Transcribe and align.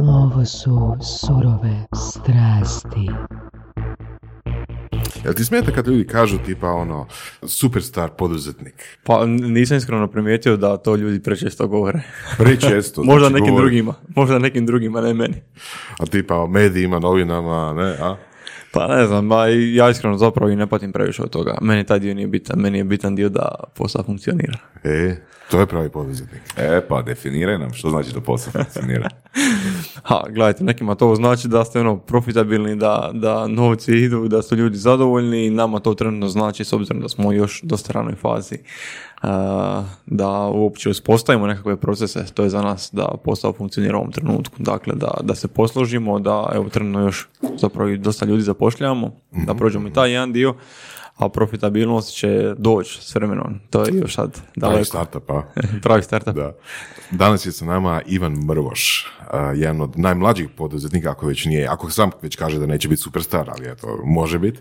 Ovo 0.00 0.44
su 0.44 0.96
surove 1.02 1.86
strasti. 1.94 3.10
Jel 5.24 5.34
ti 5.34 5.44
smeta 5.44 5.72
kad 5.72 5.86
ljudi 5.86 6.06
kažu 6.06 6.38
tipa 6.38 6.68
ono 6.70 7.06
superstar 7.42 8.10
poduzetnik? 8.10 8.74
Pa 9.04 9.26
nisam 9.26 9.76
iskreno 9.76 10.08
primijetio 10.08 10.56
da 10.56 10.76
to 10.76 10.96
ljudi 10.96 11.22
prečesto 11.22 11.66
govore. 11.68 12.02
Prečesto. 12.38 13.02
možda 13.04 13.28
znači, 13.28 13.40
nekim 13.42 13.54
govori- 13.54 13.62
drugima, 13.62 13.94
možda 14.16 14.38
nekim 14.38 14.66
drugima, 14.66 15.00
ne 15.00 15.14
meni. 15.14 15.34
A 15.98 16.06
tipa 16.06 16.36
o 16.36 16.46
medijima, 16.46 16.98
novinama, 16.98 17.72
ne, 17.72 17.96
a? 18.00 18.16
Pa 18.72 18.86
ne 18.86 19.06
znam, 19.06 19.28
ba, 19.28 19.46
ja 19.48 19.90
iskreno 19.90 20.18
zapravo 20.18 20.50
i 20.50 20.56
ne 20.56 20.66
patim 20.66 20.92
previše 20.92 21.22
od 21.22 21.30
toga. 21.30 21.58
Meni 21.60 21.86
taj 21.86 21.98
dio 21.98 22.14
nije 22.14 22.26
bitan, 22.26 22.58
meni 22.60 22.78
je 22.78 22.84
bitan 22.84 23.14
dio 23.14 23.28
da 23.28 23.54
posao 23.74 24.02
funkcionira. 24.02 24.58
E, 24.84 25.16
to 25.50 25.60
je 25.60 25.66
pravi 25.66 25.88
poduzetnik. 25.88 26.42
E, 26.56 26.80
pa 26.88 27.02
definiraj 27.02 27.58
nam 27.58 27.72
što 27.72 27.90
znači 27.90 28.12
da 28.14 28.20
posao 28.20 28.52
funkcionira. 28.52 29.08
Ha, 30.02 30.22
gledajte, 30.30 30.64
nekima 30.64 30.94
to 30.94 31.14
znači 31.14 31.48
da 31.48 31.64
ste 31.64 31.80
ono 31.80 31.98
profitabilni, 31.98 32.76
da, 32.76 33.10
da 33.14 33.46
novci 33.46 33.92
idu, 33.92 34.28
da 34.28 34.42
su 34.42 34.56
ljudi 34.56 34.76
zadovoljni 34.76 35.46
i 35.46 35.50
nama 35.50 35.80
to 35.80 35.94
trenutno 35.94 36.28
znači 36.28 36.64
s 36.64 36.72
obzirom 36.72 37.02
da 37.02 37.08
smo 37.08 37.32
još 37.32 37.62
dosta 37.62 37.92
ranoj 37.92 38.14
fazi 38.14 38.58
da 40.06 40.28
uopće 40.54 40.90
uspostavimo 40.90 41.46
nekakve 41.46 41.76
procese, 41.76 42.24
to 42.34 42.42
je 42.42 42.48
za 42.48 42.62
nas 42.62 42.90
da 42.92 43.08
posao 43.24 43.52
funkcionira 43.52 43.96
u 43.96 44.00
ovom 44.00 44.12
trenutku, 44.12 44.56
dakle 44.58 44.94
da, 44.94 45.10
da 45.22 45.34
se 45.34 45.48
posložimo, 45.48 46.18
da 46.18 46.50
evo 46.54 46.68
trenutno 46.68 47.00
još 47.00 47.28
zapravo 47.56 47.90
i 47.90 47.98
dosta 47.98 48.26
ljudi 48.26 48.42
zapošljavamo, 48.42 49.10
da 49.46 49.54
prođemo 49.54 49.88
i 49.88 49.92
taj 49.92 50.12
jedan 50.12 50.32
dio, 50.32 50.54
a 51.16 51.28
profitabilnost 51.28 52.14
će 52.14 52.54
doći 52.58 53.02
s 53.02 53.14
vremenom, 53.14 53.60
to 53.70 53.84
je 53.84 53.92
još 53.94 54.14
sad 54.14 54.32
Pravi 54.32 54.50
daleko. 54.56 54.84
startup, 54.84 55.30
a? 55.30 55.42
Pravi 55.82 56.02
startup. 56.02 56.34
Da. 56.34 56.52
Danas 57.10 57.46
je 57.46 57.52
sa 57.52 57.64
nama 57.64 58.02
Ivan 58.06 58.32
Mrvoš, 58.32 59.06
a, 59.30 59.40
jedan 59.40 59.80
od 59.80 59.98
najmlađih 59.98 60.48
poduzetnika, 60.56 61.10
ako 61.10 61.26
već 61.26 61.44
nije, 61.44 61.68
ako 61.68 61.90
sam 61.90 62.10
već 62.22 62.36
kaže 62.36 62.58
da 62.58 62.66
neće 62.66 62.88
biti 62.88 63.02
superstar, 63.02 63.50
ali 63.50 63.70
eto, 63.70 63.98
može 64.04 64.38
biti. 64.38 64.60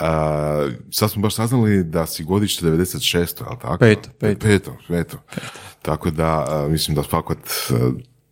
A, 0.00 0.68
sad 0.90 1.10
smo 1.10 1.22
baš 1.22 1.34
saznali 1.34 1.84
da 1.84 2.06
si 2.06 2.24
godište 2.24 2.66
96. 2.66 3.16
jel 3.18 3.56
tako? 3.60 3.76
Peto, 3.78 4.08
peto. 4.20 4.46
Peto, 4.46 4.72
peto. 4.88 5.18
Tako 5.82 6.10
da, 6.10 6.46
a, 6.48 6.68
mislim 6.68 6.94
da 6.94 7.02
fakat 7.02 7.38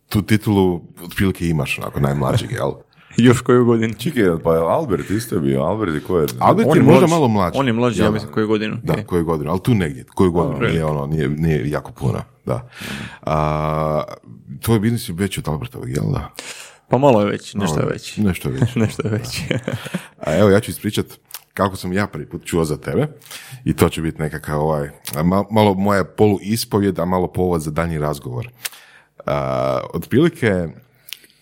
tu 0.09 0.21
titulu 0.21 0.81
otprilike 1.03 1.47
imaš, 1.47 1.79
onako, 1.79 1.99
najmlađeg, 1.99 2.51
jel? 2.51 2.71
Još 3.17 3.41
koju 3.41 3.65
godinu? 3.65 3.93
Čekaj, 3.93 4.23
pa 4.43 4.53
je 4.53 4.59
Albert 4.59 5.09
isto 5.09 5.39
bio, 5.39 5.61
Albert 5.61 5.93
je 5.93 5.99
ko 5.99 6.19
je? 6.19 6.27
Albert 6.39 6.67
On 6.69 6.77
je 6.77 6.81
je 6.81 6.83
možda 6.83 6.99
mlađi. 6.99 7.13
malo 7.13 7.27
mlađi. 7.27 7.57
On 7.57 7.67
je 7.67 7.73
mlađi, 7.73 8.01
ja 8.01 8.11
mislim, 8.11 8.31
koju 8.31 8.47
godinu. 8.47 8.77
Da, 8.83 8.93
Je. 8.93 9.05
koju 9.05 9.25
godinu, 9.25 9.51
ali 9.51 9.59
tu 9.63 9.73
negdje, 9.73 10.05
koju 10.15 10.31
godinu, 10.31 10.67
nije 10.67 10.85
ono, 10.85 11.05
nije, 11.07 11.29
nije 11.29 11.69
jako 11.69 11.91
puno, 11.91 12.21
da. 12.45 12.69
A, 13.21 14.03
tvoj 14.61 14.79
biznis 14.79 15.09
je 15.09 15.15
veći 15.17 15.39
od 15.39 15.47
Albertovog, 15.47 15.89
jel 15.89 16.11
da? 16.13 16.33
Pa 16.89 16.97
malo 16.97 17.21
je 17.21 17.25
veći, 17.31 17.57
nešto 17.57 17.79
je 17.79 17.85
veći. 17.85 18.21
Nešto 18.21 18.49
je 18.49 18.53
veći. 18.59 18.79
nešto 18.83 19.07
je 19.07 19.11
veći. 19.11 19.43
A 20.17 20.35
evo, 20.37 20.49
ja 20.49 20.59
ću 20.59 20.71
ispričat 20.71 21.05
kako 21.55 21.75
sam 21.75 21.93
ja 21.93 22.07
prvi 22.07 22.25
put 22.25 22.45
čuo 22.45 22.65
za 22.65 22.77
tebe 22.77 23.07
i 23.65 23.73
to 23.73 23.89
će 23.89 24.01
biti 24.01 24.21
nekakav 24.21 24.61
ovaj, 24.61 24.89
malo 25.51 25.73
moja 25.73 26.03
polu 26.03 26.39
ispovjed, 26.41 26.99
a 26.99 27.05
malo 27.05 27.27
povod 27.27 27.61
za 27.61 27.71
danji 27.71 27.99
razgovor. 27.99 28.49
A, 29.25 29.79
otprilike, 29.93 30.67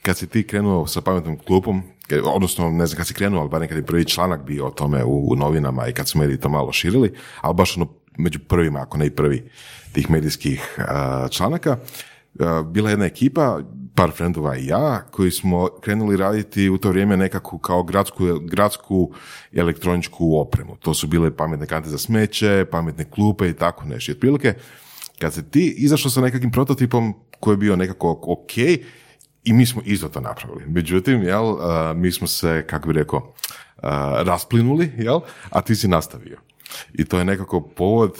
kad 0.01 0.17
si 0.17 0.27
ti 0.27 0.47
krenuo 0.47 0.87
sa 0.87 1.01
pametnom 1.01 1.37
klupom, 1.37 1.83
ke- 2.07 2.21
odnosno, 2.21 2.69
ne 2.69 2.85
znam 2.85 2.97
kad 2.97 3.07
si 3.07 3.13
krenuo, 3.13 3.41
ali 3.41 3.49
bar 3.49 3.61
nekad 3.61 3.77
je 3.77 3.85
prvi 3.85 4.05
članak 4.05 4.43
bio 4.45 4.67
o 4.67 4.71
tome 4.71 5.03
u, 5.03 5.31
u 5.31 5.35
novinama 5.35 5.87
i 5.87 5.93
kad 5.93 6.07
su 6.07 6.17
mediji 6.17 6.37
to 6.39 6.49
malo 6.49 6.71
širili, 6.71 7.13
ali 7.41 7.53
baš 7.53 7.77
ono 7.77 7.87
među 8.17 8.39
prvima, 8.39 8.81
ako 8.81 8.97
ne 8.97 9.05
i 9.05 9.15
prvi 9.15 9.49
tih 9.91 10.09
medijskih 10.09 10.75
a, 10.77 11.27
članaka, 11.31 11.77
bila 12.65 12.89
je 12.89 12.93
jedna 12.93 13.05
ekipa, 13.05 13.59
par 13.95 14.11
frendova 14.11 14.57
i 14.57 14.65
ja, 14.65 15.01
koji 15.11 15.31
smo 15.31 15.69
krenuli 15.81 16.17
raditi 16.17 16.69
u 16.69 16.77
to 16.77 16.89
vrijeme 16.89 17.17
nekakvu 17.17 17.59
kao 17.59 17.83
gradsku, 17.83 18.25
gradsku 18.41 19.11
elektroničku 19.53 20.37
opremu. 20.37 20.75
To 20.75 20.93
su 20.93 21.07
bile 21.07 21.35
pametne 21.35 21.65
kante 21.65 21.89
za 21.89 21.97
smeće, 21.97 22.65
pametne 22.71 23.09
klupe 23.09 23.49
i 23.49 23.53
tako 23.53 23.85
nešto. 23.85 24.11
I 24.11 24.15
otprilike, 24.15 24.53
kad 25.19 25.33
se 25.33 25.49
ti 25.49 25.75
izašao 25.77 26.11
sa 26.11 26.21
nekakvim 26.21 26.51
prototipom 26.51 27.13
koji 27.39 27.53
je 27.53 27.57
bio 27.57 27.75
nekako 27.75 28.19
ok, 28.27 28.57
i 29.43 29.53
mi 29.53 29.65
smo 29.65 29.81
isto 29.85 30.09
to 30.09 30.21
napravili. 30.21 30.63
Međutim, 30.67 31.23
jel, 31.23 31.55
mi 31.95 32.11
smo 32.11 32.27
se, 32.27 32.65
kako 32.69 32.87
bi 32.87 32.93
rekao, 32.93 33.33
rasplinuli, 34.23 34.91
jel, 34.97 35.19
a 35.49 35.61
ti 35.61 35.75
si 35.75 35.87
nastavio. 35.87 36.37
I 36.93 37.05
to 37.05 37.19
je 37.19 37.25
nekako 37.25 37.61
povod, 37.61 38.17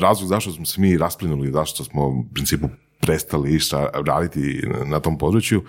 razlog 0.00 0.28
zašto 0.28 0.52
smo 0.52 0.66
se 0.66 0.80
mi 0.80 0.98
rasplinuli, 0.98 1.52
zašto 1.52 1.84
smo 1.84 2.06
u 2.08 2.24
principu 2.34 2.68
prestali 3.00 3.54
išta 3.54 3.88
raditi 4.06 4.62
na, 4.86 5.00
tom 5.00 5.18
području, 5.18 5.62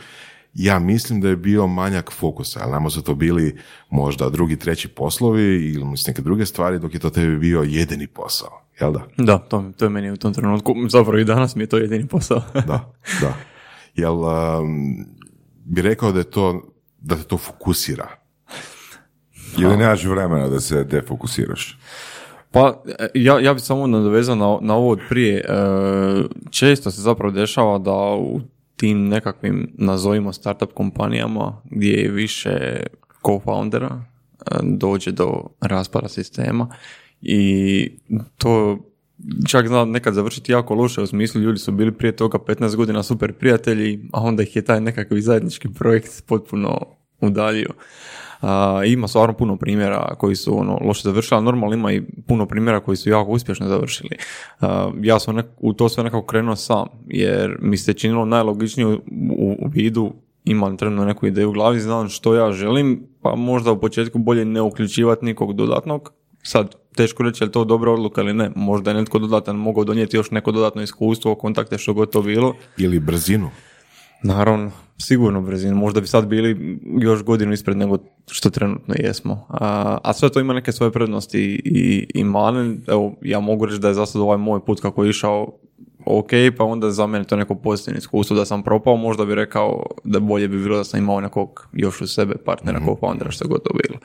ja 0.53 0.79
mislim 0.79 1.21
da 1.21 1.29
je 1.29 1.35
bio 1.35 1.67
manjak 1.67 2.11
fokusa, 2.11 2.59
ali 2.63 2.71
nama 2.71 2.89
su 2.89 3.01
to 3.01 3.15
bili 3.15 3.57
možda 3.89 4.29
drugi, 4.29 4.55
treći 4.55 4.87
poslovi 4.87 5.71
ili 5.71 5.85
mislim 5.85 6.11
neke 6.11 6.21
druge 6.21 6.45
stvari, 6.45 6.79
dok 6.79 6.93
je 6.93 6.99
to 6.99 7.09
tebi 7.09 7.37
bio 7.37 7.61
jedini 7.61 8.07
posao, 8.07 8.61
jel 8.79 8.91
da? 8.91 9.01
Da, 9.17 9.37
to, 9.37 9.71
to 9.77 9.85
je 9.85 9.89
meni 9.89 10.11
u 10.11 10.17
tom 10.17 10.33
trenutku, 10.33 10.75
zapravo 10.89 11.17
i 11.17 11.25
danas 11.25 11.55
mi 11.55 11.63
je 11.63 11.67
to 11.67 11.77
jedini 11.77 12.07
posao. 12.07 12.41
Da, 12.67 12.93
da. 13.21 13.33
Jel 13.95 14.19
um, 14.19 15.05
bi 15.65 15.81
rekao 15.81 16.11
da 16.11 16.19
je 16.19 16.31
to, 16.31 16.61
da 17.01 17.15
te 17.15 17.23
to 17.23 17.37
fokusira? 17.37 18.07
Ili 19.57 19.77
nemaš 19.77 20.03
vremena 20.03 20.47
da 20.47 20.59
se 20.59 20.83
defokusiraš? 20.83 21.77
Pa 22.57 22.83
e, 22.99 23.07
ja, 23.13 23.39
ja 23.39 23.53
bih 23.53 23.63
samo 23.63 23.87
nadovezao 23.87 24.35
na, 24.35 24.57
na 24.61 24.75
ovo 24.75 24.89
od 24.89 24.99
prije. 25.09 25.39
E, 25.39 25.43
često 26.49 26.91
se 26.91 27.01
zapravo 27.01 27.31
dešava 27.31 27.77
da 27.77 28.15
u 28.19 28.41
tim 28.75 29.07
nekakvim, 29.07 29.73
nazovimo 29.77 30.33
startup 30.33 30.73
kompanijama, 30.73 31.61
gdje 31.65 31.91
je 31.91 32.11
više 32.11 32.83
co-foundera, 33.23 33.89
e, 33.91 34.55
dođe 34.63 35.11
do 35.11 35.43
raspada 35.61 36.07
sistema 36.07 36.67
i 37.21 37.91
to 38.37 38.77
čak 39.47 39.67
zna 39.67 39.85
nekad 39.85 40.13
završiti 40.13 40.51
jako 40.51 40.75
loše, 40.75 41.01
u 41.01 41.07
smislu 41.07 41.41
ljudi 41.41 41.59
su 41.59 41.71
bili 41.71 41.91
prije 41.91 42.15
toga 42.15 42.37
15 42.37 42.75
godina 42.75 43.03
super 43.03 43.33
prijatelji, 43.33 44.09
a 44.13 44.21
onda 44.21 44.43
ih 44.43 44.55
je 44.55 44.61
taj 44.61 44.81
nekakav 44.81 45.17
zajednički 45.19 45.67
projekt 45.73 46.23
potpuno 46.25 46.85
udaljio. 47.21 47.69
Ima 48.87 49.07
stvarno 49.07 49.33
puno 49.33 49.57
primjera 49.57 50.15
koji 50.17 50.35
su 50.35 50.59
ono 50.59 50.77
loše 50.81 51.01
završili, 51.03 51.35
ali 51.37 51.45
normalno 51.45 51.75
ima 51.75 51.91
i 51.91 52.01
puno 52.27 52.45
primjera 52.45 52.79
koji 52.79 52.97
su 52.97 53.09
jako 53.09 53.31
uspješno 53.31 53.67
završili. 53.67 54.09
Ja 55.01 55.19
sam 55.19 55.35
nek- 55.35 55.53
u 55.59 55.73
to 55.73 55.89
sve 55.89 56.03
nekako 56.03 56.25
krenuo 56.25 56.55
sam, 56.55 56.87
jer 57.07 57.57
mi 57.61 57.77
se 57.77 57.93
činilo 57.93 58.25
najlogičnije 58.25 58.87
u, 58.87 58.99
u 59.59 59.67
vidu 59.71 60.13
imam 60.43 60.77
trenutno 60.77 61.05
neku 61.05 61.27
ideju 61.27 61.49
u 61.49 61.53
glavi, 61.53 61.79
znam 61.79 62.09
što 62.09 62.35
ja 62.35 62.51
želim, 62.51 63.03
pa 63.21 63.35
možda 63.35 63.71
u 63.71 63.79
početku 63.79 64.19
bolje 64.19 64.45
ne 64.45 64.61
uključivati 64.61 65.25
nikog 65.25 65.53
dodatnog. 65.53 66.13
Sad, 66.43 66.75
teško 66.95 67.23
reći 67.23 67.43
je 67.43 67.51
to 67.51 67.63
dobra 67.65 67.91
odluka 67.91 68.21
ili 68.21 68.33
ne. 68.33 68.51
Možda 68.55 68.91
je 68.91 68.95
netko 68.97 69.19
dodatan 69.19 69.55
mogao 69.55 69.83
donijeti 69.83 70.17
još 70.17 70.31
neko 70.31 70.51
dodatno 70.51 70.81
iskustvo, 70.81 71.35
kontakte, 71.35 71.77
što 71.77 71.93
god 71.93 72.09
to 72.11 72.21
bilo. 72.21 72.53
Ili 72.77 72.99
brzinu? 72.99 73.49
Naravno, 74.23 74.71
sigurno 74.97 75.41
brzinu. 75.41 75.75
Možda 75.75 76.01
bi 76.01 76.07
sad 76.07 76.27
bili 76.27 76.79
još 76.99 77.23
godinu 77.23 77.53
ispred 77.53 77.77
nego 77.77 77.97
što 78.31 78.49
trenutno 78.49 78.95
jesmo. 78.97 79.45
A, 79.49 79.97
a 80.03 80.13
sve 80.13 80.29
to 80.29 80.39
ima 80.39 80.53
neke 80.53 80.71
svoje 80.71 80.91
prednosti 80.91 81.61
i, 81.65 82.07
i 82.13 82.23
mane. 82.23 82.75
Evo, 82.87 83.15
ja 83.21 83.39
mogu 83.39 83.65
reći 83.65 83.79
da 83.79 83.87
je 83.87 83.93
za 83.93 84.05
sad 84.05 84.21
ovaj 84.21 84.37
moj 84.37 84.65
put 84.65 84.81
kako 84.81 85.03
je 85.03 85.09
išao 85.09 85.57
ok, 86.07 86.29
pa 86.57 86.63
onda 86.63 86.91
za 86.91 87.07
mene 87.07 87.23
to 87.23 87.35
neko 87.35 87.55
pozitivno 87.55 87.97
iskustvo 87.97 88.35
da 88.35 88.45
sam 88.45 88.63
propao, 88.63 88.95
možda 88.95 89.25
bi 89.25 89.35
rekao 89.35 89.85
da 90.03 90.19
bolje 90.19 90.47
bi 90.47 90.63
bilo 90.63 90.77
da 90.77 90.83
sam 90.83 90.99
imao 90.99 91.21
nekog 91.21 91.67
još 91.73 92.01
u 92.01 92.07
sebe 92.07 92.35
partnera 92.45 92.79
mm 92.79 92.87
foundera 92.99 93.31
što 93.31 93.47
god 93.47 93.63
to 93.63 93.69
bilo. 93.73 93.99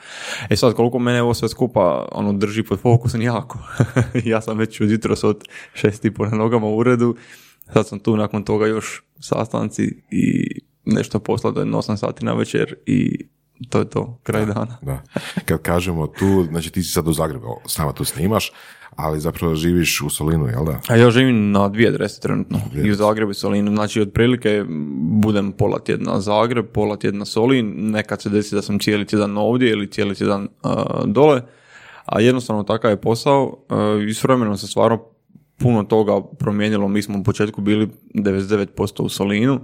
E 0.49 0.55
sad, 0.55 0.73
koliko 0.73 0.99
mene 0.99 1.21
ovo 1.21 1.33
sve 1.33 1.49
skupa 1.49 2.07
ono, 2.11 2.33
drži 2.33 2.63
pod 2.63 2.79
fokusom, 2.79 3.21
jako. 3.21 3.59
ja 4.25 4.41
sam 4.41 4.57
već 4.57 4.81
od 4.81 4.91
jutros 4.91 5.23
od 5.23 5.43
šest 5.73 6.05
i 6.05 6.11
pol 6.11 6.27
na 6.29 6.37
nogama 6.37 6.67
u 6.67 6.77
uredu, 6.77 7.15
sad 7.73 7.87
sam 7.87 7.99
tu 7.99 8.17
nakon 8.17 8.43
toga 8.43 8.67
još 8.67 9.03
sastanci 9.19 10.03
i 10.11 10.45
nešto 10.85 11.19
posla 11.19 11.51
do 11.51 11.61
8 11.63 11.97
sati 11.97 12.25
na 12.25 12.33
večer 12.33 12.75
i 12.85 13.27
to 13.69 13.79
je 13.79 13.89
to, 13.89 14.19
kraj 14.23 14.45
dana. 14.45 14.77
Da. 14.81 15.03
Kad 15.45 15.61
kažemo 15.61 16.07
tu, 16.07 16.45
znači 16.49 16.71
ti 16.71 16.83
si 16.83 16.91
sad 16.91 17.07
u 17.07 17.13
Zagrebu, 17.13 17.45
s 17.67 17.77
nama 17.77 17.93
tu 17.93 18.05
snimaš, 18.05 18.51
ali 18.95 19.19
zapravo 19.19 19.55
živiš 19.55 20.01
u 20.01 20.09
Solinu, 20.09 20.47
jel 20.47 20.65
da? 20.65 20.79
A 20.87 20.95
ja 20.95 21.11
živim 21.11 21.51
na 21.51 21.69
dvije 21.69 21.89
adrese 21.89 22.21
trenutno, 22.21 22.59
i 22.83 22.91
u 22.91 22.95
Zagrebu 22.95 23.31
i 23.31 23.35
Solinu, 23.35 23.71
znači 23.75 24.01
otprilike 24.01 24.65
budem 24.97 25.51
pola 25.51 25.79
tjedna 25.79 26.19
Zagreb, 26.19 26.65
pola 26.73 26.97
tjedna 26.97 27.25
Solin, 27.25 27.91
nekad 27.91 28.21
se 28.21 28.29
desi 28.29 28.55
da 28.55 28.61
sam 28.61 28.79
cijeli 28.79 29.07
tjedan 29.07 29.37
ovdje 29.37 29.69
ili 29.69 29.91
cijeli 29.91 30.15
tjedan 30.15 30.47
uh, 30.63 30.71
dole, 31.05 31.41
a 32.05 32.19
jednostavno 32.19 32.63
takav 32.63 32.91
je 32.91 33.01
posao 33.01 33.45
uh, 33.45 34.09
i 34.09 34.13
s 34.13 34.23
vremenom 34.23 34.57
se 34.57 34.67
stvarno 34.67 35.12
puno 35.63 35.83
toga 35.83 36.21
promijenilo, 36.29 36.87
mi 36.87 37.01
smo 37.01 37.19
u 37.19 37.23
početku 37.23 37.61
bili 37.61 37.89
99% 38.15 39.01
u 39.01 39.09
Solinu, 39.09 39.59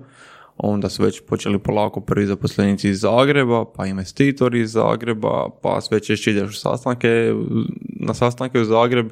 onda 0.58 0.90
su 0.90 1.04
već 1.04 1.22
počeli 1.22 1.60
polako 1.60 2.02
prvi 2.02 2.26
zaposlenici 2.26 2.90
iz 2.90 3.00
Zagreba, 3.00 3.66
pa 3.68 3.86
investitori 3.86 4.62
iz 4.62 4.72
Zagreba, 4.72 5.50
pa 5.64 5.82
sve 5.82 6.00
češće 6.00 6.32
ideš 6.32 6.50
u 6.50 6.54
sastanke, 6.54 7.34
na 8.00 8.14
sastanke 8.14 8.60
u 8.60 8.66
Zagreb 8.66 9.10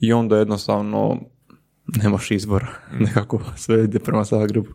i 0.00 0.12
onda 0.12 0.36
jednostavno 0.36 1.16
nemaš 1.96 2.30
izbora. 2.30 2.66
Nekako 3.00 3.40
sve 3.56 3.84
ide 3.84 3.98
prema 3.98 4.24
Zagrebu. 4.24 4.68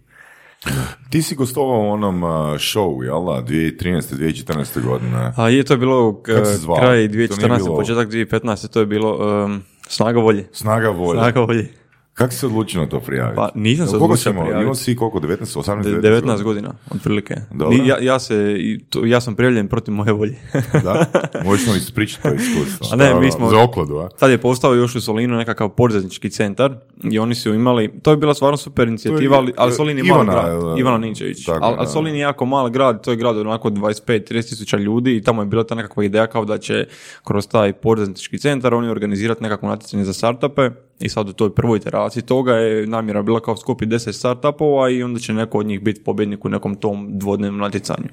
Ti 1.10 1.22
si 1.22 1.36
gostovao 1.36 1.80
u 1.80 1.90
onom 1.90 2.24
uh, 2.24 2.30
showu, 2.52 3.04
jel 3.04 3.26
da, 3.26 3.44
2013. 3.44 4.16
2014. 4.16 4.84
godine. 4.84 5.34
A 5.38 5.50
je 5.50 5.64
to 5.64 5.74
je 5.74 5.78
bilo 5.78 6.22
k- 6.22 6.32
zvao? 6.46 6.78
kraj 6.78 6.88
To 6.88 6.96
nije 7.08 7.28
2014. 7.30 7.58
bilo- 7.58 7.76
početak 7.76 8.10
2015. 8.10 8.68
To 8.68 8.80
je 8.80 8.86
bilo 8.86 9.18
um, 9.46 9.62
snaga 9.92 10.22
volje. 10.22 10.44
Snaga 10.52 10.92
volje. 10.92 11.20
Snaga 11.20 11.46
volje. 11.46 11.81
Kako 12.22 12.34
si 12.34 12.40
se 12.40 12.46
odlučio 12.46 12.82
na 12.82 12.88
to 12.88 13.00
prijaviti? 13.00 13.36
Pa 13.36 13.50
nisam 13.56 13.88
se 13.88 13.96
odlučio 13.96 14.32
prijaviti. 14.32 14.62
Imao 14.62 14.76
si 14.76 14.96
koliko, 14.96 15.20
19, 15.20 15.38
18, 15.60 15.84
19, 15.84 16.02
19 16.02 16.44
godina, 16.44 16.74
otprilike. 16.90 17.36
Dobro. 17.52 17.78
Ni- 17.78 17.88
Ja, 17.88 17.98
ja, 18.02 18.20
se, 18.20 18.58
ja 19.06 19.22
sam 19.22 19.36
prijavljen 19.36 19.68
protiv 19.68 19.94
moje 19.94 20.14
volje. 20.14 20.36
Da? 20.84 21.06
Možeš 21.46 21.68
nam 21.68 21.76
ispričati 21.78 22.24
to 22.24 22.34
iskustvo. 22.34 22.88
A 22.92 22.96
ne, 22.96 23.16
mi 23.16 23.32
smo, 23.32 23.50
Za 23.50 23.64
okladu, 23.64 23.98
a? 23.98 24.10
Tad 24.10 24.32
je 24.32 24.38
postao 24.38 24.74
još 24.74 24.96
u 24.96 25.02
Solinu 25.02 25.38
nekakav 25.38 25.70
poduzetnički 25.70 26.30
centar 26.30 26.74
i 27.04 27.20
oni 27.20 27.36
su 27.36 27.54
imali, 27.54 27.92
to 28.02 28.12
je 28.12 28.18
bila 28.18 28.34
stvarno 28.34 28.58
super 28.58 28.88
inicijativa, 28.88 29.38
ali, 29.38 29.54
ali 29.58 29.74
Solin 29.74 29.98
je 29.98 30.04
mali 30.04 30.24
Ivana, 30.24 30.34
grad, 30.34 30.78
e, 30.78 30.80
Ivana 30.80 30.98
Ninčević, 30.98 31.46
tako, 31.46 31.66
ali, 31.66 31.76
ali 31.78 31.86
da. 31.86 31.92
Solin 31.92 32.16
je 32.16 32.22
jako 32.22 32.46
mali 32.46 32.72
grad, 32.72 33.04
to 33.04 33.12
je 33.12 33.18
grad 33.18 33.38
od 33.38 33.48
onako 33.48 33.70
25-30 33.70 34.28
tisuća 34.50 34.78
ljudi 34.78 35.16
i 35.16 35.22
tamo 35.22 35.42
je 35.42 35.46
bila 35.46 35.64
ta 35.64 35.76
nekakva 35.76 36.04
ideja 36.04 36.28
kao 36.28 36.46
da 36.46 36.58
će 36.58 36.88
kroz 37.24 37.48
taj 37.48 37.74
poduzetnički 37.74 38.38
centar 38.38 38.74
oni 38.74 38.90
organizirati 38.90 39.44
nekakvo 39.44 39.70
natjecanje 39.70 40.04
za 40.04 40.14
startupe 40.14 40.70
i 41.02 41.10
sad 41.10 41.30
u 41.30 41.34
toj 41.34 41.56
prvoj 41.56 41.78
iteraciji 41.78 42.24
toga 42.24 42.54
je 42.54 42.88
namjera 42.88 43.22
bila 43.22 43.40
kao 43.40 43.58
skupi 43.58 43.86
10 43.86 44.12
startupova 44.12 44.90
i 44.90 45.04
onda 45.04 45.20
će 45.20 45.34
neko 45.34 45.58
od 45.58 45.66
njih 45.66 45.84
biti 45.84 46.04
pobjednik 46.04 46.46
u 46.46 46.50
nekom 46.50 46.76
tom 46.76 47.10
dvodnevnom 47.20 47.62
natjecanju. 47.62 48.08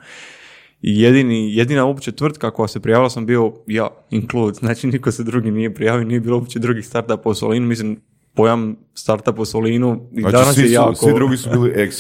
Jedini, 0.83 1.55
jedina 1.57 1.85
uopće 1.85 2.13
tvrtka 2.13 2.51
koja 2.51 2.69
se 2.69 2.81
prijavila 2.81 3.11
sam 3.11 3.27
bio 3.27 3.53
ja, 3.67 3.89
include, 4.11 4.55
znači 4.55 4.87
niko 4.87 5.13
se 5.13 5.25
drugi 5.25 5.51
nije 5.51 5.75
prijavio, 5.75 6.05
nije 6.05 6.21
bilo 6.21 6.37
uopće 6.37 6.59
drugih 6.59 6.87
startupa 6.87 7.31
u 7.31 7.35
Solinu, 7.35 7.67
mislim 7.67 8.01
pojam 8.39 8.77
startup 8.95 9.39
u 9.39 9.45
Solinu 9.45 10.01
i 10.13 10.21
Znači, 10.21 10.33
danas 10.33 10.55
svi, 10.55 10.63
je 10.63 10.69
su, 10.69 10.75
jako... 10.75 10.95
svi 10.95 11.15
drugi 11.15 11.37
su 11.37 11.51
bili 11.51 11.91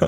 a? 0.00 0.06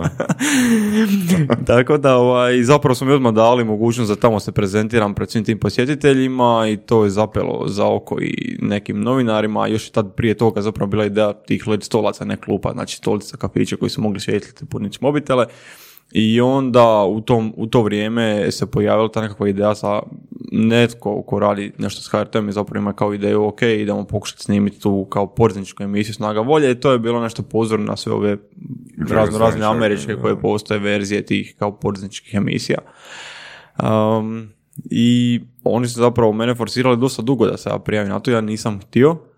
Tako 1.66 1.98
da 1.98 2.16
ovaj, 2.16 2.62
zapravo 2.62 2.94
smo 2.94 3.06
mi 3.06 3.12
odmah 3.12 3.34
dali 3.34 3.64
mogućnost 3.64 4.10
da 4.10 4.16
tamo 4.16 4.40
se 4.40 4.52
prezentiram 4.52 5.14
pred 5.14 5.30
svim 5.30 5.44
tim 5.44 5.58
posjetiteljima 5.58 6.68
i 6.68 6.76
to 6.76 7.04
je 7.04 7.10
zapelo 7.10 7.68
za 7.68 7.86
oko 7.86 8.20
i 8.20 8.58
nekim 8.60 9.00
novinarima. 9.00 9.66
Još 9.66 9.88
je 9.88 9.92
tad 9.92 10.14
prije 10.14 10.34
toga 10.34 10.62
zapravo 10.62 10.90
bila 10.90 11.04
ideja 11.04 11.32
tih 11.32 11.68
led 11.68 11.82
stolaca, 11.82 12.24
ne 12.24 12.36
klupa, 12.36 12.72
znači 12.72 12.96
stolica 12.96 13.36
kafića 13.36 13.76
koji 13.76 13.90
su 13.90 14.00
mogli 14.00 14.20
svijetliti 14.20 14.66
puniti 14.66 14.98
mobitele. 15.00 15.46
I 16.14 16.40
onda 16.40 17.04
u, 17.04 17.20
tom, 17.20 17.54
u 17.56 17.66
to 17.66 17.82
vrijeme 17.82 18.50
se 18.50 18.70
pojavila 18.70 19.08
ta 19.08 19.20
nekakva 19.20 19.48
ideja 19.48 19.74
sa 19.74 20.02
netko 20.52 21.22
ko 21.22 21.38
radi 21.38 21.72
nešto 21.78 22.02
s 22.02 22.08
HRT-om 22.08 22.48
i 22.48 22.52
zapravo 22.52 22.82
ima 22.82 22.92
kao 22.92 23.14
ideju, 23.14 23.44
ok, 23.44 23.62
idemo 23.62 24.04
pokušati 24.04 24.42
snimiti 24.42 24.80
tu 24.80 25.06
kao 25.10 25.26
poduzetničku 25.26 25.82
emisiju 25.82 26.14
Snaga 26.14 26.40
volje 26.40 26.70
i 26.70 26.74
to 26.74 26.92
je 26.92 26.98
bilo 26.98 27.20
nešto 27.20 27.42
pozorno 27.42 27.86
na 27.86 27.96
sve 27.96 28.12
ove 28.12 28.36
razno 29.10 29.38
razne 29.38 29.66
američke 29.66 30.16
koje 30.16 30.40
postoje 30.40 30.80
verzije 30.80 31.26
tih 31.26 31.54
kao 31.58 31.76
poduzetničkih 31.76 32.34
emisija. 32.34 32.78
Um, 33.82 34.48
I 34.90 35.40
oni 35.64 35.88
su 35.88 36.00
zapravo 36.00 36.32
mene 36.32 36.54
forsirali 36.54 36.96
dosta 36.96 37.22
dugo 37.22 37.46
da 37.46 37.56
se 37.56 37.70
ja 37.70 37.78
prijavim 37.78 38.10
na 38.10 38.20
to, 38.20 38.30
ja 38.30 38.40
nisam 38.40 38.80
htio. 38.80 39.31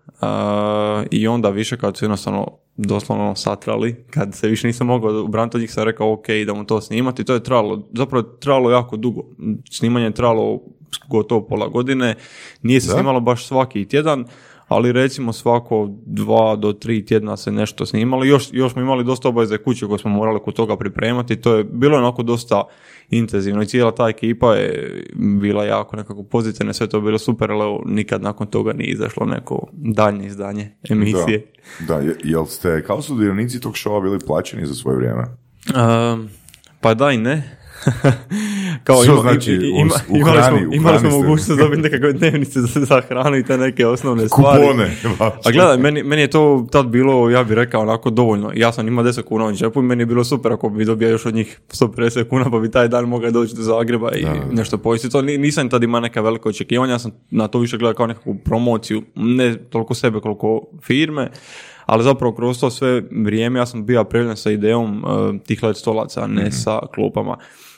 I 1.11 1.27
onda 1.27 1.49
više 1.49 1.77
kad 1.77 1.97
su 1.97 2.05
jednostavno 2.05 2.47
doslovno 2.77 3.35
satrali, 3.35 4.05
kad 4.09 4.35
se 4.35 4.47
više 4.47 4.67
nisam 4.67 4.87
mogao 4.87 5.23
ubraniti 5.23 5.57
od 5.57 5.61
njih, 5.61 5.71
sam 5.71 5.83
rekao 5.83 6.13
ok, 6.13 6.29
idemo 6.29 6.63
to 6.63 6.81
snimati. 6.81 7.23
To 7.23 7.33
je 7.33 7.43
trajalo, 7.43 7.87
zapravo 7.93 8.27
je 8.27 8.39
trajalo 8.39 8.71
jako 8.71 8.97
dugo. 8.97 9.21
Snimanje 9.71 10.05
je 10.05 10.13
trajalo 10.13 10.61
gotovo 11.09 11.47
pola 11.47 11.67
godine. 11.67 12.15
Nije 12.61 12.81
se 12.81 12.89
snimalo 12.89 13.19
baš 13.19 13.47
svaki 13.47 13.87
tjedan, 13.87 14.25
ali 14.67 14.91
recimo 14.91 15.33
svako 15.33 15.89
dva 15.97 16.55
do 16.55 16.73
tri 16.73 17.05
tjedna 17.05 17.37
se 17.37 17.51
nešto 17.51 17.85
snimalo. 17.85 18.23
Još, 18.23 18.49
još 18.51 18.71
smo 18.71 18.81
imali 18.81 19.03
dosta 19.03 19.29
obaveze 19.29 19.57
kuće 19.57 19.85
koje 19.87 19.99
smo 19.99 20.11
morali 20.11 20.39
kod 20.39 20.53
toga 20.53 20.77
pripremati. 20.77 21.35
To 21.35 21.55
je 21.55 21.63
bilo 21.63 21.97
onako 21.97 22.23
dosta 22.23 22.63
intenzivno 23.09 23.61
i 23.61 23.65
cijela 23.65 23.91
ta 23.91 24.07
ekipa 24.07 24.53
je 24.53 25.03
bila 25.15 25.65
jako 25.65 25.95
nekako 25.95 26.23
pozitivna, 26.23 26.73
sve 26.73 26.87
to 26.87 27.01
bilo 27.01 27.17
super, 27.17 27.51
ali 27.51 27.79
nikad 27.85 28.21
nakon 28.21 28.47
toga 28.47 28.73
nije 28.73 28.89
izašlo 28.89 29.25
neko 29.25 29.67
daljnje 29.73 30.27
izdanje 30.27 30.71
emisije. 30.89 31.45
Da, 31.79 31.85
da 31.87 31.99
je- 31.99 32.17
jel 32.23 32.45
ste 32.45 32.83
kao 32.83 33.01
sudionici 33.01 33.61
tog 33.61 33.73
showa 33.73 34.01
bili 34.01 34.19
plaćeni 34.19 34.65
za 34.65 34.73
svoje 34.73 34.97
vrijeme? 34.97 35.23
Um, 36.13 36.29
pa 36.81 36.93
da 36.93 37.11
i 37.11 37.17
ne. 37.17 37.57
Kao 38.83 38.95
Što 38.97 39.11
ima- 39.11 39.21
znači 39.21 39.57
u- 39.57 39.75
u 40.09 40.17
imali 40.17 40.31
hrani- 40.33 40.59
smo, 40.59 40.69
u 40.69 40.73
imali 40.73 40.99
smo 40.99 41.09
mogućnost 41.11 41.49
dobiti 41.51 41.81
nekakve 41.81 42.13
dnevnice 42.13 42.61
za, 42.61 42.79
za 42.81 43.01
hranu 43.01 43.37
i 43.37 43.43
te 43.43 43.57
neke 43.57 43.87
osnovne 43.87 44.27
stvari. 44.29 44.61
Kupone. 44.61 44.91
A 45.45 45.51
gledaj, 45.51 45.77
meni, 45.77 46.03
meni 46.03 46.21
je 46.21 46.27
to 46.27 46.67
tad 46.71 46.87
bilo, 46.87 47.29
ja 47.29 47.43
bih 47.43 47.53
rekao, 47.53 47.81
onako 47.81 48.09
dovoljno. 48.09 48.51
Ja 48.55 48.71
sam 48.71 48.87
imao 48.87 49.03
10 49.03 49.23
kuna 49.23 49.45
u 49.45 49.53
džepu 49.53 49.79
i 49.79 49.83
meni 49.83 50.01
je 50.01 50.07
bilo 50.07 50.23
super 50.23 50.53
ako 50.53 50.69
bi 50.69 50.85
dobio 50.85 51.09
još 51.09 51.25
od 51.25 51.35
njih 51.35 51.59
150 51.69 51.95
kuna 52.23 52.51
pa 52.51 52.59
bi 52.59 52.71
taj 52.71 52.87
dan 52.87 53.05
mogao 53.05 53.31
doći 53.31 53.55
do 53.55 53.61
Zagreba 53.61 54.11
i 54.11 54.25
nešto 54.51 54.77
pojesti. 54.77 55.09
To 55.09 55.21
ni- 55.21 55.37
nisam 55.37 55.69
tad 55.69 55.83
imao 55.83 56.01
neka 56.01 56.21
velika 56.21 56.49
očekivanja, 56.49 56.91
ja 56.91 56.99
sam 56.99 57.11
na 57.29 57.47
to 57.47 57.59
više 57.59 57.77
gledao 57.77 57.93
kao 57.95 58.07
nekakvu 58.07 58.35
promociju, 58.35 59.01
ne 59.15 59.57
toliko 59.59 59.93
sebe 59.93 60.19
koliko 60.19 60.45
firme, 60.81 61.29
ali 61.85 62.03
zapravo 62.03 62.33
kroz 62.33 62.59
to 62.59 62.69
sve 62.69 63.03
vrijeme 63.13 63.59
ja 63.59 63.65
sam 63.65 63.85
bio 63.85 64.03
prijavljen 64.03 64.37
sa 64.37 64.51
idejom 64.51 64.97
eh, 64.97 65.39
tih 65.39 65.63
led 65.63 65.77
stolaca, 65.77 66.27
ne 66.27 66.51
sa 66.53 66.79
klupama. 66.95 67.37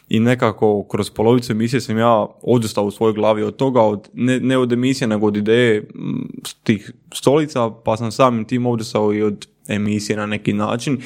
I 0.09 0.19
nekako 0.19 0.83
kroz 0.83 1.09
polovicu 1.09 1.51
emisije 1.51 1.81
sam 1.81 1.97
ja 1.97 2.27
odustao 2.41 2.85
u 2.85 2.91
svojoj 2.91 3.13
glavi 3.13 3.43
od 3.43 3.55
toga, 3.55 3.81
od, 3.81 4.09
ne, 4.13 4.39
ne 4.39 4.57
od 4.57 4.73
emisije, 4.73 5.07
nego 5.07 5.27
od 5.27 5.37
ideje 5.37 5.81
mm, 5.81 6.41
tih 6.63 6.91
stolica, 7.13 7.69
pa 7.69 7.97
sam 7.97 8.11
samim 8.11 8.45
tim 8.45 8.65
odustao 8.65 9.13
i 9.13 9.23
od 9.23 9.47
emisije 9.67 10.17
na 10.17 10.25
neki 10.25 10.53
način 10.53 10.97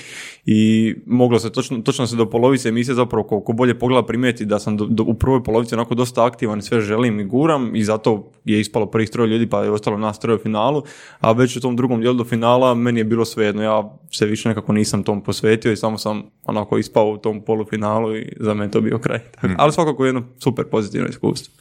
i 0.46 0.62
moglo 1.06 1.40
se 1.40 1.52
točno, 1.52 1.80
točno 1.80 2.08
se 2.08 2.16
do 2.16 2.26
polovice 2.26 2.70
emisije 2.70 2.96
zapravo 2.96 3.24
ko, 3.24 3.42
ko 3.42 3.54
bolje 3.54 3.80
pogleda 3.80 4.06
primijeti 4.06 4.46
da 4.46 4.60
sam 4.60 4.78
do, 4.78 4.86
do- 4.86 5.04
u 5.04 5.14
prvoj 5.14 5.44
polovici 5.44 5.76
onako 5.76 5.96
dosta 5.96 6.26
aktivan 6.26 6.60
i 6.60 6.62
sve 6.62 6.82
želim 6.82 7.20
i 7.20 7.26
guram 7.26 7.76
i 7.76 7.84
zato 7.84 8.12
je 8.46 8.60
ispalo 8.60 8.86
prvih 8.86 9.10
troje 9.10 9.28
ljudi 9.28 9.48
pa 9.48 9.64
je 9.64 9.72
ostalo 9.72 9.98
nas 9.98 10.20
troje 10.20 10.36
u 10.36 10.40
finalu, 10.40 10.84
a 11.20 11.32
već 11.32 11.58
u 11.58 11.62
tom 11.62 11.76
drugom 11.76 12.02
dijelu 12.02 12.16
do 12.16 12.24
finala 12.24 12.74
meni 12.74 13.00
je 13.00 13.04
bilo 13.04 13.26
svejedno, 13.26 13.64
ja 13.64 13.84
se 14.12 14.26
više 14.26 14.50
nekako 14.50 14.74
nisam 14.74 15.04
tom 15.04 15.22
posvetio 15.22 15.72
i 15.72 15.78
samo 15.78 15.98
sam 15.98 16.24
onako 16.46 16.78
ispao 16.78 17.06
u 17.06 17.18
tom 17.18 17.42
polufinalu 17.42 18.16
i 18.16 18.34
za 18.40 18.54
mene 18.54 18.72
to 18.72 18.82
bio 18.82 19.00
kraj. 19.00 19.20
Mhm. 19.44 19.54
Ali 19.58 19.72
svakako 19.72 20.06
jedno 20.06 20.24
super 20.40 20.66
pozitivno 20.66 21.08
iskustvo. 21.08 21.54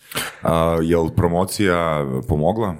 A, 0.42 0.78
jel 0.82 1.08
promocija 1.10 2.06
pomogla? 2.28 2.74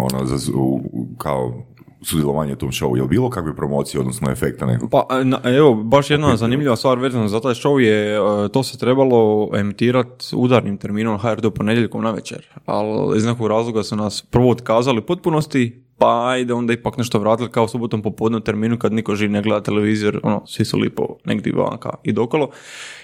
Ono, 0.00 0.26
za, 0.26 0.52
u- 0.54 1.06
kao 1.18 1.62
sudjelovanje 2.06 2.52
u 2.52 2.56
tom 2.56 2.70
showu? 2.70 2.96
Jel 2.96 3.06
bilo 3.06 3.30
kakve 3.30 3.56
promocije, 3.56 4.00
odnosno 4.00 4.30
efekta 4.30 4.66
nekog? 4.66 4.90
Pa 4.90 5.06
e, 5.20 5.24
na- 5.24 5.40
evo, 5.44 5.74
baš 5.74 6.10
jedna 6.10 6.36
zanimljiva 6.36 6.76
stvar 6.76 6.98
vezana 6.98 7.28
za 7.28 7.40
taj 7.40 7.54
show 7.54 7.78
je, 7.78 8.14
e, 8.16 8.48
to 8.48 8.62
se 8.62 8.78
trebalo 8.78 9.48
emitirati 9.54 10.26
udarnim 10.36 10.76
terminom 10.76 11.18
HRT 11.18 11.54
ponedjeljkom 11.54 12.02
na 12.02 12.10
večer, 12.10 12.46
ali 12.66 13.18
iz 13.18 13.24
nekog 13.24 13.46
razloga 13.46 13.82
su 13.82 13.96
nas 13.96 14.22
prvo 14.30 14.50
otkazali 14.50 14.98
u 14.98 15.06
potpunosti, 15.06 15.82
pa 15.98 16.28
ajde 16.28 16.54
onda 16.54 16.72
ipak 16.72 16.96
nešto 16.96 17.18
vratili 17.18 17.50
kao 17.50 17.68
subotom 17.68 18.02
popodne 18.02 18.38
u 18.38 18.40
terminu 18.40 18.78
kad 18.78 18.92
niko 18.92 19.14
živ 19.14 19.30
ne 19.30 19.42
gleda 19.42 19.62
televizor, 19.62 20.20
ono, 20.22 20.42
svi 20.46 20.64
su 20.64 20.78
lipo 20.78 21.06
negdje 21.24 21.52
vanka 21.52 21.90
i 22.04 22.12
dokolo. 22.12 22.48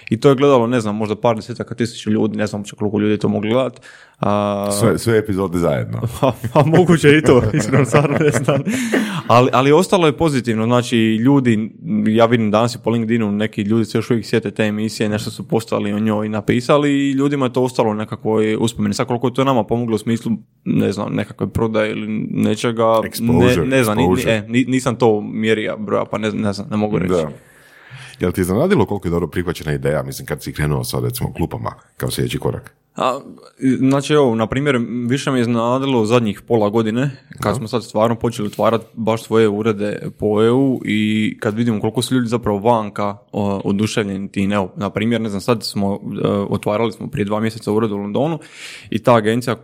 I 0.09 0.19
to 0.19 0.29
je 0.29 0.35
gledalo, 0.35 0.67
ne 0.67 0.81
znam, 0.81 0.95
možda 0.95 1.15
par 1.15 1.35
desetaka 1.35 1.75
tisuća 1.75 2.09
ljudi, 2.09 2.37
ne 2.37 2.47
znam 2.47 2.61
uopće 2.61 2.75
koliko 2.75 2.99
ljudi 2.99 3.11
je 3.11 3.17
to 3.17 3.29
mogli 3.29 3.49
gledati. 3.49 3.79
A, 4.19 4.69
Sve, 4.71 4.97
sve 4.97 5.17
epizode 5.17 5.57
zajedno. 5.59 6.01
pa 6.53 6.63
moguće 6.67 7.17
i 7.17 7.21
to, 7.21 7.43
iskreno 7.53 7.85
stvarno 7.85 8.17
ne 8.17 8.29
znam. 8.31 8.61
Ali, 9.27 9.49
ali 9.53 9.71
ostalo 9.71 10.07
je 10.07 10.17
pozitivno, 10.17 10.65
znači 10.65 10.97
ljudi, 10.97 11.71
ja 12.07 12.25
vidim 12.25 12.51
danas 12.51 12.75
i 12.75 12.79
po 12.79 12.89
LinkedInu, 12.89 13.31
neki 13.31 13.61
ljudi 13.61 13.85
se 13.85 13.97
još 13.97 14.09
uvijek 14.09 14.25
sjete 14.25 14.51
te 14.51 14.63
emisije, 14.63 15.09
nešto 15.09 15.31
su 15.31 15.43
postali 15.43 15.93
o 15.93 15.99
njoj 15.99 16.29
napisali 16.29 16.89
i 16.91 17.11
ljudima 17.11 17.45
je 17.45 17.53
to 17.53 17.63
ostalo 17.63 17.89
u 17.91 17.95
nekakvoj 17.95 18.55
uspomeni. 18.55 18.93
Sad 18.93 19.07
koliko 19.07 19.27
je 19.27 19.33
to 19.33 19.43
nama 19.43 19.63
pomoglo 19.63 19.95
u 19.95 19.99
smislu, 19.99 20.31
ne 20.65 20.91
znam, 20.91 21.13
nekakve 21.13 21.47
prodaje 21.49 21.91
ili 21.91 22.07
nečega, 22.31 22.83
ne, 23.03 23.09
Exposure, 23.09 23.65
ne 23.65 23.83
znam, 23.83 23.97
ni- 23.97 24.03
e, 24.27 24.45
ni- 24.47 24.65
nisam 24.65 24.95
to 24.95 25.21
mjerio 25.23 25.77
broja, 25.77 26.05
pa 26.05 26.17
ne, 26.17 26.31
ne 26.31 26.53
znam, 26.53 26.67
ne 26.71 26.77
mogu 26.77 26.97
reći. 26.99 27.13
Da. 27.13 27.29
Jel 28.19 28.31
ti 28.31 28.41
iznenadilo 28.41 28.85
koliko 28.85 29.07
je 29.07 29.11
dobro 29.11 29.27
prihvaćena 29.27 29.73
ideja, 29.73 30.03
mislim, 30.03 30.25
kad 30.25 30.43
si 30.43 30.53
krenuo 30.53 30.83
sa, 30.83 30.99
recimo, 30.99 31.33
klupama 31.33 31.71
kao 31.97 32.11
sljedeći 32.11 32.39
korak? 32.39 32.75
A, 32.95 33.19
znači 33.77 34.13
evo, 34.13 34.35
na 34.35 34.47
primjer, 34.47 34.77
više 35.07 35.31
me 35.31 35.41
iznenadilo 35.41 36.01
u 36.01 36.05
zadnjih 36.05 36.41
pola 36.41 36.69
godine, 36.69 37.11
kad 37.39 37.55
smo 37.55 37.67
sad 37.67 37.83
stvarno 37.83 38.15
počeli 38.15 38.47
otvarati 38.47 38.85
baš 38.93 39.23
svoje 39.23 39.49
urede 39.49 39.99
po 40.19 40.43
EU 40.43 40.79
i 40.85 41.37
kad 41.39 41.55
vidimo 41.55 41.79
koliko 41.79 42.01
su 42.01 42.15
ljudi 42.15 42.27
zapravo 42.27 42.59
vanka 42.59 43.17
o, 43.31 43.61
oduševljeni 43.63 44.31
tim, 44.31 44.51
evo, 44.51 44.71
na 44.75 44.89
primjer, 44.89 45.21
ne 45.21 45.29
znam, 45.29 45.41
sad 45.41 45.63
smo, 45.63 45.99
e, 46.23 46.27
otvarali 46.27 46.91
smo 46.91 47.07
prije 47.07 47.25
dva 47.25 47.39
mjeseca 47.39 47.71
ured 47.71 47.91
u 47.91 47.97
Londonu 47.97 48.39
i 48.89 48.99
ta 48.99 49.15
agencija 49.15 49.53
e, 49.53 49.59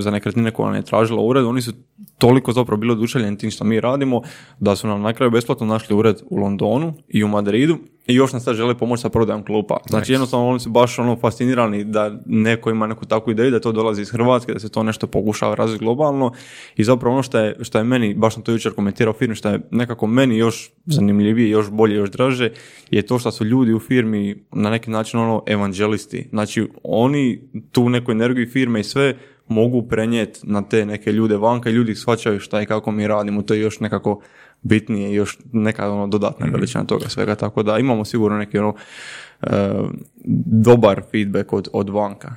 za 0.00 0.10
nekretnine 0.10 0.50
koja 0.50 0.76
je 0.76 0.82
tražila 0.82 1.22
ured, 1.22 1.44
oni 1.44 1.62
su 1.62 1.72
toliko 2.18 2.52
zapravo 2.52 2.80
bili 2.80 2.92
oduševljeni 2.92 3.38
tim 3.38 3.50
što 3.50 3.64
mi 3.64 3.80
radimo, 3.80 4.22
da 4.60 4.76
su 4.76 4.86
nam 4.86 5.02
na 5.02 5.12
kraju 5.12 5.30
besplatno 5.30 5.66
našli 5.66 5.96
ured 5.96 6.16
u 6.30 6.36
Londonu 6.36 6.94
i 7.08 7.24
u 7.24 7.28
Madridu 7.28 7.78
i 8.06 8.14
još 8.14 8.32
nam 8.32 8.40
sad 8.40 8.56
žele 8.56 8.74
pomoći 8.74 9.02
sa 9.02 9.08
prodajom 9.08 9.44
klupa. 9.44 9.76
Znači 9.88 10.12
jednostavno 10.12 10.48
oni 10.48 10.60
su 10.60 10.70
baš 10.70 10.98
ono 10.98 11.16
fascinirani 11.16 11.84
da 11.84 12.20
neko 12.26 12.70
ima 12.70 12.86
neku 12.86 13.04
takvu 13.04 13.30
ideju 13.30 13.50
da 13.50 13.60
to 13.60 13.72
dolazi 13.72 14.02
iz 14.02 14.10
Hrvatske, 14.10 14.52
da 14.52 14.58
se 14.58 14.68
to 14.68 14.82
nešto 14.82 15.06
pokušava 15.06 15.54
razviti 15.54 15.84
globalno 15.84 16.32
i 16.76 16.84
zapravo 16.84 17.14
ono 17.14 17.22
što 17.22 17.38
je, 17.38 17.56
što 17.60 17.78
je 17.78 17.84
meni, 17.84 18.14
baš 18.14 18.34
sam 18.34 18.42
to 18.42 18.52
jučer 18.52 18.72
komentirao 18.72 19.10
u 19.10 19.18
firmi, 19.18 19.34
što 19.34 19.48
je 19.48 19.60
nekako 19.70 20.06
meni 20.06 20.36
još 20.36 20.70
zanimljivije, 20.86 21.50
još 21.50 21.70
bolje, 21.70 21.94
još 21.94 22.10
draže, 22.10 22.50
je 22.90 23.02
to 23.02 23.18
što 23.18 23.30
su 23.30 23.44
ljudi 23.44 23.74
u 23.74 23.80
firmi 23.80 24.44
na 24.52 24.70
neki 24.70 24.90
način 24.90 25.20
ono 25.20 25.42
evanđelisti. 25.46 26.28
Znači 26.30 26.68
oni 26.82 27.48
tu 27.72 27.88
neku 27.88 28.12
energiju 28.12 28.50
firme 28.50 28.80
i 28.80 28.84
sve 28.84 29.16
mogu 29.48 29.82
prenijeti 29.82 30.40
na 30.42 30.62
te 30.62 30.86
neke 30.86 31.12
ljude 31.12 31.36
vanka 31.36 31.70
i 31.70 31.72
ljudi 31.72 31.94
shvaćaju 31.94 32.40
šta 32.40 32.62
i 32.62 32.66
kako 32.66 32.90
mi 32.90 33.06
radimo, 33.06 33.42
to 33.42 33.54
je 33.54 33.60
još 33.60 33.80
nekako 33.80 34.20
bitnije 34.62 35.14
još 35.14 35.38
neka 35.52 35.92
ono 35.92 36.06
dodatna 36.06 36.46
veličina 36.52 36.84
toga 36.84 37.08
svega, 37.08 37.34
tako 37.34 37.62
da 37.62 37.78
imamo 37.78 38.04
sigurno 38.04 38.38
neki 38.38 38.58
ono 38.58 38.74
e, 39.42 39.48
dobar 40.46 41.02
feedback 41.10 41.52
od, 41.52 41.68
od 41.72 41.90
vanka. 41.90 42.34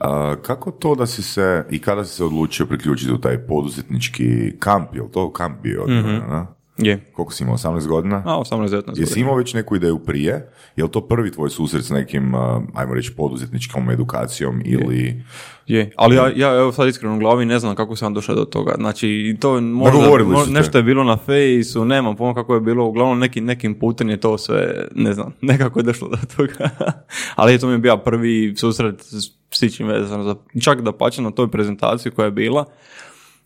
A, 0.00 0.36
kako 0.42 0.70
to 0.70 0.94
da 0.94 1.06
si 1.06 1.22
se 1.22 1.64
i 1.70 1.78
kada 1.78 2.04
si 2.04 2.14
se 2.14 2.24
odlučio 2.24 2.66
priključiti 2.66 3.12
u 3.12 3.20
taj 3.20 3.38
poduzetnički 3.38 4.52
kamp, 4.58 4.94
je 4.94 5.12
to 5.12 5.32
kamp 5.32 5.62
bio? 5.62 5.86
mm 5.86 6.59
Je. 6.82 7.00
Koliko 7.12 7.32
si 7.32 7.44
imao, 7.44 7.56
18 7.56 7.86
godina? 7.86 8.22
A, 8.26 8.36
18-19 8.36 9.00
Jesi 9.00 9.20
imao 9.20 9.34
već 9.34 9.54
neku 9.54 9.76
ideju 9.76 9.98
prije? 9.98 10.52
Je 10.76 10.84
li 10.84 10.90
to 10.90 11.00
prvi 11.08 11.32
tvoj 11.32 11.50
susret 11.50 11.84
s 11.84 11.90
nekim, 11.90 12.34
ajmo 12.74 12.94
reći, 12.94 13.12
poduzetničkom 13.16 13.90
edukacijom 13.90 14.62
ili... 14.64 15.22
Je, 15.66 15.92
ali 15.96 16.16
ja, 16.16 16.32
ja 16.36 16.54
evo 16.60 16.72
sad 16.72 16.88
iskreno 16.88 17.16
u 17.16 17.18
glavi 17.18 17.44
ne 17.44 17.58
znam 17.58 17.74
kako 17.74 17.96
sam 17.96 18.14
došao 18.14 18.34
do 18.34 18.44
toga. 18.44 18.74
Znači, 18.78 19.36
to 19.40 19.60
možda, 19.60 19.98
Nagovorili 19.98 20.30
mo- 20.30 20.40
su 20.40 20.46
te. 20.46 20.52
nešto 20.52 20.78
je 20.78 20.82
bilo 20.84 21.04
na 21.04 21.16
fejsu, 21.16 21.84
nemam 21.84 22.16
pojma 22.16 22.34
kako 22.34 22.54
je 22.54 22.60
bilo, 22.60 22.84
uglavnom 22.84 23.18
neki, 23.18 23.40
nekim 23.40 23.78
putem 23.78 24.08
je 24.10 24.16
to 24.16 24.38
sve, 24.38 24.86
ne 24.94 25.12
znam, 25.12 25.32
nekako 25.40 25.78
je 25.78 25.82
došlo 25.82 26.08
do 26.08 26.16
toga. 26.36 26.70
ali 27.36 27.58
to 27.58 27.66
mi 27.66 27.72
je 27.72 27.78
bio 27.78 27.96
prvi 27.96 28.54
susret 28.56 29.00
s 29.00 29.30
psićim 29.50 29.86
vezano 29.86 30.24
za, 30.24 30.34
čak 30.62 30.80
da 30.80 30.92
pače 30.92 31.22
na 31.22 31.30
toj 31.30 31.50
prezentaciji 31.50 32.12
koja 32.12 32.24
je 32.24 32.30
bila, 32.30 32.64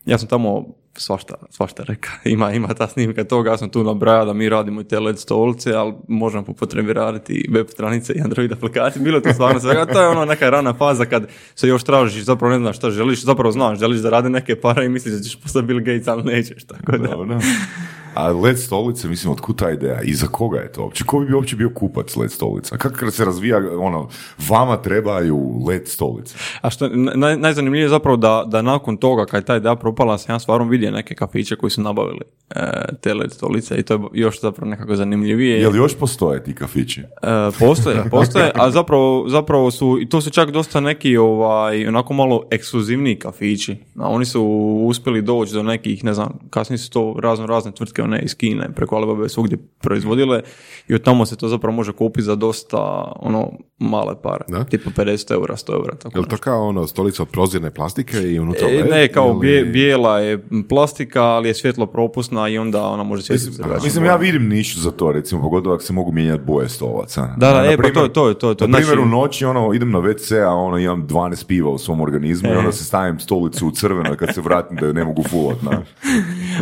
ja 0.06 0.18
sam 0.18 0.28
tamo 0.28 0.64
svašta, 0.96 1.34
svašta 1.50 1.82
reka. 1.82 2.10
Ima, 2.24 2.52
ima 2.52 2.68
ta 2.68 2.88
snimka 2.88 3.24
toga, 3.24 3.50
ja 3.50 3.58
sam 3.58 3.70
tu 3.70 3.84
nabrajao 3.84 4.24
da 4.24 4.32
mi 4.32 4.48
radimo 4.48 4.80
i 4.80 4.84
te 4.84 5.00
LED 5.00 5.18
stolice, 5.18 5.72
ali 5.72 5.92
možemo 6.08 6.44
po 6.44 6.52
potrebi 6.52 6.92
raditi 6.92 7.32
i 7.32 7.50
web 7.52 7.66
stranice 7.68 8.12
i 8.12 8.20
Android 8.20 8.52
aplikacije. 8.52 9.02
Bilo 9.02 9.20
to 9.20 9.32
stvarno 9.32 9.60
svega. 9.60 9.86
To 9.86 10.00
je 10.00 10.08
ono 10.08 10.24
neka 10.24 10.50
rana 10.50 10.74
faza 10.74 11.04
kad 11.04 11.26
se 11.54 11.68
još 11.68 11.84
tražiš, 11.84 12.24
zapravo 12.24 12.52
ne 12.52 12.58
znaš 12.58 12.76
šta 12.76 12.90
želiš, 12.90 13.24
zapravo 13.24 13.52
znaš, 13.52 13.78
želiš 13.78 14.00
da 14.00 14.10
rade 14.10 14.30
neke 14.30 14.60
pare 14.60 14.84
i 14.84 14.88
misliš 14.88 15.14
da 15.14 15.20
ćeš 15.20 15.40
postati 15.40 15.66
Bill 15.66 15.80
Gates, 15.80 16.08
ali 16.08 16.22
nećeš, 16.22 16.64
tako 16.64 16.98
da. 16.98 17.08
Dobro. 17.08 17.38
A 18.14 18.32
LED 18.32 18.58
stolice, 18.58 19.08
mislim, 19.08 19.32
od 19.32 19.56
ta 19.56 19.70
ideja? 19.70 20.00
I 20.02 20.14
za 20.14 20.26
koga 20.26 20.58
je 20.58 20.72
to 20.72 20.82
uopće? 20.82 21.04
Ko 21.04 21.18
bi 21.18 21.34
uopće 21.34 21.56
bio 21.56 21.70
kupac 21.74 22.16
LED 22.16 22.32
stolica? 22.32 22.76
Kako 22.76 23.10
se 23.10 23.24
razvija, 23.24 23.60
ono, 23.78 24.08
vama 24.48 24.76
trebaju 24.76 25.62
LED 25.66 25.88
stolice? 25.88 26.36
A 26.60 26.70
što 26.70 26.88
naj, 26.88 27.36
najzanimljivije 27.36 27.84
je 27.84 27.88
zapravo 27.88 28.16
da, 28.16 28.44
da 28.46 28.62
nakon 28.62 28.96
toga, 28.96 29.26
kad 29.26 29.42
je 29.42 29.46
ta 29.46 29.56
ideja 29.56 29.76
propala, 29.76 30.18
sam 30.18 30.34
ja 30.34 30.38
stvarno 30.38 30.68
vidio 30.68 30.90
neke 30.90 31.14
kafiće 31.14 31.56
koji 31.56 31.70
su 31.70 31.82
nabavili 31.82 32.20
e, 32.50 32.60
te 33.00 33.14
LED 33.14 33.32
stolice 33.32 33.76
i 33.76 33.82
to 33.82 33.94
je 33.94 34.00
još 34.12 34.40
zapravo 34.40 34.70
nekako 34.70 34.96
zanimljivije. 34.96 35.60
Je 35.60 35.68
li 35.68 35.78
još 35.78 35.98
postoje 35.98 36.44
ti 36.44 36.54
kafići? 36.54 37.00
E, 37.00 37.04
postoje, 37.58 38.04
postoje, 38.10 38.50
a 38.54 38.70
zapravo, 38.70 39.28
zapravo 39.28 39.70
su, 39.70 39.98
i 40.00 40.08
to 40.08 40.20
su 40.20 40.30
čak 40.30 40.50
dosta 40.50 40.80
neki 40.80 41.16
ovaj, 41.16 41.86
onako 41.86 42.14
malo 42.14 42.42
ekskluzivniji 42.50 43.16
kafići. 43.18 43.76
A 43.98 44.08
oni 44.08 44.24
su 44.24 44.44
uspjeli 44.86 45.22
doći 45.22 45.52
do 45.52 45.62
nekih, 45.62 46.04
ne 46.04 46.14
znam, 46.14 46.38
kasnije 46.50 46.78
su 46.78 46.90
to 46.90 47.16
razno 47.18 47.46
razne 47.46 47.72
tvrtke, 47.72 48.02
one 48.04 48.20
iz 48.20 48.34
Kine, 48.34 48.68
preko 48.74 48.96
Alibaba 48.96 49.28
svugdje 49.28 49.58
proizvodile 49.80 50.42
i 50.88 50.94
od 50.94 51.02
tamo 51.02 51.26
se 51.26 51.36
to 51.36 51.48
zapravo 51.48 51.76
može 51.76 51.92
kupiti 51.92 52.22
za 52.22 52.34
dosta 52.34 52.78
ono 53.16 53.50
male 53.78 54.14
pare, 54.22 54.44
Da? 54.48 54.64
tipa 54.64 54.90
50 54.92 55.32
eura, 55.32 55.56
100 55.56 55.72
eura, 55.72 55.94
tako 55.94 56.18
Je 56.18 56.22
li 56.22 56.28
to 56.28 56.36
kao 56.36 56.62
ono 56.62 56.86
stolica 56.86 57.22
od 57.22 57.28
prozirne 57.28 57.70
plastike 57.70 58.16
i 58.18 58.40
unutra 58.40 58.68
E, 58.68 58.84
ne, 58.84 59.08
kao 59.08 59.28
ili- 59.28 59.40
bije- 59.40 59.64
bijela 59.64 60.18
je 60.18 60.38
plastika, 60.68 61.22
ali 61.22 61.48
je 61.48 61.54
svjetlo 61.54 61.86
propusna 61.86 62.48
i 62.48 62.58
onda 62.58 62.84
ona 62.84 63.02
može 63.02 63.22
svjetiti 63.22 63.50
drugačije. 63.52 63.84
Mislim, 63.84 64.04
ja 64.04 64.16
vidim 64.16 64.48
nišu 64.48 64.80
za 64.80 64.90
to, 64.90 65.12
recimo, 65.12 65.42
pogotovo 65.42 65.74
ako 65.74 65.84
se 65.84 65.92
mogu 65.92 66.12
mijenjati 66.12 66.42
boje 66.42 66.68
stolaca. 66.68 67.20
Da, 67.36 67.48
da, 67.48 67.54
Na 67.54 67.64
e, 67.64 67.76
pa 67.76 67.82
to 67.90 68.02
je 68.02 68.12
to, 68.12 68.48
je 68.48 68.54
to. 68.54 68.66
Na 68.66 68.76
primjer, 68.76 68.84
Znači- 68.86 69.00
u 69.00 69.06
noći, 69.06 69.44
ono, 69.44 69.72
idem 69.74 69.90
na 69.90 69.98
WC, 70.00 70.32
a 70.38 70.50
ono, 70.50 70.78
imam 70.78 71.02
12 71.02 71.46
piva 71.46 71.70
u 71.70 71.78
svom 71.78 72.00
organizmu 72.00 72.48
i 72.48 72.52
E. 72.52 72.58
onda 72.58 72.72
se 72.72 72.84
stavim 72.84 73.20
stolicu 73.20 73.66
u 73.66 73.70
crveno 73.70 74.14
i 74.14 74.16
kad 74.16 74.34
se 74.34 74.40
vratim 74.40 74.76
da 74.76 74.86
ju 74.86 74.92
ne 74.92 75.04
mogu 75.04 75.22
fulat, 75.22 75.56
znaš. 75.60 75.86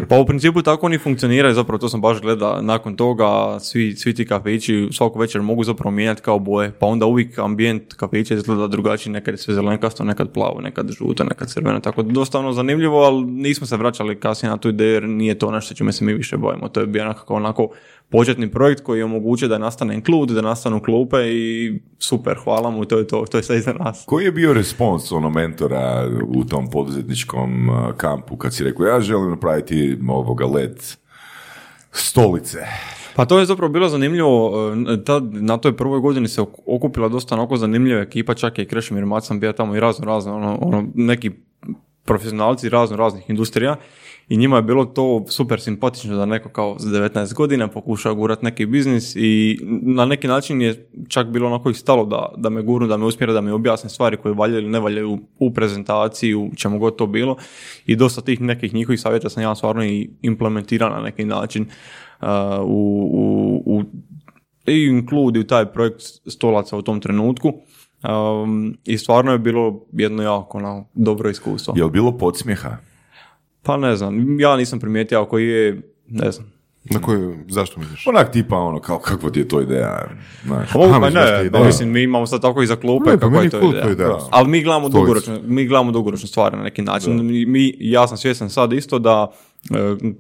Pa 0.09 0.17
u 0.17 0.27
principu 0.27 0.63
tako 0.63 0.87
oni 0.87 0.99
funkcioniraju, 0.99 1.32
zapravo 1.55 1.79
to 1.79 1.89
sam 1.89 2.01
baš 2.01 2.21
gledao, 2.21 2.63
nakon 2.63 2.97
toga 2.97 3.59
svi, 3.61 3.97
svi 3.97 4.15
ti 4.15 4.27
kafići 4.27 4.89
svaku 4.93 5.19
večer 5.19 5.43
mogu 5.43 5.65
zapravo 5.65 5.91
mijenjati 5.91 6.23
kao 6.23 6.39
boje, 6.39 6.73
pa 6.79 6.87
onda 6.87 7.07
uvijek 7.07 7.39
ambijent 7.39 7.95
kafića 7.95 8.35
izgleda 8.35 8.67
drugačiji, 8.67 9.13
nekad 9.13 9.35
je 9.35 9.39
sve 9.39 9.55
zelenkasto, 9.55 10.05
nekad 10.05 10.33
plavo, 10.33 10.61
nekad 10.61 10.91
žuto, 10.91 11.25
nekad 11.25 11.49
crveno, 11.49 11.81
tako 11.81 12.03
dosta 12.03 12.39
ono 12.39 12.53
zanimljivo, 12.53 12.99
ali 12.99 13.25
nismo 13.25 13.67
se 13.67 13.77
vraćali 13.77 14.21
kasnije 14.21 14.51
na 14.51 14.57
tu 14.57 14.69
ideju 14.69 14.93
jer 14.93 15.09
nije 15.09 15.39
to 15.39 15.51
nešto 15.51 15.75
čime 15.75 15.93
se 15.93 16.05
mi 16.05 16.15
više 16.15 16.37
bavimo, 16.37 16.69
to 16.69 16.81
je 16.81 16.87
bio 16.87 17.05
nekako 17.05 17.35
onako 17.35 17.69
početni 18.13 18.51
projekt 18.51 18.83
koji 18.83 18.99
je 18.99 19.05
omogućio 19.05 19.49
da 19.49 19.59
nastane 19.59 19.95
inklud, 19.95 20.31
da 20.31 20.41
nastanu 20.41 20.81
klupe 20.81 21.17
i 21.27 21.79
super, 21.99 22.37
hvala 22.45 22.71
mu, 22.71 22.85
to 22.85 22.99
je 22.99 23.07
to, 23.07 23.25
to 23.31 23.37
je 23.37 23.43
sve 23.43 23.59
iza 23.59 23.73
nas. 23.73 24.05
Koji 24.07 24.25
je 24.25 24.33
bio 24.33 24.53
respons 24.53 25.13
ono 25.13 25.31
mentora 25.31 26.09
u 26.29 26.45
tom 26.45 26.71
poduzetničkom 26.71 27.71
kampu 27.97 28.37
kad 28.37 28.55
si 28.55 28.65
rekao 28.65 28.87
ja 28.87 29.01
želim 29.01 29.31
napraviti 29.31 29.99
ovoga 30.09 30.47
LED 30.47 31.02
stolice? 31.93 32.59
Pa 33.17 33.25
to 33.25 33.39
je 33.39 33.47
zapravo 33.47 33.73
bilo 33.73 33.89
zanimljivo, 33.89 34.53
e, 34.93 35.05
tad, 35.05 35.35
na 35.35 35.57
toj 35.57 35.77
prvoj 35.77 36.01
godini 36.01 36.29
se 36.29 36.43
ok- 36.43 36.63
okupila 36.67 37.09
dosta 37.09 37.35
onako 37.35 37.57
zanimljiva 37.57 38.01
ekipa, 38.01 38.35
čak 38.35 38.59
je 38.59 38.65
i 38.65 38.69
Krešimir 38.69 39.07
Macan 39.07 39.41
bio 39.41 39.53
tamo 39.53 39.77
i 39.77 39.81
razno 39.81 40.05
razno, 40.05 40.37
ono, 40.37 40.59
ono, 40.61 40.85
neki 40.95 41.31
profesionalci 42.05 42.69
razno 42.69 42.97
raznih 42.97 43.31
industrija 43.31 43.77
i 44.33 44.37
njima 44.37 44.57
je 44.57 44.63
bilo 44.63 44.85
to 44.85 45.25
super 45.29 45.61
simpatično 45.61 46.17
da 46.17 46.27
neko 46.27 46.49
kao 46.49 46.77
za 46.79 46.91
19 46.91 47.35
godina 47.35 47.69
pokuša 47.69 48.13
gurat 48.13 48.43
neki 48.43 48.67
biznis 48.67 49.17
i 49.17 49.59
na 49.83 50.05
neki 50.05 50.29
način 50.29 50.63
je 50.63 50.89
čak 51.09 51.27
bilo 51.27 51.47
onako 51.47 51.71
i 51.71 51.75
stalo 51.75 52.05
da, 52.05 52.33
da 52.37 52.51
me 52.51 52.63
gurnu, 52.63 52.87
da 52.87 52.97
me 52.97 53.05
usmjere, 53.05 53.33
da 53.33 53.41
mi 53.41 53.51
objasne 53.51 53.91
stvari 53.91 54.17
koje 54.17 54.35
valjaju 54.35 54.63
ili 54.63 54.71
ne 54.71 54.81
valjaju 54.81 55.19
u, 55.39 55.51
prezentaciji, 55.55 56.35
u 56.35 56.51
čemu 56.57 56.79
god 56.79 56.97
to 56.97 57.07
bilo 57.07 57.37
i 57.87 57.97
dosta 57.97 58.21
tih 58.21 58.41
nekih 58.41 58.75
njihovih 58.75 59.01
savjeta 59.01 59.29
sam 59.29 59.43
ja 59.43 59.55
stvarno 59.55 59.85
i 59.85 60.11
implementirao 60.23 60.91
na 60.91 61.01
neki 61.01 61.25
način 61.25 61.67
uh, 62.21 62.29
u, 62.65 63.11
u, 63.13 63.63
u 63.67 63.83
i 64.67 64.87
inkludi 64.87 65.41
u 65.41 65.47
taj 65.47 65.67
projekt 65.67 66.03
stolaca 66.27 66.77
u 66.77 66.83
tom 66.83 67.01
trenutku. 67.01 67.53
Um, 68.05 68.77
I 68.85 68.99
stvarno 68.99 69.33
je 69.33 69.39
bilo 69.39 69.87
jedno 69.93 70.23
jako 70.23 70.59
ono, 70.59 70.89
dobro 70.95 71.31
iskustvo. 71.31 71.75
Je 71.77 71.91
bilo 71.91 72.19
podsmjeha? 72.19 72.92
Pa 73.63 73.77
ne 73.77 73.97
znam, 73.97 74.41
ja 74.41 74.57
nisam 74.57 74.81
primijetio 74.81 75.21
ako 75.21 75.39
je, 75.39 75.83
ne 76.09 76.31
znam. 76.31 76.53
Na 76.85 77.01
koju, 77.01 77.37
zašto 77.49 77.81
misliš? 77.81 78.07
Onak 78.07 78.31
tipa 78.31 78.57
ono, 78.57 78.81
kao 78.81 78.99
kakva 78.99 79.31
ti 79.31 79.41
je 79.41 79.49
to 79.49 79.61
ideja, 79.61 80.09
znaš. 80.45 80.69
Aha, 80.71 81.01
pa 81.01 81.11
da 81.11 81.33
ne, 81.33 81.47
ideja. 81.47 81.65
mislim, 81.65 81.91
mi 81.91 82.03
imamo 82.03 82.27
sad 82.27 82.41
tako 82.41 82.63
i 82.63 82.67
za 82.67 82.77
klupe, 82.77 83.11
Ne, 83.11 83.13
pa 83.13 83.21
kako 83.21 83.37
je 83.37 83.51
to 83.51 83.61
cool 83.61 83.71
ideja. 83.71 83.91
ideja. 83.91 84.09
Da. 84.09 84.19
Ali 84.31 84.49
mi 84.49 84.63
gledamo 84.63 84.89
dugoročno, 84.91 85.41
mi 85.45 85.67
gledamo 85.67 85.93
dugoročno 85.93 86.29
stvari 86.29 86.57
na 86.57 86.63
neki 86.63 86.83
način. 86.83 87.27
Mi, 87.27 87.47
mi- 87.47 87.75
ja 87.81 88.09
sam 88.09 88.17
svjestan 88.17 88.51
sad 88.51 88.73
isto 88.73 88.99
da 88.99 89.33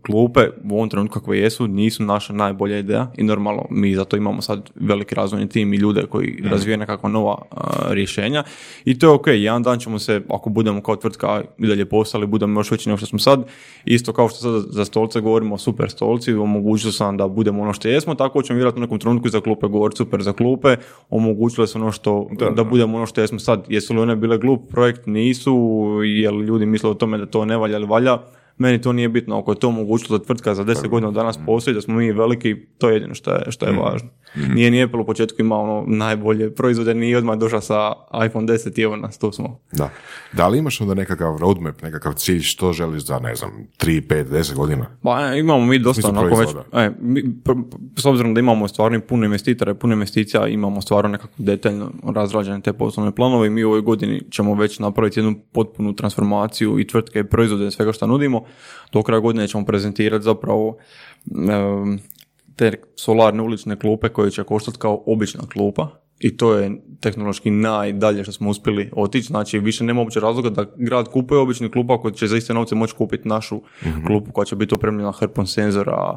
klupe 0.06 0.40
u 0.70 0.74
ovom 0.74 0.88
trenutku 0.88 1.20
kakve 1.20 1.38
jesu 1.38 1.66
nisu 1.66 2.02
naša 2.02 2.32
najbolja 2.32 2.78
ideja 2.78 3.12
i 3.16 3.22
normalno 3.22 3.62
mi 3.70 3.94
zato 3.94 4.16
imamo 4.16 4.42
sad 4.42 4.70
veliki 4.74 5.14
razvojni 5.14 5.48
tim 5.48 5.74
i 5.74 5.76
ljude 5.76 6.02
koji 6.06 6.36
Mhm. 6.40 6.48
razvijaju 6.48 6.78
nekakva 6.78 7.08
nova 7.08 7.42
a, 7.50 7.92
rješenja. 7.94 8.44
I 8.84 8.98
to 8.98 9.06
je 9.06 9.10
ok, 9.12 9.26
jedan 9.26 9.62
dan 9.62 9.78
ćemo 9.78 9.98
se, 9.98 10.22
ako 10.28 10.50
budemo 10.50 10.80
kao 10.80 10.96
tvrtka 10.96 11.42
i 11.58 11.66
dalje 11.66 11.84
postali, 11.84 12.26
budemo 12.26 12.60
još 12.60 12.70
veći 12.70 12.88
nego 12.88 12.96
što 12.96 13.06
smo 13.06 13.18
sad, 13.18 13.44
isto 13.84 14.12
kao 14.12 14.28
što 14.28 14.38
sad 14.38 14.72
za 14.72 14.84
stolce 14.84 15.20
govorimo 15.20 15.58
super 15.58 15.90
stolci, 15.90 16.32
omogućili 16.34 16.92
su 16.92 17.04
nam 17.04 17.16
da 17.16 17.28
budemo 17.28 17.62
ono 17.62 17.72
što 17.72 17.88
jesmo, 17.88 18.14
tako 18.14 18.42
ćemo 18.42 18.56
vjerojatno 18.56 18.80
u 18.80 18.84
nekom 18.84 18.98
trenutku 18.98 19.28
za 19.28 19.40
klupe 19.40 19.66
govoriti 19.66 19.96
super 19.96 20.22
za 20.22 20.32
klupe, 20.32 20.76
omogućili 21.10 21.68
su 21.68 21.78
ono 21.78 21.92
što, 21.92 22.28
da, 22.38 22.50
da. 22.50 22.64
budemo 22.64 22.96
ono 22.96 23.06
što 23.06 23.20
jesmo 23.20 23.38
sad, 23.38 23.64
jesu 23.68 23.94
li 23.94 24.00
one 24.00 24.16
bile 24.16 24.38
glup 24.38 24.70
projekt, 24.70 25.06
nisu, 25.06 25.54
jel 26.04 26.40
ljudi 26.42 26.66
misle 26.66 26.90
o 26.90 26.94
tome 26.94 27.18
da 27.18 27.26
to 27.26 27.44
ne 27.44 27.56
valja 27.56 27.76
ili 27.76 27.86
valja, 27.86 28.18
meni 28.58 28.80
to 28.80 28.92
nije 28.92 29.08
bitno, 29.08 29.38
ako 29.38 29.52
je 29.52 29.58
to 29.58 29.68
omogućilo 29.68 30.18
da 30.18 30.24
tvrtka 30.24 30.54
za 30.54 30.64
10 30.64 30.88
godina 30.88 31.08
od 31.08 31.14
danas 31.14 31.38
postoji, 31.46 31.74
da 31.74 31.80
smo 31.80 31.94
mi 31.94 32.12
veliki, 32.12 32.56
to 32.78 32.88
je 32.88 32.94
jedino 32.94 33.14
što 33.14 33.30
je, 33.30 33.50
što 33.50 33.66
je 33.66 33.72
važno. 33.72 34.08
Nije 34.54 34.70
nije 34.70 34.84
Apple 34.84 35.00
u 35.00 35.06
početku 35.06 35.40
imao 35.40 35.62
ono 35.62 35.84
najbolje 35.86 36.54
proizvode, 36.54 36.94
nije 36.94 37.18
odmah 37.18 37.38
došao 37.38 37.60
sa 37.60 37.92
iPhone 38.26 38.46
10 38.46 38.78
i 38.78 38.82
evo 38.82 38.96
nas, 38.96 39.18
tu 39.18 39.32
smo. 39.32 39.58
Da. 39.72 39.90
Da 40.32 40.48
li 40.48 40.58
imaš 40.58 40.80
onda 40.80 40.94
nekakav 40.94 41.36
roadmap, 41.36 41.82
nekakav 41.82 42.12
cilj 42.12 42.40
što 42.40 42.72
želiš 42.72 43.02
za, 43.02 43.18
ne 43.18 43.34
znam, 43.34 43.50
3, 43.78 44.06
5, 44.06 44.24
10 44.24 44.54
godina? 44.54 44.86
Pa 45.02 45.32
e, 45.32 45.38
imamo 45.38 45.66
mi 45.66 45.78
dosta 45.78 46.08
onako 46.08 46.36
već, 46.36 46.48
e, 46.72 46.90
mi, 47.00 47.22
s 47.96 48.04
obzirom 48.04 48.34
da 48.34 48.40
imamo 48.40 48.68
stvarno 48.68 49.00
puno 49.00 49.24
investitora 49.24 49.74
puno 49.74 49.92
investicija, 49.94 50.48
imamo 50.48 50.80
stvarno 50.80 51.10
nekako 51.10 51.32
detaljno 51.38 51.90
razrađene 52.14 52.60
te 52.60 52.72
poslovne 52.72 53.14
planove 53.14 53.46
i 53.46 53.50
mi 53.50 53.64
u 53.64 53.68
ovoj 53.68 53.80
godini 53.80 54.22
ćemo 54.30 54.54
već 54.54 54.78
napraviti 54.78 55.20
jednu 55.20 55.34
potpunu 55.52 55.94
transformaciju 55.94 56.80
i 56.80 56.86
tvrtke 56.86 57.18
i 57.20 57.24
proizvode 57.24 57.70
svega 57.70 57.92
što 57.92 58.06
nudimo. 58.06 58.44
Do 58.92 59.02
kraja 59.02 59.20
godine 59.20 59.48
ćemo 59.48 59.64
prezentirati 59.64 60.24
zapravo 60.24 60.76
te 62.56 62.72
solarne 62.96 63.42
ulične 63.42 63.78
klupe 63.78 64.08
koje 64.08 64.30
će 64.30 64.44
koštati 64.44 64.78
kao 64.78 65.02
obična 65.06 65.40
klupa 65.52 65.88
i 66.20 66.36
to 66.36 66.54
je 66.54 66.70
tehnološki 67.00 67.50
najdalje 67.50 68.22
što 68.22 68.32
smo 68.32 68.50
uspjeli 68.50 68.90
otići. 68.96 69.26
Znači, 69.26 69.58
više 69.58 69.84
nema 69.84 70.00
uopće 70.00 70.20
razloga 70.20 70.50
da 70.50 70.64
grad 70.76 71.08
kupuje 71.08 71.40
obični 71.40 71.70
klupa 71.70 71.94
ako 71.94 72.10
će 72.10 72.26
za 72.26 72.36
iste 72.36 72.54
novce 72.54 72.74
moći 72.74 72.94
kupiti 72.94 73.28
našu 73.28 73.60
klupu 74.06 74.32
koja 74.32 74.44
će 74.44 74.56
biti 74.56 74.74
opremljena 74.74 75.12
hrpom 75.12 75.46
senzora, 75.46 76.16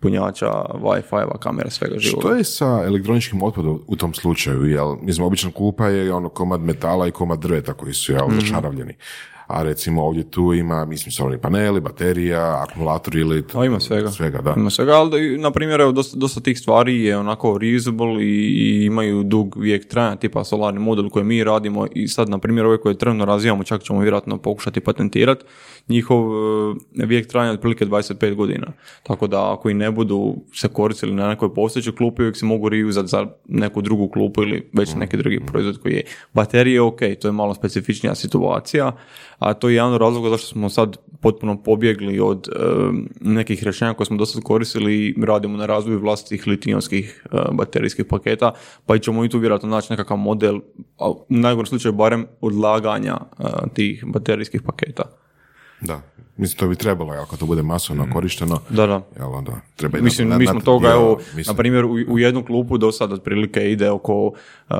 punjača, 0.00 0.50
Wi-Fi, 0.74 1.38
kamera, 1.38 1.70
svega 1.70 1.98
života. 1.98 2.20
Što 2.28 2.36
je 2.36 2.44
sa 2.44 2.82
elektroničkim 2.84 3.42
otpadom 3.42 3.82
u 3.86 3.96
tom 3.96 4.14
slučaju? 4.14 4.64
Jel, 4.64 4.96
mislim, 5.02 5.26
obična 5.26 5.50
klupa 5.50 5.86
je 5.88 6.12
ono 6.12 6.28
komad 6.28 6.60
metala 6.60 7.08
i 7.08 7.12
komad 7.12 7.38
drveta 7.38 7.72
koji 7.74 7.94
su 7.94 8.12
jel, 8.12 8.26
Mhm. 8.28 8.40
zašaravljeni. 8.40 8.94
A 9.46 9.62
recimo 9.62 10.04
ovdje 10.04 10.30
tu 10.30 10.54
ima, 10.54 10.84
mislim, 10.84 11.12
solarni 11.12 11.38
paneli, 11.38 11.80
baterija, 11.80 12.62
akumulatori 12.68 13.20
ili... 13.20 13.44
A 13.54 13.64
ima 13.64 13.80
svega. 13.80 14.10
Svega, 14.10 14.40
da. 14.40 14.54
Ima 14.56 14.70
svega, 14.70 14.92
ali 14.92 15.10
da- 15.10 15.42
na 15.42 15.50
primjer, 15.50 15.80
evo, 15.80 15.92
dosta, 15.92 16.18
dosta 16.18 16.40
tih 16.40 16.58
stvari 16.58 17.04
je 17.04 17.18
onako 17.18 17.58
reusable 17.58 18.24
i, 18.24 18.26
i 18.26 18.84
imaju 18.84 19.22
dug 19.22 19.56
vijek 19.58 19.88
trajanja, 19.88 20.16
tipa 20.16 20.44
solarni 20.44 20.80
model 20.80 21.08
koji 21.08 21.24
mi 21.24 21.44
radimo 21.44 21.86
i 21.94 22.08
sad, 22.08 22.28
na 22.28 22.38
primjer, 22.38 22.66
ove 22.66 22.80
koje 22.80 22.98
trenutno 22.98 23.24
razvijamo, 23.24 23.64
čak 23.64 23.82
ćemo 23.82 24.00
vjerojatno 24.00 24.38
pokušati 24.38 24.80
patentirati, 24.80 25.44
njihov 25.88 26.24
e, 27.00 27.06
vijek 27.06 27.26
trajanja 27.26 27.50
je 27.50 27.54
otprilike 27.54 27.86
25 27.86 28.34
godina. 28.34 28.66
Tako 29.02 29.26
da 29.26 29.52
ako 29.52 29.70
i 29.70 29.74
ne 29.74 29.90
budu 29.90 30.36
se 30.54 30.68
koristili 30.68 31.12
na 31.14 31.28
nekoj 31.28 31.54
postojećoj 31.54 31.96
klupi, 31.96 32.22
uvijek 32.22 32.36
se 32.36 32.46
mogu 32.46 32.68
reuzati 32.68 33.08
za 33.08 33.26
neku 33.48 33.82
drugu 33.82 34.08
klupu 34.08 34.42
ili 34.42 34.70
već 34.72 34.94
neki 34.94 35.16
drugi 35.16 35.40
proizvod 35.46 35.82
koji 35.82 35.92
je. 35.92 36.02
Baterije, 36.32 36.80
ok, 36.80 36.98
to 37.20 37.28
je 37.28 37.32
malo 37.32 37.54
specifičnija 37.54 38.14
situacija, 38.14 38.92
a 39.38 39.54
to 39.54 39.68
je 39.68 39.74
jedan 39.74 39.92
od 39.92 40.00
razloga 40.00 40.28
zašto 40.28 40.46
smo 40.46 40.68
sad 40.68 40.96
potpuno 41.20 41.62
pobjegli 41.62 42.20
od 42.20 42.48
e, 42.48 42.58
nekih 43.20 43.62
rješenja 43.62 43.94
koje 43.94 44.06
smo 44.06 44.16
do 44.16 44.26
sad 44.26 44.42
koristili 44.42 44.94
i 44.94 45.14
radimo 45.24 45.58
na 45.58 45.66
razvoju 45.66 46.00
vlastitih 46.00 46.46
litijonskih 46.46 47.24
e, 47.24 47.38
baterijskih 47.52 48.04
paketa, 48.04 48.52
pa 48.86 48.96
i 48.96 49.00
ćemo 49.00 49.24
i 49.24 49.28
tu 49.28 49.38
vjerojatno 49.38 49.68
naći 49.68 49.92
nekakav 49.92 50.16
model, 50.16 50.60
a 50.98 51.10
u 51.10 51.24
najgorem 51.28 51.66
slučaju 51.66 51.92
barem 51.92 52.26
odlaganja 52.40 53.16
e, 53.38 53.44
tih 53.74 54.04
baterijskih 54.06 54.62
paketa. 54.62 55.02
Da. 55.80 56.00
Mislim, 56.36 56.58
to 56.58 56.68
bi 56.68 56.76
trebalo, 56.76 57.12
ako 57.12 57.36
to 57.36 57.46
bude 57.46 57.62
masovno 57.62 58.06
korišteno. 58.12 58.58
Da, 58.68 58.86
da. 58.86 59.02
Jel, 59.16 59.34
onda 59.34 59.52
treba 59.76 59.98
Mislim, 59.98 60.28
na- 60.28 60.38
mi 60.38 60.46
smo 60.46 60.60
toga, 60.60 60.88
evo, 60.88 61.18
mislim, 61.34 61.54
na 61.54 61.58
primjer, 61.58 61.84
u, 61.84 61.96
u 62.08 62.18
jednu 62.18 62.44
klupu 62.44 62.78
do 62.78 62.92
sad 62.92 63.12
otprilike 63.12 63.72
ide 63.72 63.90
oko 63.90 64.26
uh, 64.26 64.76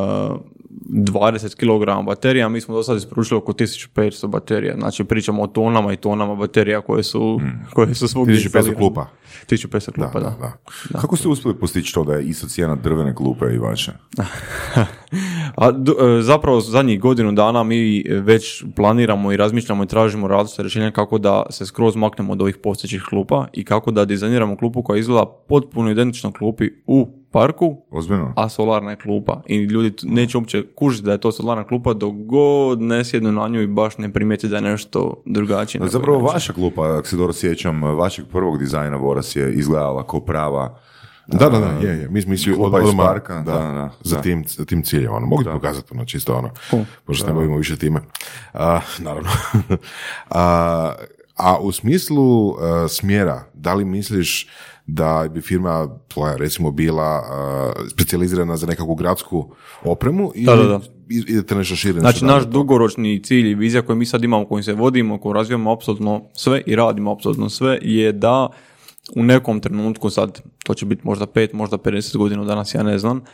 20 0.88 1.54
kg 1.54 2.06
baterija, 2.06 2.49
mi 2.49 2.61
smo 2.61 2.75
do 2.75 2.82
sad 2.82 2.96
isporučili 2.96 3.38
oko 3.38 3.52
1500 3.52 4.26
baterija. 4.26 4.75
Znači, 4.78 5.04
pričamo 5.04 5.42
o 5.42 5.46
tonama 5.46 5.92
i 5.92 5.96
tonama 5.96 6.35
baterija 6.35 6.80
koje 6.80 7.02
su, 7.02 7.40
koje 7.75 7.94
su 7.94 8.08
svugdje 8.08 8.35
1500 8.35 8.44
instalirane. 8.44 8.76
klupa. 8.76 9.06
1500 9.49 9.92
klupa, 9.92 10.20
da. 10.20 10.37
da, 10.40 10.56
da. 10.90 11.00
Kako 11.00 11.16
ste 11.16 11.28
uspjeli 11.28 11.58
postići 11.58 11.94
to 11.94 12.04
da 12.04 12.14
je 12.14 12.25
isto 12.25 12.46
cijena 12.46 12.75
drvene 12.75 13.14
klupe 13.14 13.46
i 13.54 13.58
vaše? 13.58 13.92
A 15.56 15.70
d- 15.73 15.92
e, 15.92 16.23
zapravo 16.23 16.61
zadnjih 16.61 17.00
godinu 17.00 17.32
dana 17.32 17.62
mi 17.62 18.04
već 18.08 18.64
planiramo 18.76 19.32
i 19.32 19.37
razmišljamo 19.37 19.85
i 19.85 19.87
tražimo 19.87 20.28
različite 20.28 20.62
rješenja 20.62 20.90
kako 20.90 21.18
da 21.18 21.46
se 21.50 21.66
skroz 21.66 21.96
maknemo 21.96 22.32
od 22.32 22.42
ovih 22.42 22.56
postojećih 22.56 23.02
klupa 23.08 23.46
i 23.52 23.64
kako 23.64 23.90
da 23.90 24.04
dizajniramo 24.04 24.56
klupu 24.56 24.82
koja 24.82 24.99
izgleda 24.99 25.26
potpuno 25.49 25.90
identično 25.90 26.32
klupi 26.32 26.70
u 26.87 27.25
parku, 27.37 27.76
Ozbiljno? 27.90 28.33
a 28.37 28.49
solarna 28.49 28.90
je 28.90 28.97
klupa. 28.97 29.43
I 29.47 29.57
ljudi 29.57 29.90
t- 29.90 30.07
neće 30.07 30.38
uopće 30.38 30.64
kužiti 30.75 31.05
da 31.05 31.12
je 31.12 31.19
to 31.19 31.33
solarna 31.33 31.64
klupa 31.64 31.93
dok 31.95 32.14
god 32.16 32.81
ne 32.81 33.05
sjednu 33.05 33.33
na 33.33 33.49
nju 33.49 33.62
i 33.62 33.66
baš 33.69 33.99
ne 33.99 34.12
primijeti 34.12 34.49
da 34.49 34.57
je 34.57 34.62
nešto 34.62 35.23
drugačije. 35.26 35.81
nego 35.81 35.90
Zapravo 35.90 36.19
inače. 36.19 36.33
vaša 36.35 36.52
klupa, 36.52 36.97
ako 36.99 37.09
se 37.09 37.16
dobro 37.16 37.33
sjećam, 37.33 37.83
vašeg 37.85 38.25
prvog 38.26 38.59
dizajna 38.59 38.97
Voras 38.97 39.37
je 39.37 39.52
izgledala 39.52 40.02
kao 40.05 40.21
prava 40.21 40.78
Da, 41.28 41.49
da, 41.49 41.59
da, 41.59 41.88
je, 41.88 41.99
je. 41.99 42.09
Mi 42.09 42.23
smo 42.38 42.55
Klupa 42.55 42.78
od- 42.78 42.97
parka, 42.99 43.35
da, 43.37 43.52
da, 43.52 43.90
za, 44.02 44.16
da. 44.16 44.23
Tim, 44.23 44.45
za 44.49 44.64
tim 44.64 44.83
ciljem. 44.83 45.12
Ono. 45.12 45.26
Mogu 45.26 45.43
ti 45.43 45.49
pokazati 45.52 45.88
ono, 45.90 46.05
čisto 46.05 46.35
ono, 46.35 46.50
pošto 47.05 47.25
se 47.25 47.31
ne 47.31 47.35
bavimo 47.35 47.57
više 47.57 47.76
time. 47.76 48.00
A, 48.55 48.81
naravno. 48.99 49.28
a, 50.31 50.93
a 51.37 51.59
u 51.59 51.73
smislu 51.73 52.50
e, 52.50 52.55
smjera, 52.88 53.45
da 53.55 53.75
li 53.75 53.85
misliš 53.85 54.49
da 54.87 55.28
bi 55.31 55.40
firma 55.40 55.88
tvoja 56.09 56.37
recimo 56.37 56.71
bila 56.71 57.23
e, 57.76 57.88
specijalizirana 57.88 58.57
za 58.57 58.66
nekakvu 58.66 58.95
gradsku 58.95 59.50
opremu 59.85 60.33
ili 60.35 60.47
Da, 60.47 60.57
da, 60.57 60.64
da. 60.64 60.81
i- 61.09 61.25
idete 61.28 61.55
nešto 61.55 61.77
šire? 61.77 62.01
Znači, 62.01 62.25
naš 62.25 62.44
dugoročni 62.44 63.22
cilj 63.22 63.51
i 63.51 63.55
vizija 63.55 63.83
koju 63.83 63.96
mi 63.96 64.07
sad 64.07 64.25
imamo, 64.25 64.44
kojim 64.44 64.62
se 64.62 64.72
vodimo, 64.72 65.18
koju 65.20 65.33
razvijamo 65.33 65.72
apsolutno 65.72 66.22
sve 66.33 66.62
i 66.66 66.77
radimo 66.77 67.12
apsolutno 67.12 67.49
sve, 67.49 67.79
je 67.83 68.12
da 68.12 68.49
u 69.16 69.22
nekom 69.22 69.61
trenutku, 69.61 70.11
sad 70.11 70.40
to 70.64 70.75
će 70.75 70.87
biti 70.87 71.03
možda 71.05 71.27
5, 71.27 71.55
možda 71.55 71.79
50 71.79 72.16
godina 72.16 72.44
danas, 72.44 72.75
ja 72.75 72.83
ne 72.83 72.99
znam, 72.99 73.16
uh, 73.16 73.25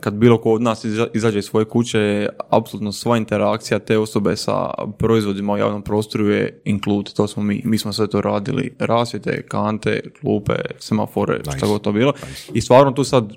kad 0.00 0.14
bilo 0.14 0.38
ko 0.38 0.52
od 0.52 0.62
nas 0.62 0.84
iza- 0.84 1.06
izađe 1.14 1.38
iz 1.38 1.44
svoje 1.44 1.64
kuće, 1.64 2.28
apsolutno 2.50 2.92
sva 2.92 3.16
interakcija 3.16 3.78
te 3.78 3.98
osobe 3.98 4.36
sa 4.36 4.70
proizvodima 4.98 5.52
u 5.52 5.58
javnom 5.58 5.82
prostoru 5.82 6.28
je 6.28 6.60
include, 6.64 7.10
to 7.16 7.26
smo 7.26 7.42
mi, 7.42 7.62
mi 7.64 7.78
smo 7.78 7.92
sve 7.92 8.06
to 8.06 8.20
radili, 8.20 8.74
rasvjete, 8.78 9.42
kante, 9.42 10.00
klupe, 10.20 10.54
semafore, 10.78 11.40
šta 11.56 11.66
god 11.66 11.80
to 11.80 11.92
bilo. 11.92 12.12
I 12.54 12.60
stvarno 12.60 12.92
tu 12.92 13.04
sad 13.04 13.32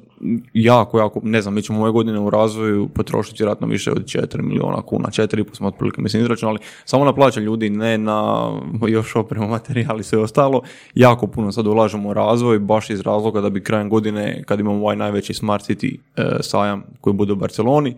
jako, 0.54 1.00
jako, 1.00 1.20
ne 1.24 1.42
znam, 1.42 1.54
mi 1.54 1.62
ćemo 1.62 1.82
ove 1.82 1.92
godine 1.92 2.20
u 2.20 2.30
razvoju 2.30 2.88
potrošiti 2.88 3.44
vjerojatno 3.44 3.68
više 3.68 3.92
od 3.92 4.04
4 4.06 4.42
miliona 4.42 4.82
kuna, 4.82 5.08
4,5 5.08 5.56
smo 5.56 5.68
otprilike 5.68 6.02
mislim 6.02 6.22
izračunali, 6.22 6.60
samo 6.86 7.06
na 7.06 7.14
plaće 7.14 7.40
ljudi, 7.40 7.70
ne 7.70 7.98
na 7.98 8.52
još 8.88 9.16
opremu, 9.16 9.48
materijali 9.48 10.00
i 10.00 10.04
sve 10.04 10.20
ostalo. 10.20 10.62
Jako 10.96 11.28
puno 11.28 11.52
sad 11.52 11.68
ulažemo 11.68 12.10
u 12.10 12.14
razvoj, 12.14 12.60
baš 12.60 12.90
iz 12.90 13.02
razloga 13.02 13.42
da 13.42 13.50
bi 13.50 13.64
krajem 13.64 13.90
godine, 13.90 14.44
kad 14.46 14.60
imamo 14.60 14.78
ovaj 14.78 14.96
najveći 14.96 15.34
Smart 15.34 15.66
City 15.66 15.98
sajam 16.42 16.84
koji 17.02 17.14
bude 17.14 17.34
u 17.34 17.36
Barceloni, 17.36 17.96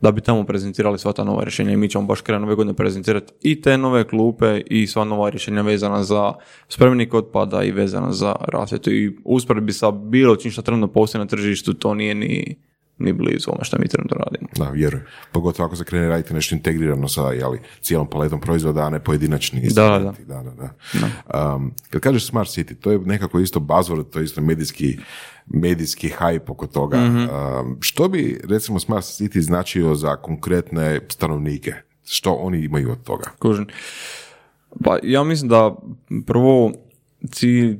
da 0.00 0.12
bi 0.12 0.20
tamo 0.20 0.44
prezentirali 0.44 0.98
sva 0.98 1.12
ta 1.12 1.24
nova 1.24 1.44
rješenja. 1.44 1.72
I 1.72 1.76
mi 1.76 1.88
ćemo 1.88 2.06
baš 2.06 2.20
krajem 2.20 2.44
ove 2.44 2.54
godine 2.54 2.74
prezentirati 2.74 3.32
i 3.42 3.60
te 3.60 3.78
nove 3.78 4.08
klupe 4.08 4.60
i 4.66 4.86
sva 4.86 5.04
nova 5.04 5.30
rješenja 5.30 5.62
vezana 5.62 6.02
za 6.02 6.34
spremnik 6.68 7.14
otpada 7.14 7.62
i 7.62 7.70
vezana 7.70 8.12
za 8.12 8.36
rasvjetu. 8.48 8.90
I 8.90 9.16
usporedbi 9.24 9.72
sa 9.72 9.90
bilo 9.90 10.36
čim 10.36 10.50
što 10.50 10.62
trenutno 10.62 10.92
postoji 10.92 11.20
na 11.20 11.26
tržištu 11.26 11.74
to 11.74 11.94
nije 11.94 12.14
ni, 12.14 12.56
ni 12.98 13.12
blizu 13.12 13.50
ono 13.50 13.64
što 13.64 13.78
mi 13.78 13.88
trenutno 13.88 14.16
radimo. 14.16 14.48
Da, 14.56 14.70
vjerujem. 14.70 15.06
Pogotovo 15.32 15.66
ako 15.66 15.76
se 15.76 15.84
krene 15.84 16.08
raditi 16.08 16.34
nešto 16.34 16.54
integrirano 16.54 17.08
sa 17.08 17.32
jeli, 17.32 17.60
cijelom 17.80 18.10
paletom 18.10 18.40
proizvoda, 18.40 18.86
a 18.86 18.90
ne 18.90 19.04
pojedinačni 19.04 19.68
Da, 19.74 19.98
da, 19.98 20.14
da. 20.26 20.42
da, 20.42 20.52
da. 20.52 21.54
Um, 21.54 21.74
kad 21.90 22.00
kažeš 22.00 22.26
Smart 22.26 22.48
City, 22.50 22.74
to 22.80 22.90
je 22.90 22.98
nekako 22.98 23.40
isto 23.40 23.60
buzzword, 23.60 24.10
to 24.10 24.18
je 24.18 24.24
isto 24.24 24.40
medijski, 24.40 24.98
medijski 25.46 26.12
hype 26.20 26.50
oko 26.50 26.66
toga. 26.66 27.00
Mhm. 27.00 27.18
Um, 27.18 27.78
što 27.80 28.08
bi, 28.08 28.40
recimo, 28.48 28.80
Smart 28.80 29.04
City 29.04 29.40
značio 29.40 29.94
za 29.94 30.16
konkretne 30.16 31.00
stanovnike? 31.08 31.74
Što 32.04 32.32
oni 32.32 32.58
imaju 32.64 32.92
od 32.92 33.02
toga? 33.02 33.30
Kužim. 33.38 33.66
Pa 34.84 34.98
ja 35.02 35.24
mislim 35.24 35.48
da 35.48 35.76
prvo 36.26 36.72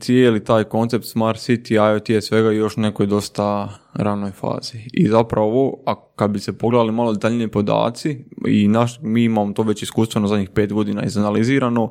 cijeli 0.01 0.45
taj 0.45 0.65
koncept 0.65 1.05
Smart 1.05 1.39
City, 1.39 1.93
IoT 1.93 2.09
je 2.09 2.23
svega 2.23 2.51
još 2.51 2.77
u 2.77 2.81
nekoj 2.81 3.07
dosta 3.07 3.69
ranoj 3.95 4.31
fazi. 4.31 4.79
I 4.93 5.09
zapravo, 5.09 5.79
a 5.87 5.95
kad 6.17 6.31
bi 6.31 6.39
se 6.39 6.59
pogledali 6.59 6.93
malo 6.93 7.13
detaljnije 7.13 7.49
podaci, 7.49 8.25
i 8.47 8.69
naš, 8.69 9.01
mi 9.03 9.25
imamo 9.25 9.53
to 9.53 9.63
već 9.63 9.83
iskustveno 9.83 10.29
zadnjih 10.29 10.51
pet 10.51 10.73
godina 10.73 11.05
izanalizirano, 11.05 11.91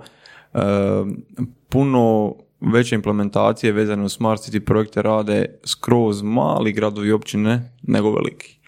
e, 0.54 0.60
puno 1.70 2.36
veće 2.62 2.96
implementacije 2.96 3.74
vezane 3.74 4.04
u 4.04 4.10
Smart 4.10 4.42
City 4.42 4.60
projekte 4.60 5.02
rade 5.02 5.60
skroz 5.64 6.22
mali 6.22 6.74
gradovi 6.74 7.12
općine 7.12 7.72
nego 7.84 8.12
veliki 8.12 8.65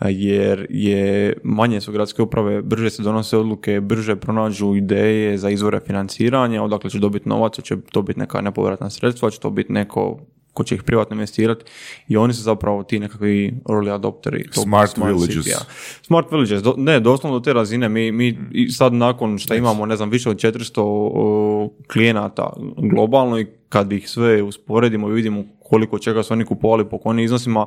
jer 0.00 0.66
je 0.70 1.36
manje 1.42 1.80
su 1.80 1.92
gradske 1.92 2.22
uprave, 2.22 2.62
brže 2.62 2.90
se 2.90 3.02
donose 3.02 3.36
odluke, 3.38 3.80
brže 3.80 4.16
pronađu 4.16 4.74
ideje 4.74 5.38
za 5.38 5.50
izvore 5.50 5.80
financiranja, 5.80 6.62
odakle 6.62 6.90
će 6.90 6.98
dobiti 6.98 7.28
novac, 7.28 7.60
će 7.62 7.76
to 7.92 8.02
biti 8.02 8.20
neka 8.20 8.40
nepovratna 8.40 8.90
sredstva, 8.90 9.30
će 9.30 9.40
to 9.40 9.50
biti 9.50 9.72
neko 9.72 10.18
ko 10.58 10.64
će 10.64 10.74
ih 10.74 10.82
privatno 10.82 11.14
investirati 11.14 11.64
i 12.08 12.16
oni 12.16 12.34
su 12.34 12.42
zapravo 12.42 12.82
ti 12.82 12.98
nekakvi 12.98 13.54
early 13.64 13.94
adopteri. 13.94 14.50
tog 14.50 14.64
Smart 14.64 14.96
villages. 14.96 15.46
City-a. 15.46 15.60
Smart 16.02 16.26
villages, 16.30 16.62
do- 16.62 16.74
ne, 16.76 17.00
doslovno 17.00 17.38
do 17.38 17.44
te 17.44 17.52
razine, 17.52 17.88
mi, 17.88 18.12
mi 18.12 18.38
i 18.52 18.68
sad 18.70 18.92
nakon 18.92 19.38
što 19.38 19.54
imamo, 19.54 19.86
ne 19.86 19.96
znam, 19.96 20.10
više 20.10 20.30
od 20.30 20.36
400 20.36 20.80
o, 20.80 21.70
klijenata 21.92 22.52
globalno 22.76 23.38
i 23.40 23.46
kad 23.68 23.92
ih 23.92 24.10
sve 24.10 24.42
usporedimo 24.42 25.08
i 25.08 25.12
vidimo 25.12 25.44
koliko 25.62 25.98
čega 25.98 26.22
su 26.22 26.32
oni 26.32 26.44
kupovali 26.44 26.88
po 26.88 26.98
kojim 26.98 27.18
iznosima, 27.18 27.66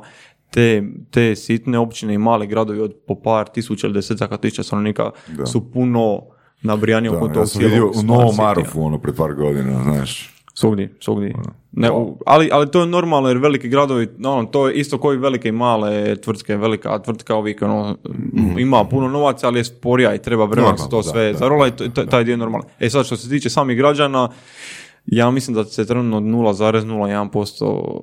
te, 0.50 0.82
te 1.10 1.36
sitne 1.36 1.78
općine 1.78 2.14
i 2.14 2.18
mali 2.18 2.46
gradovi 2.46 2.80
od 2.80 2.94
po 3.06 3.14
par 3.14 3.48
tisuća 3.48 3.86
ili 3.86 3.94
desetaka 3.94 4.36
tisuća 4.36 4.62
stanovnika 4.62 5.10
su 5.46 5.70
puno 5.72 6.20
nabrijaniji 6.62 7.08
oko 7.10 7.28
tog 7.28 7.36
ja 7.36 7.46
sam 7.46 7.62
vidio 7.62 7.88
u 7.90 7.92
Smart 7.92 8.06
Novom. 8.06 8.36
Marofu, 8.36 8.82
ono, 8.82 8.98
pred 8.98 9.16
par 9.16 9.34
godina, 9.34 9.82
znaš. 9.82 10.31
Svugdje, 10.54 10.94
svugdje. 11.00 11.34
Ne, 11.72 11.90
u- 11.90 12.18
ali, 12.26 12.48
ali 12.52 12.70
to 12.70 12.80
je 12.80 12.86
normalno 12.86 13.28
jer 13.28 13.38
veliki 13.38 13.68
gradovi, 13.68 14.08
ono, 14.24 14.44
to 14.44 14.68
je 14.68 14.74
isto 14.74 14.98
koji 14.98 15.18
velike 15.18 15.48
i 15.48 15.52
male 15.52 16.16
tvrtke, 16.16 16.56
velika 16.56 16.98
tvrtka 16.98 17.36
uvijek 17.36 17.62
ono, 17.62 17.96
ima 18.58 18.84
puno 18.84 19.08
novaca, 19.08 19.46
ali 19.46 19.60
je 19.60 19.64
sporija 19.64 20.14
i 20.14 20.22
treba 20.22 20.44
vremena 20.44 20.78
se 20.78 20.88
to 20.90 21.02
sve 21.02 21.34
zarola 21.34 21.68
i 21.68 21.70
taj 22.10 22.24
dio 22.24 22.32
je 22.32 22.36
normalno. 22.36 22.66
E 22.80 22.90
sad 22.90 23.06
što 23.06 23.16
se 23.16 23.28
tiče 23.28 23.50
samih 23.50 23.76
građana, 23.76 24.28
ja 25.06 25.30
mislim 25.30 25.54
da 25.54 25.64
se 25.64 25.86
trenutno 25.86 26.20
0,01% 26.20 28.00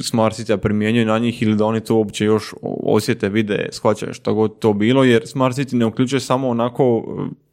Smart 0.00 0.36
City 0.36 0.56
primjenjuje 0.56 1.06
na 1.06 1.18
njih 1.18 1.42
ili 1.42 1.56
da 1.56 1.64
oni 1.66 1.80
to 1.80 1.94
uopće 1.96 2.24
još 2.24 2.54
osjete, 2.82 3.28
vide, 3.28 3.68
shvaćaju 3.72 4.14
što 4.14 4.34
god 4.34 4.58
to 4.58 4.72
bilo, 4.72 5.04
jer 5.04 5.22
Smart 5.26 5.56
City 5.56 5.74
ne 5.74 5.86
uključuje 5.86 6.20
samo 6.20 6.48
onako 6.48 7.04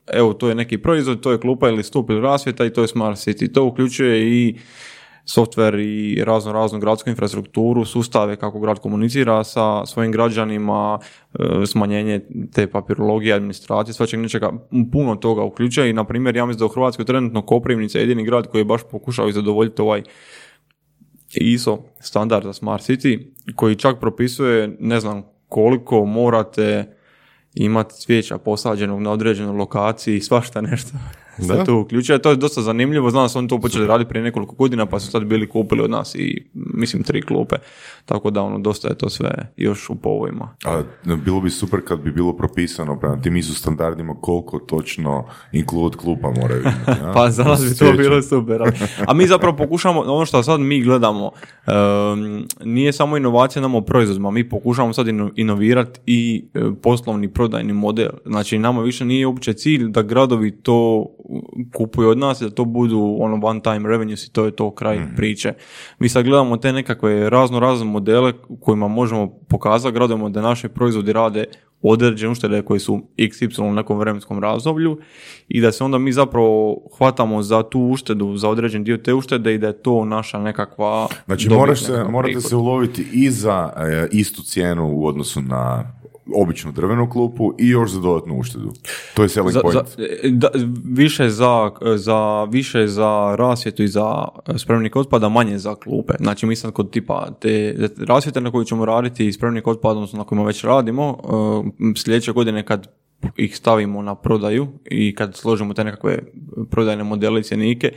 evo 0.07 0.33
to 0.33 0.49
je 0.49 0.55
neki 0.55 0.77
proizvod, 0.77 1.21
to 1.21 1.31
je 1.31 1.39
klupa 1.39 1.69
ili 1.69 1.83
stup 1.83 2.09
ili 2.09 2.21
rasvjeta 2.21 2.65
i 2.65 2.73
to 2.73 2.81
je 2.81 2.87
Smart 2.87 3.17
City. 3.17 3.53
To 3.53 3.65
uključuje 3.65 4.29
i 4.29 4.55
softver 5.25 5.79
i 5.79 6.23
razno 6.25 6.51
raznu 6.51 6.79
gradsku 6.79 7.09
infrastrukturu, 7.09 7.85
sustave 7.85 8.35
kako 8.35 8.59
grad 8.59 8.79
komunicira 8.79 9.43
sa 9.43 9.85
svojim 9.85 10.11
građanima, 10.11 10.99
e, 11.33 11.65
smanjenje 11.65 12.21
te 12.53 12.67
papirologije, 12.67 13.33
administracije, 13.33 13.93
svačeg 13.93 14.19
nečega, 14.19 14.51
puno 14.91 15.15
toga 15.15 15.43
uključuje 15.43 15.89
i 15.89 15.93
na 15.93 16.03
primjer 16.03 16.35
ja 16.35 16.45
mislim 16.45 16.59
da 16.59 16.65
u 16.65 16.73
Hrvatskoj 16.73 17.05
trenutno 17.05 17.41
Koprivnica 17.41 17.97
je 17.97 18.01
jedini 18.01 18.25
grad 18.25 18.47
koji 18.47 18.61
je 18.61 18.65
baš 18.65 18.81
pokušao 18.91 19.31
zadovoljiti 19.31 19.81
ovaj 19.81 20.03
ISO 21.33 21.83
standard 21.99 22.45
za 22.45 22.53
Smart 22.53 22.83
City 22.83 23.31
koji 23.55 23.75
čak 23.75 23.99
propisuje 23.99 24.77
ne 24.79 24.99
znam 24.99 25.23
koliko 25.47 26.05
morate 26.05 26.95
imati 27.53 27.95
cvijeća 27.95 28.37
posađenog 28.37 29.01
na 29.01 29.11
određenoj 29.11 29.57
lokaciji, 29.57 30.21
svašta 30.21 30.61
nešto 30.61 30.97
se 31.45 31.63
tu 31.65 31.77
uključuje. 31.77 32.21
To 32.21 32.29
je 32.29 32.35
dosta 32.35 32.61
zanimljivo, 32.61 33.09
znam 33.09 33.23
da 33.23 33.29
su 33.29 33.39
oni 33.39 33.47
to 33.47 33.59
počeli 33.59 33.87
raditi 33.87 34.09
prije 34.09 34.23
nekoliko 34.23 34.55
godina, 34.55 34.85
pa 34.85 34.99
su 34.99 35.11
sad 35.11 35.23
bili 35.23 35.49
kupili 35.49 35.81
od 35.81 35.89
nas 35.89 36.15
i 36.15 36.45
mislim 36.53 37.03
tri 37.03 37.21
klupe, 37.21 37.55
tako 38.05 38.29
da 38.29 38.41
ono 38.41 38.59
dosta 38.59 38.87
je 38.87 38.97
to 38.97 39.09
sve 39.09 39.53
još 39.57 39.89
u 39.89 39.95
povojima. 39.95 40.55
A 40.65 40.81
bilo 41.25 41.41
bi 41.41 41.49
super 41.49 41.79
kad 41.87 41.99
bi 41.99 42.11
bilo 42.11 42.33
propisano 42.37 42.99
prema 42.99 43.21
tim 43.21 43.35
ISO 43.35 43.53
standardima 43.53 44.15
koliko 44.21 44.59
točno 44.59 45.25
include 45.51 45.97
klupa 45.97 46.31
moraju 46.41 46.61
imati. 46.61 47.01
pa 47.15 47.29
za 47.29 47.43
nas 47.43 47.69
bi 47.69 47.77
to 47.77 47.93
bilo 47.97 48.21
super. 48.21 48.61
A 49.07 49.13
mi 49.13 49.27
zapravo 49.27 49.57
pokušamo, 49.57 49.99
ono 49.99 50.25
što 50.25 50.43
sad 50.43 50.59
mi 50.59 50.81
gledamo, 50.83 51.31
nije 52.63 52.93
samo 52.93 53.17
inovacija 53.17 53.61
nama 53.61 53.77
u 53.77 53.81
proizvodima, 53.81 54.31
mi 54.31 54.49
pokušamo 54.49 54.93
sad 54.93 55.07
inovirati 55.35 55.99
i 56.05 56.45
e, 56.53 56.59
poslovni 56.81 57.33
prodajni 57.33 57.73
model. 57.73 58.09
Znači 58.25 58.57
nama 58.57 58.81
više 58.81 59.05
nije 59.05 59.27
uopće 59.27 59.53
cilj 59.53 59.87
da 59.87 60.01
gradovi 60.01 60.51
to 60.51 61.05
kupuju 61.73 62.09
od 62.09 62.17
nas, 62.17 62.39
da 62.39 62.49
to 62.49 62.65
budu 62.65 63.17
ono 63.19 63.39
one 63.43 63.61
time 63.61 63.89
revenues 63.89 64.27
i 64.27 64.31
to 64.31 64.45
je 64.45 64.51
to 64.51 64.71
kraj 64.71 64.99
mm 64.99 65.11
priče. 65.15 65.53
Mi 65.99 66.09
sad 66.09 66.25
gledamo 66.25 66.57
te 66.57 66.73
nekakve 66.73 67.29
razno 67.29 67.59
razne 67.59 67.85
modele 67.85 68.33
kojima 68.59 68.87
možemo 68.87 69.27
pokazati 69.49 69.93
gradovima 69.93 70.29
da 70.29 70.41
naši 70.41 70.67
proizvodi 70.67 71.13
rade 71.13 71.45
određene 71.81 72.31
uštede 72.31 72.61
koje 72.61 72.79
su 72.79 73.01
XY 73.17 73.61
u 73.61 73.73
nekom 73.73 73.99
vremenskom 73.99 74.39
razdoblju 74.39 74.99
i 75.47 75.61
da 75.61 75.71
se 75.71 75.83
onda 75.83 75.97
mi 75.97 76.11
zapravo 76.11 76.77
hvatamo 76.97 77.43
za 77.43 77.63
tu 77.63 77.79
uštedu, 77.79 78.37
za 78.37 78.49
određen 78.49 78.83
dio 78.83 78.97
te 78.97 79.13
uštede 79.13 79.53
i 79.53 79.57
da 79.57 79.67
je 79.67 79.81
to 79.81 80.05
naša 80.05 80.39
nekakva 80.39 81.07
Znači 81.25 81.49
moraš 81.49 81.83
se, 81.83 82.03
morate 82.09 82.41
se 82.41 82.55
uloviti 82.55 83.07
i 83.13 83.29
za 83.29 83.73
e, 83.77 84.07
istu 84.11 84.43
cijenu 84.43 84.91
u 84.93 85.05
odnosu 85.05 85.41
na 85.41 85.93
običnu 86.35 86.71
drvenu 86.71 87.09
klupu 87.09 87.53
i 87.59 87.67
još 87.67 87.91
za 87.91 87.99
dodatnu 87.99 88.39
uštedu. 88.39 88.73
To 89.13 89.23
je 89.23 89.29
selling 89.29 89.53
za, 89.53 89.61
point. 89.61 89.73
Za, 89.73 89.83
da, 90.31 90.49
više, 90.83 91.29
za, 91.29 91.71
za, 91.95 92.43
više 92.43 92.87
za 92.87 93.35
rasvjetu 93.35 93.83
i 93.83 93.87
za 93.87 94.27
spremnik 94.57 94.95
otpada, 94.95 95.29
manje 95.29 95.57
za 95.57 95.75
klupe. 95.75 96.13
Znači 96.19 96.45
mi 96.45 96.55
sad 96.55 96.71
kod 96.71 96.91
tipa 96.91 97.27
te 97.39 97.75
rasvjete 98.07 98.41
na 98.41 98.51
koju 98.51 98.63
ćemo 98.63 98.85
raditi 98.85 99.27
i 99.27 99.33
spremnik 99.33 99.67
otpada, 99.67 99.95
odnosno 99.95 100.17
na 100.17 100.23
kojima 100.23 100.45
već 100.45 100.63
radimo, 100.63 101.17
uh, 101.23 101.65
sljedeće 101.95 102.31
godine 102.31 102.65
kad 102.65 103.00
ih 103.37 103.57
stavimo 103.57 104.01
na 104.01 104.15
prodaju 104.15 104.67
i 104.85 105.15
kad 105.15 105.35
složimo 105.35 105.73
te 105.73 105.83
nekakve 105.83 106.19
prodajne 106.71 107.03
modele 107.03 107.39
i 107.39 107.43
cjenike 107.43 107.91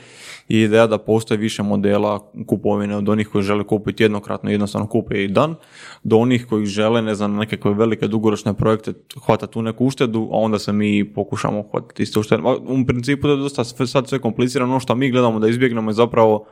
i 0.48 0.60
ideja 0.60 0.86
da 0.86 0.98
postoji 0.98 1.38
više 1.38 1.62
modela 1.62 2.32
kupovine 2.46 2.96
od 2.96 3.08
onih 3.08 3.28
koji 3.28 3.44
žele 3.44 3.64
kupiti 3.64 4.02
jednokratno 4.02 4.50
jednostavno 4.50 4.86
kupe 4.86 5.24
i 5.24 5.28
dan 5.28 5.54
do 6.02 6.16
onih 6.16 6.46
koji 6.46 6.66
žele 6.66 7.02
ne 7.02 7.14
znam 7.14 7.36
nekakve 7.36 7.74
velike 7.74 8.08
dugoročne 8.08 8.54
projekte 8.54 8.92
hvata 9.26 9.46
tu 9.46 9.62
neku 9.62 9.86
uštedu 9.86 10.28
a 10.32 10.36
onda 10.36 10.58
se 10.58 10.72
mi 10.72 11.12
pokušamo 11.14 11.64
hvatiti 11.70 12.02
iste 12.02 12.18
uštede. 12.18 12.42
U 12.66 12.86
principu 12.86 13.28
je 13.28 13.36
dosta 13.36 13.64
sad 13.64 14.08
sve 14.08 14.18
komplicirano 14.18 14.72
ono 14.72 14.80
što 14.80 14.94
mi 14.94 15.10
gledamo 15.10 15.38
da 15.38 15.48
izbjegnemo 15.48 15.90
je 15.90 15.94
zapravo 15.94 16.46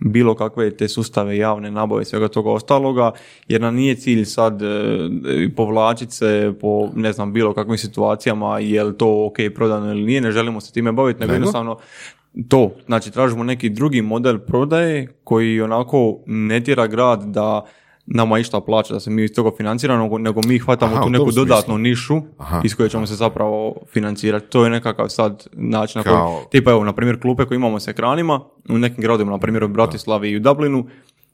bilo 0.00 0.34
kakve 0.34 0.76
te 0.76 0.88
sustave 0.88 1.36
javne 1.36 1.70
nabave 1.70 2.02
i 2.02 2.04
svega 2.04 2.28
toga 2.28 2.50
ostaloga, 2.50 3.12
jer 3.48 3.60
nam 3.60 3.74
nije 3.74 3.94
cilj 3.94 4.24
sad 4.24 4.62
e, 4.62 4.66
povlačiti 5.56 6.12
se 6.12 6.54
po 6.60 6.88
ne 6.94 7.12
znam 7.12 7.32
bilo 7.32 7.54
kakvim 7.54 7.78
situacijama, 7.78 8.58
je 8.58 8.84
li 8.84 8.98
to 8.98 9.26
ok 9.26 9.36
prodano 9.54 9.90
ili 9.90 10.02
nije, 10.02 10.20
ne 10.20 10.32
želimo 10.32 10.60
se 10.60 10.72
time 10.72 10.92
baviti, 10.92 11.20
nego? 11.20 11.32
jednostavno 11.32 11.78
to, 12.48 12.70
znači 12.86 13.10
tražimo 13.10 13.44
neki 13.44 13.70
drugi 13.70 14.02
model 14.02 14.38
prodaje 14.38 15.08
koji 15.24 15.60
onako 15.60 16.18
ne 16.26 16.64
tjera 16.64 16.86
grad 16.86 17.22
da 17.24 17.64
nama 18.10 18.38
išta 18.38 18.60
plaća 18.60 18.94
da 18.94 19.00
se 19.00 19.10
mi 19.10 19.24
iz 19.24 19.34
toga 19.34 19.50
financiramo, 19.56 20.18
nego 20.18 20.40
mi 20.46 20.58
hvatamo 20.58 21.02
tu 21.02 21.10
neku 21.10 21.30
dodatnu 21.30 21.78
nišu 21.78 22.20
iz 22.64 22.74
koje 22.74 22.88
ćemo 22.88 23.06
se 23.06 23.14
zapravo 23.14 23.74
financirati. 23.92 24.46
To 24.50 24.64
je 24.64 24.70
nekakav 24.70 25.08
sad 25.08 25.46
način 25.52 26.02
na 26.04 26.10
koji, 26.10 26.44
tipa 26.50 26.70
evo, 26.70 26.84
na 26.84 26.92
primjer, 26.92 27.20
klupe 27.20 27.44
koje 27.44 27.56
imamo 27.56 27.80
s 27.80 27.88
ekranima, 27.88 28.40
u 28.68 28.78
nekim 28.78 29.02
gradovima, 29.02 29.32
na 29.32 29.38
primjer 29.38 29.64
u 29.64 29.68
Bratislavi 29.68 30.30
i 30.30 30.36
u 30.36 30.40
Dublinu, 30.40 30.86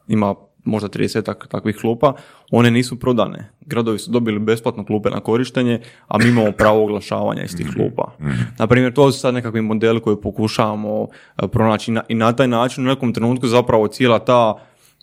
ima 0.08 0.34
možda 0.64 0.88
30 0.88 1.48
takvih 1.48 1.76
klupa, 1.76 2.12
one 2.50 2.70
nisu 2.70 3.00
prodane. 3.00 3.50
Gradovi 3.60 3.98
su 3.98 4.10
dobili 4.10 4.38
besplatno 4.38 4.84
klupe 4.84 5.10
na 5.10 5.20
korištenje, 5.20 5.80
a 6.08 6.18
mi 6.18 6.28
imamo 6.28 6.52
pravo 6.52 6.82
oglašavanja 6.84 7.42
iz 7.42 7.56
tih 7.56 7.66
mhm. 7.66 7.74
klupa. 7.76 8.12
Mhm. 8.20 8.42
Na 8.58 8.66
primjer, 8.66 8.92
to 8.92 9.12
su 9.12 9.20
sad 9.20 9.34
nekakvi 9.34 9.62
modeli 9.62 10.00
koje 10.00 10.20
pokušavamo 10.20 11.06
eh, 11.42 11.48
pronaći 11.48 11.92
i 12.08 12.14
na 12.14 12.32
taj 12.32 12.48
način 12.48 12.84
u 12.84 12.88
nekom 12.88 13.12
trenutku 13.12 13.46
zapravo 13.46 13.88
cijela 13.88 14.18
ta 14.18 14.54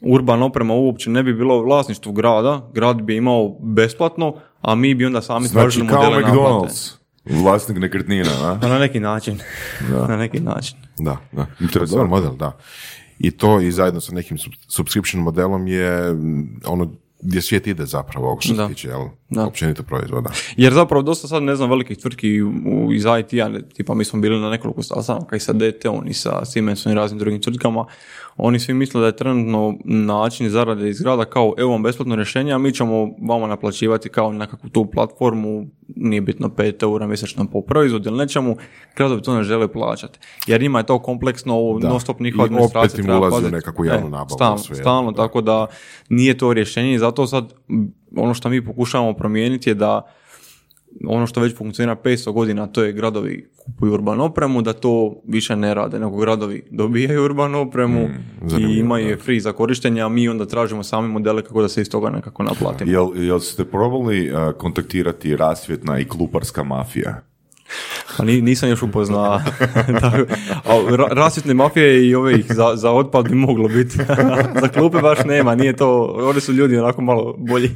urban 0.01 0.43
oprema 0.43 0.73
uopće 0.73 1.09
ne 1.09 1.23
bi 1.23 1.33
bilo 1.33 1.61
vlasništvo 1.61 2.11
grada, 2.11 2.69
grad 2.73 3.01
bi 3.01 3.15
imao 3.15 3.55
besplatno, 3.59 4.35
a 4.61 4.75
mi 4.75 4.95
bi 4.95 5.05
onda 5.05 5.21
sami 5.21 5.47
znači, 5.47 5.63
tražili 5.63 5.85
modele 5.85 6.23
kao 6.23 6.33
McDonald's. 6.33 6.93
Vlasnik 7.25 7.77
nekretnina, 7.77 8.31
a? 8.43 8.57
Pa 8.61 8.67
na 8.67 8.79
neki 8.79 8.99
način. 8.99 9.39
Da. 9.91 10.07
na 10.07 10.17
neki 10.17 10.39
način. 10.39 10.77
Da, 10.97 11.17
da. 11.31 11.45
Dobar 11.89 12.07
model, 12.07 12.35
da. 12.35 12.57
I 13.19 13.31
to 13.31 13.59
i 13.59 13.71
zajedno 13.71 14.01
sa 14.01 14.13
nekim 14.13 14.37
subscription 14.67 15.23
modelom 15.23 15.67
je 15.67 16.15
ono 16.65 16.91
gdje 17.21 17.41
svijet 17.41 17.67
ide 17.67 17.85
zapravo, 17.85 18.37
što 18.39 18.55
se 18.55 18.73
tiče, 18.73 18.87
jel? 18.87 19.07
Da. 19.31 19.45
Općenito 19.45 19.83
proizvoda. 19.83 20.29
Jer 20.57 20.73
zapravo 20.73 21.01
dosta 21.01 21.27
sad, 21.27 21.43
ne 21.43 21.55
znam, 21.55 21.69
velikih 21.69 21.97
tvrtki 21.97 22.41
iz 22.93 23.03
IT-a, 23.19 23.49
tipa 23.73 23.93
mi 23.93 24.05
smo 24.05 24.19
bili 24.19 24.39
na 24.39 24.49
nekoliko 24.49 24.83
sastanaka 24.83 25.35
i 25.35 25.39
sa 25.39 25.53
DT-om 25.53 26.07
i 26.07 26.13
sa 26.13 26.45
Siemensom 26.45 26.91
i 26.91 26.95
raznim 26.95 27.19
drugim 27.19 27.41
tvrtkama, 27.41 27.85
oni 28.37 28.59
svi 28.59 28.73
misle 28.73 29.01
da 29.01 29.07
je 29.07 29.15
trenutno 29.15 29.77
način 29.85 30.49
zarade 30.49 30.89
iz 30.89 31.01
grada 31.01 31.25
kao 31.25 31.53
evo 31.57 31.71
vam 31.71 31.83
besplatno 31.83 32.15
rješenje, 32.15 32.53
a 32.53 32.57
mi 32.57 32.71
ćemo 32.71 33.09
vama 33.21 33.47
naplaćivati 33.47 34.09
kao 34.09 34.33
nekakvu 34.33 34.69
tu 34.69 34.85
platformu, 34.91 35.67
nije 35.95 36.21
bitno 36.21 36.47
5 36.47 36.83
eura 36.83 37.07
mjesečno 37.07 37.45
po 37.51 37.61
proizvodu 37.61 38.09
ili 38.09 38.17
nečemu, 38.17 38.57
gradovi 38.97 39.21
to 39.21 39.35
ne 39.35 39.43
žele 39.43 39.67
plaćati. 39.67 40.19
Jer 40.47 40.63
ima 40.63 40.79
je 40.79 40.85
to 40.85 40.99
kompleksno, 40.99 41.79
non 41.81 41.99
stop 41.99 42.19
njihova 42.19 42.45
administracija 42.45 43.03
treba 43.03 43.37
u 43.37 43.41
nekakvu 43.51 43.85
javnu 43.85 44.07
e, 44.07 44.09
nabavu. 44.09 44.29
Stalno, 44.29 44.57
stalno, 44.57 45.11
tako 45.11 45.41
da 45.41 45.67
nije 46.09 46.37
to 46.37 46.53
rješenje 46.53 46.93
i 46.93 46.99
zato 46.99 47.27
sad 47.27 47.53
ono 48.15 48.33
što 48.33 48.49
mi 48.49 48.65
pokušavamo 48.65 49.13
promijeniti 49.13 49.69
je 49.69 49.73
da 49.73 50.01
ono 51.07 51.27
što 51.27 51.41
već 51.41 51.57
funkcionira 51.57 51.95
500 51.95 52.31
godina, 52.31 52.67
to 52.67 52.83
je 52.83 52.93
gradovi 52.93 53.49
kupuju 53.57 53.93
urbanu 53.93 54.23
opremu, 54.23 54.61
da 54.61 54.73
to 54.73 55.21
više 55.27 55.55
ne 55.55 55.73
rade, 55.73 55.99
nego 55.99 56.17
gradovi 56.17 56.63
dobijaju 56.71 57.23
urbanu 57.23 57.61
opremu 57.61 58.07
mm, 58.07 58.59
i 58.59 58.77
imaju 58.77 59.07
je 59.09 59.17
free 59.17 59.39
za 59.39 59.53
korištenje, 59.53 60.01
a 60.01 60.09
mi 60.09 60.29
onda 60.29 60.45
tražimo 60.45 60.83
sami 60.83 61.07
modele 61.07 61.41
kako 61.41 61.61
da 61.61 61.67
se 61.67 61.81
iz 61.81 61.89
toga 61.89 62.09
nekako 62.09 62.43
naplatimo. 62.43 62.91
Jel, 62.91 63.23
jel 63.23 63.39
ste 63.39 63.65
probali 63.65 64.31
uh, 64.31 64.53
kontaktirati 64.57 65.35
rasvjetna 65.35 65.99
i 65.99 66.05
kluparska 66.05 66.63
mafija? 66.63 67.21
Pa 68.17 68.23
nisam 68.23 68.69
još 68.69 68.83
upoznao. 68.83 69.41
Rasvjetne 71.11 71.53
mafije 71.53 72.07
i 72.07 72.15
ove 72.15 72.37
za, 72.49 72.71
za 72.75 72.91
otpad 72.91 73.29
bi 73.29 73.35
moglo 73.35 73.67
biti. 73.67 73.97
za 74.61 74.67
klupe 74.67 74.97
baš 75.01 75.19
nema, 75.25 75.55
nije 75.55 75.75
to, 75.75 76.03
oni 76.03 76.41
su 76.41 76.53
ljudi 76.53 76.77
onako 76.77 77.01
malo 77.01 77.35
bolji. 77.37 77.69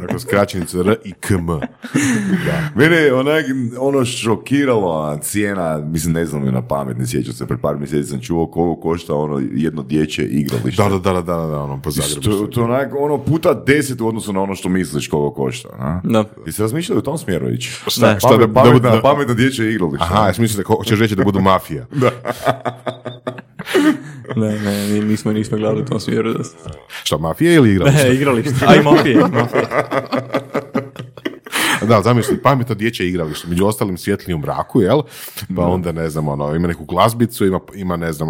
Dakle, 0.00 0.18
skraćenicu 0.18 0.80
R 0.80 0.96
i 1.04 1.12
KM. 1.12 1.46
Da. 1.46 2.70
Mene 2.74 3.12
onak, 3.12 3.44
ono 3.78 4.04
šokiralo 4.04 5.18
cijena, 5.22 5.78
mislim 5.78 6.14
ne 6.14 6.26
znam 6.26 6.44
na 6.44 6.62
pamet, 6.62 6.98
ne 6.98 7.06
sjećam 7.06 7.34
se, 7.34 7.46
pred 7.46 7.60
par 7.60 7.76
mjeseci 7.76 8.10
sam 8.10 8.20
čuo 8.20 8.46
koliko 8.46 8.80
košta 8.80 9.14
ono 9.14 9.42
jedno 9.52 9.82
dječje 9.82 10.26
igralište. 10.28 10.82
Da, 10.82 10.88
da, 10.88 10.98
da, 10.98 11.12
da, 11.12 11.36
da, 11.46 11.62
ono 11.62 11.80
po 11.82 11.90
Zagrebu. 11.90 12.20
To, 12.20 12.46
to 12.46 12.64
onak, 12.64 12.92
ono 12.98 13.18
puta 13.18 13.54
deset 13.54 14.00
u 14.00 14.08
odnosu 14.08 14.32
na 14.32 14.42
ono 14.42 14.54
što 14.54 14.68
misliš 14.68 15.08
koliko 15.08 15.34
košta. 15.34 15.68
Na? 15.78 16.00
Da. 16.04 16.24
I 16.46 16.52
se 16.52 16.62
razmišljali 16.62 16.98
u 16.98 17.02
tom 17.02 17.18
smjeru 17.18 17.50
ići? 17.50 17.70
Šta, 17.86 18.18
šta, 18.18 18.36
da, 18.36 18.48
pametna, 18.52 18.90
da, 18.90 19.00
pametna 19.02 19.34
dječje 19.34 19.74
igralište. 19.86 20.14
Aha, 20.14 20.26
ja 20.26 20.32
mislim 20.38 20.62
da 20.62 20.74
hoćeš 20.74 21.00
reći 21.00 21.16
da 21.16 21.24
budu 21.24 21.40
mafija. 21.40 21.86
da. 21.90 22.10
ne, 24.36 24.58
ne, 24.58 25.00
nismo, 25.00 25.32
nismo 25.32 25.58
gledali 25.58 25.82
u 25.82 25.84
tom 25.84 26.00
smjeru. 26.00 26.34
Šta, 27.02 27.16
mafija 27.18 27.54
ili 27.54 27.72
igralište? 27.72 28.08
Ne, 28.08 28.14
igralište, 28.16 28.54
a 28.68 28.74
i 28.74 28.82
mafije. 28.82 29.16
mafije. 29.16 29.68
Da, 31.88 32.02
zamisli, 32.02 32.42
pametno 32.42 32.74
dječje 32.74 33.08
igralište, 33.08 33.48
među 33.48 33.66
ostalim 33.66 33.98
svjetli 33.98 34.34
u 34.34 34.38
mraku, 34.38 34.80
jel? 34.80 35.02
Pa 35.56 35.62
onda, 35.62 35.92
ne 35.92 36.10
znam, 36.10 36.28
ono, 36.28 36.54
ima 36.54 36.68
neku 36.68 36.84
glazbicu, 36.84 37.46
ima, 37.46 37.60
ima 37.74 37.96
ne 37.96 38.12
znam, 38.12 38.28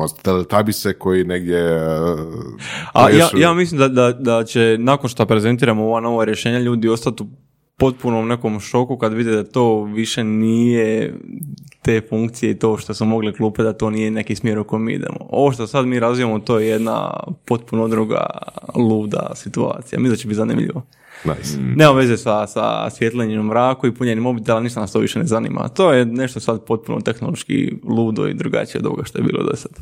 tabise 0.48 0.92
koji 0.92 1.24
negdje... 1.24 1.58
e, 1.58 1.86
A 2.92 3.10
ja, 3.10 3.28
ja 3.36 3.54
mislim 3.54 3.78
da, 3.80 3.88
da, 3.88 4.12
da 4.12 4.44
će 4.44 4.76
nakon 4.78 5.08
što 5.08 5.26
prezentiramo 5.26 5.84
ova 5.84 6.00
nova 6.00 6.24
rješenja 6.24 6.58
ljudi 6.58 6.88
ostati 6.88 7.22
u 7.22 7.26
potpunom 7.76 8.28
nekom 8.28 8.60
šoku 8.60 8.96
kad 8.96 9.12
vide 9.12 9.30
da 9.30 9.44
to 9.44 9.84
više 9.84 10.24
nije 10.24 11.14
te 11.82 12.00
funkcije 12.08 12.50
i 12.50 12.58
to 12.58 12.78
što 12.78 12.94
su 12.94 13.04
mogli 13.04 13.34
klupe 13.34 13.62
da 13.62 13.72
to 13.72 13.90
nije 13.90 14.10
neki 14.10 14.34
smjer 14.34 14.58
u 14.58 14.64
kojem 14.64 14.88
idemo. 14.88 15.26
Ovo 15.30 15.52
što 15.52 15.66
sad 15.66 15.86
mi 15.86 16.00
razvijamo 16.00 16.38
to 16.38 16.58
je 16.58 16.68
jedna 16.68 17.20
potpuno 17.44 17.88
druga 17.88 18.26
luda 18.74 19.30
situacija. 19.34 19.98
Mislim 19.98 20.12
da 20.12 20.16
će 20.16 20.28
biti 20.28 20.36
zanimljivo. 20.36 20.82
Nice. 21.24 21.58
Nema 21.76 21.92
veze 21.92 22.16
sa, 22.16 22.46
sa 22.46 22.90
svjetlenjem 22.90 23.40
u 23.40 23.44
mraku 23.44 23.86
i 23.86 23.94
punjenjem 23.94 24.22
mobitela, 24.22 24.60
ništa 24.60 24.80
nas 24.80 24.92
to 24.92 24.98
više 24.98 25.18
ne 25.18 25.24
zanima. 25.24 25.68
To 25.68 25.92
je 25.92 26.06
nešto 26.06 26.40
sad 26.40 26.64
potpuno 26.64 27.00
tehnološki 27.00 27.72
ludo 27.84 28.26
i 28.26 28.34
drugačije 28.34 28.78
od 28.78 28.86
ovoga 28.86 29.04
što 29.04 29.18
je 29.18 29.24
bilo 29.24 29.42
do 29.42 29.56
sad. 29.56 29.72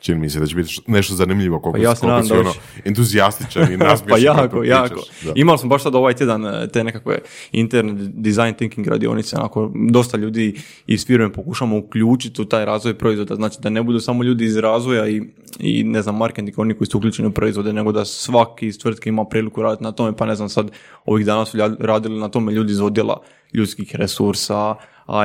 Čini 0.00 0.18
mi 0.18 0.30
se 0.30 0.40
da 0.40 0.46
će 0.46 0.56
biti 0.56 0.80
nešto 0.86 1.14
zanimljivo 1.14 1.60
koliko, 1.60 1.78
Pa 1.78 1.82
ja 1.82 1.94
koliko 1.94 2.22
si 2.22 2.32
ono 2.32 2.52
entuzijastičan 2.84 3.72
i 3.72 3.78
Pa 3.78 3.84
nasmiješan 3.84 4.36
kako 4.36 4.64
jako, 4.64 4.64
jako. 4.64 5.02
Da. 5.24 5.32
Imali 5.34 5.58
smo 5.58 5.68
baš 5.68 5.82
sad 5.82 5.94
ovaj 5.94 6.14
tjedan 6.14 6.46
e, 6.46 6.68
te 6.68 6.84
nekakve 6.84 7.18
interne 7.52 7.92
design 7.98 8.54
thinking 8.54 8.86
radionice, 8.86 9.36
onako 9.36 9.72
dosta 9.90 10.16
ljudi 10.16 10.60
iz 10.86 11.06
firme 11.06 11.32
pokušamo 11.32 11.78
uključiti 11.78 12.42
u 12.42 12.44
taj 12.44 12.64
razvoj 12.64 12.94
proizvoda, 12.94 13.34
znači 13.34 13.56
da 13.60 13.70
ne 13.70 13.82
budu 13.82 14.00
samo 14.00 14.22
ljudi 14.22 14.44
iz 14.44 14.56
razvoja 14.56 15.08
i, 15.08 15.22
i 15.58 15.84
ne 15.84 16.02
znam, 16.02 16.16
marketing, 16.16 16.58
oni 16.58 16.74
koji 16.74 16.88
su 16.88 16.98
uključeni 16.98 17.28
u 17.28 17.32
proizvode, 17.32 17.72
nego 17.72 17.92
da 17.92 18.04
svaki 18.04 18.66
iz 18.66 18.78
tvrtke 18.78 19.08
ima 19.08 19.24
priliku 19.24 19.62
raditi 19.62 19.84
na 19.84 19.92
tome, 19.92 20.16
pa 20.16 20.26
ne 20.26 20.34
znam, 20.34 20.48
sad 20.48 20.70
ovih 21.04 21.26
dana 21.26 21.44
su 21.44 21.58
radili 21.78 22.20
na 22.20 22.28
tome 22.28 22.52
ljudi 22.52 22.72
iz 22.72 22.80
odjela 22.80 23.20
ljudskih 23.52 23.96
resursa, 23.96 24.74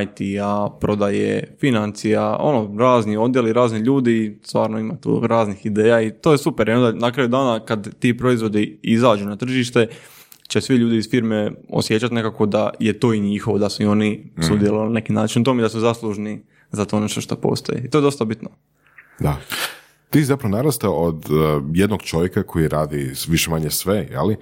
IT-a, 0.04 0.70
prodaje, 0.80 1.56
financija, 1.60 2.38
ono, 2.40 2.78
razni 2.80 3.18
odjeli, 3.18 3.54
razni 3.54 3.80
ljudi, 3.80 4.40
stvarno 4.44 4.80
ima 4.80 4.96
tu 4.96 5.28
raznih 5.28 5.66
ideja 5.66 6.02
i 6.02 6.12
to 6.12 6.32
je 6.32 6.38
super. 6.38 6.70
I 6.70 6.72
onda 6.72 6.92
na 6.92 7.12
kraju 7.12 7.30
dana 7.30 7.60
kad 7.66 7.96
ti 8.00 8.18
proizvodi 8.18 8.80
izađu 8.82 9.26
na 9.26 9.36
tržište, 9.36 9.88
će 10.48 10.62
svi 10.62 10.76
ljudi 10.76 10.98
iz 10.98 11.10
firme 11.10 11.52
osjećati 11.70 12.14
nekako 12.14 12.46
da 12.46 12.70
je 12.80 13.00
to 13.00 13.14
i 13.14 13.20
njihovo, 13.20 13.58
da 13.58 13.70
su 13.70 13.84
i 13.84 13.86
oni 13.86 14.32
sudjelovali 14.48 14.90
na 14.90 14.94
neki 14.94 15.14
način 15.14 15.42
u 15.42 15.46
tome 15.46 15.62
i 15.62 15.66
da 15.66 15.70
su 15.70 15.80
zaslužni 15.80 16.44
za 16.72 16.86
to 16.86 17.00
nešto 17.00 17.22
što 17.22 17.36
postoji. 17.36 17.82
I 17.86 17.90
to 17.90 17.98
je 17.98 18.02
dosta 18.02 18.26
bitno. 18.26 18.50
Da. 19.20 19.38
Ti 20.10 20.20
si 20.20 20.26
zapravo 20.26 20.56
narastao 20.56 20.94
od 20.94 21.26
uh, 21.30 21.64
jednog 21.74 22.02
čovjeka 22.02 22.44
koji 22.44 22.68
radi 22.68 23.14
više 23.28 23.50
manje 23.50 23.70
sve, 23.70 24.08
jeli? 24.12 24.38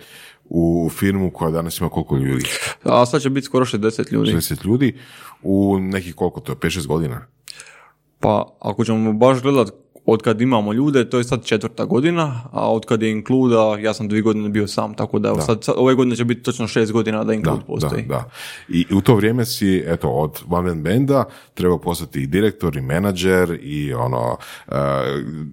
U 0.46 0.90
firmu 0.94 1.32
koja 1.32 1.52
danas 1.52 1.80
ima 1.80 1.90
koliko 1.90 2.18
ljudi? 2.18 2.46
A 2.84 3.06
sad 3.06 3.22
će 3.22 3.30
biti 3.30 3.46
skoro 3.46 3.66
60 3.66 4.14
ljudi. 4.14 4.32
60 4.32 4.66
ljudi 4.66 4.98
u 5.44 5.80
nekih 5.80 6.16
koliko 6.16 6.40
to 6.40 6.52
je, 6.52 6.56
5-6 6.56 6.88
godina? 6.88 7.22
Pa 8.20 8.46
ako 8.60 8.86
ćemo 8.86 9.14
baš 9.14 9.42
gledat 9.42 9.74
od 10.06 10.22
kad 10.22 10.42
imamo 10.42 10.74
ljude, 10.74 11.10
to 11.10 11.18
je 11.18 11.24
sad 11.24 11.46
četvrta 11.46 11.86
godina, 11.86 12.42
a 12.52 12.72
od 12.72 12.86
kad 12.86 13.02
je 13.02 13.12
Inkluda, 13.12 13.78
ja 13.80 13.94
sam 13.94 14.08
dvije 14.08 14.22
godine 14.22 14.50
bio 14.50 14.68
sam, 14.68 14.94
tako 14.94 15.20
da, 15.20 15.30
evo 15.30 15.42
sad, 15.42 15.64
sad 15.64 15.76
ove 15.78 15.96
godine 15.96 16.16
će 16.16 16.26
biti 16.26 16.44
točno 16.44 16.68
šest 16.68 16.92
godina 16.92 17.18
da 17.18 17.24
Da, 17.24 17.34
Include 17.34 17.64
postoji. 17.68 18.04
da, 18.04 18.16
da. 18.16 18.30
I 18.70 18.86
u 18.94 19.02
to 19.02 19.16
vrijeme 19.16 19.46
si, 19.46 19.84
eto, 19.88 20.10
od 20.10 20.42
One 20.50 20.70
Man 20.74 20.84
Banda 20.84 21.26
trebao 21.54 21.78
postati 21.78 22.22
i 22.22 22.28
direktor 22.28 22.78
i 22.78 22.82
menadžer 22.82 23.60
i 23.62 23.94
ono, 23.94 24.38
uh, 24.68 24.74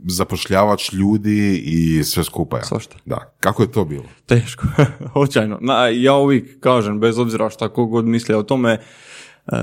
zapošljavač 0.07 0.93
ljudi 0.93 1.63
i 1.65 2.05
sve 2.05 2.25
skupa. 2.25 2.57
ja. 2.57 2.65
Svašta. 2.65 2.97
Da. 3.05 3.35
Kako 3.41 3.63
je 3.63 3.73
to 3.73 3.85
bilo? 3.85 4.05
Teško, 4.27 4.67
očajno. 5.15 5.59
Na, 5.61 5.89
ja 5.89 6.15
uvijek 6.15 6.61
kažem, 6.61 7.01
bez 7.01 7.19
obzira 7.19 7.51
šta 7.51 7.69
god 7.69 8.05
misle 8.05 8.37
o 8.37 8.43
tome, 8.43 8.73
e, 8.73 8.79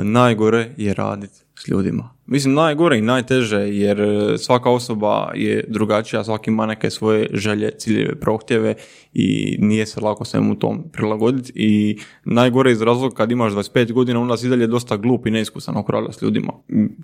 najgore 0.04 0.70
je 0.78 0.94
raditi 0.94 1.46
s 1.56 1.68
ljudima. 1.68 2.16
Mislim, 2.26 2.54
najgore 2.54 2.98
i 2.98 3.02
najteže, 3.02 3.58
jer 3.58 4.02
e, 4.02 4.38
svaka 4.38 4.70
osoba 4.70 5.32
je 5.36 5.66
drugačija, 5.68 6.24
svaki 6.24 6.50
ima 6.50 6.66
neke 6.66 6.90
svoje 6.90 7.30
želje, 7.34 7.72
ciljeve, 7.78 8.20
prohtjeve 8.20 8.76
i 9.14 9.58
nije 9.60 9.86
se 9.86 10.02
lako 10.02 10.26
svemu 10.26 10.60
tom 10.60 10.84
prilagoditi. 10.94 11.52
I 11.56 12.00
najgore 12.24 12.72
iz 12.72 12.82
razloga 12.82 13.16
kad 13.16 13.32
imaš 13.32 13.54
25 13.54 13.92
godina, 13.92 14.22
onda 14.22 14.38
si 14.38 14.50
dalje 14.50 14.68
dosta 14.68 14.98
glup 14.98 15.28
i 15.28 15.32
neiskusan 15.32 15.78
oko 15.78 16.12
s 16.12 16.22
ljudima. 16.22 16.54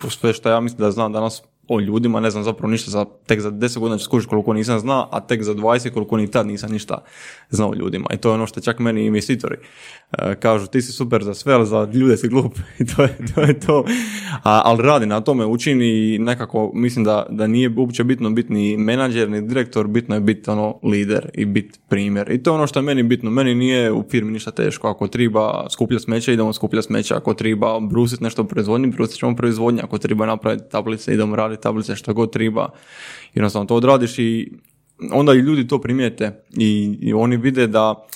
Sve 0.09 0.33
što 0.33 0.49
ja 0.49 0.59
mislim 0.59 0.79
da 0.79 0.91
znam 0.91 1.13
danas 1.13 1.43
o 1.67 1.79
ljudima, 1.79 2.19
ne 2.19 2.31
znam 2.31 2.43
zapravo 2.43 2.71
ništa, 2.71 2.91
za, 2.91 3.05
tek 3.25 3.39
za 3.41 3.51
10 3.51 3.79
godina 3.79 3.97
ću 3.97 4.03
skužiti 4.03 4.29
koliko 4.29 4.53
nisam 4.53 4.79
zna, 4.79 5.07
a 5.11 5.19
tek 5.19 5.43
za 5.43 5.55
20 5.55 5.93
koliko 5.93 6.17
ni 6.17 6.31
tad 6.31 6.47
nisam 6.47 6.71
ništa 6.71 7.03
znao 7.49 7.69
o 7.69 7.75
ljudima. 7.75 8.05
I 8.13 8.17
to 8.17 8.29
je 8.29 8.33
ono 8.33 8.47
što 8.47 8.61
čak 8.61 8.79
meni 8.79 9.05
investitori 9.05 9.55
e, 9.55 9.61
kažu, 10.39 10.67
ti 10.67 10.81
si 10.81 10.91
super 10.91 11.23
za 11.23 11.33
sve, 11.33 11.53
ali 11.53 11.65
za 11.65 11.87
ljude 11.93 12.17
si 12.17 12.27
glup. 12.27 12.59
I 12.79 12.85
to 12.85 13.01
je 13.03 13.17
to. 13.35 13.41
Je 13.41 13.59
to. 13.59 13.85
A, 14.43 14.61
ali 14.65 14.83
radi 14.83 15.05
na 15.05 15.21
tome, 15.21 15.45
učini 15.45 15.85
i 15.85 16.19
nekako 16.19 16.71
mislim 16.73 17.05
da, 17.05 17.25
da 17.29 17.47
nije 17.47 17.73
uopće 17.77 18.03
bitno 18.03 18.29
biti 18.29 18.53
ni 18.53 18.77
menadžer, 18.77 19.29
ni 19.29 19.41
direktor, 19.41 19.87
bitno 19.87 20.15
je 20.15 20.21
biti 20.21 20.49
ono 20.49 20.79
lider 20.83 21.29
i 21.33 21.45
biti 21.45 21.79
primjer. 21.89 22.31
I 22.31 22.43
to 22.43 22.49
je 22.49 22.55
ono 22.55 22.67
što 22.67 22.79
je 22.79 22.83
meni 22.83 23.03
bitno. 23.03 23.31
Meni 23.31 23.55
nije 23.55 23.91
u 23.91 24.03
firmi 24.09 24.31
ništa 24.31 24.51
teško. 24.51 24.87
Ako 24.87 25.07
treba 25.07 25.67
skupljati 25.69 26.03
smeće, 26.03 26.33
idemo 26.33 26.53
skupljati 26.53 26.87
smeće. 26.87 27.15
Ako 27.15 27.33
treba 27.33 27.79
brusiti 27.79 28.23
nešto 28.23 28.41
u 28.41 28.45
proizvodnji, 28.45 28.87
brusit 28.87 29.19
ćemo 29.19 29.35
proizvodnju. 29.35 29.81
Ako 29.83 29.97
treba 29.97 30.25
napraviti 30.25 30.63
tablice, 30.71 31.13
idemo 31.13 31.35
raditi 31.35 31.63
tablice, 31.63 31.95
što 31.95 32.13
god 32.13 32.31
treba. 32.31 32.69
Jednostavno 33.33 33.65
to 33.65 33.75
odradiš 33.75 34.19
i 34.19 34.51
onda 35.11 35.33
i 35.33 35.37
ljudi 35.37 35.67
to 35.67 35.81
primijete 35.81 36.43
i, 36.57 36.97
i 37.01 37.13
oni 37.13 37.37
vide 37.37 37.67
da 37.67 38.07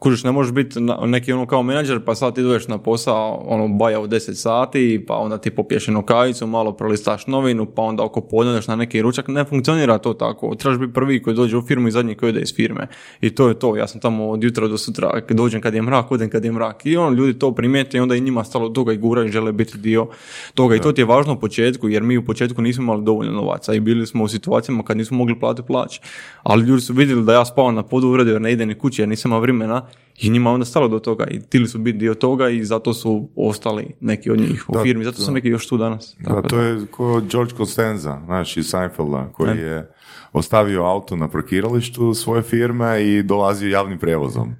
kužiš, 0.00 0.24
ne 0.24 0.32
možeš 0.32 0.52
biti 0.52 0.80
neki 1.06 1.32
ono 1.32 1.46
kao 1.46 1.62
menadžer, 1.62 2.00
pa 2.04 2.14
sad 2.14 2.34
ti 2.34 2.42
dođeš 2.42 2.68
na 2.68 2.78
posao, 2.78 3.42
ono, 3.46 3.68
baja 3.68 4.00
u 4.00 4.06
10 4.06 4.34
sati, 4.34 5.04
pa 5.08 5.16
onda 5.16 5.38
ti 5.38 5.50
popiješ 5.50 5.88
jednu 5.88 6.02
kavicu, 6.02 6.46
malo 6.46 6.72
prolistaš 6.72 7.26
novinu, 7.26 7.66
pa 7.66 7.82
onda 7.82 8.02
oko 8.02 8.20
podne 8.20 8.52
odeš 8.52 8.68
na 8.68 8.76
neki 8.76 9.02
ručak. 9.02 9.28
Ne 9.28 9.44
funkcionira 9.44 9.98
to 9.98 10.14
tako. 10.14 10.54
Trebaš 10.54 10.78
biti 10.78 10.92
prvi 10.92 11.22
koji 11.22 11.36
dođe 11.36 11.56
u 11.56 11.62
firmu 11.62 11.88
i 11.88 11.90
zadnji 11.90 12.14
koji 12.14 12.30
ode 12.30 12.40
iz 12.40 12.54
firme. 12.54 12.86
I 13.20 13.30
to 13.30 13.48
je 13.48 13.58
to. 13.58 13.76
Ja 13.76 13.86
sam 13.86 14.00
tamo 14.00 14.28
od 14.28 14.44
jutra 14.44 14.68
do 14.68 14.78
sutra, 14.78 15.20
dođem 15.30 15.60
kad 15.60 15.74
je 15.74 15.82
mrak, 15.82 16.12
odem 16.12 16.30
kad 16.30 16.44
je 16.44 16.52
mrak. 16.52 16.86
I 16.86 16.96
on 16.96 17.14
ljudi 17.14 17.38
to 17.38 17.54
primijete 17.54 17.96
i 17.96 18.00
onda 18.00 18.14
i 18.14 18.20
njima 18.20 18.44
stalo 18.44 18.68
toga 18.68 18.92
i 18.92 18.96
guraju 18.96 19.28
i 19.28 19.32
žele 19.32 19.52
biti 19.52 19.78
dio 19.78 20.06
toga. 20.54 20.76
I 20.76 20.80
to 20.80 20.92
ti 20.92 21.00
je 21.00 21.04
važno 21.04 21.32
u 21.32 21.40
početku, 21.40 21.88
jer 21.88 22.02
mi 22.02 22.18
u 22.18 22.24
početku 22.24 22.62
nismo 22.62 22.82
imali 22.82 23.04
dovoljno 23.04 23.32
novaca 23.32 23.74
i 23.74 23.80
bili 23.80 24.06
smo 24.06 24.24
u 24.24 24.28
situacijama 24.28 24.82
kad 24.82 24.96
nismo 24.96 25.16
mogli 25.16 25.40
platiti 25.40 25.66
plaće. 25.66 26.00
Ali 26.42 26.64
ljudi 26.64 26.82
su 26.82 26.92
vidjeli 26.92 27.24
da 27.24 27.32
ja 27.32 27.44
spavam 27.44 27.74
na 27.74 27.82
podu 27.82 28.08
uredu 28.08 28.30
jer 28.30 28.40
ne 28.40 28.52
idem 28.52 28.68
ni 28.68 28.74
kući 28.74 29.02
jer 29.02 29.08
nisam 29.08 29.28
imao 29.28 29.40
vremena 29.40 29.89
i 30.20 30.30
njima 30.30 30.50
onda 30.50 30.64
stalo 30.64 30.88
do 30.88 30.98
toga 30.98 31.26
i 31.30 31.40
tili 31.40 31.68
su 31.68 31.78
biti 31.78 31.98
dio 31.98 32.14
toga 32.14 32.48
i 32.48 32.64
zato 32.64 32.94
su 32.94 33.28
ostali 33.36 33.94
neki 34.00 34.30
od 34.30 34.40
njih 34.40 34.64
u 34.68 34.72
Da, 34.72 34.82
firmi. 34.82 35.04
Zato 35.04 35.22
su 35.22 35.32
neki 35.32 35.48
još 35.48 35.68
tu 35.68 35.76
danas. 35.76 36.16
Da, 36.18 36.28
Tako 36.34 36.48
to 36.48 36.60
je 36.60 36.86
ko 36.86 37.20
George 37.30 37.54
Costanza, 37.56 38.20
znaš, 38.24 38.56
iz 38.56 38.66
Seinfelda, 38.66 39.28
koji 39.32 39.58
je 39.58 39.90
ostavio 40.32 40.84
auto 40.84 41.16
na 41.16 41.28
parkiralištu 41.28 42.14
svoje 42.14 42.42
firme 42.42 43.04
i 43.04 43.22
dolazio 43.22 43.68
javnim 43.68 43.98
prevozom. 43.98 44.54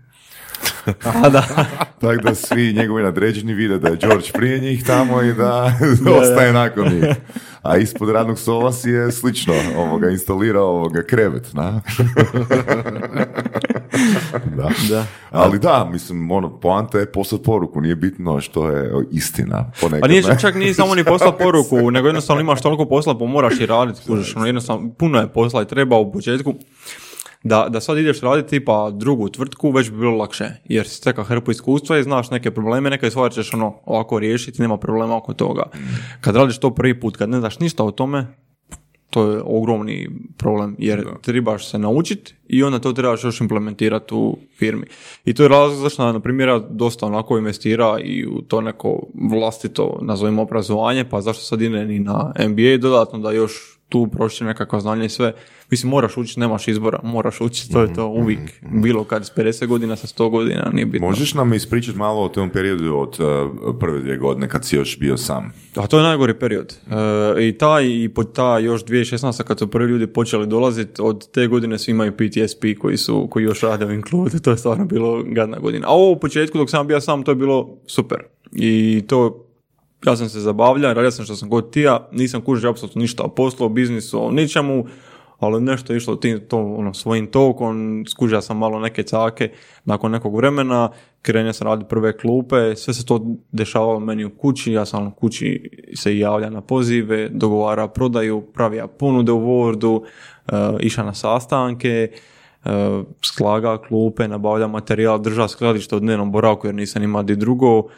A, 1.04 1.28
da. 1.28 1.42
Tako 2.00 2.22
da 2.22 2.34
svi 2.34 2.72
njegovi 2.72 3.02
nadređeni 3.02 3.54
vide 3.54 3.78
da 3.78 3.88
je 3.88 3.96
George 3.96 4.28
prije 4.34 4.58
njih 4.58 4.84
tamo 4.84 5.22
i 5.22 5.34
da 5.40 5.72
ostaje 6.20 6.52
nakon 6.52 6.92
njih. 6.92 7.04
A 7.62 7.76
ispod 7.76 8.08
radnog 8.08 8.38
stola 8.38 8.72
si 8.72 8.90
je 8.90 9.12
slično 9.12 9.54
ovoga, 9.76 10.10
instalirao 10.10 10.66
ovoga 10.66 11.02
krevet, 11.02 11.54
na? 11.54 11.80
da. 14.56 14.70
da. 14.88 15.04
Ali 15.30 15.58
da, 15.58 15.88
mislim, 15.92 16.30
ono, 16.30 16.60
poanta 16.60 16.98
je 16.98 17.12
poslati 17.12 17.44
poruku, 17.44 17.80
nije 17.80 17.96
bitno 17.96 18.40
što 18.40 18.68
je 18.68 18.92
istina. 19.10 19.72
Ponekad, 19.80 20.00
Pa 20.00 20.08
nije 20.08 20.22
ne? 20.22 20.38
čak 20.40 20.54
nije 20.54 20.74
samo 20.74 20.94
ni 20.94 21.04
posla 21.04 21.32
poruku, 21.32 21.90
nego 21.90 22.08
jednostavno 22.08 22.40
imaš 22.40 22.62
toliko 22.62 22.86
posla 22.86 23.18
pa 23.18 23.24
moraš 23.24 23.60
i 23.60 23.66
raditi, 23.66 24.00
kužiš, 24.06 24.36
ono 24.36 24.46
jednostavno 24.46 24.90
puno 24.98 25.20
je 25.20 25.28
posla 25.28 25.62
i 25.62 25.66
treba 25.66 25.96
u 25.96 26.12
početku 26.12 26.54
da, 27.44 27.66
da 27.68 27.80
sad 27.80 27.98
ideš 27.98 28.20
raditi 28.20 28.48
tipa 28.48 28.90
drugu 28.90 29.28
tvrtku, 29.28 29.70
već 29.70 29.90
bi 29.90 29.96
bilo 29.96 30.16
lakše, 30.16 30.48
jer 30.64 30.88
si 30.88 30.94
stekao 30.94 31.24
hrpu 31.24 31.50
iskustva 31.50 31.98
i 31.98 32.02
znaš 32.02 32.30
neke 32.30 32.50
probleme, 32.50 32.90
neke 32.90 33.10
stvari 33.10 33.34
ćeš 33.34 33.54
ono 33.54 33.74
ovako 33.84 34.18
riješiti, 34.18 34.62
nema 34.62 34.76
problema 34.76 35.16
oko 35.16 35.34
toga. 35.34 35.62
Kad 36.20 36.36
radiš 36.36 36.58
to 36.58 36.74
prvi 36.74 37.00
put, 37.00 37.16
kad 37.16 37.28
ne 37.28 37.38
znaš 37.38 37.58
ništa 37.58 37.84
o 37.84 37.90
tome, 37.90 38.26
to 39.10 39.30
je 39.30 39.42
ogromni 39.44 40.08
problem, 40.38 40.76
jer 40.78 41.06
trebaš 41.22 41.70
se 41.70 41.78
naučiti 41.78 42.34
i 42.48 42.62
onda 42.62 42.78
to 42.78 42.92
trebaš 42.92 43.24
još 43.24 43.40
implementirati 43.40 44.14
u 44.14 44.38
firmi. 44.58 44.86
I 45.24 45.34
to 45.34 45.42
je 45.42 45.48
razlog 45.48 45.78
zašto, 45.78 46.12
na 46.12 46.20
primjer, 46.20 46.48
ja 46.48 46.58
dosta 46.58 47.06
onako 47.06 47.38
investira 47.38 47.98
i 48.04 48.26
u 48.26 48.42
to 48.42 48.60
neko 48.60 49.02
vlastito, 49.30 49.98
nazovimo 50.02 50.42
obrazovanje, 50.42 51.04
pa 51.04 51.20
zašto 51.20 51.42
sad 51.42 51.62
ide 51.62 51.94
i 51.94 51.98
na 51.98 52.32
MBA 52.48 52.76
dodatno 52.80 53.18
da 53.18 53.32
još 53.32 53.79
tu 53.90 54.06
prošli 54.06 54.46
nekakva 54.46 54.80
znanja 54.80 55.04
i 55.04 55.08
sve. 55.08 55.32
Mislim, 55.70 55.90
moraš 55.90 56.16
učiti, 56.16 56.40
nemaš 56.40 56.68
izbora, 56.68 57.00
moraš 57.02 57.40
učiti, 57.40 57.72
to 57.72 57.82
je 57.82 57.94
to 57.94 58.06
uvijek. 58.06 58.40
Bilo 58.82 59.04
kad 59.04 59.26
s 59.26 59.32
50 59.36 59.66
godina, 59.66 59.96
sa 59.96 60.06
100 60.06 60.30
godina, 60.30 60.70
nije 60.72 60.86
bitno. 60.86 61.08
Možeš 61.08 61.34
nam 61.34 61.54
ispričati 61.54 61.98
malo 61.98 62.22
o 62.22 62.28
tom 62.28 62.50
periodu 62.50 62.96
od 62.96 63.20
uh, 63.20 63.76
prve 63.80 64.00
dvije 64.00 64.16
godine 64.16 64.48
kad 64.48 64.64
si 64.64 64.76
još 64.76 64.98
bio 64.98 65.16
sam? 65.16 65.52
A 65.76 65.86
to 65.86 65.96
je 65.96 66.02
najgori 66.02 66.34
period. 66.34 66.76
E, 67.36 67.48
I 67.48 67.58
taj 67.58 67.86
i 67.86 68.08
po 68.08 68.24
ta 68.24 68.58
još 68.58 68.84
2016. 68.84 69.42
kad 69.42 69.58
su 69.58 69.70
prvi 69.70 69.90
ljudi 69.90 70.06
počeli 70.06 70.46
dolaziti, 70.46 71.02
od 71.02 71.30
te 71.30 71.46
godine 71.46 71.78
svi 71.78 71.90
imaju 71.90 72.12
PTSP 72.12 72.64
koji 72.80 72.96
su, 72.96 73.28
koji 73.30 73.44
još 73.44 73.60
rade 73.60 73.86
u 73.86 73.92
Include, 73.92 74.38
to 74.38 74.50
je 74.50 74.56
stvarno 74.56 74.84
bilo 74.84 75.22
gadna 75.26 75.58
godina. 75.58 75.86
A 75.86 75.90
ovo 75.90 76.12
u 76.12 76.20
početku 76.20 76.58
dok 76.58 76.70
sam 76.70 76.86
bio 76.86 77.00
sam, 77.00 77.22
to 77.22 77.30
je 77.30 77.34
bilo 77.34 77.78
super. 77.86 78.18
I 78.52 79.02
to 79.06 79.49
ja 80.06 80.16
sam 80.16 80.28
se 80.28 80.40
zabavljao, 80.40 80.94
radio 80.94 81.10
sam 81.10 81.24
što 81.24 81.36
sam 81.36 81.48
god 81.48 81.70
tija, 81.70 82.08
nisam 82.12 82.40
kužio 82.40 82.70
apsolutno 82.70 83.00
ništa 83.00 83.22
o 83.22 83.28
poslu, 83.28 83.66
o 83.66 83.68
biznisu, 83.68 84.26
o 84.26 84.30
ničemu, 84.30 84.84
ali 85.38 85.60
nešto 85.60 85.92
je 85.92 85.96
išlo 85.96 86.16
tim, 86.16 86.40
to, 86.48 86.58
ono, 86.58 86.94
svojim 86.94 87.26
tokom, 87.26 88.04
skužio 88.08 88.40
sam 88.40 88.58
malo 88.58 88.80
neke 88.80 89.02
cake, 89.02 89.50
nakon 89.84 90.12
nekog 90.12 90.36
vremena, 90.36 90.90
krenio 91.22 91.52
sam 91.52 91.66
raditi 91.66 91.88
prve 91.88 92.18
klupe, 92.18 92.76
sve 92.76 92.94
se 92.94 93.06
to 93.06 93.26
dešavalo 93.52 94.00
meni 94.00 94.24
u 94.24 94.30
kući, 94.30 94.72
ja 94.72 94.84
sam 94.84 95.06
u 95.06 95.10
kući 95.10 95.70
se 95.94 96.18
javlja 96.18 96.50
na 96.50 96.60
pozive, 96.60 97.28
dogovara 97.28 97.88
prodaju, 97.88 98.40
pravija 98.40 98.86
ponude 98.86 99.32
u 99.32 99.40
Wordu, 99.40 100.00
uh, 100.00 100.80
iša 100.80 101.02
na 101.02 101.14
sastanke, 101.14 102.10
uh, 102.64 102.70
slaga 103.22 103.78
klupe, 103.78 104.28
nabavlja 104.28 104.66
materijal, 104.66 105.18
drža 105.18 105.48
skladište 105.48 105.96
u 105.96 106.00
dnevnom 106.00 106.32
boravku 106.32 106.66
jer 106.66 106.74
nisam 106.74 107.02
imao 107.02 107.22
di 107.22 107.36
drugo, 107.36 107.88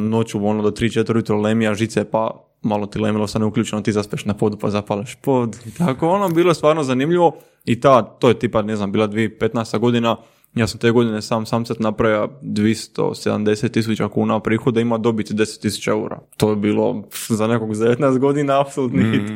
noću 0.00 0.46
ono 0.46 0.62
do 0.62 0.70
3-4 0.70 1.16
jutro 1.16 1.40
lemija 1.40 1.74
žice 1.74 2.04
pa 2.04 2.30
malo 2.62 2.86
ti 2.86 2.98
lemilo 2.98 3.26
sa 3.26 3.38
neuključeno, 3.38 3.82
ti 3.82 3.92
zaspeš 3.92 4.24
na 4.24 4.34
podu 4.34 4.56
pa 4.58 4.70
zapaleš 4.70 5.14
pod 5.14 5.56
tako 5.78 6.08
ono, 6.08 6.28
bilo 6.28 6.54
stvarno 6.54 6.82
zanimljivo 6.82 7.36
i 7.64 7.80
ta, 7.80 8.02
to 8.02 8.28
je 8.28 8.38
tipa, 8.38 8.62
ne 8.62 8.76
znam, 8.76 8.92
bila 8.92 9.08
2015. 9.08 9.78
godina, 9.78 10.16
ja 10.54 10.66
sam 10.66 10.80
te 10.80 10.90
godine 10.90 11.22
sam 11.22 11.46
samcat 11.46 11.78
napravio 11.78 12.28
270 12.42 13.70
tisuća 13.70 14.08
kuna 14.08 14.40
prihoda, 14.40 14.80
ima 14.80 14.98
dobiti 14.98 15.34
10 15.34 15.60
tisuća 15.60 15.90
eura. 15.90 16.20
To 16.36 16.50
je 16.50 16.56
bilo 16.56 17.02
za 17.28 17.46
nekog 17.46 17.74
za 17.74 17.84
19 17.84 18.18
godina 18.18 18.60
apsolutni 18.60 19.02
hit. 19.02 19.30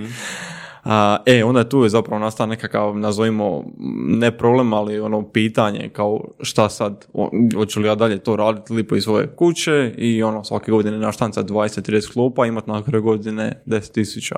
A, 0.85 1.19
e, 1.27 1.45
onda 1.45 1.69
tu 1.69 1.83
je 1.83 1.89
zapravo 1.89 2.19
nastao 2.19 2.47
nekakav, 2.47 2.99
nazovimo, 2.99 3.65
ne 4.07 4.39
problem, 4.39 4.73
ali 4.73 5.01
ono 5.01 5.23
pitanje 5.23 5.89
kao 5.89 6.21
šta 6.41 6.69
sad, 6.69 7.07
hoću 7.55 7.81
li 7.81 7.89
ja 7.89 7.95
dalje 7.95 8.19
to 8.19 8.37
raditi 8.37 8.73
lipo 8.73 8.97
iz 8.97 9.05
svoje 9.05 9.27
kuće 9.27 9.95
i 9.99 10.23
ono 10.23 10.45
svake 10.45 10.71
godine 10.71 10.99
naštanca 10.99 11.43
20-30 11.43 12.13
klupa, 12.13 12.47
imat 12.47 12.67
na 12.67 12.83
kraju 12.83 13.03
godine 13.03 13.63
10 13.67 13.93
tisuća 13.93 14.37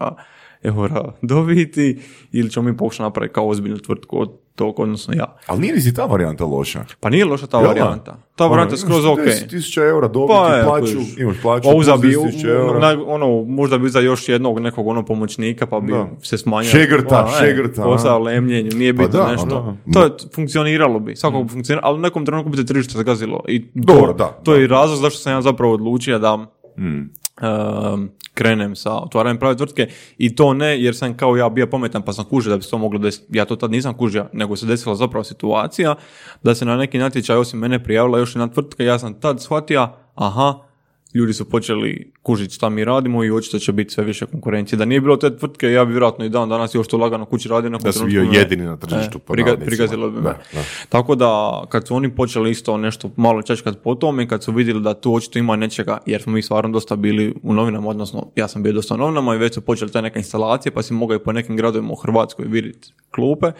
eura 0.62 1.12
dobiti 1.22 1.98
ili 2.32 2.50
ćemo 2.50 2.64
mi 2.64 2.76
pokušati 2.76 3.02
napraviti 3.02 3.34
kao 3.34 3.48
ozbiljnu 3.48 3.78
tvrtku 3.78 4.20
od 4.20 4.30
tog, 4.54 4.78
odnosno 4.78 5.14
ja. 5.14 5.36
Ali 5.46 5.60
nije 5.60 5.74
ni 5.74 5.80
si 5.80 5.94
ta 5.94 6.04
varijanta 6.04 6.44
loša. 6.46 6.84
Pa 7.00 7.10
nije 7.10 7.24
loša 7.24 7.46
ta 7.46 7.58
varijanta. 7.58 8.16
Ta 8.36 8.46
varijanta 8.46 8.74
je 8.74 8.78
Ono, 8.78 8.84
skroz 8.84 9.04
imaš 9.04 9.12
ok. 9.12 9.24
10.000 9.50 9.80
eura 9.80 10.08
dobiti, 10.08 10.32
Pa 10.32 10.48
je, 10.48 10.64
plaću, 10.64 10.84
kužiš. 10.86 11.18
imaš 11.18 11.36
plaću, 11.42 11.62
Pa 11.64 11.96
bi 11.96 12.08
10.000 12.08 12.46
u- 12.46 12.50
eura. 12.50 12.80
naj- 12.80 13.04
ono, 13.06 13.26
možda 13.44 13.78
bi 13.78 13.88
za 13.88 14.00
još 14.00 14.28
jednog 14.28 14.58
nekog 14.58 14.86
ono 14.86 15.04
pomoćnika 15.04 15.66
pa 15.66 15.80
bi 15.80 15.92
Da. 15.92 16.08
se 16.22 16.38
smanjio. 16.38 16.70
Šegrta, 16.70 17.18
Ono, 17.20 17.36
e, 17.36 17.40
šegrta, 17.40 17.82
Posao 17.84 18.14
a? 18.14 18.18
lemljenju, 18.18 18.70
nije 18.72 18.96
Pa 18.96 19.02
bitno 19.02 19.18
da, 19.18 19.32
nešto. 19.32 19.76
da. 19.86 19.92
To 19.92 20.04
je, 20.04 20.10
funkcioniralo 20.34 20.98
bi, 20.98 21.16
svakako 21.16 21.42
bi 21.42 21.50
funkcioniralo, 21.50 21.88
ali 21.88 21.98
u 21.98 22.02
nekom 22.02 22.26
trenutku 22.26 22.50
bi 22.50 22.56
se 22.56 22.66
tržište 22.66 22.92
zagazilo. 22.92 23.40
I 23.48 23.62
to, 23.62 23.70
Dobro, 23.74 24.12
da, 24.12 24.26
to 24.26 24.52
da. 24.52 24.58
je 24.58 24.64
i 24.64 24.68
razlog 24.68 24.98
zašto 24.98 25.18
sam 25.18 25.32
ja 25.32 25.42
zapravo 25.42 25.72
odlučio 25.74 26.18
da 26.18 26.46
Mm. 26.78 27.10
Um, 27.40 28.10
krenem 28.34 28.76
sa 28.76 28.94
otvaranjem 28.98 29.38
prave 29.38 29.56
tvrtke 29.56 29.88
i 30.18 30.34
to 30.36 30.54
ne 30.54 30.82
jer 30.82 30.96
sam 30.96 31.16
kao 31.16 31.36
ja 31.36 31.48
bio 31.48 31.66
pametan 31.66 32.02
pa 32.02 32.12
sam 32.12 32.24
kužio 32.24 32.50
da 32.50 32.56
bi 32.56 32.62
se 32.62 32.70
to 32.70 32.78
moglo 32.78 32.98
desiti. 32.98 33.38
Ja 33.38 33.44
to 33.44 33.56
tad 33.56 33.70
nisam 33.70 33.94
kužio, 33.94 34.26
nego 34.32 34.56
se 34.56 34.66
desila 34.66 34.94
zapravo 34.94 35.24
situacija 35.24 35.94
da 36.42 36.54
se 36.54 36.64
na 36.64 36.76
neki 36.76 36.98
natječaj 36.98 37.36
osim 37.36 37.58
mene 37.58 37.84
prijavila 37.84 38.18
još 38.18 38.34
jedna 38.34 38.48
tvrtka 38.48 38.82
ja 38.82 38.98
sam 38.98 39.20
tad 39.20 39.42
shvatio, 39.42 39.88
aha, 40.14 40.69
ljudi 41.14 41.32
su 41.32 41.44
počeli 41.44 42.12
kužiti 42.22 42.54
šta 42.54 42.68
mi 42.68 42.84
radimo 42.84 43.24
i 43.24 43.30
očito 43.30 43.58
će 43.58 43.72
biti 43.72 43.94
sve 43.94 44.04
više 44.04 44.26
konkurencije. 44.26 44.76
Da 44.76 44.84
nije 44.84 45.00
bilo 45.00 45.16
te 45.16 45.36
tvrtke, 45.36 45.72
ja 45.72 45.84
bi 45.84 45.92
vjerojatno 45.92 46.24
i 46.24 46.28
dan 46.28 46.48
danas 46.48 46.74
još 46.74 46.88
to 46.88 46.96
lagano 46.96 47.24
kući 47.24 47.48
radio. 47.48 47.70
Da 47.70 47.92
si 47.92 48.04
bio 48.04 48.22
jedini 48.32 48.64
na 48.64 48.76
tržištu, 48.76 49.18
pod 49.18 49.34
priga, 49.34 49.56
prigazilo 49.56 50.10
bi 50.10 50.16
me. 50.16 50.22
Da, 50.22 50.38
da. 50.52 50.62
Tako 50.88 51.14
da, 51.14 51.62
kad 51.68 51.86
su 51.86 51.94
oni 51.94 52.14
počeli 52.14 52.50
isto 52.50 52.76
nešto 52.76 53.10
malo 53.16 53.42
čačkat 53.42 53.78
po 53.84 53.94
tome, 53.94 54.28
kad 54.28 54.44
su 54.44 54.52
vidjeli 54.52 54.80
da 54.80 54.94
tu 54.94 55.14
očito 55.14 55.38
ima 55.38 55.56
nečega, 55.56 55.98
jer 56.06 56.22
smo 56.22 56.32
mi 56.32 56.42
stvarno 56.42 56.70
dosta 56.70 56.96
bili 56.96 57.34
u 57.42 57.54
novinama, 57.54 57.88
odnosno 57.88 58.26
ja 58.36 58.48
sam 58.48 58.62
bio 58.62 58.72
dosta 58.72 58.94
u 58.94 58.98
novinama 58.98 59.34
i 59.34 59.38
već 59.38 59.54
su 59.54 59.60
počeli 59.60 59.90
te 59.90 60.02
neke 60.02 60.18
instalacije, 60.18 60.72
pa 60.72 60.82
si 60.82 60.94
mogao 60.94 61.16
i 61.16 61.18
po 61.24 61.32
nekim 61.32 61.56
gradovima 61.56 61.92
u 61.92 61.96
Hrvatskoj 61.96 62.44
vidjeti 62.48 62.92
klupe. 63.10 63.52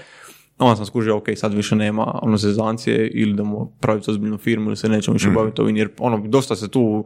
Onda 0.61 0.77
sam 0.77 0.87
skužio, 0.87 1.17
ok, 1.17 1.25
sad 1.37 1.55
više 1.55 1.77
nema 1.77 2.19
ono 2.23 2.37
zezancije 2.37 3.09
ili 3.09 3.35
da 3.35 3.45
mu 3.45 3.73
praviti 3.81 4.11
ozbiljnu 4.11 4.39
firmu 4.39 4.67
ili 4.67 4.77
se 4.77 4.89
nećemo 4.89 5.13
više 5.13 5.31
baviti 5.31 5.61
ovim, 5.61 5.77
jer 5.77 5.89
ono, 5.99 6.19
dosta 6.27 6.57
se 6.57 6.69
tu 6.69 7.05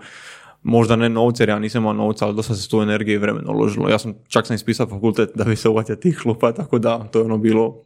možda 0.62 0.96
ne 0.96 1.08
novce, 1.08 1.42
jer 1.42 1.48
ja 1.48 1.58
nisam 1.58 1.82
imao 1.82 1.92
novca, 1.92 2.26
ali 2.26 2.36
dosta 2.36 2.54
se 2.54 2.68
tu 2.68 2.82
energije 2.82 3.14
i 3.14 3.18
vremena 3.18 3.50
uložilo. 3.50 3.88
Ja 3.88 3.98
sam, 3.98 4.14
čak 4.28 4.46
sam 4.46 4.54
ispisao 4.54 4.86
fakultet 4.86 5.30
da 5.34 5.44
bi 5.44 5.56
se 5.56 5.68
uvatio 5.68 5.96
tih 5.96 6.18
klupa, 6.22 6.52
tako 6.52 6.78
da, 6.78 7.08
to 7.12 7.18
je 7.18 7.24
ono 7.24 7.38
bilo 7.38 7.76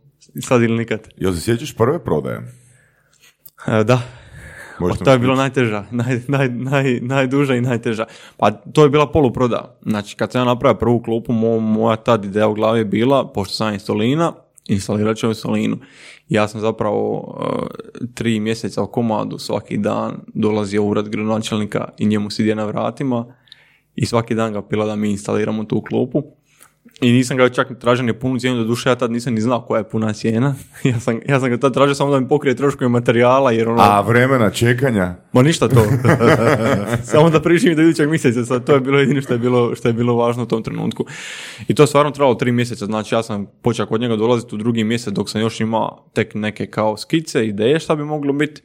sad 0.40 0.62
ili 0.62 0.78
nikad. 0.78 1.08
Jel 1.16 1.32
se 1.32 1.40
sjećaš 1.40 1.76
prve 1.76 2.04
prodaje? 2.04 2.52
E, 3.66 3.84
da, 3.84 4.02
Možeš 4.78 4.98
Pa 4.98 5.04
to 5.04 5.10
je 5.10 5.18
bilo 5.18 5.34
najteža, 5.34 5.84
naj, 6.00 6.20
naj, 6.28 6.48
naj, 6.48 7.00
najduža 7.00 7.54
i 7.54 7.60
najteža. 7.60 8.06
Pa 8.36 8.50
to 8.50 8.82
je 8.82 8.90
bila 8.90 9.12
poluproda. 9.12 9.78
Znači, 9.82 10.16
kad 10.16 10.32
sam 10.32 10.40
ja 10.40 10.44
napravio 10.44 10.78
prvu 10.78 11.02
klupu, 11.02 11.32
mo, 11.32 11.60
moja 11.60 11.96
tad 11.96 12.24
ideja 12.24 12.48
u 12.48 12.54
glavi 12.54 12.78
je 12.78 12.84
bila, 12.84 13.32
pošto 13.32 13.54
sam 13.54 13.74
iz 13.74 13.82
Solina, 13.82 14.32
instalirat 14.68 15.24
u 15.24 15.34
Solinu. 15.34 15.78
Ja 16.28 16.48
sam 16.48 16.60
zapravo 16.60 17.34
e, 17.40 18.06
tri 18.14 18.40
mjeseca 18.40 18.82
u 18.82 18.86
komadu 18.86 19.38
svaki 19.38 19.76
dan 19.76 20.20
dolazio 20.34 20.82
u 20.82 20.88
ured 20.88 21.08
gradonačelnika 21.08 21.88
i 21.98 22.06
njemu 22.06 22.30
sidje 22.30 22.54
na 22.54 22.64
vratima 22.64 23.34
i 23.94 24.06
svaki 24.06 24.34
dan 24.34 24.52
ga 24.52 24.62
pila 24.62 24.86
da 24.86 24.96
mi 24.96 25.10
instaliramo 25.10 25.64
tu 25.64 25.82
klupu. 25.82 26.22
I 27.00 27.12
nisam 27.12 27.36
ga 27.36 27.48
čak 27.48 27.78
tražio 27.78 28.04
ni 28.04 28.12
punu 28.12 28.38
cijenu, 28.38 28.58
do 28.58 28.64
duše 28.64 28.88
ja 28.88 28.94
tad 28.94 29.10
nisam 29.10 29.34
ni 29.34 29.40
znao 29.40 29.60
koja 29.60 29.78
je 29.78 29.88
puna 29.88 30.12
cijena. 30.12 30.54
ja, 30.84 31.00
sam, 31.00 31.20
ja 31.28 31.40
sam 31.40 31.50
ga 31.50 31.58
tad 31.58 31.74
tražio 31.74 31.94
samo 31.94 32.10
da 32.10 32.20
mi 32.20 32.28
pokrije 32.28 32.56
troškove 32.56 32.88
materijala, 32.88 33.52
jer 33.52 33.68
ono... 33.68 33.82
A 33.82 34.00
vremena 34.00 34.50
čekanja? 34.50 35.14
Ma 35.32 35.42
ništa 35.42 35.68
to. 35.68 35.84
Samo 37.12 37.30
da 37.30 37.42
priživim 37.42 37.76
do 37.76 37.82
idućeg 37.82 38.08
mjeseca, 38.08 38.44
sad 38.44 38.64
to 38.64 38.74
je 38.74 38.80
bilo 38.80 38.98
jedino 38.98 39.22
što 39.22 39.32
je 39.32 39.38
bilo, 39.38 39.74
što 39.74 39.88
je 39.88 39.92
bilo 39.92 40.16
važno 40.16 40.42
u 40.42 40.46
tom 40.46 40.62
trenutku. 40.62 41.04
I 41.68 41.74
to 41.74 41.82
je 41.82 41.86
stvarno 41.86 42.10
trebalo 42.10 42.34
tri 42.34 42.52
mjeseca, 42.52 42.86
znači 42.86 43.14
ja 43.14 43.22
sam 43.22 43.46
počeo 43.62 43.86
kod 43.86 44.00
njega 44.00 44.16
dolaziti 44.16 44.54
u 44.54 44.58
drugi 44.58 44.84
mjesec 44.84 45.14
dok 45.14 45.30
sam 45.30 45.40
još 45.40 45.60
imao 45.60 46.04
tek 46.12 46.34
neke 46.34 46.66
kao 46.66 46.96
skice, 46.96 47.46
ideje 47.46 47.80
šta 47.80 47.96
bi 47.96 48.04
moglo 48.04 48.32
biti. 48.32 48.62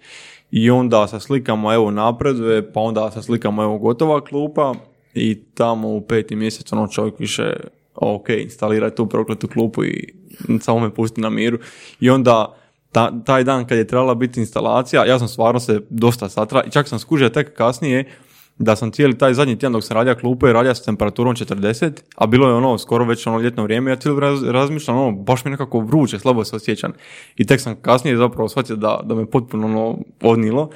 I 0.51 0.69
onda 0.69 1.07
sa 1.07 1.19
slikama 1.19 1.73
evo 1.73 1.91
napreduje, 1.91 2.73
pa 2.73 2.79
onda 2.79 3.11
sa 3.11 3.21
slikama 3.21 3.63
evo 3.63 3.77
gotova 3.77 4.21
klupa 4.21 4.73
i 5.13 5.43
tamo 5.53 5.87
u 5.87 6.01
peti 6.01 6.35
mjesec 6.35 6.73
ono 6.73 6.87
čovjek 6.87 7.19
više 7.19 7.53
ok, 7.95 8.29
instaliraj 8.29 8.95
tu 8.95 9.09
prokletu 9.09 9.47
klupu 9.47 9.83
i 9.83 10.13
samo 10.61 10.79
me 10.79 10.93
pusti 10.93 11.21
na 11.21 11.29
miru. 11.29 11.57
I 11.99 12.09
onda 12.09 12.55
ta- 12.91 13.11
taj 13.25 13.43
dan 13.43 13.67
kad 13.67 13.77
je 13.77 13.87
trebala 13.87 14.15
biti 14.15 14.39
instalacija, 14.39 15.05
ja 15.05 15.19
sam 15.19 15.27
stvarno 15.27 15.59
se 15.59 15.81
dosta 15.89 16.29
satra 16.29 16.63
i 16.67 16.71
čak 16.71 16.87
sam 16.87 16.99
skužio 16.99 17.29
tek 17.29 17.53
kasnije 17.53 18.05
da 18.57 18.75
sam 18.75 18.91
cijeli 18.91 19.17
taj 19.17 19.33
zadnji 19.33 19.55
tjedan 19.55 19.73
dok 19.73 19.83
sam 19.83 19.97
radio 19.97 20.15
klupe 20.15 20.53
radio 20.53 20.75
s 20.75 20.83
temperaturom 20.83 21.35
40, 21.35 21.91
a 22.15 22.27
bilo 22.27 22.47
je 22.47 22.53
ono 22.53 22.77
skoro 22.77 23.05
već 23.05 23.27
ono 23.27 23.39
ljetno 23.39 23.63
vrijeme, 23.63 23.91
ja 23.91 23.95
cijelo 23.95 24.19
raz- 24.19 24.51
razmišljam, 24.51 24.97
ono, 24.97 25.11
baš 25.11 25.45
mi 25.45 25.51
nekako 25.51 25.79
vruće, 25.79 26.19
slabo 26.19 26.43
se 26.43 26.55
osjećam. 26.55 26.93
I 27.35 27.45
tek 27.45 27.61
sam 27.61 27.75
kasnije 27.75 28.17
zapravo 28.17 28.49
shvatio 28.49 28.75
da, 28.75 28.99
da 29.03 29.15
me 29.15 29.25
potpuno 29.25 29.67
ono 29.67 29.97
odnilo. 30.21 30.69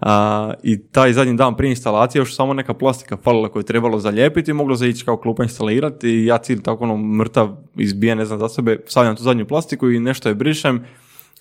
A, 0.00 0.52
I 0.62 0.82
taj 0.82 1.12
zadnji 1.12 1.34
dan 1.36 1.56
prije 1.56 1.70
instalacije 1.70 2.20
još 2.20 2.36
samo 2.36 2.54
neka 2.54 2.74
plastika 2.74 3.16
falila 3.16 3.48
koju 3.48 3.60
je 3.60 3.66
trebalo 3.66 3.98
zalijepiti 3.98 4.50
i 4.50 4.54
moglo 4.54 4.76
se 4.76 4.88
ići 4.88 5.04
kao 5.04 5.16
klupa 5.16 5.42
instalirati 5.42 6.08
i 6.08 6.26
ja 6.26 6.38
cijeli 6.38 6.62
tako 6.62 6.84
ono 6.84 6.96
mrtav 6.96 7.56
izbijen, 7.76 8.18
ne 8.18 8.24
znam 8.24 8.38
za 8.38 8.48
sebe, 8.48 8.78
stavljam 8.86 9.16
tu 9.16 9.22
zadnju 9.22 9.46
plastiku 9.46 9.90
i 9.90 10.00
nešto 10.00 10.28
je 10.28 10.34
brišem 10.34 10.84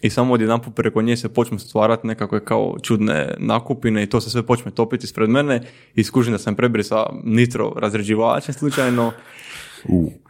i 0.02 0.10
samo 0.10 0.34
odjedanput 0.34 0.76
preko 0.76 1.02
nje 1.02 1.18
se 1.18 1.30
počnu 1.30 1.60
stvarati 1.60 2.08
nekakve 2.08 2.46
kao 2.46 2.76
čudne 2.82 3.36
nakupine 3.38 4.04
i 4.04 4.10
to 4.10 4.22
se 4.22 4.30
sve 4.30 4.44
počne 4.44 4.72
topiti 4.72 5.06
ispred 5.06 5.30
mene. 5.30 5.62
I 5.96 6.04
skužim 6.04 6.32
da 6.32 6.38
sam 6.38 6.56
prebrisa 6.56 7.06
nitro 7.24 7.74
razređivačem 7.76 8.54
slučajno. 8.54 9.12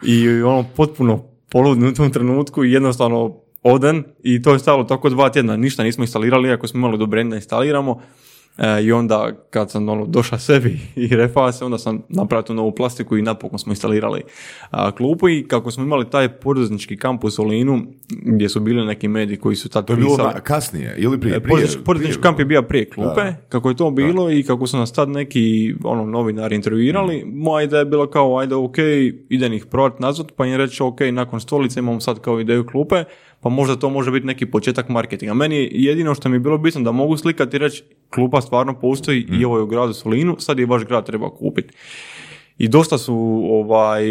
I 0.04 0.42
ono 0.42 0.66
potpuno 0.76 1.24
poludno 1.50 1.90
u 1.90 1.94
tom 1.94 2.12
trenutku 2.12 2.66
i 2.66 2.72
jednostavno 2.72 3.36
oden 3.64 4.04
i 4.24 4.42
to 4.42 4.54
je 4.54 4.60
stalo 4.60 4.84
tako 4.84 5.10
dva 5.10 5.30
tjedna, 5.30 5.58
ništa 5.58 5.84
nismo 5.84 6.04
instalirali 6.04 6.50
iako 6.50 6.68
smo 6.68 6.78
imali 6.78 6.94
odobrenje 6.94 7.30
da 7.30 7.36
instaliramo 7.36 8.02
E, 8.58 8.84
I 8.84 8.92
onda 8.92 9.32
kad 9.50 9.72
sam 9.72 9.90
ono, 9.90 10.06
došao 10.06 10.40
sebi 10.40 10.80
i 10.96 11.08
refao 11.08 11.52
se, 11.52 11.66
onda 11.66 11.78
sam 11.78 12.02
napravio 12.10 12.44
tu 12.44 12.54
novu 12.54 12.72
plastiku 12.72 13.18
i 13.18 13.22
napokon 13.22 13.60
smo 13.60 13.72
instalirali 13.72 14.22
a, 14.70 14.92
klupu. 14.92 15.30
I 15.30 15.46
kako 15.48 15.72
smo 15.72 15.84
imali 15.84 16.10
taj 16.10 16.30
poduzetnički 16.30 16.98
kampus 16.98 17.40
u 17.40 17.44
Linu 17.44 17.82
gdje 18.10 18.50
su 18.50 18.60
bili 18.60 18.86
neki 18.86 19.08
mediji 19.08 19.38
koji 19.38 19.56
su 19.56 19.70
tad 19.70 19.86
To 19.86 19.94
je 19.94 19.98
bilo 19.98 20.10
pisali- 20.10 20.34
na- 20.34 20.40
kasnije 20.40 20.96
ili 20.98 21.20
prije? 21.20 21.36
E, 21.36 21.40
prije, 21.40 21.68
poduzetnički- 21.86 22.22
kamp 22.22 22.40
je 22.40 22.46
bio 22.46 22.62
prije 22.62 22.86
klupe, 22.86 23.22
Da. 23.22 23.36
kako 23.50 23.70
je 23.70 23.76
to 23.76 23.92
bilo 23.92 24.32
i 24.32 24.44
kako 24.44 24.68
su 24.68 24.78
nas 24.78 24.92
tad 24.92 25.10
neki 25.10 25.40
ono, 25.84 26.06
novinari 26.06 26.56
intervjuirali, 26.56 27.24
moja 27.28 27.64
ideja 27.64 27.80
je 27.80 27.86
bila 27.86 28.10
kao, 28.10 28.38
ajde, 28.38 28.56
ok, 28.56 28.78
idem 29.30 29.54
ih 29.54 29.66
probat 29.66 30.00
nazvat, 30.00 30.28
pa 30.32 30.46
im 30.46 30.56
reći, 30.56 30.84
ok, 30.84 31.00
nakon 31.04 31.40
stolice 31.40 31.80
imamo 31.80 32.00
sad 32.00 32.20
kao 32.20 32.40
ideju 32.40 32.66
klupe, 32.66 33.04
pa 33.42 33.50
možda 33.50 33.76
to 33.76 33.90
može 33.90 34.12
biti 34.12 34.28
neki 34.28 34.46
početak 34.46 34.90
marketinga. 34.90 35.34
Meni 35.34 35.56
je 35.56 35.70
jedino 35.72 36.16
što 36.16 36.30
mi 36.30 36.36
je 36.36 36.40
bilo 36.40 36.58
bitno 36.58 36.82
da 36.82 36.92
mogu 36.92 37.18
slikati 37.18 37.56
i 37.56 37.60
reći, 37.60 37.84
klupa 38.10 38.42
stvarno 38.42 38.80
postoji 38.80 39.26
i 39.40 39.46
ovo 39.46 39.58
je 39.58 39.64
u 39.64 39.68
gradu 39.68 39.94
Solinu, 39.94 40.36
sad 40.40 40.60
je 40.60 40.66
vaš 40.66 40.86
grad 40.86 41.06
treba 41.06 41.30
kupiti. 41.30 41.74
I 42.58 42.68
dosta 42.68 42.98
su 42.98 43.16
ovaj, 43.50 44.04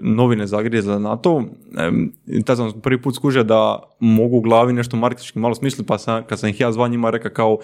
novine 0.00 0.46
zagrijezle 0.46 0.98
na 0.98 1.16
to. 1.16 1.44
I 2.26 2.42
tad 2.42 2.56
sam 2.56 2.80
prvi 2.80 3.02
put 3.02 3.14
skužio 3.14 3.44
da 3.44 3.82
mogu 4.00 4.36
u 4.36 4.40
glavi 4.40 4.72
nešto 4.72 4.96
marketinški 4.96 5.38
malo 5.38 5.54
smisliti, 5.54 5.86
pa 5.86 5.98
sam, 5.98 6.24
kad 6.26 6.40
sam 6.40 6.48
ih 6.48 6.60
ja 6.60 6.72
zvao 6.72 6.88
njima 6.88 7.10
rekao 7.10 7.30
kao 7.30 7.58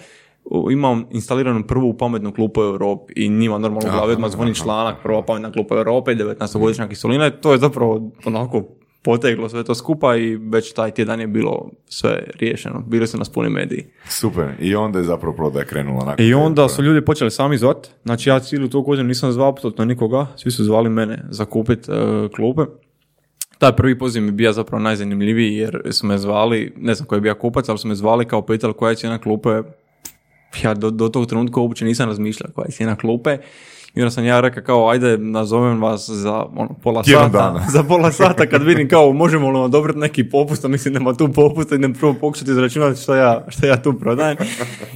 imam 0.71 1.05
instaliranu 1.11 1.63
prvu 1.67 1.97
pametnu 1.97 2.31
klupu 2.31 2.61
u 2.61 2.63
Europi 2.63 3.13
i 3.15 3.29
njima 3.29 3.57
normalno 3.57 3.89
u 3.89 3.91
glavi 3.91 4.13
odmah 4.13 4.31
zvoni 4.31 4.55
članak 4.55 4.95
prva 5.03 5.21
pametna 5.21 5.51
klupa 5.51 5.75
u 5.75 5.77
Europi, 5.77 6.11
19-godišnja 6.11 6.87
kiselina 6.87 7.27
i 7.27 7.31
to 7.31 7.51
je 7.51 7.57
zapravo 7.57 8.11
onako 8.25 8.63
poteglo 9.07 9.49
sve 9.49 9.63
to 9.63 9.75
skupa 9.75 10.15
i 10.15 10.35
već 10.35 10.73
taj 10.73 10.91
tjedan 10.91 11.19
je 11.19 11.27
bilo 11.27 11.69
sve 11.85 12.23
riješeno. 12.39 12.83
Bili 12.87 13.07
su 13.07 13.17
nas 13.17 13.29
puni 13.29 13.49
mediji. 13.49 13.85
Super. 14.09 14.49
I 14.59 14.75
onda 14.75 14.99
je 14.99 15.05
zapravo 15.05 15.35
prodaja 15.35 15.65
krenula. 15.65 16.05
nakon 16.05 16.25
I 16.25 16.33
onda 16.33 16.69
su 16.69 16.83
ljudi 16.83 17.05
počeli 17.05 17.31
sami 17.31 17.57
zvat. 17.57 17.87
Znači 18.03 18.29
ja 18.29 18.39
cijelu 18.39 18.67
tu 18.67 18.81
godinu 18.81 19.07
nisam 19.07 19.31
zvao 19.31 19.49
apsolutno 19.49 19.85
nikoga. 19.85 20.27
Svi 20.35 20.51
su 20.51 20.63
zvali 20.63 20.89
mene 20.89 21.23
za 21.29 21.45
kupit 21.45 21.89
e, 21.89 21.91
klupe. 22.35 22.61
Taj 23.57 23.75
prvi 23.75 23.99
poziv 23.99 24.23
mi 24.23 24.31
bio 24.31 24.53
zapravo 24.53 24.83
najzanimljiviji 24.83 25.55
jer 25.55 25.81
su 25.91 26.07
me 26.07 26.17
zvali, 26.17 26.73
ne 26.77 26.93
znam 26.93 27.07
koji 27.07 27.17
je 27.17 27.21
bio 27.21 27.35
kupac, 27.35 27.69
ali 27.69 27.77
su 27.77 27.87
me 27.87 27.95
zvali 27.95 28.25
kao 28.25 28.41
pitali 28.41 28.73
koja 28.73 28.89
je 28.89 28.95
cijena 28.95 29.17
klupe. 29.17 29.61
Ja 30.63 30.73
do, 30.73 30.91
do 30.91 31.09
tog 31.09 31.27
trenutka 31.27 31.59
uopće 31.59 31.85
nisam 31.85 32.09
razmišljao 32.09 32.51
koja 32.55 32.65
je 32.65 32.71
cijena 32.71 32.95
klupe. 32.95 33.37
I 33.97 34.01
onda 34.01 34.11
sam 34.11 34.25
ja 34.25 34.39
rekao 34.41 34.63
kao 34.63 34.89
ajde 34.89 35.17
nazovem 35.17 35.81
vas 35.81 36.09
za 36.09 36.45
ono, 36.55 36.69
pola 36.83 37.03
Tjedan 37.03 37.31
sata. 37.31 37.37
dana. 37.37 37.65
za 37.75 37.83
pola 37.83 38.11
sata 38.11 38.45
kad 38.45 38.63
vidim 38.63 38.89
kao 38.89 39.13
možemo 39.13 39.47
li 39.47 39.53
vam 39.53 39.63
odobriti 39.63 39.99
neki 39.99 40.29
popust, 40.29 40.65
a 40.65 40.67
mislim 40.67 40.93
nema 40.93 41.13
tu 41.13 41.33
popusta 41.33 41.75
idem 41.75 41.93
prvo 41.93 42.13
pokušati 42.13 42.51
izračunati 42.51 43.01
što 43.01 43.15
ja, 43.15 43.45
što 43.47 43.67
ja 43.67 43.81
tu 43.81 43.93
prodajem. 43.93 44.37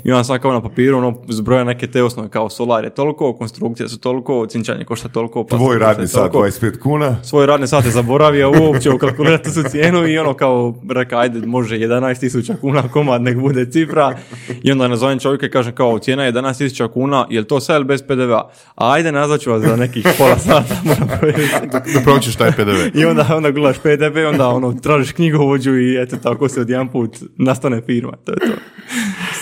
I 0.03 0.11
onda 0.11 0.23
sam 0.23 0.39
kao 0.39 0.53
na 0.53 0.61
papiru 0.61 0.97
ono, 0.97 1.17
zbroja 1.27 1.63
neke 1.63 1.87
te 1.87 2.03
osnove 2.03 2.29
kao 2.29 2.49
solar 2.49 2.83
je 2.83 2.89
toliko, 2.89 3.33
konstrukcije 3.33 3.89
su 3.89 3.99
toliko, 3.99 4.45
cinčanje 4.45 4.85
košta 4.85 5.09
toliko. 5.09 5.43
plastika 5.43 5.65
Tvoj 5.65 5.79
radni 5.79 6.07
sat 6.07 6.31
toliko. 6.31 6.47
25 6.65 6.79
kuna. 6.79 7.23
Svoje 7.23 7.47
radne 7.47 7.67
sate 7.67 7.89
zaboravio 7.89 8.51
uopće 8.61 8.89
ukalkulirati 8.91 9.53
tu 9.53 9.69
cijenu 9.69 10.07
i 10.07 10.17
ono 10.17 10.33
kao 10.33 10.73
reka 10.89 11.17
ajde 11.19 11.47
može 11.47 11.75
11.000 11.75 12.55
kuna 12.61 12.83
komad 12.93 13.21
nek 13.21 13.37
bude 13.37 13.71
cifra 13.71 14.17
i 14.63 14.71
onda 14.71 14.87
nazovem 14.87 15.19
čovjeka 15.19 15.45
i 15.45 15.49
kažem 15.49 15.75
kao 15.75 15.99
cijena 15.99 16.23
je 16.23 16.33
11.000 16.33 16.87
kuna 16.87 17.27
jel 17.29 17.43
to 17.43 17.59
sve 17.59 17.75
ili 17.75 17.85
bez 17.85 18.01
PDV-a 18.01 18.49
a 18.75 18.90
ajde 18.91 19.11
nazvat 19.11 19.41
ću 19.41 19.51
vas 19.51 19.61
za 19.61 19.75
nekih 19.75 20.07
pola 20.17 20.39
sata. 20.39 20.75
Da 21.93 21.99
proučiš 22.03 22.35
taj 22.35 22.51
PDV. 22.51 22.99
i 22.99 23.05
onda 23.05 23.27
onda 23.35 23.51
gledaš 23.51 23.77
PDV 23.77 24.17
onda 24.29 24.47
ono 24.47 24.73
tražiš 24.73 25.11
knjigovođu 25.11 25.77
i 25.77 26.01
eto 26.01 26.17
tako 26.17 26.49
se 26.49 26.61
odjedan 26.61 26.87
put 26.91 27.17
nastane 27.37 27.81
firma 27.81 28.11
to 28.25 28.31
je 28.31 28.37
to 28.39 28.51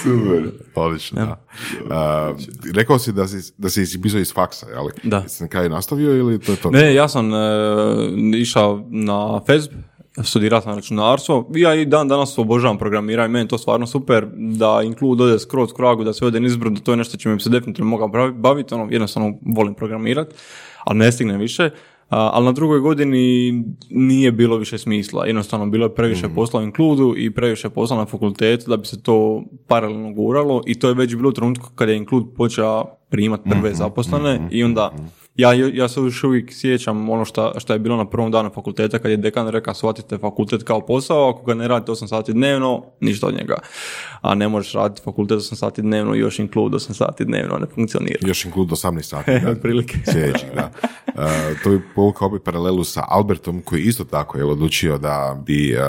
Super. 0.03 0.51
Odlično, 0.75 1.25
da. 1.25 1.45
A, 1.95 2.33
rekao 2.75 2.99
si 2.99 3.11
da 3.11 3.27
si, 3.27 3.53
da 3.57 3.69
si 3.69 3.81
ispisao 3.81 4.19
iz 4.19 4.33
faksa, 4.33 4.65
ali 4.75 4.91
Da. 5.03 5.17
Jesi 5.17 5.43
na 5.43 5.49
kraju 5.49 5.69
nastavio 5.69 6.15
ili 6.15 6.39
to 6.39 6.51
je 6.51 6.55
to? 6.57 6.71
Ne, 6.71 6.93
ja 6.93 7.07
sam 7.07 7.33
e, 7.33 7.37
išao 8.35 8.85
na 8.89 9.41
FESB, 9.47 9.71
studirao 10.23 10.61
sam 10.61 10.75
računarstvo. 10.75 11.49
Ja 11.55 11.75
i 11.75 11.85
dan 11.85 12.07
danas 12.07 12.37
obožavam 12.37 12.77
programiranje, 12.77 13.29
meni 13.29 13.45
je 13.45 13.47
to 13.47 13.57
stvarno 13.57 13.87
super 13.87 14.25
da 14.33 14.81
Include 14.83 15.23
ode 15.23 15.39
skroz 15.39 15.73
kragu, 15.73 16.03
da 16.03 16.13
se 16.13 16.25
ode 16.25 16.39
nizbrdo, 16.39 16.81
to 16.81 16.91
je 16.91 16.97
nešto 16.97 17.17
čime 17.17 17.35
bi 17.35 17.41
se 17.41 17.49
definitivno 17.49 17.89
mogao 17.89 18.31
baviti, 18.33 18.73
ono, 18.73 18.87
jednostavno 18.91 19.33
volim 19.55 19.73
programirati, 19.73 20.35
ali 20.83 20.99
ne 20.99 21.11
stignem 21.11 21.39
više. 21.39 21.69
A, 22.09 22.29
ali 22.33 22.45
na 22.45 22.51
drugoj 22.51 22.79
godini 22.79 23.53
nije 23.89 24.31
bilo 24.31 24.57
više 24.57 24.77
smisla. 24.77 25.25
Jednostavno 25.25 25.65
bilo 25.65 25.85
je 25.85 25.95
previše 25.95 26.29
posla 26.35 26.59
u 26.59 26.63
Includu 26.63 27.13
i 27.17 27.33
previše 27.33 27.69
posla 27.69 27.97
na 27.97 28.05
fakultetu 28.05 28.69
da 28.69 28.77
bi 28.77 28.85
se 28.85 29.03
to 29.03 29.43
paralelno 29.67 30.13
guralo 30.13 30.61
i 30.65 30.79
to 30.79 30.87
je 30.87 30.93
već 30.93 31.15
bilo 31.15 31.29
u 31.29 31.33
trenutku 31.33 31.69
kada 31.75 31.91
je 31.91 31.97
Include 31.97 32.25
počeo 32.37 32.85
primati 33.09 33.49
prve 33.49 33.73
zaposlene 33.73 34.47
i 34.51 34.63
onda 34.63 34.91
ja, 35.41 35.69
ja 35.73 35.87
se 35.87 35.99
još 35.99 36.23
uvijek 36.23 36.53
sjećam 36.53 37.09
ono 37.09 37.25
šta 37.57 37.73
je 37.73 37.79
bilo 37.79 37.97
na 37.97 38.05
prvom 38.05 38.31
danu 38.31 38.49
fakulteta 38.49 38.99
kad 38.99 39.11
je 39.11 39.17
dekan 39.17 39.47
rekao 39.47 39.73
shvatite 39.73 40.17
fakultet 40.17 40.63
kao 40.63 40.81
posao, 40.81 41.29
ako 41.29 41.43
ga 41.43 41.53
ne 41.53 41.67
radite 41.67 41.91
8 41.91 42.07
sati 42.07 42.33
dnevno, 42.33 42.83
ništa 42.99 43.27
od 43.27 43.33
njega. 43.33 43.55
A 44.21 44.35
ne 44.35 44.47
možeš 44.47 44.73
raditi 44.73 45.01
fakultet 45.03 45.37
8 45.37 45.55
sati 45.55 45.81
dnevno 45.81 46.15
i 46.15 46.19
još 46.19 46.39
include 46.39 46.75
8 46.75 46.93
sati 46.93 47.25
dnevno, 47.25 47.57
ne 47.57 47.65
funkcionira. 47.67 48.19
Još 48.21 48.45
include 48.45 48.71
18 48.71 49.01
sati. 49.01 49.31
Da. 49.35 49.51
Otprilike. 49.51 49.97
Sljedeći, 50.05 50.45
da. 50.55 50.71
E, 51.07 51.11
to 51.63 51.69
bi 51.69 51.81
povukao 51.95 52.27
opet 52.27 52.43
paralelu 52.43 52.83
sa 52.83 53.03
Albertom 53.07 53.61
koji 53.61 53.81
isto 53.81 54.03
tako 54.03 54.37
je 54.37 54.45
odlučio 54.45 54.97
da 54.97 55.43
bi 55.45 55.71
e, 55.71 55.79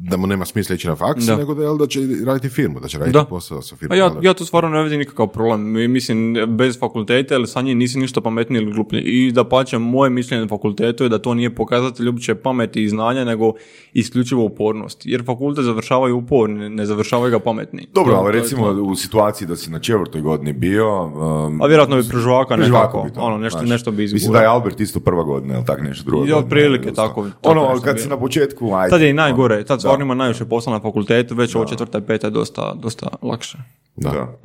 da 0.00 0.16
mu 0.16 0.26
nema 0.26 0.44
smisla 0.44 0.74
ići 0.74 0.88
na 0.88 0.96
faks, 0.96 1.24
Da. 1.24 1.36
nego 1.36 1.54
da, 1.54 1.62
jel, 1.62 1.78
da 1.78 1.86
će 1.86 2.00
raditi 2.26 2.48
firmu, 2.48 2.80
da 2.80 2.88
će 2.88 2.98
raditi 2.98 3.14
Da. 3.14 3.24
posao 3.24 3.62
sa 3.62 3.74
A 3.74 3.78
firmom. 3.78 3.98
ja, 3.98 4.12
ja 4.22 4.34
tu 4.34 4.44
stvarno 4.44 4.70
ne 4.70 4.82
vidim 4.82 4.98
nikakav 4.98 5.26
problem. 5.26 5.62
Mi- 5.62 5.88
Mislim, 5.88 6.12
bez 6.48 6.78
fakulteta 6.78 7.34
ili 7.34 7.46
sa 7.46 7.62
njim 7.62 7.78
nisi 7.78 7.98
ništa 7.98 8.20
pametniji 8.20 8.61
ili 8.62 8.72
gluplji. 8.72 9.00
I 9.00 9.32
da 9.32 9.44
pače, 9.44 9.78
moje 9.78 10.10
mišljenje 10.10 10.42
na 10.42 10.48
fakultetu 10.48 11.04
je 11.04 11.08
da 11.08 11.18
to 11.18 11.34
nije 11.34 11.54
pokazatelj 11.54 12.06
uopće 12.08 12.34
pameti 12.34 12.82
i 12.82 12.88
znanja, 12.88 13.24
nego 13.24 13.52
isključivo 13.92 14.44
upornost. 14.44 15.02
Jer 15.04 15.24
fakultet 15.24 15.64
završavaju 15.64 16.16
uporni, 16.16 16.70
ne 16.70 16.86
završavaju 16.86 17.30
ga 17.30 17.38
pametni. 17.38 17.86
Dobro, 17.94 18.14
ali 18.14 18.32
recimo 18.32 18.64
to. 18.64 18.82
u 18.82 18.94
situaciji 18.96 19.48
da 19.48 19.56
si 19.56 19.70
na 19.70 19.78
četvrtoj 19.78 20.20
godini 20.20 20.52
bio... 20.52 21.02
Um, 21.02 21.62
A 21.62 21.66
vjerojatno 21.66 21.96
bi 21.96 22.08
prežvaka 22.08 22.56
nekako, 22.56 23.02
bi 23.02 23.12
to, 23.12 23.20
ono, 23.20 23.38
nešto, 23.38 23.58
znaš. 23.58 23.70
nešto 23.70 23.90
bi 23.90 24.02
Mislim 24.02 24.16
izgurao. 24.16 24.32
da 24.34 24.42
je 24.42 24.48
Albert 24.48 24.80
isto 24.80 25.00
prva 25.00 25.22
godina, 25.22 25.54
ili 25.54 25.64
tak 25.64 25.82
nešto 25.82 26.04
drugo. 26.04 26.26
I 26.26 26.32
otprilike 26.32 26.92
tako- 26.92 27.26
tako 27.32 27.50
Ono, 27.50 27.80
kad 27.80 27.94
bio. 27.94 28.02
si 28.02 28.08
na 28.08 28.16
početku, 28.16 28.72
ajde. 28.74 28.90
Tad 28.90 29.00
je 29.00 29.10
i 29.10 29.14
najgore, 29.14 29.56
tad 29.58 29.76
Da. 29.76 29.80
stvarno 29.80 30.04
ima 30.04 30.14
najviše 30.14 30.44
posla 30.44 30.72
na 30.72 30.80
fakultetu, 30.80 31.34
već 31.34 31.54
ovo 31.54 31.64
četvrta 31.64 31.98
i 31.98 32.02
peta 32.02 32.26
je 32.26 32.30
dosta, 32.30 32.74
dosta 32.74 33.06
lakše. 33.22 33.58
Da. 33.96 34.38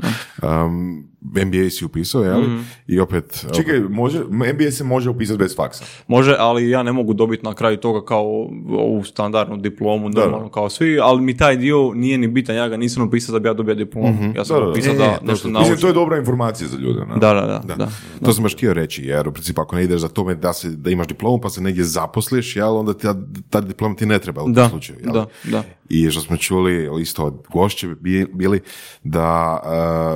Um, 0.44 1.08
MBA 1.22 1.70
si 1.70 1.86
upisao, 1.86 2.24
jel? 2.24 2.42
Mhm. 2.42 2.60
I 2.88 3.00
opet... 3.00 3.46
Čekaj, 3.56 3.80
može, 3.80 4.24
MBA 4.24 4.72
se 4.72 4.84
može 4.84 5.10
upisati 5.10 5.40
bez 5.40 5.56
faksa. 5.56 5.86
Može, 6.08 6.36
ali 6.40 6.70
ja 6.70 6.84
ne 6.84 6.92
mogu 6.92 7.14
dobiti 7.14 7.46
na 7.46 7.54
kraju 7.54 7.78
toga 7.78 8.06
kao 8.06 8.24
ovu 8.70 9.04
standardnu 9.04 9.58
diplomu, 9.58 10.10
Da, 10.10 10.22
normalno 10.22 10.50
kao 10.50 10.70
svi, 10.70 11.00
ali 11.00 11.22
mi 11.22 11.38
taj 11.38 11.58
dio 11.58 11.94
nije 11.94 12.18
ni 12.18 12.28
bitan, 12.28 12.56
ja 12.56 12.68
ga 12.68 12.78
nisam 12.78 13.08
upisao 13.08 13.34
da 13.34 13.40
bi 13.40 13.50
ja 13.50 13.54
dobio 13.54 13.76
diplomu. 13.76 14.34
Ja 14.36 14.46
sam 14.46 14.56
Da, 14.56 14.60
da, 14.60 14.66
da. 14.66 14.72
upisao 14.72 14.94
da 14.94 15.04
e, 15.04 15.18
nešto 15.24 15.50
naučim. 15.50 15.72
Mislim, 15.72 15.82
to 15.82 15.88
je 15.88 15.94
dobra 15.94 16.18
informacija 16.18 16.68
za 16.68 16.78
ljude. 16.78 17.00
Da, 17.20 17.34
da, 17.34 17.62
da. 17.68 17.76
da. 17.76 17.90
To 18.26 18.34
sam 18.34 18.44
baš 18.44 18.54
htio 18.54 18.74
reći, 18.74 19.04
jer 19.04 19.28
u 19.28 19.32
principu 19.32 19.62
ako 19.62 19.76
ne 19.76 19.84
ideš 19.84 20.02
za 20.02 20.08
tome 20.08 20.36
da, 20.36 20.54
se, 20.54 20.70
da 20.70 20.90
imaš 20.90 21.08
diplomu 21.08 21.42
pa 21.42 21.50
se 21.50 21.62
negdje 21.62 21.84
zaposliš, 21.84 22.56
jel, 22.56 22.78
onda 22.78 22.94
ta, 22.94 23.16
ta 23.50 23.62
diploma 23.62 23.96
ti 23.96 24.06
ne 24.06 24.20
treba 24.20 24.42
u 24.42 24.46
tom 24.46 24.54
Da, 24.54 24.70
slučaju. 24.70 25.00
Jel? 25.04 25.14
da, 25.14 25.26
da. 25.44 25.64
I 25.90 26.12
što 26.12 26.22
smo 26.22 26.38
čuli 26.38 27.02
isto 27.02 27.26
od 27.26 27.34
gošće 27.50 27.88
bi- 27.90 28.28
bili 28.28 28.60
da 29.04 29.60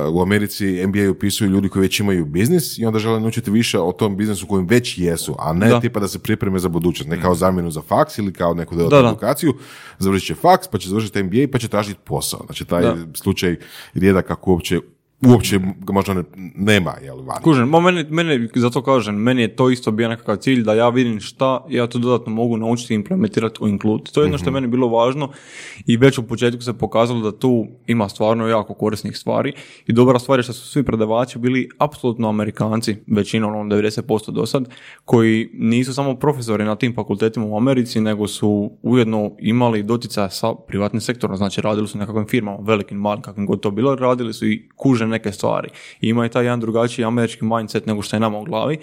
uh, 0.08 0.14
u 0.14 0.22
Americi 0.22 0.86
MBA 0.86 1.10
upisuju 1.10 1.50
ljudi 1.50 1.68
koji 1.68 1.80
već 1.80 2.00
imaju 2.00 2.24
biznis 2.26 2.78
i 2.78 2.84
onda 2.84 2.98
žele 2.98 3.20
naučiti 3.20 3.50
više 3.50 3.78
o 3.80 3.92
tom 3.92 4.16
biznisu 4.16 4.46
kojem 4.46 4.66
već 4.66 4.98
jesu, 4.98 5.36
a 5.38 5.52
ne 5.52 5.68
Da. 5.68 5.80
tipa 5.80 6.00
da 6.00 6.08
se 6.08 6.18
pripreme 6.18 6.58
za 6.58 6.68
budućnost, 6.68 7.10
ne 7.10 7.20
kao 7.20 7.34
zamjenu 7.34 7.70
za 7.70 7.80
faks 7.82 8.18
ili 8.18 8.32
kao 8.32 8.54
neku 8.54 8.74
dodatnu 8.74 8.96
Da, 8.96 9.02
da. 9.02 9.08
edukaciju, 9.08 9.54
završit 9.98 10.26
će 10.26 10.34
faks, 10.34 10.68
pa 10.68 10.78
će 10.78 10.88
završiti 10.88 11.22
MBA 11.22 11.46
pa 11.52 11.58
će 11.58 11.68
tražiti 11.68 12.00
posao. 12.04 12.40
Znači 12.46 12.64
taj 12.64 12.82
Da. 12.82 12.96
slučaj 13.14 13.56
rijedak 13.94 14.26
kako 14.26 14.50
uopće 14.50 14.80
uopće 15.26 15.58
ga 15.58 15.92
možda 15.92 16.14
ne, 16.14 16.22
nema, 16.54 16.94
jel, 17.02 17.16
vani. 17.16 17.42
Kužem, 17.42 17.68
ma 17.68 17.80
meni, 17.80 18.04
meni, 18.10 18.48
zato 18.54 18.82
kažem, 18.82 19.14
meni 19.14 19.42
je 19.42 19.56
to 19.56 19.70
isto 19.70 19.90
bio 19.90 20.08
nekakav 20.08 20.36
cilj 20.36 20.62
da 20.62 20.74
ja 20.74 20.88
vidim 20.88 21.20
šta 21.20 21.64
ja 21.68 21.86
to 21.86 21.98
dodatno 21.98 22.32
mogu 22.32 22.56
naučiti 22.56 22.94
i 22.94 22.96
implementirati 22.96 23.58
u 23.60 23.68
Include. 23.68 24.10
To 24.12 24.20
je 24.20 24.24
jedno 24.24 24.38
što 24.38 24.48
je 24.48 24.52
meni 24.52 24.66
bilo 24.66 24.88
važno 24.88 25.30
i 25.86 25.96
već 25.96 26.18
u 26.18 26.22
početku 26.22 26.62
se 26.62 26.72
pokazalo 26.72 27.30
da 27.30 27.38
tu 27.38 27.66
ima 27.86 28.08
stvarno 28.08 28.46
jako 28.46 28.74
korisnih 28.74 29.16
stvari 29.16 29.52
i 29.86 29.92
dobra 29.92 30.18
stvar 30.18 30.38
je 30.38 30.42
što 30.42 30.52
su 30.52 30.68
svi 30.68 30.82
predavači 30.82 31.38
bili 31.38 31.68
apsolutno 31.78 32.28
Amerikanci, 32.28 32.96
većinom 33.06 33.56
ono 33.56 33.76
90% 33.76 34.30
do 34.30 34.46
sad, 34.46 34.68
koji 35.04 35.50
nisu 35.54 35.94
samo 35.94 36.14
profesori 36.14 36.64
na 36.64 36.76
tim 36.76 36.94
fakultetima 36.94 37.46
u 37.46 37.56
Americi, 37.56 38.00
nego 38.00 38.28
su 38.28 38.70
ujedno 38.82 39.30
imali 39.38 39.82
doticaja 39.82 40.30
sa 40.30 40.54
privatnim 40.54 41.00
sektorom, 41.00 41.36
znači 41.36 41.60
radili 41.60 41.88
su 41.88 41.98
nekakvim 41.98 42.26
firmama, 42.26 42.58
velikim, 42.60 42.98
malim, 42.98 43.22
kakvim 43.22 43.46
god 43.46 43.60
to 43.60 43.70
bilo, 43.70 43.94
radili 43.94 44.32
su 44.32 44.46
i 44.46 44.68
kuže 44.76 45.06
neke 45.12 45.32
stvari. 45.32 45.68
I 46.00 46.08
imaju 46.08 46.30
taj 46.30 46.44
jedan 46.44 46.60
drugačiji 46.60 47.04
američki 47.04 47.44
mindset 47.44 47.86
nego 47.86 48.02
što 48.02 48.16
je 48.16 48.20
nama 48.20 48.38
u 48.38 48.44
glavi. 48.44 48.78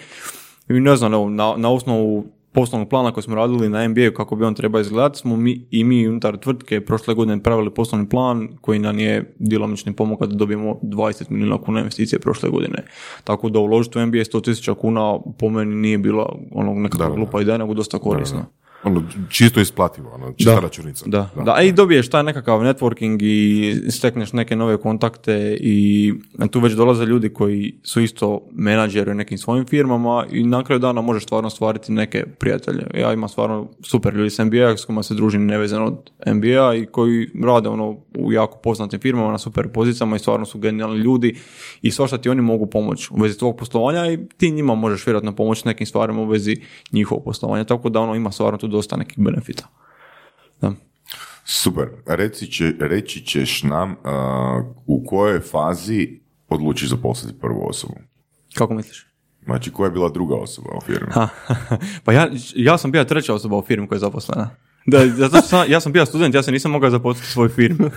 I 0.69 0.73
ne 0.73 0.95
znam, 0.95 1.13
evo, 1.13 1.29
na, 1.29 1.53
na 1.57 1.71
osnovu 1.71 2.25
poslovnog 2.51 2.89
plana 2.89 3.11
koji 3.11 3.23
smo 3.23 3.35
radili 3.35 3.69
na 3.69 3.87
MBA 3.87 4.11
kako 4.15 4.35
bi 4.35 4.45
on 4.45 4.55
trebao 4.55 4.81
izgledati, 4.81 5.19
smo 5.19 5.35
mi 5.35 5.67
i 5.71 5.83
mi 5.83 6.07
unutar 6.07 6.37
tvrtke 6.37 6.81
prošle 6.81 7.13
godine 7.13 7.43
pravili 7.43 7.73
poslovni 7.73 8.09
plan 8.09 8.47
koji 8.61 8.79
nam 8.79 8.99
je 8.99 9.33
djelomični 9.39 9.93
pomogao 9.93 10.27
da 10.27 10.35
dobijemo 10.35 10.79
20 10.83 11.29
milijuna 11.29 11.57
kuna 11.57 11.79
investicije 11.79 12.19
prošle 12.19 12.49
godine. 12.49 12.83
Tako 13.23 13.49
da 13.49 13.59
uložiti 13.59 13.99
u 13.99 14.05
MBA 14.05 14.17
100 14.17 14.43
tisuća 14.43 14.73
kuna 14.73 15.19
po 15.37 15.49
meni 15.49 15.75
nije 15.75 15.97
bila 15.97 16.35
ono 16.51 16.73
nekakva 16.73 17.09
glupa 17.15 17.41
ideja, 17.41 17.57
nego 17.57 17.73
dosta 17.73 17.99
korisna. 17.99 18.45
Ono, 18.83 19.03
čisto 19.29 19.59
isplativo, 19.59 20.11
ono, 20.13 20.33
čista 20.33 20.53
Da. 20.53 20.59
računica. 20.59 21.05
Da, 21.07 21.29
da. 21.45 21.53
A 21.55 21.61
i 21.61 21.71
dobiješ 21.71 22.09
taj 22.09 22.23
nekakav 22.23 22.59
networking 22.59 23.17
i 23.21 23.91
stekneš 23.91 24.33
neke 24.33 24.55
nove 24.55 24.77
kontakte 24.77 25.57
i 25.59 26.13
tu 26.51 26.59
već 26.59 26.73
dolaze 26.73 27.05
ljudi 27.05 27.29
koji 27.29 27.73
su 27.83 28.01
isto 28.01 28.41
menadžeri 28.51 29.11
u 29.11 29.13
nekim 29.13 29.37
svojim 29.37 29.65
firmama 29.65 30.25
i 30.31 30.43
na 30.43 30.63
kraju 30.63 30.79
dana 30.79 31.01
možeš 31.01 31.23
stvarno 31.23 31.49
stvariti 31.49 31.91
neke 31.91 32.25
prijatelje. 32.25 32.87
Ja 32.93 33.13
imam 33.13 33.29
stvarno 33.29 33.67
super 33.83 34.13
ljudi 34.13 34.29
s 34.29 34.39
MBA 34.39 34.77
s 34.77 34.85
kojima 34.85 35.03
se 35.03 35.13
družim 35.13 35.45
nevezano 35.45 35.85
od 35.85 36.11
MBA 36.35 36.75
i 36.75 36.85
koji 36.85 37.29
rade 37.43 37.69
ono 37.69 37.97
u 38.17 38.33
jako 38.33 38.57
poznatim 38.57 38.99
firmama 38.99 39.31
na 39.31 39.37
super 39.37 39.67
pozicijama 39.67 40.15
i 40.15 40.19
stvarno 40.19 40.45
su 40.45 40.59
genijalni 40.59 40.97
ljudi 40.97 41.35
i 41.81 41.91
svašta 41.91 42.17
ti 42.17 42.29
oni 42.29 42.41
mogu 42.41 42.65
pomoći 42.65 43.09
u 43.11 43.21
vezi 43.21 43.37
tvog 43.37 43.57
poslovanja 43.57 44.11
i 44.11 44.19
ti 44.37 44.51
njima 44.51 44.75
možeš 44.75 45.07
vjerojatno 45.07 45.35
pomoći 45.35 45.67
nekim 45.67 45.87
stvarima 45.87 46.21
u 46.21 46.25
vezi 46.25 46.55
njihovog 46.91 47.23
poslovanja. 47.23 47.63
Tako 47.63 47.89
da 47.89 47.99
ono 47.99 48.15
ima 48.15 48.31
stvarno 48.31 48.57
tu 48.57 48.68
dosta 48.69 48.97
nekih 48.97 49.19
benefita. 49.19 49.67
Da. 50.61 50.71
Super. 51.45 51.87
Reci 52.05 52.51
će, 52.51 52.73
reći 52.79 53.25
ćeš 53.25 53.63
nam 53.63 53.95
a, 54.03 54.63
u 54.85 55.05
kojoj 55.05 55.39
fazi 55.39 56.19
odlučiš 56.49 56.89
zaposliti 56.89 57.39
prvu 57.39 57.69
osobu. 57.69 57.95
Kako 58.53 58.73
misliš? 58.73 59.07
Znači, 59.45 59.71
koja 59.71 59.87
je 59.87 59.91
bila 59.91 60.09
druga 60.09 60.35
osoba 60.35 60.69
u 60.77 60.81
firmi? 60.81 61.11
Ha, 61.11 61.27
pa 62.05 62.13
ja, 62.13 62.29
ja 62.55 62.77
sam 62.77 62.91
bio 62.91 63.03
treća 63.03 63.33
osoba 63.33 63.57
u 63.57 63.61
firmi 63.61 63.87
koja 63.87 63.95
je 63.95 63.99
zaposlena. 63.99 64.49
Da, 64.89 65.07
zato 65.07 65.37
što 65.37 65.47
sam, 65.47 65.65
ja 65.67 65.79
sam 65.79 65.91
bio 65.91 66.05
student, 66.05 66.35
ja 66.35 66.43
se 66.43 66.51
nisam 66.51 66.71
mogao 66.71 66.89
zaposliti 66.89 67.27
u 67.29 67.31
svoju 67.31 67.49
firmu. 67.49 67.89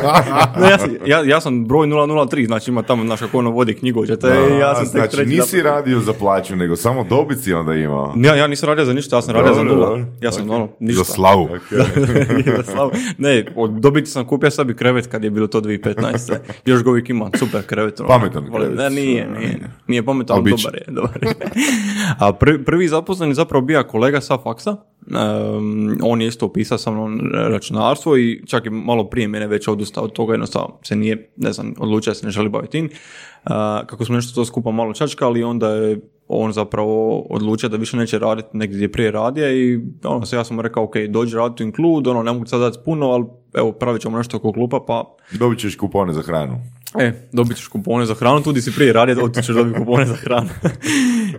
ja, 0.70 0.78
sam, 0.78 0.90
ja, 1.06 1.22
ja 1.24 1.40
sam 1.40 1.64
broj 1.64 1.86
003, 1.86 2.46
znači 2.46 2.70
ima 2.70 2.82
tamo 2.82 3.04
naša 3.04 3.26
ono 3.32 3.50
vodi 3.50 3.74
knjigođe, 3.74 4.12
i 4.12 4.58
ja 4.58 4.74
sam 4.74 4.86
znači, 4.86 5.16
treći 5.16 5.28
nisi 5.28 5.38
zaposlen. 5.40 5.64
radio 5.64 6.00
za 6.00 6.12
plaću, 6.12 6.56
nego 6.56 6.76
samo 6.76 7.04
dobit 7.04 7.38
si 7.38 7.52
onda 7.52 7.74
imao. 7.74 8.14
Ja, 8.16 8.34
ja 8.34 8.46
nisam 8.46 8.68
radio 8.68 8.84
za 8.84 8.92
ništa, 8.92 9.16
ja 9.16 9.22
sam 9.22 9.34
radio 9.34 9.54
za 9.54 9.62
nula. 9.62 10.00
Ja 10.20 10.32
sam 10.32 10.50
ono, 10.50 10.68
ništa. 10.80 11.02
Za 11.04 11.12
slavu. 11.12 11.48
Za 12.56 12.62
slavu. 12.72 12.90
ne, 13.18 13.44
od 13.56 13.70
dobiti 13.70 14.10
sam 14.10 14.26
kupio 14.26 14.50
sebi 14.50 14.76
krevet 14.76 15.06
kad 15.06 15.24
je 15.24 15.30
bilo 15.30 15.46
to 15.46 15.60
2015. 15.60 16.36
Još 16.64 16.82
ga 16.82 16.90
uvijek 16.90 17.10
ima, 17.10 17.30
super 17.38 17.66
krevet. 17.66 18.00
ono. 18.00 18.08
Pametan 18.08 18.52
krevet. 18.56 18.78
Ne, 18.78 18.90
nije, 18.90 19.28
nije. 19.38 19.70
Nije 19.86 20.04
pametan, 20.04 20.36
dobar 20.36 20.74
je. 20.74 20.84
Dobar 20.88 21.18
je. 21.22 21.34
A 22.20 22.32
prvi, 22.32 22.64
prvi 22.64 22.88
zaposleni 22.88 23.34
zapravo 23.34 23.64
bija 23.64 23.82
kolega 23.82 24.20
sa 24.20 24.38
faksa. 24.38 24.76
Um, 25.06 25.98
on 26.02 26.20
je 26.20 26.28
isto 26.28 26.46
upisao 26.46 26.78
sa 26.78 26.90
mnom 26.90 27.20
računarstvo 27.32 28.18
i 28.18 28.42
čak 28.46 28.66
i 28.66 28.70
malo 28.70 29.04
prije 29.04 29.28
mene 29.28 29.46
već 29.46 29.68
odustao 29.68 30.04
od 30.04 30.12
toga, 30.12 30.34
jednostavno 30.34 30.78
se 30.82 30.96
nije, 30.96 31.30
ne 31.36 31.52
znam, 31.52 31.74
odlučio 31.78 32.14
se 32.14 32.26
ne 32.26 32.32
želi 32.32 32.48
baviti 32.48 32.72
tim. 32.72 32.84
Uh, 32.84 33.50
kako 33.86 34.04
smo 34.04 34.14
nešto 34.14 34.34
to 34.34 34.44
skupa 34.44 34.70
malo 34.70 34.92
čačkali, 34.92 35.42
onda 35.42 35.68
je 35.68 36.00
on 36.28 36.52
zapravo 36.52 37.20
odlučio 37.20 37.68
da 37.68 37.76
više 37.76 37.96
neće 37.96 38.18
raditi 38.18 38.48
negdje 38.52 38.76
gdje 38.76 38.84
je 38.84 38.92
prije 38.92 39.10
radio 39.10 39.52
i 39.52 39.80
ono, 40.04 40.26
se 40.26 40.36
ja 40.36 40.44
sam 40.44 40.60
rekao, 40.60 40.84
ok, 40.84 40.96
dođi 41.08 41.36
raditi 41.36 41.62
u 41.62 41.66
Include, 41.66 42.10
ono, 42.10 42.22
ne 42.22 42.32
mogu 42.32 42.46
sad 42.46 42.60
dati 42.60 42.78
puno, 42.84 43.10
ali 43.10 43.24
evo, 43.54 43.72
pravit 43.72 44.02
ćemo 44.02 44.18
nešto 44.18 44.36
oko 44.36 44.52
klupa, 44.52 44.80
pa 44.86 45.16
Dobit 45.38 45.58
ćeš 45.58 45.76
kupone 45.76 46.12
za 46.12 46.22
hranu. 46.22 46.60
E, 46.98 47.12
dobit 47.32 47.56
ćeš 47.56 47.66
kupone 47.66 48.06
za 48.06 48.14
hranu, 48.14 48.42
tu 48.42 48.52
di 48.52 48.62
si 48.62 48.72
prije 48.74 48.92
radio, 48.92 49.14
tu 49.14 49.42
ćeš 49.42 49.54
dobiti 49.54 49.78
kupone 49.78 50.06
za 50.06 50.14
hranu. 50.14 50.48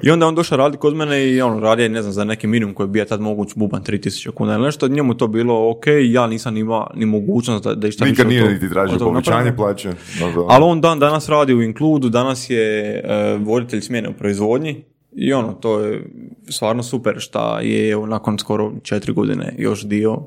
I 0.03 0.11
onda 0.11 0.27
on 0.27 0.35
došao 0.35 0.57
raditi 0.57 0.79
kod 0.79 0.95
mene 0.95 1.29
i 1.29 1.41
ono, 1.41 1.59
radio 1.59 1.89
ne 1.89 2.01
znam, 2.01 2.13
za 2.13 2.23
neki 2.23 2.47
minimum 2.47 2.75
koji 2.75 2.85
je 2.85 2.91
bio 2.91 3.05
tad 3.05 3.21
moguć 3.21 3.49
buban 3.55 3.83
3000 3.83 4.31
kuna 4.31 4.53
ili 4.53 4.63
nešto, 4.63 4.87
njemu 4.87 5.13
je 5.13 5.17
to 5.17 5.27
bilo 5.27 5.69
ok, 5.69 5.85
ja 6.03 6.27
nisam 6.27 6.57
imao 6.57 6.91
ni 6.95 7.05
mogućnost 7.05 7.63
da, 7.63 7.75
da 7.75 7.87
išta 7.87 8.05
Nikad 8.05 8.27
nije 8.27 8.53
niti 8.53 8.69
tražio 8.69 8.99
povećanje 8.99 9.55
plaće. 9.55 9.89
No, 10.21 10.31
da. 10.31 10.45
Ali 10.47 10.63
on 10.63 10.81
dan 10.81 10.99
danas 10.99 11.29
radi 11.29 11.53
u 11.53 11.61
Includu, 11.61 12.09
danas 12.09 12.49
je 12.49 12.95
e, 12.97 13.37
voditelj 13.37 13.81
smjene 13.81 14.09
u 14.09 14.13
proizvodnji 14.13 14.83
i 15.15 15.33
ono, 15.33 15.53
to 15.53 15.79
je 15.79 16.09
stvarno 16.49 16.83
super 16.83 17.15
šta 17.17 17.59
je 17.59 17.89
evo, 17.89 18.05
nakon 18.05 18.39
skoro 18.39 18.71
četiri 18.83 19.13
godine 19.13 19.53
još 19.57 19.85
dio 19.85 20.21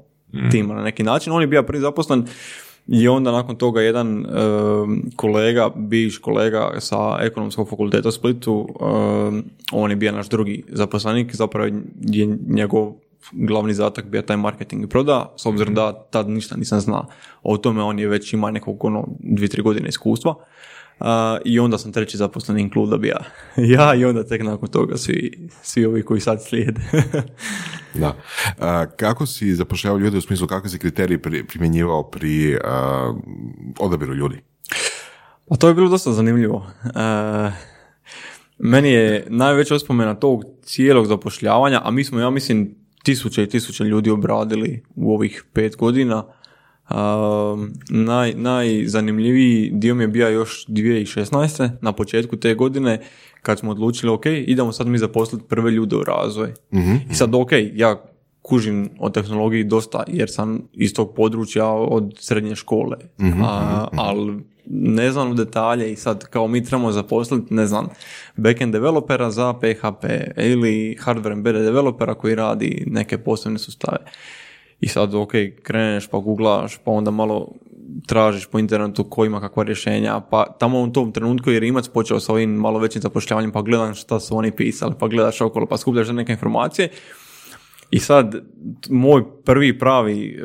tima 0.50 0.74
na 0.74 0.82
neki 0.82 1.02
način. 1.02 1.32
On 1.32 1.40
je 1.40 1.46
bio 1.46 1.62
prvi 1.62 1.80
zaposlen 1.80 2.26
i 2.88 3.08
onda 3.08 3.32
nakon 3.32 3.56
toga 3.56 3.80
jedan 3.80 4.26
e, 4.26 4.28
kolega, 5.16 5.70
bivš 5.76 6.18
kolega 6.18 6.70
sa 6.78 7.18
ekonomskog 7.20 7.68
fakulteta 7.68 8.08
u 8.08 8.12
Splitu, 8.12 8.68
e, 8.68 8.84
on 9.72 9.90
je 9.90 9.96
bio 9.96 10.12
naš 10.12 10.28
drugi 10.28 10.64
zaposlenik, 10.68 11.34
zapravo 11.34 11.66
je 12.00 12.26
njegov 12.48 12.92
glavni 13.32 13.74
zatak 13.74 14.06
bio 14.06 14.22
taj 14.22 14.36
marketing 14.36 14.84
i 14.84 14.88
proda, 14.88 15.34
s 15.36 15.46
obzirom 15.46 15.74
da 15.74 15.92
tad 16.10 16.28
ništa 16.28 16.56
nisam 16.56 16.80
znao 16.80 17.06
o 17.42 17.56
tome, 17.56 17.82
on 17.82 17.98
je 17.98 18.08
već 18.08 18.32
ima 18.32 18.50
nekog 18.50 18.84
ono 18.84 19.08
dvije, 19.20 19.48
tri 19.48 19.62
godine 19.62 19.88
iskustva. 19.88 20.34
Uh, 21.00 21.06
I 21.44 21.58
onda 21.60 21.78
sam 21.78 21.92
treći 21.92 22.16
zaposleni 22.16 22.62
inkluda 22.62 22.96
bio 22.96 23.16
ja 23.74 23.94
i 23.94 24.04
onda 24.04 24.24
tek 24.24 24.42
nakon 24.42 24.68
toga 24.68 24.96
svi, 24.96 25.48
svi 25.62 25.84
ovi 25.86 26.02
koji 26.02 26.20
sad 26.20 26.44
slijede. 26.44 26.80
Da. 27.94 28.16
A, 28.58 28.86
kako 28.96 29.26
si 29.26 29.54
zapošljavao 29.54 29.98
ljude 29.98 30.18
u 30.18 30.20
smislu 30.20 30.46
kakve 30.46 30.70
si 30.70 30.78
kriteriji 30.78 31.18
pri- 31.18 31.46
primjenjivao 31.46 32.10
pri 32.10 32.58
a, 32.64 33.14
odabiru 33.78 34.14
ljudi? 34.14 34.40
Pa 35.48 35.56
to 35.56 35.68
je 35.68 35.74
bilo 35.74 35.88
dosta 35.88 36.12
zanimljivo. 36.12 36.66
Meni 38.58 38.90
je 38.90 39.26
najveća 39.28 39.74
uspomena 39.74 40.14
tog 40.14 40.44
cijelog 40.62 41.06
zapošljavanja, 41.06 41.80
a 41.84 41.90
mi 41.90 42.04
smo, 42.04 42.20
ja 42.20 42.30
mislim, 42.30 42.74
tisuće 43.02 43.42
i 43.42 43.48
tisuće 43.48 43.84
ljudi 43.84 44.10
obradili 44.10 44.82
u 44.94 45.14
ovih 45.14 45.44
pet 45.52 45.76
godina. 45.76 46.24
Um, 46.90 47.72
naj, 47.90 48.34
najzanimljiviji 48.34 49.70
dio 49.72 49.94
mi 49.94 50.04
je 50.04 50.08
bio 50.08 50.28
još 50.28 50.66
2016. 50.66 51.70
na 51.80 51.92
početku 51.92 52.36
te 52.36 52.54
godine 52.54 53.00
kad 53.42 53.58
smo 53.58 53.70
odlučili 53.70 54.12
ok, 54.12 54.26
idemo 54.26 54.72
sad 54.72 54.86
mi 54.86 54.98
zaposliti 54.98 55.44
prve 55.48 55.70
ljude 55.70 55.96
u 55.96 56.04
razvoj. 56.04 56.52
I 57.10 57.14
sad 57.14 57.34
ok, 57.34 57.50
ja 57.74 58.04
kužim 58.42 58.90
o 58.98 59.10
tehnologiji 59.10 59.64
dosta 59.64 60.04
jer 60.06 60.30
sam 60.30 60.62
iz 60.72 60.94
tog 60.94 61.14
područja 61.14 61.66
od 61.66 62.14
srednje 62.18 62.56
škole, 62.56 62.96
A, 63.44 63.88
ali 63.92 64.42
ne 64.70 65.12
znam 65.12 65.36
detalje 65.36 65.92
i 65.92 65.96
sad 65.96 66.24
kao 66.24 66.48
mi 66.48 66.64
trebamo 66.64 66.92
zaposliti, 66.92 67.54
ne 67.54 67.66
znam, 67.66 67.88
backend 68.36 68.72
developera 68.72 69.30
za 69.30 69.54
PHP 69.54 70.04
ili 70.36 70.96
hardware 71.00 71.32
embedded 71.32 71.62
developera 71.62 72.14
koji 72.14 72.34
radi 72.34 72.84
neke 72.86 73.18
posebne 73.18 73.58
sustave. 73.58 73.98
I 74.80 74.88
sad, 74.88 75.14
ok, 75.14 75.32
kreneš 75.62 76.06
pa 76.06 76.18
googlaš, 76.18 76.78
pa 76.84 76.90
onda 76.90 77.10
malo 77.10 77.48
tražiš 78.06 78.46
po 78.46 78.58
internetu 78.58 79.04
ko 79.04 79.24
ima 79.24 79.40
kakva 79.40 79.64
rješenja, 79.64 80.20
pa 80.30 80.44
tamo 80.58 80.80
u 80.80 80.92
tom 80.92 81.12
trenutku 81.12 81.50
je 81.50 81.60
Rimac 81.60 81.88
počeo 81.88 82.20
sa 82.20 82.32
ovim 82.32 82.50
malo 82.50 82.78
većim 82.78 83.02
zapošljavanjem, 83.02 83.52
pa 83.52 83.62
gledam 83.62 83.94
šta 83.94 84.20
su 84.20 84.36
oni 84.36 84.50
pisali, 84.50 84.94
pa 84.98 85.08
gledaš 85.08 85.40
okolo, 85.40 85.66
pa 85.66 85.76
skupljaš 85.76 86.08
neke 86.08 86.32
informacije. 86.32 86.88
I 87.90 87.98
sad, 87.98 88.34
moj 88.90 89.24
prvi 89.44 89.78
pravi 89.78 90.28
e, 90.28 90.40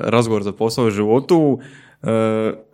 razgovor 0.00 0.42
za 0.42 0.52
posao 0.52 0.86
u 0.86 0.90
životu, 0.90 1.58
e, 2.02 2.06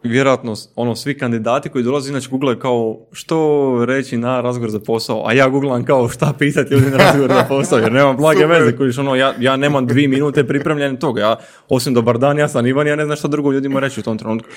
vjerojatno 0.03 0.55
ono 0.77 0.97
svi 0.97 1.19
kandidati 1.19 1.69
koji 1.69 1.85
dolaze 1.85 2.11
inače 2.11 2.29
googlaju 2.31 2.59
kao 2.59 2.99
što 3.13 3.85
reći 3.85 4.17
na 4.17 4.41
razgovor 4.41 4.71
za 4.71 4.81
posao, 4.81 5.27
a 5.27 5.33
ja 5.33 5.49
googlam 5.49 5.85
kao 5.85 6.09
šta 6.09 6.33
pitati 6.39 6.75
ljudi 6.75 6.91
na 6.91 6.97
razgovor 6.97 7.31
za 7.31 7.45
posao, 7.49 7.79
jer 7.79 7.93
nemam 7.93 8.17
blage 8.21 8.47
veze, 8.47 8.77
kojiš, 8.77 8.99
ono, 8.99 9.15
ja, 9.15 9.35
ja 9.41 9.57
nemam 9.57 9.87
dvije 9.87 10.09
minute 10.09 10.45
pripremljene 10.47 10.99
toga, 10.99 11.21
ja 11.21 11.37
osim 11.69 11.95
dobar 11.95 12.19
dan, 12.19 12.39
ja 12.39 12.49
sam 12.49 12.67
Ivan, 12.67 12.87
ja 12.87 12.97
ne 12.97 13.05
znam 13.05 13.17
šta 13.17 13.29
drugo 13.29 13.53
ljudima 13.53 13.81
reći 13.81 14.01
u 14.01 14.03
tom 14.03 14.19
trenutku. 14.19 14.49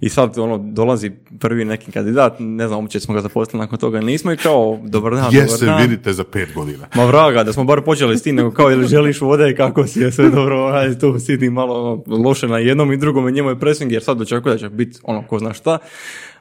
I 0.00 0.08
sad 0.08 0.38
ono, 0.38 0.58
dolazi 0.58 1.10
prvi 1.40 1.64
neki 1.64 1.92
kandidat, 1.92 2.36
ne 2.38 2.68
znam, 2.68 2.80
uopće 2.80 3.00
smo 3.00 3.14
ga 3.14 3.20
zaposlili 3.20 3.60
nakon 3.60 3.78
toga, 3.78 4.00
nismo 4.00 4.32
i 4.32 4.36
kao, 4.36 4.78
dobar 4.84 5.14
dan, 5.14 5.28
Gdje 5.28 5.44
dobar 5.44 5.60
dan. 5.60 5.82
vidite 5.82 6.12
za 6.12 6.24
pet 6.24 6.48
godina? 6.54 6.86
Ma 6.94 7.04
vraga, 7.04 7.44
da 7.44 7.52
smo 7.52 7.64
bar 7.64 7.82
počeli 7.82 8.18
s 8.18 8.22
tim, 8.22 8.36
nego 8.36 8.50
kao 8.50 8.70
ili 8.70 8.86
želiš 8.86 9.20
vode, 9.20 9.54
kako 9.56 9.86
si 9.86 10.00
je 10.00 10.12
sve 10.12 10.30
dobro, 10.30 10.66
aj 10.66 10.98
tu 10.98 11.18
sidi 11.18 11.50
malo 11.50 12.02
ono, 12.06 12.22
loše 12.22 12.48
na 12.48 12.58
jednom 12.58 12.92
i 12.92 12.96
drugom 12.96 13.28
i 13.28 13.32
njemu 13.32 13.48
je 13.48 13.58
pressing 13.58 13.92
jer 13.92 14.02
sad 14.02 14.20
očekuje 14.20 14.52
da 14.52 14.58
će 14.58 14.68
biti 14.84 14.98
ono 15.02 15.22
ko 15.26 15.38
zna 15.38 15.52
šta. 15.52 15.78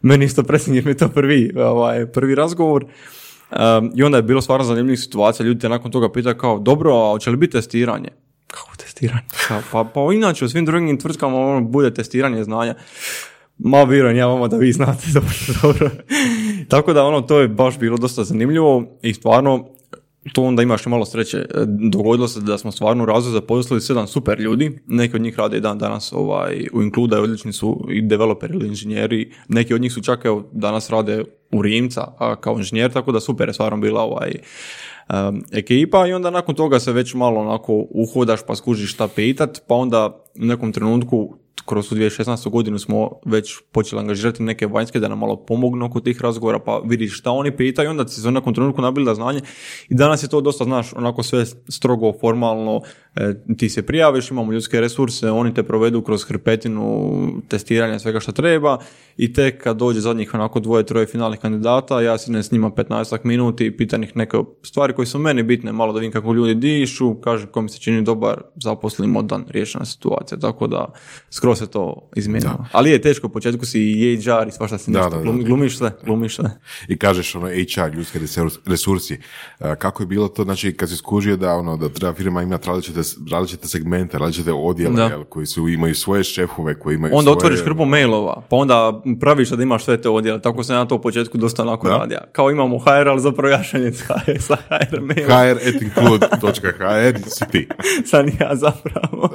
Meni 0.02 0.26
isto 0.26 0.44
jer 0.68 0.86
mi 0.86 0.92
je 0.92 0.98
to 0.98 1.10
prvi, 1.10 1.52
ovaj, 1.58 2.06
prvi 2.06 2.36
razgovor. 2.36 2.86
Um, 2.86 3.92
I 3.96 4.04
onda 4.04 4.18
je 4.18 4.24
bilo 4.24 4.42
stvarno 4.42 4.66
zanimljivih 4.66 5.00
situacija, 5.00 5.46
ljudi 5.46 5.60
te 5.60 5.70
nakon 5.70 5.92
toga 5.92 6.12
pitaju 6.12 6.38
kao, 6.38 6.60
dobro, 6.60 6.94
a 6.94 7.12
hoće 7.12 7.30
li 7.30 7.38
biti 7.38 7.52
testiranje? 7.52 8.10
Kako 8.48 8.76
testiranje? 8.78 9.26
Kao, 9.48 9.62
pa, 9.72 9.84
pa 9.94 10.14
inače 10.14 10.46
u 10.46 10.50
svim 10.50 10.66
drugim 10.66 11.00
tvrtkama 11.00 11.38
ono, 11.38 11.62
bude 11.62 11.94
testiranje 11.94 12.44
znanja. 12.44 12.76
Ma 13.58 13.84
vjerujem 13.84 14.18
ja 14.18 14.28
vama 14.28 14.48
da 14.48 14.58
vi 14.58 14.72
znate 14.72 15.08
dobro, 15.14 15.30
dobro. 15.62 15.90
Tako 16.68 16.94
da 16.94 17.04
ono, 17.04 17.22
to 17.22 17.40
je 17.40 17.48
baš 17.48 17.80
bilo 17.80 17.98
dosta 17.98 18.24
zanimljivo 18.24 18.84
i 19.02 19.14
stvarno 19.14 19.68
to 20.34 20.44
onda 20.44 20.64
imaš 20.64 20.86
malo 20.86 21.06
sreće. 21.06 21.38
E, 21.38 21.46
Dogodilo 21.92 22.28
se 22.28 22.42
da 22.42 22.58
smo 22.58 22.72
stvarno 22.72 23.04
u 23.04 23.06
razvoju 23.06 23.34
zaposlili 23.34 23.82
sedam 23.82 24.08
super 24.08 24.40
ljudi. 24.40 24.80
Neki 24.88 25.16
od 25.16 25.22
njih 25.22 25.40
rade 25.40 25.58
i 25.58 25.62
dan 25.62 25.78
danas 25.78 26.14
ovaj, 26.14 26.68
u 26.74 26.82
Includa, 26.82 27.22
odlični 27.22 27.54
su 27.54 27.88
i 27.92 28.02
developeri 28.02 28.54
ili 28.54 28.68
inženjeri. 28.68 29.32
Neki 29.48 29.74
od 29.74 29.82
njih 29.82 29.94
su 29.94 30.02
čak 30.02 30.26
evo, 30.26 30.50
danas 30.52 30.90
rade 30.90 31.24
u 31.52 31.62
Rimca 31.62 32.02
a, 32.20 32.36
kao 32.36 32.58
inženjer, 32.58 32.92
tako 32.92 33.12
da 33.12 33.20
super 33.20 33.48
je 33.50 33.54
stvarno 33.54 33.78
bila 33.78 34.02
ovaj, 34.02 34.32
um, 35.10 35.44
ekipa 35.52 36.08
i 36.08 36.14
onda 36.14 36.30
nakon 36.30 36.56
toga 36.56 36.80
se 36.80 36.92
već 36.92 37.14
malo 37.14 37.42
onako 37.42 37.86
uhodaš 37.90 38.40
pa 38.48 38.56
skužiš 38.56 38.94
šta 38.94 39.08
pitat, 39.08 39.62
pa 39.68 39.76
onda 39.76 40.24
u 40.42 40.46
nekom 40.46 40.72
trenutku 40.72 41.36
kroz 41.70 41.90
tu 41.90 41.96
2016. 41.96 42.50
godinu 42.50 42.80
smo 42.80 43.10
već 43.26 43.58
počeli 43.72 44.00
angažirati 44.00 44.44
neke 44.44 44.68
vanjske 44.68 45.00
da 45.00 45.08
nam 45.08 45.20
malo 45.20 45.36
pomognu 45.46 45.86
oko 45.86 46.00
tih 46.00 46.22
razgovora, 46.22 46.60
pa 46.60 46.82
vidiš 46.86 47.18
šta 47.18 47.32
oni 47.32 47.58
pitaju, 47.58 47.90
onda 47.90 48.08
si 48.08 48.22
se 48.22 48.28
u 48.28 48.32
nekom 48.32 48.54
trenutku 48.54 48.82
nabili 48.82 49.16
znanje 49.16 49.42
i 49.90 49.96
danas 49.96 50.24
je 50.24 50.30
to 50.30 50.42
dosta, 50.42 50.64
znaš, 50.64 50.94
onako 50.94 51.24
sve 51.24 51.46
strogo, 51.46 52.14
formalno, 52.22 52.82
e, 53.16 53.34
ti 53.58 53.70
se 53.70 53.86
prijaviš, 53.86 54.32
imamo 54.32 54.52
ljudske 54.52 54.82
resurse, 54.82 55.32
oni 55.32 55.54
te 55.54 55.64
provedu 55.64 56.02
kroz 56.02 56.24
hrpetinu 56.24 57.12
testiranja 57.48 58.00
svega 58.00 58.20
što 58.20 58.32
treba 58.32 58.78
i 59.18 59.34
tek 59.34 59.64
kad 59.64 59.78
dođe 59.78 60.00
zadnjih 60.00 60.34
onako 60.34 60.60
dvoje, 60.60 60.86
troje 60.86 61.06
finalnih 61.06 61.40
kandidata, 61.40 62.02
ja 62.02 62.18
sinem 62.18 62.44
s 62.44 62.52
njima 62.52 62.72
15 62.72 63.20
minuti 63.24 63.66
i 63.66 63.78
pitam 63.78 64.04
ih 64.04 64.18
neke 64.18 64.38
stvari 64.64 64.94
koje 64.94 65.06
su 65.06 65.20
meni 65.20 65.44
bitne, 65.44 65.72
malo 65.72 65.94
da 65.94 66.00
vidim 66.00 66.12
kako 66.12 66.34
ljudi 66.34 66.56
dišu, 66.56 67.16
kažem 67.16 67.48
ko 67.48 67.68
se 67.68 67.80
čini 67.80 68.02
dobar, 68.02 68.42
zaposlim 68.56 69.18
odan, 69.18 69.46
riješena 69.50 69.86
situacija, 69.86 70.38
tako 70.40 70.68
da 70.68 70.94
skroz 71.30 71.59
se 71.60 71.68
to 71.68 72.10
izmijenilo. 72.16 72.66
Ali 72.72 72.90
je 72.90 73.02
teško, 73.02 73.28
u 73.28 73.32
početku 73.32 73.66
si 73.66 73.80
i 73.82 74.18
HR 74.18 74.48
i 74.48 74.52
svašta 74.52 74.78
si 74.78 74.92
Da, 74.92 75.00
nešto, 75.00 75.10
da, 75.10 75.18
da. 75.18 75.24
glumi- 75.24 75.44
glumiš 75.44 75.78
sve, 75.78 75.92
glumiš 76.06 76.36
sve. 76.36 76.50
I 76.88 76.98
kažeš 76.98 77.36
ono 77.36 77.48
HR, 77.48 77.94
ljudski 77.94 78.20
resurs- 78.20 78.58
resursi. 78.66 79.20
E, 79.60 79.76
Kako 79.76 80.04
je 80.04 80.08
bilo 80.08 80.28
to, 80.28 80.44
znači 80.44 80.74
kad 80.74 80.90
si 80.90 80.96
skužio 80.98 81.38
da 81.38 81.54
ono 81.54 81.78
da 81.78 81.90
treba 81.90 82.14
firma 82.14 82.42
imati 82.42 82.68
različite, 82.68 83.00
različite 83.32 83.68
segmente, 83.68 84.18
različite 84.18 84.52
odjele, 84.54 84.96
Da. 84.96 85.04
jel, 85.04 85.24
koji 85.24 85.46
su, 85.46 85.68
imaju 85.70 85.96
svoje 85.96 86.24
šefove, 86.24 86.50
koji 86.76 86.96
imaju 86.96 87.14
Onda 87.14 87.24
svoje... 87.24 87.36
otvoriš 87.38 87.60
hrpu 87.62 87.86
mailova, 87.86 88.42
pa 88.50 88.56
onda 88.56 88.80
praviš 89.20 89.50
da 89.50 89.64
imaš 89.64 89.86
sve 89.86 89.98
te 89.98 90.10
odjele, 90.10 90.42
tako 90.42 90.64
sam 90.64 90.76
ja 90.76 90.86
to 90.86 90.96
u 90.96 91.02
početku 91.02 91.38
dosta 91.38 91.62
onako 91.62 91.88
Da. 91.88 91.98
radio. 91.98 92.18
Kao 92.32 92.52
imamo 92.52 92.78
HR, 92.80 93.08
ali 93.08 93.22
zapravo 93.22 93.50
ja 93.50 93.64
šaljem 93.64 93.94
sa 94.40 94.56
HR 94.58 95.00
mailom. 95.02 95.30
hr.include.hr 95.30 96.40
si 97.28 97.46
ti. 97.52 97.68
sam 98.06 98.26
ja 98.40 98.56
zapravo. 98.56 99.30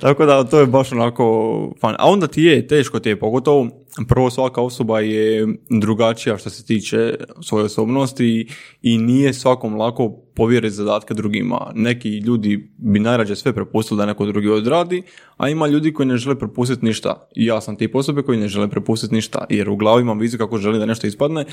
Tako 0.00 0.26
da 0.26 0.44
to 0.44 0.60
je 0.60 0.66
baš 0.66 0.92
onako 0.92 1.24
fan. 1.80 1.94
A 1.98 2.10
onda 2.10 2.26
ti 2.26 2.42
je, 2.42 2.66
teško 2.66 3.00
ti 3.00 3.08
je, 3.08 3.18
pogotovo 3.18 3.68
prvo 4.08 4.30
svaka 4.30 4.60
osoba 4.60 5.00
je 5.00 5.46
drugačija 5.70 6.38
što 6.38 6.50
se 6.50 6.64
tiče 6.64 7.14
svoje 7.42 7.64
osobnosti 7.64 8.48
i 8.82 8.98
nije 8.98 9.32
svakom 9.32 9.76
lako 9.76 10.08
povjeriti 10.34 10.74
zadatke 10.74 11.14
drugima. 11.14 11.72
Neki 11.74 12.08
ljudi 12.18 12.70
bi 12.78 13.00
najrađe 13.00 13.36
sve 13.36 13.52
prepustili 13.52 13.98
da 13.98 14.06
neko 14.06 14.26
drugi 14.26 14.48
odradi, 14.48 15.02
a 15.36 15.48
ima 15.48 15.66
ljudi 15.66 15.92
koji 15.92 16.06
ne 16.06 16.16
žele 16.16 16.38
prepustiti 16.38 16.84
ništa. 16.84 17.28
I 17.36 17.46
ja 17.46 17.60
sam 17.60 17.76
tip 17.76 17.94
osobe 17.94 18.22
koji 18.22 18.38
ne 18.38 18.48
žele 18.48 18.68
prepustiti 18.70 19.14
ništa, 19.14 19.44
jer 19.50 19.70
u 19.70 19.76
glavi 19.76 20.02
imam 20.02 20.18
viziju 20.18 20.38
kako 20.38 20.58
želim 20.58 20.80
da 20.80 20.86
nešto 20.86 21.06
ispadne 21.06 21.44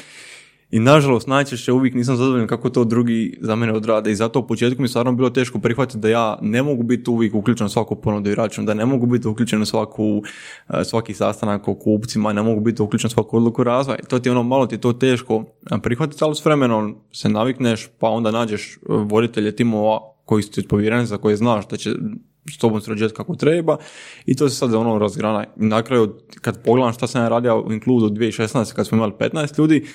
i 0.71 0.79
nažalost, 0.79 1.27
najčešće 1.27 1.71
uvijek 1.71 1.95
nisam 1.95 2.15
zadovoljan 2.15 2.47
kako 2.47 2.69
to 2.69 2.83
drugi 2.83 3.37
za 3.41 3.55
mene 3.55 3.73
odrade 3.73 4.11
i 4.11 4.15
zato 4.15 4.39
u 4.39 4.47
početku 4.47 4.81
mi 4.81 4.87
stvarno 4.87 5.11
bilo 5.11 5.29
teško 5.29 5.59
prihvatiti 5.59 5.97
da 5.97 6.09
ja 6.09 6.37
ne 6.41 6.63
mogu 6.63 6.83
biti 6.83 7.09
uvijek 7.09 7.35
uključen 7.35 7.65
u 7.65 7.69
svaku 7.69 7.95
ponudu 7.95 8.29
i 8.29 8.35
račun, 8.35 8.65
da 8.65 8.73
ne 8.73 8.85
mogu 8.85 9.05
biti 9.05 9.27
uključen 9.27 9.61
u 9.61 9.65
svaku, 9.65 10.23
eh, 10.69 10.83
svaki 10.83 11.13
sastanak 11.13 11.67
o 11.67 11.75
kupcima, 11.75 12.33
ne 12.33 12.41
mogu 12.41 12.61
biti 12.61 12.81
uključen 12.81 13.07
u 13.07 13.11
svaku 13.11 13.37
odluku 13.37 13.63
razvoja. 13.63 13.97
To 14.07 14.19
ti 14.19 14.29
je 14.29 14.31
ono, 14.31 14.43
malo 14.43 14.67
ti 14.67 14.75
je 14.75 14.81
to 14.81 14.93
teško 14.93 15.43
prihvatiti, 15.83 16.23
ali 16.23 16.35
s 16.35 16.45
vremenom 16.45 16.95
se 17.11 17.29
navikneš, 17.29 17.89
pa 17.99 18.09
onda 18.09 18.31
nađeš 18.31 18.75
eh, 18.75 18.79
voditelje 18.87 19.55
timova 19.55 19.99
koji 20.25 20.43
su 20.43 20.51
ti 20.51 20.67
povjereni 20.67 21.05
za 21.05 21.17
koje 21.17 21.35
znaš 21.35 21.67
da 21.67 21.77
će 21.77 21.89
s 22.49 22.57
tobom 22.57 22.81
surađivati 22.81 23.15
kako 23.15 23.35
treba 23.35 23.77
i 24.25 24.35
to 24.35 24.49
se 24.49 24.55
sad 24.55 24.73
ono 24.73 24.97
razgrana. 24.97 25.45
Na 25.55 25.83
kraju, 25.83 26.15
kad 26.41 26.63
pogledam 26.63 26.93
šta 26.93 27.07
sam 27.07 27.23
ja 27.23 27.29
radio 27.29 27.61
u 27.61 27.73
Include 27.73 28.05
u 28.05 28.09
2016. 28.09 28.73
kad 28.73 28.87
smo 28.87 28.97
imali 28.97 29.11
15 29.19 29.59
ljudi, 29.59 29.85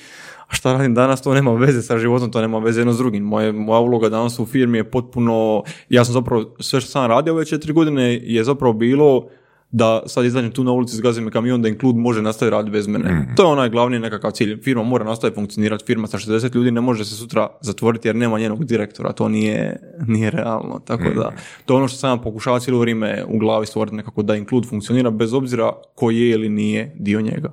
a 0.48 0.54
šta 0.54 0.72
radim 0.72 0.94
danas, 0.94 1.22
to 1.22 1.34
nema 1.34 1.52
veze 1.52 1.82
sa 1.82 1.98
životom, 1.98 2.30
to 2.30 2.40
nema 2.40 2.58
veze 2.58 2.80
jedno 2.80 2.92
s 2.92 2.98
drugim. 2.98 3.24
Moje, 3.24 3.52
moja 3.52 3.80
uloga 3.80 4.08
danas 4.08 4.38
u 4.38 4.46
firmi 4.46 4.78
je 4.78 4.90
potpuno, 4.90 5.62
ja 5.88 6.04
sam 6.04 6.12
zapravo, 6.12 6.54
sve 6.60 6.80
što 6.80 6.90
sam 6.90 7.06
radio 7.06 7.32
ove 7.32 7.44
četiri 7.44 7.72
godine 7.72 8.14
je 8.22 8.44
zapravo 8.44 8.72
bilo 8.72 9.28
da 9.70 10.02
sad 10.06 10.24
izađem 10.24 10.50
tu 10.50 10.64
na 10.64 10.72
ulici, 10.72 10.96
zgazim 10.96 11.24
me 11.24 11.30
kamion, 11.30 11.62
da 11.62 11.68
Include 11.68 11.98
može 11.98 12.22
nastaviti 12.22 12.52
raditi 12.52 12.72
bez 12.72 12.86
mene. 12.86 13.34
To 13.36 13.42
je 13.42 13.46
onaj 13.46 13.68
glavni 13.70 13.98
nekakav 13.98 14.30
cilj. 14.30 14.62
Firma 14.62 14.82
mora 14.82 15.04
nastaviti 15.04 15.34
funkcionirati, 15.34 15.84
firma 15.86 16.06
sa 16.06 16.18
60 16.18 16.54
ljudi 16.54 16.70
ne 16.70 16.80
može 16.80 17.04
se 17.04 17.14
sutra 17.14 17.48
zatvoriti 17.60 18.08
jer 18.08 18.16
nema 18.16 18.38
njenog 18.38 18.64
direktora, 18.64 19.12
to 19.12 19.28
nije, 19.28 19.80
nije 20.06 20.30
realno. 20.30 20.80
Tako 20.84 21.10
da, 21.10 21.32
to 21.64 21.74
je 21.74 21.78
ono 21.78 21.88
što 21.88 21.98
sam 21.98 22.18
ja 22.18 22.22
pokušavao 22.22 22.60
cijelo 22.60 22.80
vrijeme 22.80 23.24
u 23.28 23.38
glavi 23.38 23.66
stvoriti 23.66 23.96
nekako 23.96 24.22
da 24.22 24.36
Include 24.36 24.68
funkcionira 24.68 25.10
bez 25.10 25.32
obzira 25.32 25.72
ko 25.94 26.10
je 26.10 26.30
ili 26.30 26.48
nije 26.48 26.92
dio 26.98 27.20
njega. 27.20 27.52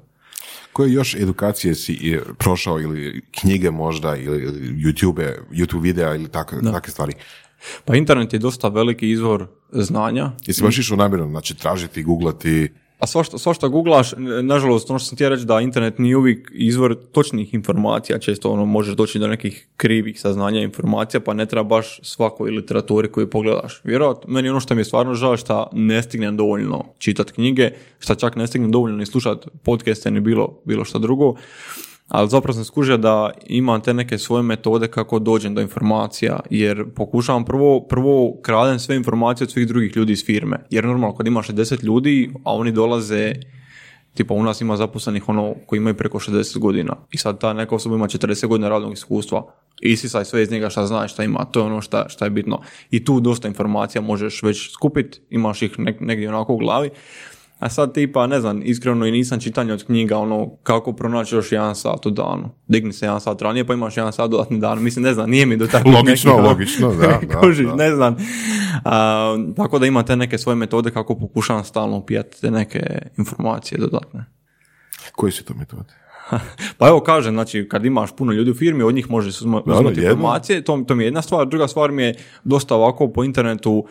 Koje 0.74 0.94
još 0.94 1.16
edukacije 1.16 1.76
si 1.76 1.94
i 1.94 2.18
prošao 2.38 2.80
ili 2.80 3.22
knjige 3.32 3.72
možda 3.72 4.16
ili 4.16 4.46
YouTube, 4.86 5.34
YouTube 5.52 5.82
videa 5.82 6.16
ili 6.16 6.28
tak, 6.28 6.54
takve 6.72 6.92
stvari? 6.92 7.14
Pa 7.86 7.96
internet 7.96 8.34
je 8.34 8.40
dosta 8.40 8.68
veliki 8.68 9.10
izvor 9.10 9.48
znanja. 9.72 10.32
Jesi 10.46 10.64
baš 10.64 10.78
išao 10.78 10.98
namjerno, 10.98 11.28
znači 11.28 11.56
tražiti, 11.56 12.04
googlati, 12.04 12.70
A 13.04 13.08
svašta, 13.08 13.38
svašta 13.38 13.68
googlaš, 13.68 14.14
nažalost, 14.42 14.90
ono 14.90 15.00
što 15.00 15.08
sam 15.08 15.18
ti 15.18 15.30
reći 15.30 15.46
da 15.46 15.62
internet 15.62 16.00
nije 16.00 16.18
uvijek 16.18 16.52
izvor 16.54 16.96
točnih 17.12 17.54
informacija, 17.54 18.20
često 18.20 18.52
ono 18.52 18.66
možeš 18.66 18.96
doći 18.96 19.20
do 19.20 19.28
nekih 19.28 19.68
krivih 19.78 20.20
saznanja 20.20 20.62
informacija, 20.62 21.20
pa 21.20 21.34
ne 21.34 21.46
treba 21.46 21.64
baš 21.64 22.00
svakoj 22.04 22.52
literaturi 22.52 23.12
koju 23.12 23.30
pogledaš. 23.30 23.82
Vjerojatno, 23.84 24.34
meni 24.34 24.50
ono 24.50 24.60
što 24.60 24.76
mi 24.76 24.82
je 24.82 24.86
stvarno 24.86 25.14
žao 25.14 25.38
što 25.38 25.70
ne 25.74 26.04
stignem 26.04 26.38
dovoljno 26.38 26.86
čitati 26.98 27.34
knjige, 27.34 27.72
što 28.00 28.16
čak 28.16 28.36
ne 28.36 28.48
stignem 28.48 28.72
dovoljno 28.72 28.98
ni 28.98 29.06
slušati 29.06 29.48
podcaste 29.64 30.12
ni 30.12 30.20
bilo, 30.20 30.60
bilo 30.66 30.86
što 30.86 31.00
drugo, 31.00 31.36
ali 32.08 32.30
zapravo 32.30 32.54
sam 32.54 32.66
skužio 32.66 32.98
da 32.98 33.32
imam 33.46 33.82
te 33.82 33.94
neke 33.94 34.18
svoje 34.18 34.44
metode 34.44 34.88
kako 34.88 35.20
dođem 35.20 35.56
do 35.56 35.62
informacija, 35.62 36.40
jer 36.50 36.86
pokušavam 36.96 37.46
prvo, 37.46 37.82
prvo 37.82 38.34
kradem 38.42 38.80
sve 38.80 38.96
informacije 38.96 39.46
od 39.46 39.52
svih 39.52 39.68
drugih 39.68 39.96
ljudi 39.96 40.14
iz 40.14 40.26
firme, 40.26 40.58
jer 40.70 40.86
normalno 40.86 41.16
kad 41.16 41.28
imaš 41.28 41.48
60 41.48 41.84
ljudi, 41.84 42.30
a 42.44 42.54
oni 42.54 42.72
dolaze 42.72 43.34
tipa 44.14 44.34
u 44.34 44.44
nas 44.44 44.62
ima 44.62 44.78
zaposlenih 44.78 45.30
ono 45.30 45.56
koji 45.66 45.78
imaju 45.78 45.98
preko 45.98 46.20
60 46.20 46.60
godina. 46.60 46.96
I 47.12 47.18
sad 47.18 47.40
ta 47.40 47.54
neka 47.54 47.76
osoba 47.76 47.96
ima 47.96 48.08
40 48.08 48.48
godina 48.48 48.70
radnog 48.70 48.94
iskustva. 48.94 49.46
Isisaj 49.82 50.26
sve 50.26 50.44
iz 50.44 50.52
njega 50.52 50.70
šta 50.70 50.86
znaš 50.86 51.14
šta 51.14 51.24
ima, 51.24 51.46
to 51.46 51.60
je 51.60 51.66
ono 51.66 51.82
šta, 51.82 52.10
šta 52.10 52.26
je 52.26 52.32
bitno. 52.32 52.62
I 52.92 53.06
tu 53.06 53.20
dosta 53.20 53.48
informacija 53.48 54.02
možeš 54.02 54.44
već 54.44 54.72
skupiti, 54.72 55.20
imaš 55.30 55.62
ih 55.62 55.80
negdje 56.00 56.30
onako 56.30 56.54
u 56.54 56.58
glavi 56.58 56.90
a 57.64 57.70
sad 57.70 57.94
tipa, 57.94 58.28
ne 58.28 58.40
znam, 58.40 58.62
iskreno 58.64 59.06
i 59.06 59.12
nisam 59.12 59.40
čitanje 59.40 59.74
od 59.74 59.86
knjiga, 59.86 60.18
ono, 60.18 60.50
kako 60.64 60.94
pronaći 60.94 61.36
još 61.36 61.52
jedan 61.52 61.76
sat 61.76 62.06
u 62.06 62.12
danu. 62.12 62.50
Digni 62.68 62.94
se 62.94 63.06
jedan 63.06 63.22
sat 63.22 63.42
ranije, 63.42 63.66
pa 63.66 63.74
imaš 63.74 63.98
jedan 63.98 64.14
sat 64.14 64.30
dodatni 64.30 64.60
dan. 64.60 64.84
Mislim, 64.84 65.04
ne 65.04 65.14
znam, 65.14 65.30
nije 65.30 65.46
mi 65.46 65.58
do 65.58 65.68
takvih 65.68 65.94
Logično, 65.94 66.32
nekih, 66.32 66.40
ono, 66.40 66.50
logično, 66.50 66.92
da, 66.92 67.08
da, 67.30 67.40
kužiš, 67.40 67.68
da. 67.68 67.76
ne 67.76 67.92
znam. 67.92 68.16
A, 68.86 69.26
tako 69.56 69.80
da 69.80 69.86
imate 69.86 70.16
neke 70.16 70.38
svoje 70.38 70.56
metode 70.56 70.92
kako 70.92 71.16
pokušavam 71.16 71.64
stalno 71.64 71.98
upijati 71.98 72.42
te 72.42 72.52
neke 72.52 72.80
informacije 73.18 73.78
dodatne. 73.78 74.26
koje 75.12 75.32
su 75.32 75.46
to 75.46 75.54
metode? 75.54 75.94
Pa 76.78 76.88
evo 76.88 77.00
kažem, 77.00 77.34
znači 77.34 77.68
kad 77.70 77.86
imaš 77.86 78.10
puno 78.12 78.32
ljudi 78.32 78.52
u 78.52 78.56
firmi, 78.56 78.84
od 78.84 78.96
njih 78.96 79.10
možeš 79.10 79.36
uzma- 79.36 79.62
Da, 79.66 79.74
uzimati 79.74 80.00
jedno. 80.00 80.12
informacije, 80.12 80.62
to, 80.62 80.84
to 80.88 80.96
mi 80.96 81.04
je 81.04 81.08
jedna 81.08 81.22
stvar. 81.22 81.48
Druga 81.48 81.68
stvar 81.68 81.92
mi 81.92 82.04
je 82.04 82.16
dosta 82.44 82.76
ovako 82.76 83.08
po 83.08 83.24
internetu, 83.24 83.86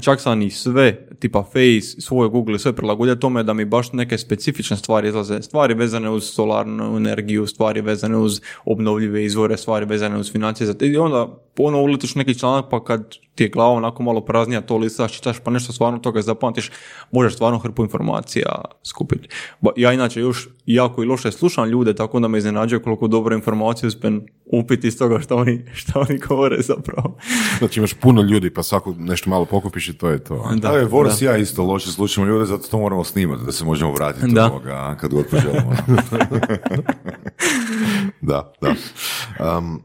čak 0.00 0.20
sam 0.20 0.42
i 0.42 0.50
sve, 0.50 1.06
tipa 1.18 1.42
Face, 1.42 2.00
svoje 2.00 2.28
Google, 2.28 2.58
sve 2.58 2.72
prilagodio 2.72 3.14
tome 3.14 3.42
da 3.42 3.52
mi 3.52 3.64
baš 3.64 3.92
neke 3.92 4.18
specifične 4.18 4.76
stvari 4.76 5.08
izlaze. 5.08 5.42
Stvari 5.42 5.74
vezane 5.74 6.10
uz 6.10 6.24
solarnu 6.24 6.96
energiju, 6.96 7.46
stvari 7.46 7.80
vezane 7.80 8.16
uz 8.16 8.40
obnovljive 8.64 9.24
izvore, 9.24 9.56
stvari 9.56 9.86
vezane 9.86 10.18
uz 10.18 10.32
financije. 10.32 10.74
I 10.80 10.96
onda 10.96 11.38
ono 11.58 11.82
uletiš 11.82 12.14
neki 12.14 12.38
članak 12.38 12.64
pa 12.70 12.84
kad 12.84 13.14
ti 13.34 13.44
je 13.44 13.48
glava 13.48 13.72
onako 13.72 14.02
malo 14.02 14.20
praznija, 14.20 14.60
to 14.60 14.76
listaš, 14.76 15.12
čitaš 15.12 15.38
pa 15.38 15.50
nešto 15.50 15.72
stvarno 15.72 15.98
toga 15.98 16.22
zapamtiš, 16.22 16.70
možeš 17.12 17.34
stvarno 17.34 17.58
hrpu 17.58 17.82
informacija 17.82 18.46
skupiti. 18.84 19.28
Ba- 19.60 19.70
Ja 19.76 19.92
inače 19.92 20.20
još 20.20 20.48
jako 20.66 21.02
i 21.02 21.06
loše 21.06 21.32
slušam 21.32 21.68
ljude, 21.68 21.94
tako 21.94 22.20
da 22.20 22.28
me 22.28 22.38
iznenađuje 22.38 22.82
koliko 22.82 23.08
dobro 23.08 23.34
informacije 23.34 23.88
uspijem 23.88 24.22
upiti 24.46 24.86
iz 24.88 24.98
toga 24.98 25.20
što 25.20 25.36
oni, 25.36 25.64
što 25.74 26.00
oni 26.00 26.18
govore 26.18 26.56
zapravo. 26.62 27.16
Znači 27.58 27.80
imaš 27.80 27.94
puno 27.94 28.22
ljudi 28.22 28.50
pa 28.50 28.62
svako 28.62 28.94
nešto 28.98 29.30
malo 29.30 29.44
pokupiš 29.44 29.88
i 29.88 29.94
to 29.94 30.08
je 30.08 30.18
to. 30.18 30.48
Da, 30.50 30.68
Da, 30.68 30.78
je 30.78 30.86
Boris 30.86 31.22
ja 31.22 31.36
isto 31.36 31.62
loše 31.64 31.90
slušamo 31.90 32.26
ljude, 32.26 32.44
zato 32.44 32.68
to 32.68 32.78
moramo 32.78 33.04
snimati, 33.04 33.44
da 33.44 33.52
se 33.52 33.64
možemo 33.64 33.92
vratiti 33.92 34.26
Da. 34.28 34.46
ovoga, 34.46 34.96
kad 35.00 35.10
god 35.10 35.26
poželimo. 35.26 35.72
Da, 38.20 38.52
da. 38.60 38.74
Um, 39.58 39.82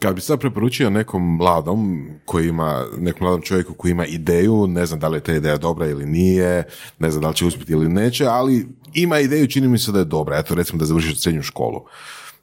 kad 0.00 0.14
bi 0.14 0.20
sad 0.20 0.40
preporučio 0.40 0.90
nekom 0.90 1.36
mladom 1.36 2.06
koji 2.24 2.48
ima, 2.48 2.84
nekom 2.98 3.22
mladom 3.22 3.42
čovjeku 3.42 3.74
koji 3.74 3.90
ima 3.90 4.06
ideju, 4.06 4.66
ne 4.66 4.86
znam 4.86 5.00
da 5.00 5.08
li 5.08 5.16
je 5.16 5.22
ta 5.22 5.34
ideja 5.34 5.56
dobra 5.58 5.86
ili 5.86 6.06
nije, 6.06 6.64
ne 6.98 7.10
znam 7.10 7.22
da 7.22 7.28
li 7.28 7.34
će 7.34 7.46
uspjeti 7.46 7.72
ili 7.72 7.88
neće, 7.88 8.26
ali 8.26 8.68
ima 8.94 9.18
ideju, 9.18 9.46
čini 9.46 9.68
mi 9.68 9.78
se 9.78 9.92
da 9.92 9.98
je 9.98 10.04
dobra. 10.04 10.38
Eto, 10.38 10.54
recimo 10.54 10.78
da 10.78 10.84
završi 10.84 11.14
srednju 11.16 11.42
školu. 11.42 11.80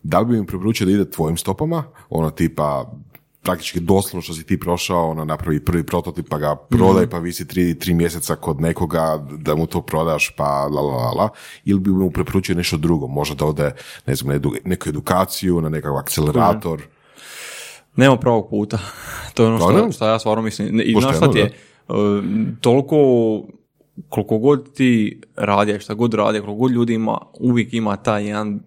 da 0.03 0.19
li 0.19 0.25
bi 0.25 0.39
mi 0.39 0.45
preporučio 0.45 0.85
da 0.85 0.91
ide 0.91 1.09
tvojim 1.09 1.37
stopama, 1.37 1.83
ono 2.09 2.29
tipa 2.29 2.91
praktički 3.41 3.79
doslovno 3.79 4.21
što 4.21 4.33
si 4.33 4.43
ti 4.43 4.59
prošao, 4.59 5.09
ono 5.09 5.25
napravi 5.25 5.59
prvi 5.61 5.83
prototip 5.83 6.29
pa 6.29 6.37
ga 6.37 6.55
prodaj 6.57 7.03
Mhm. 7.03 7.11
pa 7.11 7.19
visi 7.19 7.47
tri, 7.47 7.79
tri 7.79 7.93
mjeseca 7.93 8.35
kod 8.35 8.61
nekoga 8.61 9.01
da 9.31 9.55
mu 9.55 9.65
to 9.65 9.81
prodaš 9.81 10.33
pa 10.37 10.43
la 10.65 10.81
la 10.81 10.95
la 10.95 11.11
la, 11.13 11.29
ili 11.65 11.79
bi 11.79 11.89
mu 11.89 12.11
preporučio 12.11 12.55
nešto 12.55 12.77
drugo, 12.77 13.07
možda 13.07 13.35
da 13.35 13.45
ode 13.45 13.71
ne 14.05 14.15
znam, 14.15 14.29
na 14.29 14.35
edu- 14.35 14.57
neku 14.65 14.89
edukaciju, 14.89 15.61
na 15.61 15.69
nekakav 15.69 15.97
akcelerator. 15.97 16.81
Nema 17.97 18.17
pravog 18.17 18.49
puta. 18.49 18.79
to 19.33 19.43
je 19.43 19.49
ono 19.49 19.57
što, 19.57 19.91
što 19.91 20.07
ja 20.07 20.19
stvarno 20.19 20.41
mislim. 20.43 20.81
I 20.83 20.95
znaš 21.01 21.17
šta 21.17 21.31
ti 21.31 21.39
je? 21.39 21.45
E, 21.45 21.51
toliko 22.61 22.97
koliko 24.09 24.37
god 24.37 24.73
ti 24.73 25.21
radi, 25.35 25.79
šta 25.79 25.93
god 25.93 26.13
radi, 26.13 26.39
koliko 26.39 26.55
god 26.55 26.71
ljudi 26.71 26.93
ima, 26.93 27.17
uvijek 27.39 27.73
ima 27.73 27.95
taj 27.95 28.27
jedan 28.27 28.59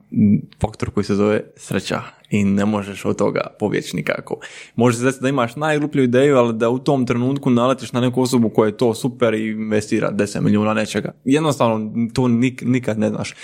faktor 0.61 0.91
koji 0.91 1.05
se 1.05 1.15
zove 1.15 1.43
sreća 1.57 2.01
i 2.31 2.45
ne 2.45 2.65
možeš 2.65 3.05
od 3.05 3.19
toga 3.19 3.41
pobjeći 3.59 3.97
nikako. 3.97 4.37
Može 4.77 5.13
se 5.13 5.21
da 5.21 5.29
imaš 5.29 5.57
najgluplju 5.57 6.03
ideju, 6.03 6.37
ali 6.37 6.55
da 6.55 6.71
u 6.71 6.79
tom 6.79 7.07
trenutku 7.07 7.51
naletiš 7.51 7.93
na 7.93 8.01
neku 8.01 8.23
osobu 8.23 8.49
koja 8.49 8.67
je 8.67 8.77
to 8.77 8.95
super 8.95 9.35
i 9.35 9.49
investira 9.49 10.13
10 10.13 10.41
milijuna 10.41 10.75
nečega. 10.75 11.13
Jednostavno 11.25 11.93
to 12.13 12.29
nik, 12.29 12.63
nikad 12.63 12.99
ne 12.99 13.09
znaš. 13.09 13.35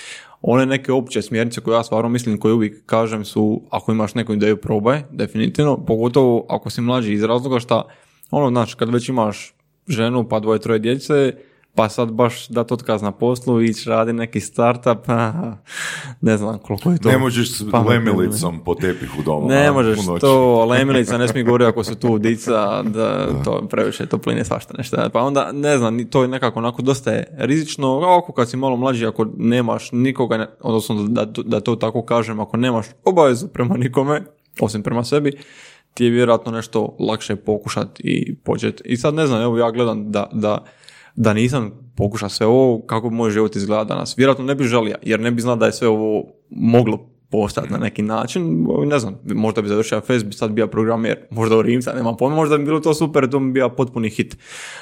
One 0.43 0.67
neke 0.67 0.93
opće 0.93 1.23
smjernice 1.23 1.61
koje 1.61 1.75
ja 1.75 1.83
stvarno 1.83 2.09
mislim, 2.09 2.39
koje 2.39 2.55
uvijek 2.55 2.87
kažem 2.87 3.25
su, 3.25 3.63
ako 3.71 3.93
imaš 3.93 4.15
neku 4.15 4.33
ideju, 4.33 4.57
probaj, 4.57 5.03
definitivno, 5.11 5.85
pogotovo 5.85 6.47
ako 6.49 6.71
si 6.71 6.81
mlađi 6.81 7.13
iz 7.13 7.25
razloga 7.25 7.61
šta, 7.61 7.83
ono, 8.31 8.51
znaš, 8.51 8.75
kad 8.75 8.93
već 8.93 9.09
imaš 9.09 9.55
ženu 9.89 10.29
pa 10.29 10.41
dvoje, 10.41 10.59
troje 10.59 10.79
djece, 10.79 11.33
pa 11.77 11.89
sad 11.89 12.13
baš 12.13 12.49
dat 12.49 12.73
otkaz 12.73 13.03
na 13.03 13.13
poslu 13.13 13.63
i 13.63 13.67
ići 13.67 13.89
radi 13.89 14.13
neki 14.13 14.41
startup, 14.41 14.99
ne 16.21 16.37
znam 16.37 16.59
koliko 16.59 16.91
je 16.91 16.99
to. 16.99 17.09
Ne 17.09 17.19
možeš 17.19 17.59
s 17.59 17.65
lemilicom 17.89 18.61
po 18.65 18.75
tepihu 18.75 19.23
doma. 19.23 19.47
Ne 19.49 19.73
možeš 19.73 19.99
to, 20.21 20.65
lemilica 20.65 21.19
ne 21.19 21.29
smije 21.29 21.45
govoriti 21.45 21.69
ako 21.69 21.85
su 21.85 21.95
tu 21.95 22.19
dica, 22.19 22.83
da 22.83 23.27
to 23.45 23.67
previše 23.71 24.07
topline 24.07 24.45
svašta 24.45 24.75
nešto. 24.79 24.97
Pa 25.13 25.23
onda, 25.23 25.53
ne 25.53 25.79
znam, 25.79 26.05
to 26.05 26.23
je 26.23 26.29
nekako 26.29 26.59
onako 26.59 26.83
dosta 26.83 27.13
je 27.13 27.37
rizično, 27.39 27.99
ako 27.99 28.33
kad 28.33 28.51
si 28.51 28.57
malo 28.57 28.77
mlađi, 28.77 29.07
ako 29.07 29.27
nemaš 29.37 29.93
nikoga, 29.93 30.57
odnosno 30.61 31.03
da, 31.09 31.25
da 31.45 31.61
to 31.61 31.77
tako 31.77 32.03
kažem, 32.03 32.41
ako 32.41 32.57
nemaš 32.57 32.87
obavezu 33.05 33.49
prema 33.49 33.77
nikome, 33.77 34.23
osim 34.61 34.83
prema 34.83 35.05
sebi, 35.05 35.33
ti 35.95 36.05
je 36.05 36.11
vjerojatno 36.11 36.53
nešto 36.53 36.97
lakše 36.99 37.37
pokušati 37.37 38.03
i 38.03 38.35
početi. 38.35 38.83
I 38.87 38.97
sad 38.97 39.15
ne 39.15 39.27
znam, 39.27 39.43
evo 39.43 39.59
ja 39.59 39.71
gledam 39.71 40.13
da, 40.13 40.29
da, 40.33 40.65
da 41.17 41.33
nisam 41.33 41.71
pokušao 41.97 42.29
sve 42.29 42.47
ovo, 42.47 42.83
kako 42.87 43.11
bi 43.11 43.17
moj 43.17 43.31
život 43.31 43.57
izgleda 43.57 43.85
danas. 43.85 44.19
Vjerojatno 44.19 44.45
ne 44.45 44.55
bi 44.55 44.65
želio, 44.65 44.97
jer 45.03 45.21
ne 45.21 45.31
bi 45.31 45.43
znao 45.43 45.57
da 45.57 45.67
je 45.67 45.73
sve 45.73 45.89
ovo 45.89 46.25
moglo 46.51 47.17
postati 47.31 47.73
na 47.73 47.79
neki 47.79 48.03
način, 48.03 48.67
ne 48.85 48.99
znam, 48.99 49.19
možda 49.25 49.63
bi 49.63 49.69
završio 49.69 50.01
FS, 50.01 50.25
bi 50.25 50.33
sad 50.33 50.51
bio 50.51 50.67
programer, 50.67 51.17
možda 51.31 51.57
u 51.57 51.63
Rimca, 51.63 51.93
nema 51.93 52.17
pojma, 52.17 52.37
možda 52.37 52.59
bi 52.59 52.65
bilo 52.65 52.81
to 52.81 52.95
super, 52.95 53.31
to 53.31 53.39
bi 53.39 53.53
bio 53.53 53.69
potpuni 53.69 54.11
hit. 54.11 54.37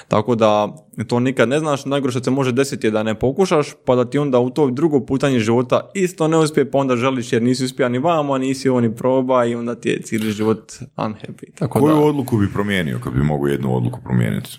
Tako 0.08 0.34
da 0.34 0.76
to 1.06 1.20
nikad 1.20 1.48
ne 1.48 1.58
znaš, 1.58 1.84
najgore 1.84 2.10
što 2.10 2.24
se 2.24 2.30
može 2.30 2.52
desiti 2.52 2.86
je 2.86 2.90
da 2.90 3.02
ne 3.02 3.14
pokušaš, 3.14 3.68
pa 3.84 3.94
da 3.94 4.04
ti 4.04 4.18
onda 4.18 4.38
u 4.38 4.50
to 4.50 4.70
drugo 4.70 5.00
putanje 5.00 5.38
života 5.38 5.90
isto 5.94 6.28
ne 6.28 6.38
uspije, 6.38 6.70
pa 6.70 6.78
onda 6.78 6.96
želiš 6.96 7.32
jer 7.32 7.42
nisi 7.42 7.64
uspio 7.64 7.88
ni 7.88 7.98
vamo, 7.98 8.38
nisi 8.38 8.68
ovo 8.68 8.80
ni 8.80 8.94
proba 8.94 9.44
i 9.44 9.54
onda 9.54 9.74
ti 9.74 9.88
je 9.88 10.02
cijeli 10.02 10.32
život 10.32 10.72
unhappy. 10.96 11.54
Tako 11.58 11.80
Koju 11.80 11.94
da, 11.94 12.00
odluku 12.00 12.36
bi 12.36 12.52
promijenio 12.52 13.00
kad 13.04 13.12
bi 13.12 13.22
mogao 13.22 13.46
jednu 13.46 13.76
odluku 13.76 14.00
promijeniti 14.04 14.58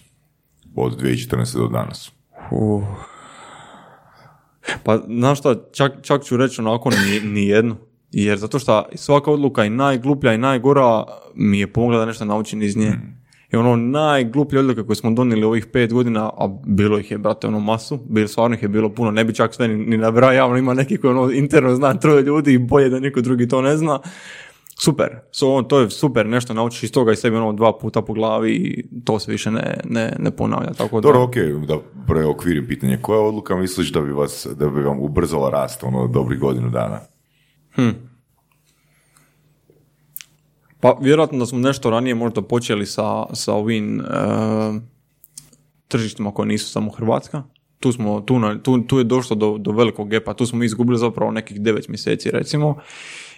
od 0.76 1.02
2014. 1.02 1.58
do 1.58 1.68
danas? 1.68 2.12
Uh. 2.52 2.84
Pa, 4.84 4.98
znaš 5.08 5.40
šta, 5.40 5.56
čak, 5.72 5.92
čak 6.02 6.24
ću 6.24 6.38
reći 6.38 6.62
onako 6.62 6.90
ni, 6.90 7.20
ni 7.30 7.48
jednu. 7.48 7.76
Jer 8.12 8.38
zato 8.38 8.60
što 8.60 8.86
svaka 8.96 9.32
odluka 9.32 9.66
i 9.66 9.70
najgluplja 9.70 10.34
i 10.34 10.38
najgora 10.38 11.04
mi 11.36 11.60
je 11.60 11.74
pomogla 11.74 12.00
da 12.00 12.06
nešto 12.06 12.26
naučim 12.26 12.62
iz 12.62 12.78
nje. 12.78 12.94
I 13.54 13.56
ono 13.56 13.76
najgluplje 13.76 14.60
odluke 14.60 14.84
koje 14.84 14.96
smo 14.96 15.12
donijeli 15.12 15.44
ovih 15.44 15.66
pet 15.66 15.94
godina, 15.94 16.26
a 16.26 16.48
bilo 16.66 17.00
ih 17.00 17.12
je, 17.12 17.18
brate, 17.18 17.48
ono 17.48 17.60
masu, 17.60 18.00
bilo, 18.10 18.28
stvarno 18.28 18.56
ih 18.56 18.64
je 18.64 18.70
bilo 18.70 18.90
puno, 18.90 19.12
ne 19.12 19.24
bi 19.24 19.34
čak 19.34 19.54
sve 19.54 19.68
ni, 19.68 19.86
ni 19.86 19.98
nabrao, 19.98 20.32
javno 20.32 20.58
ima 20.58 20.74
neki 20.74 20.98
koji 20.98 21.12
ono 21.12 21.32
interno 21.32 21.76
zna 21.76 21.94
troje 21.94 22.22
ljudi 22.24 22.54
i 22.54 22.58
bolje 22.58 22.90
da 22.90 23.00
niko 23.00 23.22
drugi 23.22 23.48
to 23.48 23.62
ne 23.62 23.78
zna. 23.78 24.00
Super, 24.80 25.20
so, 25.32 25.62
to 25.62 25.80
je 25.80 25.90
super, 25.90 26.26
nešto 26.26 26.54
naučiš 26.54 26.84
iz 26.84 26.92
toga 26.92 27.12
i 27.12 27.16
sebi 27.16 27.36
ono 27.38 27.54
dva 27.54 27.78
puta 27.78 28.02
po 28.02 28.14
glavi 28.14 28.52
i 28.52 28.86
to 29.04 29.20
se 29.20 29.32
više 29.32 29.52
ne, 29.52 29.78
ne, 29.84 30.16
ne 30.20 30.32
ponavlja. 30.32 30.74
Tako 30.74 31.02
da, 31.02 31.08
Dobro, 31.08 31.24
ok, 31.24 31.36
da 31.68 31.78
preokvirim 32.08 32.68
pitanje. 32.68 32.98
Koja 33.02 33.20
odluka 33.20 33.56
misliš 33.56 33.92
da 33.92 34.02
bi, 34.02 34.12
vas, 34.12 34.48
da 34.56 34.70
bi 34.70 34.82
vam 34.82 35.00
ubrzala 35.00 35.50
rast 35.50 35.84
ono 35.84 36.08
dobrih 36.08 36.40
godinu 36.40 36.70
dana? 36.70 37.00
Pa 40.80 40.98
vjerojatno 41.02 41.40
da 41.40 41.46
smo 41.46 41.60
nešto 41.60 41.90
ranije 41.90 42.16
možda 42.16 42.42
počeli 42.42 42.86
sa, 42.86 43.26
sa 43.34 43.54
ovim 43.54 44.02
e, 44.02 44.04
tržištima 45.88 46.32
koje 46.32 46.46
nisu 46.48 46.70
samo 46.72 46.92
Hrvatska. 46.92 47.44
Tu, 47.80 47.92
smo, 47.92 48.22
tu, 48.22 48.40
na- 48.40 48.64
tu, 48.64 48.82
tu 48.82 48.98
je 48.98 49.04
došlo 49.04 49.36
do, 49.36 49.58
do 49.58 49.72
velikog 49.72 50.10
gepa, 50.10 50.34
tu 50.34 50.46
smo 50.46 50.64
izgubili 50.64 50.98
zapravo 50.98 51.32
nekih 51.32 51.62
devet 51.62 51.88
mjeseci 51.88 52.32
recimo 52.32 52.76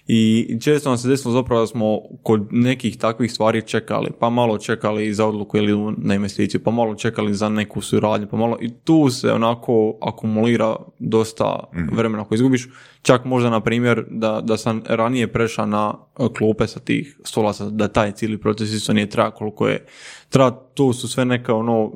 i 0.08 0.58
često 0.62 0.90
nam 0.90 0.98
se 0.98 1.08
desilo 1.08 1.34
zapravo 1.34 1.62
da 1.62 1.68
smo 1.68 2.02
kod 2.24 2.48
nekih 2.52 2.98
takvih 2.98 3.32
stvari 3.32 3.62
čekali, 3.62 4.10
pa 4.20 4.30
malo 4.30 4.58
čekali 4.58 5.14
za 5.14 5.26
odluku 5.26 5.58
ili 5.58 5.96
na 5.98 6.16
investiciju, 6.16 6.64
pa 6.64 6.72
malo 6.72 6.96
čekali 6.96 7.34
za 7.34 7.50
neku 7.50 7.82
suradnju, 7.82 8.28
pa 8.28 8.38
malo 8.38 8.58
i 8.62 8.70
tu 8.70 9.10
se 9.10 9.32
onako 9.32 9.98
akumulira 10.02 10.76
dosta 11.00 11.64
vremena 11.92 12.24
ako 12.24 12.36
izgubiš. 12.36 12.70
Čak 13.02 13.26
možda 13.26 13.50
na 13.50 13.60
primjer 13.60 14.06
da, 14.10 14.42
da 14.44 14.58
sam 14.58 14.82
ranije 14.86 15.34
prešao 15.34 15.66
na 15.66 15.94
e, 16.20 16.28
klupe 16.38 16.68
sa 16.68 16.80
tih 16.80 17.20
stolaca, 17.24 17.70
da 17.70 17.88
taj 17.88 18.12
cijeli 18.12 18.38
proces 18.38 18.74
isto 18.74 18.94
nije 18.94 19.10
traja 19.10 19.32
koliko 19.32 19.68
je 19.68 19.86
tra, 20.30 20.52
to 20.52 20.94
su 20.94 21.08
sve 21.08 21.26
neka 21.26 21.56
ono 21.56 21.92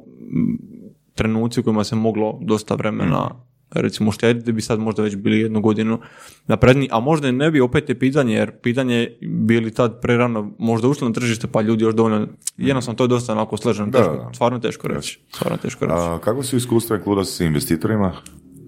trenuci 1.15 1.59
u 1.59 1.63
kojima 1.63 1.83
se 1.83 1.95
moglo 1.95 2.39
dosta 2.41 2.75
vremena 2.75 3.29
recimo 3.71 4.09
uštediti 4.09 4.51
bi 4.51 4.61
sad 4.61 4.79
možda 4.79 5.03
već 5.03 5.15
bili 5.15 5.39
jednu 5.39 5.61
godinu 5.61 5.99
napredni, 6.47 6.89
a 6.91 6.99
možda 6.99 7.27
i 7.27 7.31
ne 7.31 7.51
bi 7.51 7.61
opet 7.61 7.89
je 7.89 7.99
pitanje, 7.99 8.35
jer 8.35 8.51
pitanje 8.51 8.95
je 8.95 9.17
bili 9.21 9.71
tad 9.71 10.01
prerano 10.01 10.51
možda 10.59 10.87
ušli 10.87 11.07
na 11.07 11.13
tržište 11.13 11.47
pa 11.47 11.61
ljudi 11.61 11.83
još 11.83 11.95
dovoljno, 11.95 12.27
jednostavno 12.57 12.97
to 12.97 13.03
je 13.03 13.07
dosta 13.07 13.31
onako 13.31 13.57
sleženo, 13.57 13.91
Da, 13.91 13.97
teško, 13.97 14.15
da. 14.15 14.29
stvarno 14.33 14.59
teško 14.59 14.87
reći, 14.87 15.19
stvarno 15.33 15.57
teško 15.57 15.85
reći. 15.85 15.97
A, 15.97 16.19
kako 16.19 16.43
su 16.43 16.57
iskustva 16.57 16.99
Kluda 16.99 17.23
s 17.23 17.39
investitorima? 17.39 18.13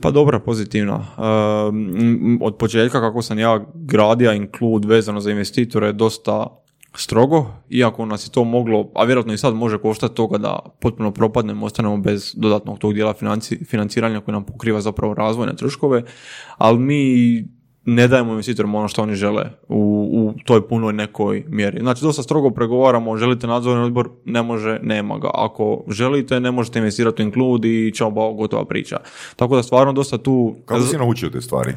Pa 0.01 0.11
dobra, 0.11 0.39
pozitivna. 0.39 1.05
Um, 1.67 2.39
od 2.41 2.57
početka 2.57 2.99
kako 2.99 3.21
sam 3.21 3.39
ja 3.39 3.65
gradio 3.75 4.33
inklud 4.33 4.85
vezano 4.85 5.19
za 5.19 5.31
investitore 5.31 5.91
dosta 5.93 6.62
strogo, 6.95 7.45
iako 7.69 8.05
nas 8.05 8.27
je 8.27 8.31
to 8.31 8.43
moglo, 8.43 8.91
a 8.95 9.03
vjerojatno 9.03 9.33
i 9.33 9.37
sad 9.37 9.55
može 9.55 9.77
koštati 9.77 10.15
toga 10.15 10.37
da 10.37 10.59
potpuno 10.81 11.11
propadnemo, 11.11 11.65
ostanemo 11.65 11.97
bez 11.97 12.33
dodatnog 12.37 12.79
tog 12.79 12.93
dijela 12.93 13.13
financi, 13.13 13.65
financiranja 13.65 14.19
koji 14.19 14.33
nam 14.33 14.43
pokriva 14.43 14.81
zapravo 14.81 15.13
razvojne 15.13 15.55
troškove, 15.55 16.03
ali 16.57 16.79
mi 16.79 17.03
ne 17.85 18.07
dajemo 18.07 18.31
investitorima 18.31 18.77
ono 18.77 18.87
što 18.87 19.01
oni 19.03 19.15
žele 19.15 19.43
u, 19.69 20.09
u 20.13 20.33
toj 20.45 20.67
punoj 20.67 20.93
nekoj 20.93 21.43
mjeri. 21.47 21.79
Znači, 21.79 22.01
dosta 22.01 22.23
strogo 22.23 22.49
pregovaramo, 22.49 23.17
želite 23.17 23.47
nadzorni 23.47 23.83
odbor, 23.83 24.09
ne 24.25 24.43
može, 24.43 24.79
nema 24.83 25.17
ga. 25.17 25.29
Ako 25.33 25.83
želite, 25.87 26.39
ne 26.39 26.51
možete 26.51 26.79
investirati 26.79 27.21
u 27.21 27.25
inklud 27.25 27.65
i 27.65 27.91
čao, 27.95 28.33
gotova 28.33 28.65
priča. 28.65 28.99
Tako 29.35 29.55
da 29.55 29.63
stvarno 29.63 29.93
dosta 29.93 30.17
tu... 30.17 30.55
Kako 30.65 30.81
si 30.81 30.97
naučio 30.97 31.29
te 31.29 31.41
stvari? 31.41 31.73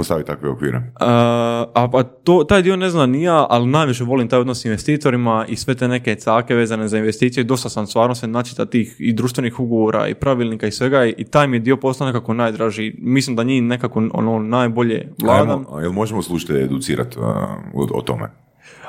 Postavi 0.00 0.24
takve 0.24 0.48
okvire. 0.48 0.82
A, 1.00 1.64
a 1.74 1.88
pa 1.90 2.02
to, 2.02 2.44
taj 2.44 2.62
dio 2.62 2.76
ne 2.76 2.90
znam 2.90 3.10
ni 3.10 3.22
ja, 3.22 3.46
ali 3.50 3.66
najviše 3.66 4.04
volim 4.04 4.28
taj 4.28 4.38
odnos 4.38 4.60
s 4.60 4.64
investitorima 4.64 5.44
i 5.48 5.56
sve 5.56 5.74
te 5.74 5.88
neke 5.88 6.14
cake 6.14 6.54
vezane 6.54 6.88
za 6.88 6.98
investicije. 6.98 7.44
Dosta 7.44 7.68
sam 7.68 7.86
stvarno 7.86 8.14
se 8.14 8.26
načita 8.26 8.66
tih 8.66 8.96
i 8.98 9.12
društvenih 9.12 9.60
ugovora 9.60 10.08
i 10.08 10.14
pravilnika 10.14 10.66
i 10.66 10.72
svega 10.72 11.06
i, 11.06 11.24
taj 11.24 11.48
mi 11.48 11.56
je 11.56 11.60
dio 11.60 11.76
postao 11.76 12.06
nekako 12.06 12.34
najdraži. 12.34 12.94
Mislim 12.98 13.36
da 13.36 13.42
njih 13.42 13.62
nekako 13.62 14.08
ono 14.12 14.38
najbolje 14.38 15.12
vladam. 15.22 15.64
Ajmo, 15.68 15.80
jel 15.80 15.92
možemo 15.92 16.22
slušati 16.22 16.52
educirati 16.52 17.18
o, 17.18 17.86
o 17.94 18.02
tome? 18.02 18.30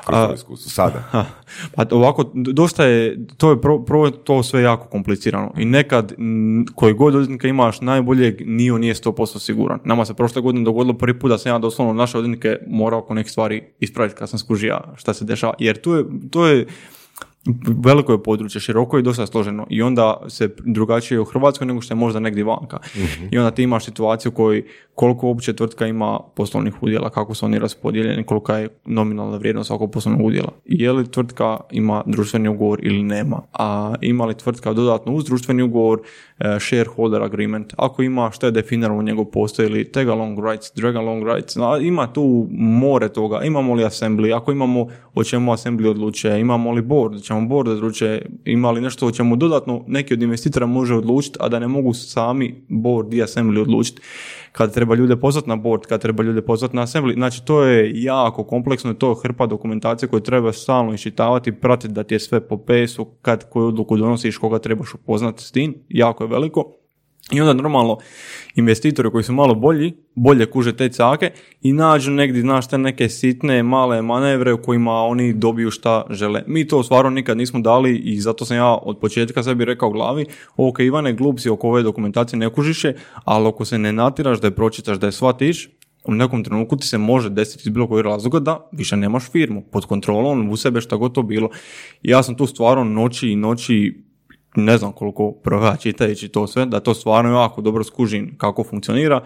Kroz 0.06 0.28
to 0.28 0.34
iskustvo. 0.34 0.70
Sada. 0.78 0.98
Ha, 1.10 1.24
pa 1.74 1.86
ovako, 1.90 2.30
dosta 2.34 2.84
je, 2.84 3.26
to 3.36 3.50
je 3.50 3.60
pro, 3.60 3.84
prvo 3.84 4.06
je 4.06 4.24
to 4.24 4.42
sve 4.42 4.62
jako 4.62 4.86
komplicirano 4.86 5.52
i 5.58 5.64
nekad 5.64 6.12
m, 6.18 6.66
koji 6.74 6.94
god 6.94 7.14
odvjetnika 7.14 7.48
imaš 7.48 7.80
najboljeg, 7.80 8.42
nije 8.46 8.72
on 8.72 8.80
nije 8.80 8.94
100% 8.94 9.38
siguran. 9.38 9.78
Nama 9.84 10.04
se 10.04 10.14
prošle 10.14 10.42
godine 10.42 10.64
dogodilo 10.64 10.98
prvi 10.98 11.18
put 11.18 11.30
da 11.30 11.38
sam 11.38 11.52
ja 11.52 11.58
doslovno 11.58 11.94
naše 11.94 12.18
odvjetnike 12.18 12.56
morao 12.66 13.00
oko 13.00 13.14
nekih 13.14 13.32
stvari 13.32 13.62
ispraviti 13.80 14.16
kad 14.16 14.30
sam 14.30 14.38
skužio 14.38 14.80
šta 14.96 15.14
se 15.14 15.24
dešava, 15.24 15.54
jer 15.58 15.80
to 15.80 15.96
je, 15.96 16.04
to 16.30 16.46
je 16.46 16.66
veliko 17.84 18.12
je 18.12 18.22
područje, 18.22 18.60
široko 18.60 18.98
i 18.98 19.02
dosta 19.02 19.26
složeno 19.26 19.66
i 19.70 19.82
onda 19.82 20.16
se 20.28 20.48
drugačije 20.64 21.20
u 21.20 21.24
Hrvatskoj 21.24 21.66
nego 21.66 21.80
što 21.80 21.94
je 21.94 21.98
možda 21.98 22.20
negdje 22.20 22.44
vanka. 22.44 22.78
I 23.30 23.38
onda 23.38 23.50
ti 23.50 23.62
imaš 23.62 23.84
situaciju 23.84 24.32
u 24.32 24.34
kojoj 24.34 24.64
koliko 24.94 25.26
uopće 25.26 25.52
tvrtka 25.52 25.86
ima 25.86 26.20
poslovnih 26.34 26.82
udjela, 26.82 27.10
kako 27.10 27.34
su 27.34 27.46
oni 27.46 27.58
raspodijeljeni, 27.58 28.24
kolika 28.24 28.56
je 28.56 28.68
nominalna 28.84 29.36
vrijednost 29.36 29.66
svakog 29.66 29.90
poslovnog 29.90 30.26
udjela. 30.26 30.52
Je 30.64 30.92
li 30.92 31.10
tvrtka 31.10 31.60
ima 31.70 32.02
društveni 32.06 32.48
ugovor 32.48 32.80
ili 32.82 33.02
nema, 33.02 33.42
a 33.52 33.94
ima 34.00 34.24
li 34.24 34.34
tvrtka 34.34 34.72
dodatno 34.72 35.12
uz 35.12 35.24
društveni 35.24 35.62
ugovor 35.62 36.00
e, 36.38 36.56
shareholder 36.60 37.22
agreement, 37.22 37.74
ako 37.76 38.02
ima 38.02 38.30
što 38.30 38.46
je 38.46 38.50
definirano 38.52 38.98
u 38.98 39.02
njegov 39.02 39.24
postoji 39.24 39.68
ili 39.68 39.92
tag 39.92 40.08
along 40.08 40.38
rights, 40.38 40.72
drag 40.76 40.96
along 40.96 41.28
rights, 41.28 41.56
no, 41.56 41.76
ima 41.78 42.12
tu 42.12 42.48
more 42.50 43.08
toga, 43.08 43.42
imamo 43.44 43.74
li 43.74 43.84
assembly, 43.84 44.36
ako 44.36 44.52
imamo 44.52 44.86
o 45.14 45.24
čemu 45.24 45.52
assembly 45.52 45.86
odlučuje, 45.86 46.40
imamo 46.40 46.72
li 46.72 46.82
board, 46.82 47.22
ćemo 47.32 47.48
board 47.48 47.68
odlučuje, 47.68 48.26
ima 48.44 48.70
li 48.70 48.80
nešto 48.80 49.06
o 49.06 49.10
čemu 49.10 49.36
dodatno 49.36 49.84
neki 49.86 50.14
od 50.14 50.22
investitora 50.22 50.66
može 50.66 50.94
odlučiti, 50.94 51.38
a 51.40 51.48
da 51.48 51.58
ne 51.58 51.68
mogu 51.68 51.94
sami 51.94 52.64
board 52.68 53.14
i 53.14 53.22
assembly 53.22 53.60
odlučiti 53.60 54.02
kad 54.52 54.74
treba 54.74 54.94
ljude 54.94 55.16
pozvati 55.16 55.48
na 55.48 55.56
board, 55.56 55.82
kad 55.86 56.00
treba 56.00 56.22
ljude 56.22 56.42
pozvati 56.42 56.76
na 56.76 56.82
assembly. 56.82 57.14
Znači 57.14 57.44
to 57.44 57.62
je 57.62 58.02
jako 58.02 58.44
kompleksno, 58.44 58.94
to 58.94 59.10
je 59.10 59.16
hrpa 59.22 59.46
dokumentacije 59.46 60.08
koju 60.08 60.20
treba 60.20 60.52
stalno 60.52 60.94
iščitavati, 60.94 61.52
pratiti 61.52 61.94
da 61.94 62.02
ti 62.02 62.14
je 62.14 62.20
sve 62.20 62.40
po 62.40 62.58
pesu, 62.58 63.04
kad 63.04 63.50
koju 63.50 63.66
odluku 63.66 63.96
donosiš, 63.96 64.38
koga 64.38 64.58
trebaš 64.58 64.94
upoznati 64.94 65.44
s 65.44 65.52
tim, 65.52 65.74
jako 65.88 66.24
je 66.24 66.28
veliko. 66.28 66.81
I 67.30 67.40
onda 67.40 67.52
normalno 67.52 67.98
investitori 68.54 69.10
koji 69.10 69.24
su 69.24 69.32
malo 69.32 69.54
bolji, 69.54 69.92
bolje 70.14 70.46
kuže 70.46 70.76
te 70.76 70.88
cake 70.88 71.30
i 71.62 71.72
nađu 71.72 72.10
negdje, 72.10 72.42
znaš, 72.42 72.68
te 72.68 72.78
neke 72.78 73.08
sitne, 73.08 73.62
male 73.62 74.02
manevre 74.02 74.52
u 74.52 74.62
kojima 74.62 74.92
oni 74.92 75.32
dobiju 75.32 75.70
šta 75.70 76.04
žele. 76.10 76.42
Mi 76.46 76.68
to 76.68 76.82
stvarno 76.82 77.10
nikad 77.10 77.36
nismo 77.36 77.60
dali 77.60 77.96
i 77.96 78.20
zato 78.20 78.44
sam 78.44 78.56
ja 78.56 78.74
od 78.82 78.98
početka 78.98 79.42
sebi 79.42 79.64
rekao 79.64 79.88
u 79.88 79.92
glavi, 79.92 80.26
ok 80.56 80.80
Ivane, 80.80 81.12
glup 81.12 81.40
si 81.40 81.48
oko 81.48 81.68
ove 81.68 81.82
dokumentacije 81.82 82.38
ne 82.38 82.50
kužiše, 82.50 82.92
ali 83.24 83.48
ako 83.48 83.64
se 83.64 83.78
ne 83.78 83.92
natiraš 83.92 84.40
da 84.40 84.46
je 84.46 84.54
pročitaš, 84.54 84.98
da 84.98 85.06
je 85.06 85.12
shvatiš, 85.12 85.68
u 86.04 86.14
nekom 86.14 86.44
trenutku 86.44 86.76
ti 86.76 86.86
se 86.86 86.98
može 86.98 87.30
desiti 87.30 87.62
iz 87.68 87.72
bilo 87.72 87.88
kojeg 87.88 88.06
razloga 88.06 88.40
da 88.40 88.68
više 88.72 88.96
nemaš 88.96 89.30
firmu 89.30 89.62
pod 89.72 89.86
kontrolom 89.86 90.50
u 90.50 90.56
sebe 90.56 90.80
šta 90.80 90.96
god 90.96 91.12
to 91.12 91.22
bilo. 91.22 91.50
ja 92.02 92.22
sam 92.22 92.34
tu 92.34 92.46
stvarno 92.46 92.84
noći 92.84 93.28
i 93.28 93.36
noći 93.36 94.04
ne 94.54 94.78
znam 94.78 94.92
koliko 94.92 95.32
provega 95.32 95.76
čitajući 95.76 96.28
to 96.28 96.46
sve, 96.46 96.66
da 96.66 96.80
to 96.80 96.94
stvarno 96.94 97.40
jako 97.40 97.60
dobro 97.60 97.84
skužim 97.84 98.34
kako 98.38 98.64
funkcionira. 98.64 99.22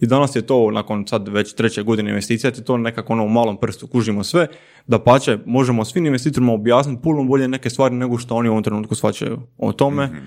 I 0.00 0.06
danas 0.06 0.36
je 0.36 0.42
to, 0.42 0.70
nakon 0.70 1.06
sad 1.06 1.28
već 1.28 1.54
treće 1.54 1.82
godine 1.82 2.10
investicija, 2.10 2.50
ti 2.50 2.64
to 2.64 2.76
nekako 2.76 3.12
ono 3.12 3.24
u 3.24 3.28
malom 3.28 3.56
prstu 3.56 3.86
kužimo 3.86 4.24
sve, 4.24 4.46
da 4.86 4.98
pače 4.98 5.38
možemo 5.46 5.84
svim 5.84 6.06
investitorima 6.06 6.52
objasniti 6.52 7.02
puno 7.02 7.24
bolje 7.24 7.48
neke 7.48 7.70
stvari 7.70 7.94
nego 7.94 8.18
što 8.18 8.34
oni 8.34 8.48
u 8.48 8.52
ovom 8.52 8.62
trenutku 8.62 8.94
shvaćaju 8.94 9.38
o 9.58 9.72
tome 9.72 10.06
mhm. 10.06 10.18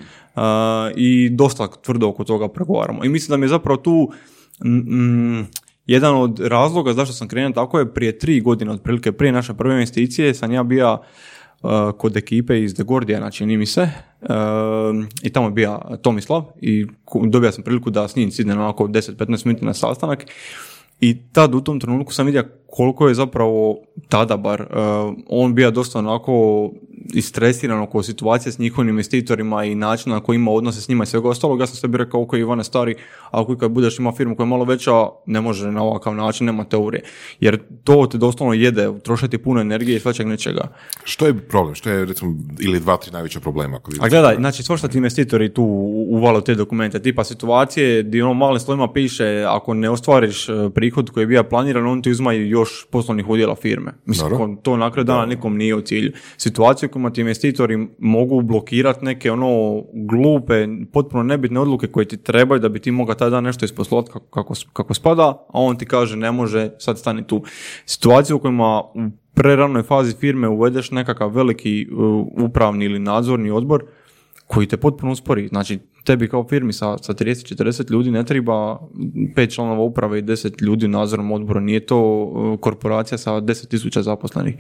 i 0.95 1.29
dosta 1.29 1.67
tvrdo 1.67 2.07
oko 2.07 2.23
toga 2.23 2.47
pregovaramo. 2.47 3.05
I 3.05 3.09
mislim 3.09 3.29
da 3.29 3.37
mi 3.37 3.43
je 3.43 3.49
zapravo 3.49 3.77
tu 3.77 4.11
jedan 5.85 6.15
od 6.15 6.39
razloga 6.39 6.93
zašto 6.93 7.13
sam 7.13 7.27
krenuo 7.27 7.51
tako 7.51 7.79
je 7.79 7.93
prije 7.93 8.19
tri 8.19 8.41
godine 8.41 8.71
otprilike, 8.71 9.11
prije 9.11 9.31
naše 9.31 9.53
prve 9.53 9.73
investicije 9.73 10.33
sam 10.33 10.51
ja 10.51 10.63
bio 10.63 10.93
Uh, 10.93 11.05
kod 11.97 12.17
ekipe 12.17 12.63
iz 12.63 12.73
The 12.73 12.83
Guardiana, 12.83 13.31
čini 13.31 13.57
mi 13.57 13.65
se, 13.65 13.89
uh, 14.21 14.27
i 15.23 15.29
tamo 15.29 15.47
je 15.47 15.51
bio 15.51 15.79
Tomislav 16.01 16.43
i 16.61 16.85
dobio 17.27 17.51
sam 17.51 17.63
priliku 17.63 17.89
da 17.89 18.07
s 18.07 18.15
njim 18.15 18.31
sidnem 18.31 18.59
onako 18.59 18.87
10-15 18.87 19.45
minuta 19.45 19.65
na 19.65 19.73
sastanak 19.73 20.25
i 20.99 21.17
tad 21.31 21.55
u 21.55 21.61
tom 21.61 21.79
trenutku 21.79 22.13
sam 22.13 22.25
vidio 22.25 22.43
koliko 22.67 23.07
je 23.07 23.13
zapravo 23.13 23.77
tada 24.09 24.37
bar, 24.37 24.61
uh, 24.61 25.13
on 25.29 25.55
bio 25.55 25.71
dosta 25.71 25.99
onako 25.99 26.71
istresiran 27.13 27.79
oko 27.79 28.03
situacije 28.03 28.51
s 28.51 28.59
njihovim 28.59 28.89
investitorima 28.89 29.63
i 29.63 29.75
načina 29.75 30.15
na 30.15 30.21
koji 30.21 30.35
ima 30.35 30.51
odnose 30.51 30.81
s 30.81 30.87
njima 30.89 31.03
i 31.03 31.07
svega 31.07 31.29
ostalog. 31.29 31.59
Ja 31.59 31.67
sam 31.67 31.75
sebi 31.75 31.97
rekao, 31.97 32.21
ok, 32.21 32.33
Ivane 32.33 32.63
stari, 32.63 32.95
ako 33.31 33.57
kad 33.57 33.71
budeš 33.71 33.99
ima 33.99 34.11
firmu 34.11 34.35
koja 34.35 34.45
je 34.45 34.49
malo 34.49 34.65
veća, 34.65 34.91
ne 35.25 35.41
može 35.41 35.71
na 35.71 35.83
ovakav 35.83 36.15
način, 36.15 36.45
nema 36.45 36.63
teorije. 36.63 37.03
Jer 37.39 37.59
to 37.83 38.07
te 38.11 38.17
doslovno 38.17 38.53
jede, 38.53 38.99
trošiti 39.03 39.37
puno 39.37 39.61
energije 39.61 39.97
i 39.97 39.99
svačeg 39.99 40.27
nečega. 40.27 40.67
Što 41.03 41.27
je 41.27 41.39
problem? 41.39 41.75
Što 41.75 41.89
je, 41.89 42.05
recimo, 42.05 42.35
ili 42.59 42.79
dva, 42.79 42.97
tri 42.97 43.11
najveća 43.11 43.39
problema? 43.39 43.79
Kod 43.79 43.95
A 44.01 44.09
gledaj, 44.09 44.35
znači, 44.35 44.63
što 44.63 44.87
ti 44.87 44.97
investitori 44.97 45.53
tu 45.53 45.63
uvalo 46.09 46.41
te 46.41 46.55
dokumente, 46.55 47.01
tipa 47.01 47.23
situacije 47.23 48.03
gdje 48.03 48.23
ono 48.23 48.33
malim 48.33 48.59
slovima 48.59 48.91
piše, 48.93 49.45
ako 49.47 49.73
ne 49.73 49.89
ostvariš 49.89 50.49
e, 50.49 50.53
prihod 50.75 51.09
koji 51.09 51.21
je 51.21 51.27
bio 51.27 51.43
planiran, 51.43 51.87
on 51.87 52.01
ti 52.01 52.11
uzma 52.11 52.33
još 52.33 52.85
poslovnih 52.91 53.29
udjela 53.29 53.55
firme. 53.55 53.93
Mislim, 54.05 54.57
to 54.63 54.77
na 54.77 54.91
kraju 54.91 55.05
dana 55.05 55.25
nikom 55.25 55.57
nije 55.57 55.75
u 55.75 55.81
cilju. 55.81 56.11
Situacije 56.37 56.89
ti 57.13 57.21
investitori 57.21 57.87
mogu 57.99 58.41
blokirati 58.41 59.05
neke 59.05 59.31
ono 59.31 59.83
glupe, 59.93 60.67
potpuno 60.93 61.23
nebitne 61.23 61.59
odluke 61.59 61.87
koje 61.87 62.07
ti 62.07 62.17
trebaju 62.17 62.59
da 62.59 62.69
bi 62.69 62.79
ti 62.79 62.91
mogao 62.91 63.15
taj 63.15 63.29
dan 63.29 63.43
nešto 63.43 63.65
isposlovati 63.65 64.11
kako, 64.11 64.25
kako, 64.29 64.53
kako 64.73 64.93
spada, 64.93 65.23
a 65.23 65.61
on 65.61 65.77
ti 65.77 65.85
kaže 65.85 66.15
ne 66.15 66.31
može, 66.31 66.69
sad 66.79 66.99
stani 66.99 67.27
tu. 67.27 67.43
Situacije 67.85 68.35
u 68.35 68.39
kojima 68.39 68.79
u 68.79 69.09
preranoj 69.33 69.83
fazi 69.83 70.15
firme 70.19 70.47
uvedeš 70.47 70.91
nekakav 70.91 71.29
veliki 71.29 71.87
uh, 71.91 72.27
upravni 72.45 72.85
ili 72.85 72.99
nadzorni 72.99 73.51
odbor 73.51 73.85
koji 74.47 74.67
te 74.67 74.77
potpuno 74.77 75.11
uspori. 75.11 75.47
Znači, 75.47 75.79
tebi 76.03 76.27
kao 76.27 76.47
firmi 76.47 76.73
sa, 76.73 76.97
sa 76.97 77.13
30-40 77.13 77.91
ljudi 77.91 78.11
ne 78.11 78.23
treba 78.25 78.79
pet 79.35 79.53
članova 79.53 79.81
uprave 79.81 80.19
i 80.19 80.21
10 80.21 80.61
ljudi 80.61 80.85
u 80.85 80.89
nadzornom 80.89 81.31
odboru. 81.31 81.59
Nije 81.59 81.85
to 81.85 82.23
uh, 82.23 82.59
korporacija 82.59 83.17
sa 83.17 83.31
10.000 83.31 84.01
zaposlenih. 84.01 84.55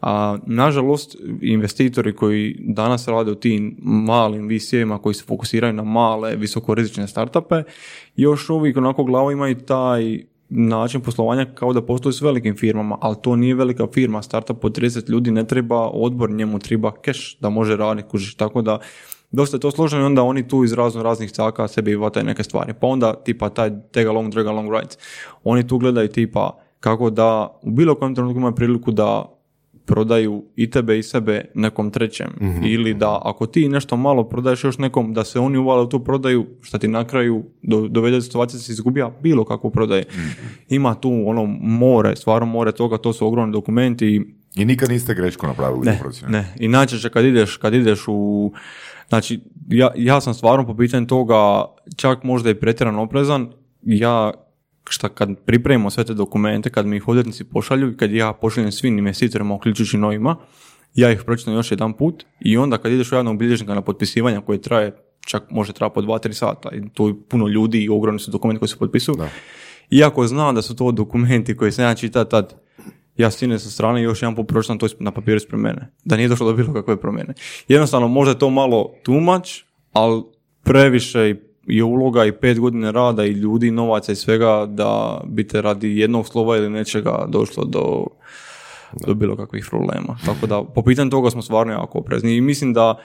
A, 0.00 0.38
nažalost, 0.46 1.16
investitori 1.42 2.14
koji 2.16 2.56
danas 2.58 3.08
rade 3.08 3.30
u 3.30 3.34
tim 3.34 3.76
malim 3.82 4.48
VC-ima 4.48 4.98
koji 4.98 5.14
se 5.14 5.24
fokusiraju 5.24 5.72
na 5.72 5.84
male, 5.84 6.36
visokorizične 6.36 7.08
startupe, 7.08 7.62
još 8.16 8.50
uvijek 8.50 8.76
onako 8.76 9.04
glavo 9.04 9.30
imaju 9.30 9.58
taj 9.58 10.18
način 10.48 11.00
poslovanja 11.00 11.44
kao 11.54 11.72
da 11.72 11.82
postoji 11.82 12.12
s 12.12 12.20
velikim 12.20 12.56
firmama, 12.56 12.98
ali 13.00 13.16
to 13.22 13.36
nije 13.36 13.54
velika 13.54 13.86
firma, 13.94 14.22
startup 14.22 14.64
od 14.64 14.78
30 14.78 15.10
ljudi 15.10 15.30
ne 15.30 15.46
treba 15.46 15.88
odbor, 15.88 16.30
njemu 16.30 16.58
treba 16.58 16.92
cash 17.04 17.20
da 17.40 17.48
može 17.48 17.76
raditi 17.76 18.08
kužiš, 18.08 18.34
tako 18.34 18.62
da 18.62 18.78
dosta 19.30 19.56
je 19.56 19.60
to 19.60 19.70
složeno 19.70 20.02
i 20.02 20.06
onda 20.06 20.22
oni 20.22 20.48
tu 20.48 20.64
iz 20.64 20.72
razno 20.72 21.02
raznih 21.02 21.30
caka 21.30 21.68
sebi 21.68 21.94
vataju 21.94 22.26
neke 22.26 22.42
stvari. 22.42 22.74
Pa 22.80 22.86
onda 22.86 23.14
tipa 23.24 23.48
taj 23.48 23.70
tag 23.92 24.06
along, 24.06 24.32
drag 24.32 24.46
along 24.46 24.72
rights. 24.72 24.98
Oni 25.44 25.66
tu 25.66 25.78
gledaju 25.78 26.08
tipa 26.08 26.58
kako 26.80 27.10
da 27.10 27.58
u 27.62 27.70
bilo 27.70 27.94
kojem 27.94 28.14
trenutku 28.14 28.38
imaju 28.38 28.54
priliku 28.54 28.90
da 28.90 29.38
prodaju 29.88 30.44
i 30.56 30.70
tebe 30.70 30.98
i 30.98 31.02
sebe 31.02 31.44
nekom 31.54 31.90
trećem. 31.90 32.30
Mhm. 32.40 32.64
Ili 32.64 32.94
da 32.94 33.20
ako 33.24 33.46
ti 33.46 33.68
nešto 33.68 33.96
malo 33.96 34.28
prodaješ 34.28 34.64
još 34.64 34.78
nekom, 34.78 35.14
da 35.14 35.24
se 35.24 35.40
oni 35.40 35.58
uvale 35.58 35.82
u 35.82 35.88
tu 35.88 36.04
prodaju, 36.04 36.46
šta 36.62 36.78
ti 36.78 36.88
na 36.88 37.04
kraju 37.04 37.44
do, 37.62 37.88
dovede 37.88 38.16
do 38.16 38.22
situacije 38.22 38.58
da 38.58 38.62
se 38.62 38.72
izgubija 38.72 39.10
bilo 39.22 39.44
kakvu 39.44 39.70
prodaje. 39.70 40.04
Mhm. 40.10 40.28
Ima 40.68 40.94
tu 40.94 41.22
ono 41.26 41.46
more, 41.60 42.16
stvarno 42.16 42.46
more 42.46 42.72
toga, 42.72 42.98
to 42.98 43.12
su 43.12 43.26
ogromni 43.26 43.52
dokumenti. 43.52 44.34
I 44.56 44.64
nikad 44.64 44.88
niste 44.88 45.14
grešku 45.14 45.46
napravili 45.46 45.86
ne, 45.86 46.00
ne. 46.28 46.54
I 46.60 46.68
najčešće 46.68 47.08
kad 47.10 47.24
ideš, 47.24 47.56
kad 47.56 47.74
ideš 47.74 48.04
u 48.06 48.52
Znači, 49.08 49.40
ja, 49.68 49.90
ja 49.96 50.20
sam 50.20 50.34
stvarno 50.34 50.66
po 50.66 50.76
pitanju 50.76 51.06
toga 51.06 51.64
čak 51.96 52.22
možda 52.22 52.50
i 52.50 52.54
pretjeran 52.54 52.96
oprezan. 52.96 53.52
Ja 53.82 54.32
šta 54.88 55.08
kad 55.08 55.28
pripremimo 55.46 55.90
sve 55.90 56.04
te 56.04 56.14
dokumente, 56.14 56.70
kad 56.70 56.86
mi 56.86 56.96
ih 56.96 57.08
odvjetnici 57.08 57.44
pošalju 57.44 57.90
i 57.90 57.96
kad 57.96 58.12
ja 58.12 58.32
pošaljem 58.32 58.72
svim 58.72 58.98
investitorima, 58.98 59.54
uključujući 59.54 59.98
novima, 59.98 60.36
ja 60.94 61.12
ih 61.12 61.22
pročitam 61.24 61.54
još 61.54 61.70
jedan 61.70 61.92
put 61.92 62.24
i 62.40 62.56
onda 62.56 62.78
kad 62.78 62.92
ideš 62.92 63.12
u 63.12 63.14
javnog 63.14 63.38
bilježnika 63.38 63.74
na 63.74 63.82
potpisivanje 63.82 64.40
koje 64.46 64.62
traje, 64.62 64.96
čak 65.26 65.50
može 65.50 65.72
trajati 65.72 65.94
po 65.94 66.00
2-3 66.00 66.32
sata 66.32 66.70
i 66.72 66.88
tu 66.88 67.08
je 67.08 67.14
puno 67.28 67.48
ljudi 67.48 67.84
i 67.84 67.88
ogromni 67.88 68.20
su 68.20 68.30
dokumenti 68.30 68.58
koji 68.58 68.68
se 68.68 68.76
potpisuju. 68.76 69.16
Da. 69.16 69.28
Iako 69.90 70.26
znam 70.26 70.54
da 70.54 70.62
su 70.62 70.76
to 70.76 70.92
dokumenti 70.92 71.56
koji 71.56 71.72
sam 71.72 71.84
ja 71.84 71.94
čitao 71.94 72.24
tad, 72.24 72.54
ja 73.18 73.30
stine 73.30 73.58
sa 73.58 73.70
strane 73.70 74.00
i 74.00 74.04
još 74.04 74.22
jedan 74.22 74.34
put 74.34 74.48
pročitam 74.48 74.78
to 74.78 74.86
na 74.98 75.10
papiru 75.10 75.36
ispred 75.36 75.60
mene. 75.60 75.90
Da 76.04 76.16
nije 76.16 76.28
došlo 76.28 76.46
do 76.46 76.56
bilo 76.56 76.72
kakve 76.72 76.96
promjene. 76.96 77.34
Jednostavno, 77.68 78.08
možda 78.08 78.30
je 78.30 78.38
to 78.38 78.50
malo 78.50 78.92
tumač, 79.02 79.62
ali 79.92 80.22
previše 80.62 81.34
je 81.66 81.84
uloga 81.84 82.24
i 82.24 82.32
pet 82.32 82.60
godine 82.60 82.92
rada 82.92 83.24
i 83.24 83.30
ljudi, 83.30 83.70
novaca 83.70 84.12
i 84.12 84.16
svega 84.16 84.66
da 84.68 85.20
bi 85.26 85.48
te 85.48 85.62
radi 85.62 85.98
jednog 85.98 86.28
slova 86.28 86.56
ili 86.56 86.70
nečega 86.70 87.26
došlo 87.28 87.64
do, 87.64 88.06
do 89.06 89.14
bilo 89.14 89.36
kakvih 89.36 89.66
problema. 89.70 90.18
Tako 90.26 90.46
da, 90.46 90.62
po 90.74 90.82
pitanju 90.82 91.10
toga 91.10 91.30
smo 91.30 91.42
stvarno 91.42 91.72
jako 91.72 91.98
oprezni 91.98 92.36
i 92.36 92.40
mislim 92.40 92.72
da 92.72 92.98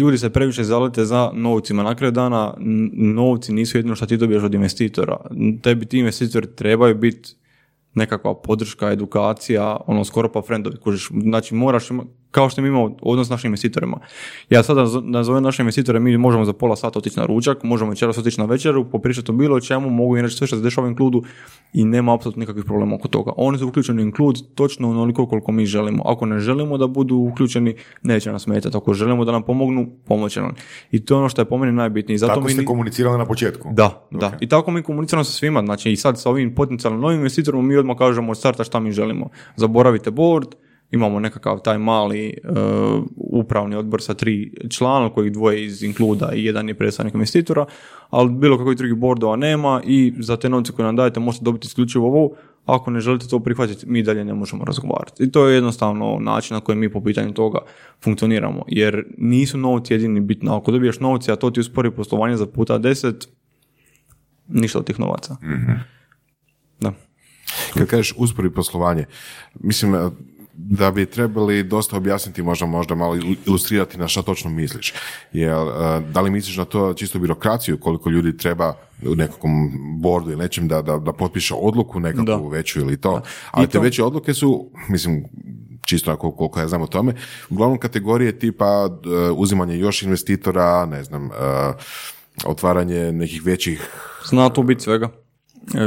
ljudi 0.00 0.18
se 0.18 0.30
previše 0.30 0.64
zalete 0.64 1.04
za 1.04 1.30
novcima. 1.34 1.82
Na 1.82 1.94
kraju 1.94 2.12
dana 2.12 2.54
novci 2.92 3.52
nisu 3.52 3.78
jedino 3.78 3.96
što 3.96 4.06
ti 4.06 4.16
dobiješ 4.16 4.42
od 4.42 4.54
investitora. 4.54 5.16
Tebi 5.62 5.86
ti 5.86 5.98
investitori 5.98 6.46
trebaju 6.46 6.94
biti 6.94 7.34
nekakva 7.94 8.34
podrška, 8.34 8.92
edukacija, 8.92 9.76
ono 9.86 10.04
skoro 10.04 10.32
pa 10.32 10.42
friendovi, 10.42 10.76
kužiš, 10.76 11.08
znači 11.22 11.54
moraš 11.54 11.90
kao 12.34 12.48
što 12.48 12.62
mi 12.62 12.68
imamo 12.68 12.96
odnos 13.02 13.26
s 13.26 13.30
našim 13.30 13.48
investitorima. 13.48 13.98
Ja 14.50 14.62
sada 14.62 14.80
naz- 14.80 15.02
nazovem 15.04 15.42
naše 15.42 15.62
investitore, 15.62 16.00
mi 16.00 16.18
možemo 16.18 16.44
za 16.44 16.52
pola 16.52 16.76
sata 16.76 16.98
otići 16.98 17.18
na 17.18 17.26
ručak, 17.26 17.62
možemo 17.62 17.90
večeras 17.90 18.18
otići 18.18 18.40
na 18.40 18.46
večeru, 18.46 18.84
popričati 18.84 19.30
o 19.30 19.34
bilo 19.34 19.60
čemu, 19.60 19.90
mogu 19.90 20.16
im 20.16 20.22
reći 20.22 20.36
sve 20.36 20.46
što 20.46 20.56
se 20.56 20.62
dešava 20.62 20.86
u 20.86 20.90
inkludu 20.90 21.22
i 21.72 21.84
nema 21.84 22.14
apsolutno 22.14 22.40
nikakvih 22.40 22.64
problema 22.64 22.94
oko 22.94 23.08
toga. 23.08 23.32
Oni 23.36 23.58
su 23.58 23.68
uključeni 23.68 24.02
u 24.02 24.06
inklud 24.06 24.54
točno 24.54 24.90
onoliko 24.90 25.26
koliko 25.26 25.52
mi 25.52 25.66
želimo. 25.66 26.02
Ako 26.06 26.26
ne 26.26 26.38
želimo 26.38 26.78
da 26.78 26.86
budu 26.86 27.16
uključeni, 27.16 27.74
neće 28.02 28.32
nas 28.32 28.42
smetati. 28.42 28.76
Ako 28.76 28.94
želimo 28.94 29.24
da 29.24 29.32
nam 29.32 29.42
pomognu, 29.42 29.86
pomoće 30.06 30.40
nam. 30.40 30.54
I 30.90 31.04
to 31.04 31.14
je 31.14 31.18
ono 31.18 31.28
što 31.28 31.42
je 31.42 31.46
po 31.46 31.58
meni 31.58 31.72
najbitnije. 31.72 32.18
Zato 32.18 32.30
Tako 32.30 32.40
mi 32.40 32.50
ste 32.50 32.60
ni- 32.60 32.66
komunicirali 32.66 33.18
na 33.18 33.26
početku. 33.26 33.68
da, 33.72 34.06
da. 34.10 34.32
I 34.40 34.48
tako 34.48 34.70
mi 34.70 34.82
komuniciramo 34.82 35.24
sa 35.24 35.32
svima. 35.32 35.60
Znači 35.62 35.92
i 35.92 35.96
sad 35.96 36.20
sa 36.20 36.30
ovim 36.30 36.54
potencijalnim 36.54 37.00
novim 37.00 37.18
investitorom 37.18 37.66
mi 37.68 37.76
odmah 37.76 37.96
kažemo 37.98 38.30
od 38.30 38.38
starta 38.38 38.64
šta 38.64 38.80
mi 38.80 38.92
želimo. 38.92 39.28
Zaboravite 39.56 40.10
board, 40.10 40.48
imamo 40.94 41.20
nekakav 41.20 41.60
taj 41.60 41.78
mali 41.78 42.26
e, 42.26 42.34
upravni 43.16 43.76
odbor 43.76 44.02
sa 44.02 44.14
tri 44.14 44.52
člana, 44.70 45.10
kojih 45.10 45.32
dvoje 45.32 45.64
iz 45.64 45.82
inkluda 45.82 46.32
i 46.34 46.44
jedan 46.44 46.68
je 46.68 46.74
predstavnik 46.74 47.14
investitora, 47.14 47.66
ali 48.10 48.30
bilo 48.30 48.58
kakvih 48.58 48.76
drugih 48.76 48.96
bordova 48.96 49.36
nema 49.36 49.80
i 49.84 50.12
za 50.18 50.36
te 50.36 50.48
novce 50.48 50.72
koje 50.72 50.86
nam 50.86 50.96
dajete 50.96 51.20
možete 51.20 51.44
dobiti 51.44 51.66
isključivo 51.66 52.06
ovo. 52.06 52.30
Ako 52.66 52.90
ne 52.90 53.00
želite 53.00 53.26
to 53.28 53.40
prihvatiti, 53.40 53.86
mi 53.86 54.02
dalje 54.02 54.24
ne 54.24 54.34
možemo 54.34 54.64
razgovarati. 54.64 55.24
I 55.24 55.30
to 55.32 55.48
je 55.48 55.54
jednostavno 55.54 56.18
način 56.20 56.54
na 56.54 56.60
koji 56.60 56.78
mi 56.78 56.92
po 56.92 57.00
pitanju 57.00 57.32
toga 57.32 57.58
funkcioniramo. 58.04 58.64
Jer 58.68 59.04
nisu 59.18 59.58
novci 59.58 59.94
jedini 59.94 60.20
bitno. 60.20 60.56
Ako 60.56 60.72
dobiješ 60.72 61.00
novci, 61.00 61.32
a 61.32 61.36
to 61.36 61.50
ti 61.50 61.60
uspori 61.60 61.90
poslovanje 61.90 62.36
za 62.36 62.46
puta 62.46 62.78
deset, 62.78 63.28
ništa 64.48 64.78
od 64.78 64.86
tih 64.86 65.00
novaca. 65.00 65.36
Da. 66.80 66.92
Kad 67.74 67.86
kažeš 67.86 68.14
uspori 68.16 68.50
poslovanje, 68.50 69.04
mislim 69.60 69.94
da 70.56 70.90
bi 70.90 71.06
trebali 71.06 71.62
dosta 71.62 71.96
objasniti, 71.96 72.42
možda 72.42 72.66
možda 72.66 72.94
malo 72.94 73.14
il- 73.14 73.36
ilustrirati 73.46 73.98
na 73.98 74.08
šta 74.08 74.22
točno 74.22 74.50
misliš. 74.50 74.92
Jel, 75.32 75.68
eh, 75.68 76.00
da 76.02 76.20
li 76.20 76.30
misliš 76.30 76.56
na 76.56 76.64
to 76.64 76.94
čisto 76.94 77.18
birokraciju, 77.18 77.78
koliko 77.78 78.10
ljudi 78.10 78.36
treba 78.36 78.74
u 79.02 79.14
nekakvom 79.14 79.70
bordu 80.00 80.30
ili 80.30 80.38
nečem 80.38 80.68
da, 80.68 80.82
da, 80.82 80.98
da 80.98 81.12
potpiše 81.12 81.54
odluku 81.56 82.00
nekakvu 82.00 82.24
Da. 82.24 82.48
veću 82.48 82.80
ili 82.80 82.96
to. 82.96 83.22
Ali 83.50 83.64
I 83.64 83.68
te 83.68 83.72
to- 83.72 83.80
veće 83.80 84.04
odluke 84.04 84.34
su, 84.34 84.70
mislim, 84.88 85.24
čisto 85.82 86.12
ako 86.12 86.32
koliko 86.32 86.60
ja 86.60 86.68
znam 86.68 86.82
o 86.82 86.86
tome, 86.86 87.14
uglavnom 87.50 87.78
kategorije 87.78 88.38
tipa 88.38 88.88
eh, 89.04 89.30
uzimanje 89.30 89.76
još 89.76 90.02
investitora, 90.02 90.86
ne 90.86 91.04
znam, 91.04 91.26
eh, 91.26 91.30
otvaranje 92.44 93.12
nekih 93.12 93.42
većih 93.44 93.90
Zna 94.24 94.48
tu 94.48 94.62
biti 94.62 94.82
svega. 94.82 95.08
E, 95.74 95.78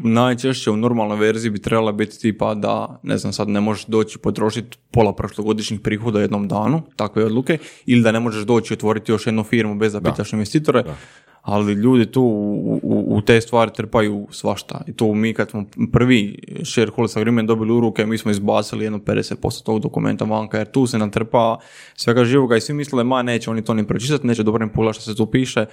najčešće 0.00 0.70
u 0.70 0.76
normalnoj 0.76 1.18
verziji 1.18 1.50
bi 1.50 1.62
trebala 1.62 1.92
biti 1.92 2.20
tipa 2.20 2.54
da, 2.54 3.00
ne 3.02 3.18
znam, 3.18 3.32
sad 3.32 3.48
ne 3.48 3.60
možeš 3.60 3.86
doći 3.86 4.18
potrošiti 4.18 4.78
pola 4.90 5.14
prošlogodišnjih 5.14 5.80
prihoda 5.80 6.18
u 6.18 6.22
jednom 6.22 6.48
danu, 6.48 6.82
takve 6.96 7.24
odluke, 7.24 7.58
ili 7.86 8.02
da 8.02 8.12
ne 8.12 8.20
možeš 8.20 8.44
doći 8.44 8.74
otvoriti 8.74 9.12
još 9.12 9.26
jednu 9.26 9.44
firmu 9.44 9.74
bez 9.74 9.92
da 9.92 10.00
pitaš 10.00 10.32
investitore, 10.32 10.84
ali 11.42 11.72
ljudi 11.72 12.06
tu 12.06 12.22
u, 12.22 12.80
u, 12.82 13.16
u 13.16 13.20
te 13.20 13.40
stvari 13.40 13.70
trpaju 13.74 14.26
svašta. 14.30 14.80
I 14.86 14.92
tu 14.92 15.14
mi 15.14 15.34
kad 15.34 15.50
smo 15.50 15.64
prvi 15.92 16.38
shareholders 16.64 17.16
agreement 17.16 17.48
dobili 17.48 17.72
u 17.72 17.80
ruke, 17.80 18.06
mi 18.06 18.18
smo 18.18 18.30
izbacili 18.30 18.84
jedno 18.84 18.98
50% 18.98 19.64
tog 19.64 19.80
dokumenta 19.80 20.24
vanka, 20.24 20.58
jer 20.58 20.70
tu 20.70 20.86
se 20.86 20.98
nam 20.98 21.10
trpa 21.10 21.58
svega 21.94 22.24
živoga 22.24 22.56
i 22.56 22.60
svi 22.60 22.74
misle, 22.74 23.04
ma 23.04 23.22
neće 23.22 23.50
oni 23.50 23.64
to 23.64 23.74
ni 23.74 23.86
pročitati, 23.86 24.26
neće 24.26 24.42
dobro 24.42 24.66
ni 24.66 24.72
pogledati 24.72 25.02
što 25.02 25.10
se 25.10 25.16
tu 25.16 25.26
piše, 25.26 25.66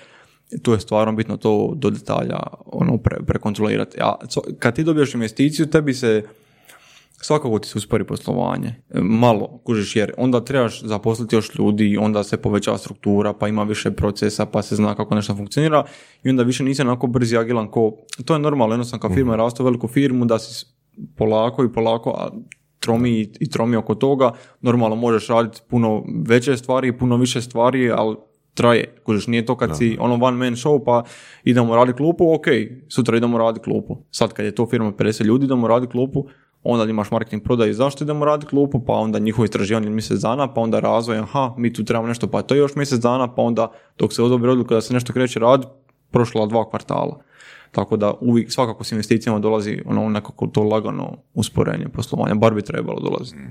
tu 0.62 0.72
je 0.72 0.80
stvarno 0.80 1.14
bitno 1.14 1.38
to 1.38 1.74
do 1.76 1.90
detalja 1.90 2.40
ono, 2.66 2.98
pre, 2.98 3.18
prekontrolirati. 3.28 3.98
A 4.02 4.16
kad 4.60 4.76
ti 4.76 4.84
dobiješ 4.84 5.14
investiciju, 5.14 5.66
tebi 5.66 5.94
se 5.94 6.24
svakako 7.22 7.60
ti 7.60 7.68
se 7.68 7.78
uspori 7.78 8.04
poslovanje. 8.04 8.76
E, 8.90 9.02
Malo, 9.02 9.60
kužiš, 9.64 9.96
jer 9.96 10.14
onda 10.18 10.46
trebaš 10.46 10.84
zaposliti 10.84 11.36
još 11.36 11.56
ljudi, 11.56 11.98
onda 11.98 12.24
se 12.24 12.38
povećava 12.38 12.78
struktura, 12.78 13.34
pa 13.34 13.48
ima 13.48 13.64
više 13.64 13.92
procesa, 13.92 14.46
pa 14.46 14.62
se 14.62 14.76
zna 14.76 14.96
kako 14.96 15.16
nešto 15.16 15.36
funkcionira 15.36 15.84
i 16.24 16.30
onda 16.30 16.44
više 16.44 16.64
nisi 16.64 16.82
onako 16.82 17.08
brzi 17.08 17.38
agilan 17.38 17.68
ko... 17.68 17.96
To 18.26 18.34
je 18.34 18.40
normalno, 18.40 18.74
jednostavno 18.74 19.02
kad 19.02 19.14
firma 19.14 19.36
raste 19.36 19.64
u 19.64 19.66
veliku 19.66 19.88
firmu, 19.88 20.26
da 20.26 20.40
si 20.40 20.66
polako 21.18 21.64
i 21.64 21.74
polako, 21.74 22.10
a 22.10 22.30
tromi 22.80 23.12
i, 23.12 23.30
i 23.40 23.50
tromi 23.50 23.76
oko 23.76 23.96
toga, 23.96 24.32
normalno 24.62 24.96
možeš 24.96 25.28
raditi 25.28 25.62
puno 25.70 26.04
veće 26.28 26.58
stvari 26.58 26.88
i 26.88 26.98
puno 26.98 27.18
više 27.18 27.42
stvari, 27.42 27.92
ali 27.92 28.16
traje. 28.60 28.96
Kužiš, 29.04 29.28
nije 29.28 29.46
to 29.46 29.56
kad 29.58 29.78
si 29.78 29.98
ono 30.00 30.18
one 30.26 30.38
man 30.38 30.56
show 30.56 30.84
pa 30.86 31.04
idemo 31.44 31.76
raditi 31.76 31.98
klupu, 31.98 32.34
ok, 32.34 32.46
sutra 32.88 33.18
idemo 33.18 33.38
raditi 33.38 33.64
klupu. 33.64 33.98
Sad 34.12 34.34
kad 34.34 34.46
je 34.46 34.56
to 34.56 34.66
firma 34.68 34.92
50 34.92 35.24
ljudi, 35.24 35.46
idemo 35.46 35.68
raditi 35.68 35.92
klupu, 35.92 36.26
onda 36.64 36.90
imaš 36.90 37.12
marketing 37.12 37.44
prodaj 37.44 37.70
i 37.70 37.74
zašto 37.74 38.04
idemo 38.04 38.26
raditi 38.26 38.50
klupu, 38.50 38.86
pa 38.86 38.94
onda 38.94 39.20
njihovo 39.20 39.46
istraživanje 39.46 39.90
mjesec 39.90 40.20
dana, 40.20 40.54
pa 40.54 40.62
onda 40.62 40.80
razvoj, 40.80 41.18
aha, 41.18 41.54
mi 41.58 41.74
tu 41.74 41.86
trebamo 41.86 42.08
nešto, 42.08 42.28
pa 42.28 42.42
to 42.42 42.56
je 42.56 42.60
još 42.60 42.76
mjesec 42.76 43.00
dana, 43.00 43.36
pa 43.36 43.42
onda 43.42 43.72
dok 43.98 44.14
se 44.14 44.24
odobri 44.24 44.52
odluka 44.52 44.76
da 44.76 44.82
se 44.82 44.94
nešto 44.94 45.14
kreće 45.14 45.40
rad, 45.40 45.66
prošla 46.12 46.46
dva 46.46 46.70
kvartala. 46.70 47.20
Tako 47.72 47.98
da 47.98 48.14
uvijek 48.22 48.52
svakako 48.52 48.84
s 48.84 48.92
investicijama 48.92 49.40
dolazi 49.40 49.82
ono 49.86 50.10
nekako 50.10 50.48
to 50.48 50.64
lagano 50.64 51.18
usporenje 51.34 51.88
poslovanja, 51.94 52.36
bar 52.36 52.54
bi 52.54 52.62
trebalo 52.62 53.00
dolaziti. 53.00 53.42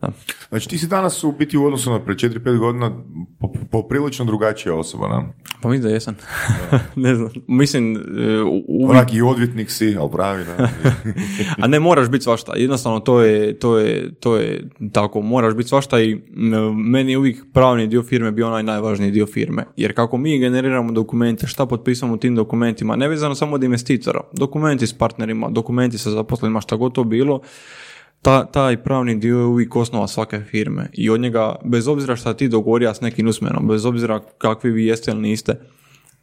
Da. 0.00 0.08
Znači 0.48 0.68
ti 0.68 0.78
si 0.78 0.86
danas 0.86 1.24
u 1.24 1.32
biti 1.32 1.58
u 1.58 1.64
odnosu 1.64 1.90
na 1.90 2.00
pre 2.00 2.14
4-5 2.14 2.58
godina 2.58 3.02
po- 3.40 3.52
poprilično 3.70 4.24
drugačija 4.24 4.74
osoba, 4.74 5.08
ne? 5.08 5.32
Pa 5.62 5.68
mislim 5.68 5.82
da 5.82 5.94
jesam. 5.94 6.16
ne 6.96 7.14
znam, 7.14 7.30
mislim, 7.46 7.96
e, 7.96 8.00
u- 8.68 8.90
Onak 8.90 9.12
i 9.12 9.22
odvjetnik 9.22 9.70
si, 9.70 9.96
ali 10.00 10.10
pravi, 10.12 10.44
ne? 10.44 10.68
A 11.62 11.66
ne 11.66 11.80
moraš 11.80 12.08
biti 12.08 12.24
svašta, 12.24 12.52
jednostavno 12.56 13.00
to 13.00 13.20
je, 13.20 13.58
to 13.58 13.78
je, 13.78 14.14
to 14.14 14.36
je 14.36 14.62
tako, 14.92 15.20
moraš 15.20 15.54
biti 15.54 15.68
svašta 15.68 16.00
i 16.00 16.20
meni 16.76 17.12
je 17.12 17.18
uvijek 17.18 17.44
pravni 17.52 17.86
dio 17.86 18.02
firme 18.02 18.32
bio 18.32 18.46
onaj 18.46 18.62
najvažniji 18.62 19.10
dio 19.10 19.26
firme. 19.26 19.64
Jer 19.76 19.94
kako 19.94 20.16
mi 20.16 20.38
generiramo 20.38 20.92
dokumente, 20.92 21.46
šta 21.46 21.66
potpisamo 21.66 22.14
u 22.14 22.18
tim 22.18 22.34
dokumentima, 22.34 22.96
nevezano 22.96 23.34
samo 23.34 23.54
od 23.54 23.62
investitora, 23.62 24.20
dokumenti 24.32 24.86
s 24.86 24.92
partnerima, 24.92 25.48
dokumenti 25.48 25.98
sa 25.98 26.10
zaposlenima, 26.10 26.60
šta 26.60 26.76
god 26.76 26.92
to 26.92 27.04
bilo, 27.04 27.40
ta, 28.22 28.44
taj 28.44 28.82
pravni 28.82 29.14
dio 29.14 29.38
je 29.38 29.44
uvijek 29.44 29.76
osnova 29.76 30.06
svake 30.06 30.40
firme 30.40 30.90
i 30.92 31.10
od 31.10 31.20
njega, 31.20 31.56
bez 31.64 31.88
obzira 31.88 32.16
šta 32.16 32.34
ti 32.34 32.48
dogovorio 32.48 32.94
s 32.94 33.00
nekim 33.00 33.28
usmenom, 33.28 33.68
bez 33.68 33.86
obzira 33.86 34.20
kakvi 34.38 34.70
vi 34.70 34.86
jeste 34.86 35.10
ili 35.10 35.20
niste, 35.20 35.60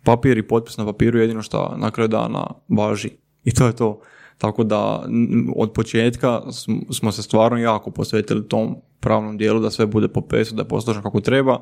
papir 0.03 0.37
i 0.37 0.47
potpis 0.47 0.77
na 0.77 0.85
papiru 0.85 1.17
je 1.17 1.23
jedino 1.23 1.41
što 1.41 1.75
na 1.77 1.91
kraju 1.91 2.07
dana 2.07 2.47
važi. 2.69 3.09
I 3.43 3.51
to 3.51 3.67
je 3.67 3.75
to. 3.75 4.01
Tako 4.37 4.63
da 4.63 5.05
od 5.55 5.71
početka 5.73 6.41
sm- 6.51 6.91
smo 6.91 7.11
se 7.11 7.23
stvarno 7.23 7.57
jako 7.57 7.91
posvetili 7.91 8.47
tom 8.47 8.75
pravnom 8.99 9.37
dijelu 9.37 9.59
da 9.59 9.69
sve 9.69 9.85
bude 9.85 10.07
po 10.07 10.21
pesu, 10.21 10.55
da 10.55 10.61
je 10.61 11.01
kako 11.03 11.21
treba. 11.21 11.59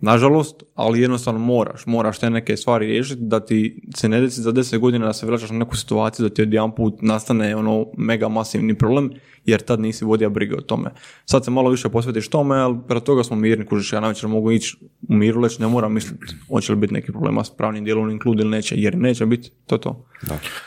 Nažalost, 0.00 0.62
ali 0.74 1.00
jednostavno 1.00 1.40
moraš, 1.40 1.86
moraš 1.86 2.18
te 2.18 2.30
neke 2.30 2.56
stvari 2.56 2.86
riješiti 2.86 3.22
da 3.22 3.40
ti 3.40 3.82
se 3.96 4.08
ne 4.08 4.20
desi 4.20 4.42
za 4.42 4.52
10 4.52 4.78
godina 4.78 5.06
da 5.06 5.12
se 5.12 5.26
vraćaš 5.26 5.50
na 5.50 5.58
neku 5.58 5.76
situaciju 5.76 6.28
da 6.28 6.34
ti 6.34 6.42
odjedanput 6.42 7.02
nastane 7.02 7.56
ono 7.56 7.86
mega 7.96 8.28
masivni 8.28 8.78
problem 8.78 9.10
jer 9.44 9.60
tad 9.60 9.80
nisi 9.80 10.04
vodio 10.04 10.30
brige 10.30 10.56
o 10.56 10.60
tome. 10.60 10.90
Sad 11.24 11.44
se 11.44 11.50
malo 11.50 11.70
više 11.70 11.88
posvetiš 11.88 12.28
tome, 12.28 12.56
ali 12.56 12.76
pred 12.88 13.02
toga 13.02 13.24
smo 13.24 13.36
mirni, 13.36 13.66
kužiš, 13.66 13.92
ja 13.92 14.00
navečer 14.00 14.28
mogu 14.28 14.50
ići 14.50 14.76
u 15.08 15.14
miru 15.14 15.40
leći, 15.40 15.60
ne 15.60 15.68
moram 15.68 15.92
misliti 15.92 16.24
hoće 16.48 16.72
li 16.72 16.78
biti 16.78 16.94
neki 16.94 17.12
problema 17.12 17.44
s 17.44 17.50
pravnim 17.50 17.84
dijelom 17.84 18.10
inklud 18.10 18.40
ili 18.40 18.50
neće, 18.50 18.74
jer 18.78 18.98
neće 18.98 19.26
biti, 19.26 19.50
to 19.66 19.74
je 19.74 19.80
to. 19.80 20.06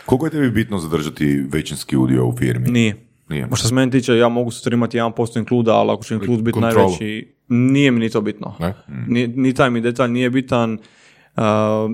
Koliko 0.06 0.26
je 0.26 0.32
tebi 0.32 0.50
bitno 0.50 0.80
zadržati 0.80 1.46
većinski 1.52 1.98
udio 1.98 2.28
u 2.28 2.38
firmi? 2.38 2.70
Nije. 2.70 3.07
Nije. 3.30 3.48
Što 3.56 3.68
se 3.68 3.74
meni 3.74 3.92
tiče, 3.92 4.18
ja 4.18 4.30
mogu 4.30 4.52
sutra 4.52 4.74
imati 4.74 4.98
1% 4.98 5.38
inkluda, 5.40 5.76
ali 5.76 5.92
ako 5.92 6.04
će 6.04 6.16
inklud 6.16 6.42
biti 6.42 6.60
najveći, 6.60 7.36
nije 7.48 7.92
mi 7.92 8.00
ni 8.00 8.10
to 8.10 8.22
bitno. 8.22 8.56
Ne? 8.60 8.74
Ni, 9.08 9.28
ni 9.28 9.54
taj 9.54 9.70
mi 9.70 9.82
detalj 9.82 10.12
nije 10.12 10.30
bitan 10.30 10.74
uh, 10.74 11.44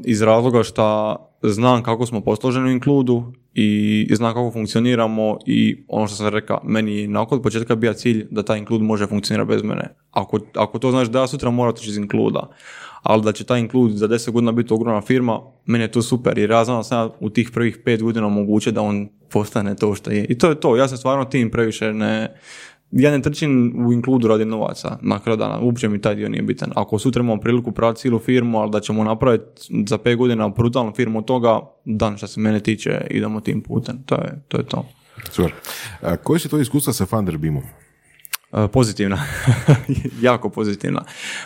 iz 0.05 0.21
razloga 0.21 0.63
što 0.63 1.15
znam 1.43 1.83
kako 1.83 2.05
smo 2.05 2.21
posloženi 2.21 2.69
u 2.69 2.71
inkludu 2.71 3.33
i 3.53 4.07
znam 4.15 4.33
kako 4.33 4.51
funkcioniramo 4.51 5.37
i 5.45 5.85
ono 5.87 6.07
što 6.07 6.15
sam 6.15 6.27
rekao, 6.27 6.61
meni 6.63 6.97
je 6.97 7.07
nakon 7.07 7.41
početka 7.41 7.75
bio 7.75 7.93
cilj 7.93 8.27
da 8.31 8.43
taj 8.43 8.57
inklud 8.57 8.81
može 8.81 9.07
funkcionirati 9.07 9.49
bez 9.49 9.63
mene. 9.63 9.95
Ako, 10.11 10.39
ako 10.55 10.79
to 10.79 10.91
znači 10.91 11.11
da 11.11 11.19
ja 11.19 11.27
sutra 11.27 11.51
moram 11.51 11.69
otići 11.69 11.89
iz 11.89 11.97
inkluda, 11.97 12.49
ali 13.03 13.23
da 13.23 13.31
će 13.31 13.43
taj 13.43 13.59
inklud 13.59 13.91
za 13.91 14.07
10 14.07 14.31
godina 14.31 14.51
biti 14.51 14.73
ogromna 14.73 15.01
firma, 15.01 15.39
meni 15.65 15.83
je 15.83 15.91
to 15.91 16.01
super 16.01 16.37
jer 16.37 16.51
ja 16.51 16.65
znam 16.65 16.77
da 16.77 16.83
sam 16.83 16.99
ja 16.99 17.09
u 17.19 17.29
tih 17.29 17.51
prvih 17.53 17.79
5 17.85 18.01
godina 18.01 18.29
moguće 18.29 18.71
da 18.71 18.81
on 18.81 19.09
postane 19.33 19.75
to 19.75 19.95
što 19.95 20.11
je. 20.11 20.25
I 20.25 20.37
to 20.37 20.49
je 20.49 20.59
to, 20.59 20.75
ja 20.75 20.87
se 20.87 20.97
stvarno 20.97 21.25
tim 21.25 21.51
previše 21.51 21.93
ne, 21.93 22.33
ja 22.91 23.11
ne 23.11 23.21
trčim 23.21 23.73
u 23.87 23.93
inkludu 23.93 24.27
radi 24.27 24.45
novaca 24.45 24.97
na 25.01 25.19
kraju 25.19 25.37
dana, 25.37 25.59
uopće 25.59 25.89
mi 25.89 26.01
taj 26.01 26.15
dio 26.15 26.29
nije 26.29 26.41
bitan. 26.41 26.71
Ako 26.75 26.99
sutra 26.99 27.23
imamo 27.23 27.41
priliku 27.41 27.71
praviti 27.71 28.01
cijelu 28.01 28.19
firmu, 28.19 28.59
ali 28.59 28.71
da 28.71 28.79
ćemo 28.79 29.03
napraviti 29.03 29.85
za 29.87 29.97
5 29.97 30.15
godina 30.15 30.49
brutalnu 30.49 30.93
firmu 30.95 31.19
od 31.19 31.25
toga, 31.25 31.59
dan 31.85 32.17
što 32.17 32.27
se 32.27 32.39
mene 32.39 32.59
tiče, 32.59 33.07
idemo 33.09 33.41
tim 33.41 33.61
putem. 33.61 34.03
To 34.05 34.15
je 34.15 34.41
to. 34.47 34.57
Je 34.57 34.63
to. 34.63 34.85
Super. 35.31 35.53
A, 36.01 36.17
koje 36.17 36.39
su 36.39 36.49
to 36.49 36.59
iskustva 36.59 36.93
sa 36.93 37.05
Funderbeamom? 37.05 37.63
E, 38.53 38.67
Pozitivna, 38.67 39.23
jako 40.21 40.49
pozitivna. 40.49 41.03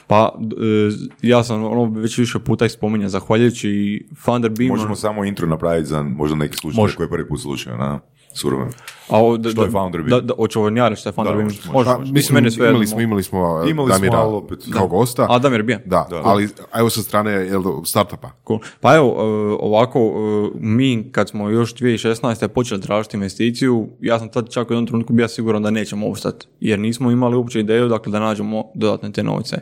Pa 0.07 0.35
e, 0.39 0.91
ja 1.21 1.43
sam 1.43 1.63
ono 1.63 1.85
već 1.85 2.17
više 2.17 2.39
puta 2.39 2.65
ih 2.65 2.71
spominjao, 2.71 3.09
zahvaljujući 3.09 4.03
Funderbeamu. 4.25 4.73
Možemo 4.75 4.95
samo 4.95 5.25
intro 5.25 5.47
napraviti 5.47 5.87
za 5.87 6.03
možda 6.03 6.35
neki 6.35 6.57
slučaj 6.57 6.95
koji 6.97 7.09
prvi 7.09 7.27
put 7.27 7.41
slušaju, 7.41 7.77
na? 7.77 7.99
Surovo. 8.33 8.69
A 9.09 9.23
o, 9.23 9.37
da, 9.37 9.49
Što 9.49 9.63
je 9.63 9.71
Founder 9.71 10.01
Beam? 10.01 10.09
Da, 10.09 10.33
da, 10.35 10.69
njare 10.69 10.95
što 10.95 11.09
je 11.09 11.13
Founder 11.13 11.33
Da, 11.33 11.37
Beam. 11.37 11.47
može, 11.47 11.71
Može, 11.71 11.89
Pa, 11.89 11.97
može. 11.97 12.13
mislim, 12.13 12.35
Meni 12.35 12.51
sve 12.51 12.69
imali 12.69 12.87
smo, 12.87 13.01
imali 13.01 13.23
smo 13.23 13.63
Imali 13.69 13.91
smo, 13.91 13.99
Damira 13.99 14.17
ali 14.17 14.35
opet, 14.35 14.59
kao 14.73 14.87
gosta. 14.87 15.27
A 15.29 15.39
Damir? 15.39 15.63
Da, 15.85 16.07
Da. 16.09 16.21
ali 16.23 16.49
a 16.71 16.79
evo 16.79 16.89
sa 16.89 17.01
strane 17.01 17.31
jel, 17.31 17.63
startupa. 17.85 18.29
Cool. 18.47 18.59
Pa 18.81 18.95
evo, 18.95 19.07
e, 19.07 19.21
ovako, 19.59 19.99
e, 19.99 20.57
mi 20.59 21.09
kad 21.11 21.29
smo 21.29 21.49
još 21.49 21.75
2016. 21.75 22.47
počeli 22.47 22.81
tražiti 22.81 23.17
investiciju, 23.17 23.87
ja 24.01 24.19
sam 24.19 24.29
tad 24.29 24.49
čak 24.49 24.69
u 24.69 24.73
jednom 24.73 24.87
trenutku 24.87 25.13
bio 25.13 25.27
siguran 25.27 25.63
da 25.63 25.71
nećemo 25.71 26.07
ostati, 26.07 26.47
jer 26.59 26.79
nismo 26.79 27.11
imali 27.11 27.35
uopće 27.35 27.59
ideju 27.59 27.87
dakle, 27.87 28.11
da 28.11 28.19
nađemo 28.19 28.63
dodatne 28.75 29.11
te 29.11 29.23
novce. 29.23 29.57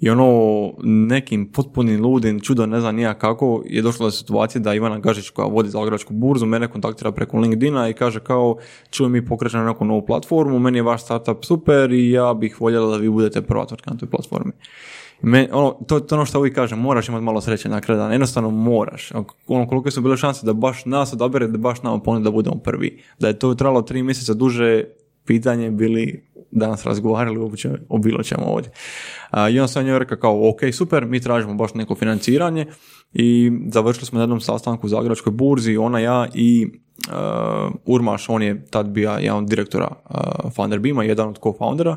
I 0.00 0.10
ono, 0.10 0.72
nekim 0.82 1.52
potpunim 1.52 2.02
ludim, 2.04 2.40
čudo 2.40 2.66
ne 2.66 2.80
znam 2.80 2.96
nija 2.96 3.14
kako, 3.14 3.62
je 3.66 3.82
došlo 3.82 4.06
do 4.06 4.10
situacije 4.10 4.60
da 4.60 4.74
Ivana 4.74 4.98
Gažić 4.98 5.30
koja 5.30 5.48
vodi 5.48 5.68
Zagrebačku 5.68 6.14
burzu, 6.14 6.46
mene 6.46 6.68
kontaktira 6.68 7.12
preko 7.12 7.38
LinkedIna 7.38 7.88
i 7.88 7.92
kaže 7.92 8.20
kao, 8.20 8.56
čuj 8.90 9.08
mi 9.08 9.26
pokrećemo 9.26 9.64
neku 9.64 9.84
novu 9.84 10.06
platformu, 10.06 10.58
meni 10.58 10.78
je 10.78 10.82
vaš 10.82 11.02
startup 11.02 11.44
super 11.44 11.92
i 11.92 12.10
ja 12.10 12.34
bih 12.34 12.60
voljela 12.60 12.90
da 12.90 12.96
vi 12.96 13.10
budete 13.10 13.42
prva 13.42 13.66
tvrtka 13.66 13.90
na 13.90 13.96
toj 13.96 14.10
platformi. 14.10 14.52
Me, 15.22 15.48
ono, 15.52 15.76
to, 15.88 16.00
to 16.00 16.14
ono 16.14 16.24
što 16.24 16.38
uvijek 16.38 16.54
kažem, 16.54 16.78
moraš 16.78 17.08
imati 17.08 17.24
malo 17.24 17.40
sreće 17.40 17.68
na 17.68 17.80
kraju 17.80 17.98
dana, 17.98 18.12
jednostavno 18.12 18.50
moraš. 18.50 19.12
Ono, 19.46 19.68
kolike 19.68 19.90
su 19.90 20.00
bile 20.00 20.16
šanse 20.16 20.46
da 20.46 20.52
baš 20.52 20.84
nas 20.84 21.12
odabere, 21.12 21.46
da 21.46 21.58
baš 21.58 21.82
nama 21.82 21.98
ponudi 21.98 22.24
da 22.24 22.30
budemo 22.30 22.56
prvi. 22.56 23.02
Da 23.18 23.28
je 23.28 23.38
to 23.38 23.54
trajalo 23.54 23.82
tri 23.82 24.02
mjeseca 24.02 24.34
duže, 24.34 24.84
pitanje 25.24 25.70
bili 25.70 26.24
danas 26.56 26.86
razgovarali 26.86 27.38
uopće 27.38 27.70
o 27.88 27.98
bilo 27.98 28.22
čemu 28.22 28.52
ovdje. 28.52 28.70
A, 29.30 29.48
I 29.48 29.58
onda 29.58 29.68
sam 29.68 29.84
njoj 29.84 29.98
rekao 29.98 30.18
kao, 30.18 30.48
ok, 30.48 30.60
super, 30.72 31.06
mi 31.06 31.20
tražimo 31.20 31.54
baš 31.54 31.74
neko 31.74 31.94
financiranje 31.94 32.66
i 33.12 33.52
završili 33.68 34.06
smo 34.06 34.16
na 34.16 34.22
jednom 34.22 34.40
sastanku 34.40 34.86
u 34.86 34.88
Zagrebačkoj 34.88 35.32
burzi, 35.32 35.76
ona, 35.76 35.98
ja 35.98 36.26
i 36.34 36.66
uh, 37.08 37.74
Urmaš, 37.84 38.28
on 38.28 38.42
je 38.42 38.66
tad 38.66 38.88
bio 38.88 39.10
jedan 39.10 39.38
od 39.38 39.48
direktora 39.48 39.88
uh, 40.56 40.80
Beama, 40.80 41.04
jedan 41.04 41.28
od 41.28 41.40
co-foundera, 41.40 41.96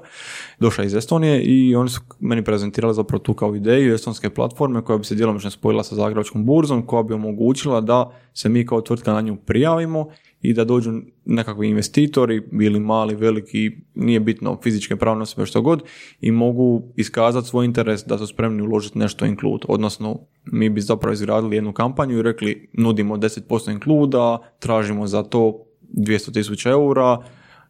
došao 0.59 0.85
iz 0.85 0.95
Estonije 0.95 1.41
i 1.41 1.75
oni 1.75 1.89
su 1.89 2.01
meni 2.19 2.43
prezentirali 2.43 2.93
zapravo 2.93 3.23
tu 3.23 3.33
kao 3.33 3.55
ideju 3.55 3.93
estonske 3.93 4.29
platforme 4.29 4.81
koja 4.81 4.97
bi 4.97 5.05
se 5.05 5.15
djelomično 5.15 5.49
spojila 5.49 5.83
sa 5.83 5.95
Zagrebačkom 5.95 6.45
burzom, 6.45 6.85
koja 6.85 7.03
bi 7.03 7.13
omogućila 7.13 7.81
da 7.81 8.11
se 8.33 8.49
mi 8.49 8.65
kao 8.65 8.81
tvrtka 8.81 9.13
na 9.13 9.21
nju 9.21 9.35
prijavimo 9.35 10.09
i 10.41 10.53
da 10.53 10.63
dođu 10.63 10.91
nekakvi 11.25 11.67
investitori, 11.67 12.41
bili 12.51 12.79
mali, 12.79 13.15
veliki, 13.15 13.71
nije 13.95 14.19
bitno, 14.19 14.57
fizičke 14.63 14.95
pravne 14.95 15.21
osobe, 15.21 15.45
što 15.45 15.61
god, 15.61 15.83
i 16.21 16.31
mogu 16.31 16.83
iskazati 16.95 17.47
svoj 17.47 17.65
interes 17.65 18.05
da 18.05 18.17
su 18.17 18.27
spremni 18.27 18.61
uložiti 18.61 18.99
nešto 18.99 19.25
Include. 19.25 19.65
Odnosno, 19.67 20.19
mi 20.45 20.69
bi 20.69 20.81
zapravo 20.81 21.13
izgradili 21.13 21.55
jednu 21.55 21.73
kampanju 21.73 22.17
i 22.17 22.21
rekli, 22.21 22.69
nudimo 22.73 23.17
10% 23.17 23.71
Includa, 23.71 24.37
tražimo 24.59 25.07
za 25.07 25.23
to 25.23 25.65
200.000 25.93 26.69
eura, 26.69 27.17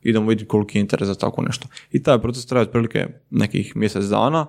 idemo 0.04 0.30
vidjeti 0.30 0.48
koliki 0.48 0.78
je 0.78 0.82
interes 0.82 1.08
za 1.08 1.16
tako 1.16 1.42
nešto. 1.42 1.68
I 1.92 2.04
taj 2.04 2.20
proces 2.20 2.46
traje 2.46 2.64
otprilike 2.64 3.08
nekih 3.30 3.76
mjesec 3.76 4.06
dana. 4.06 4.46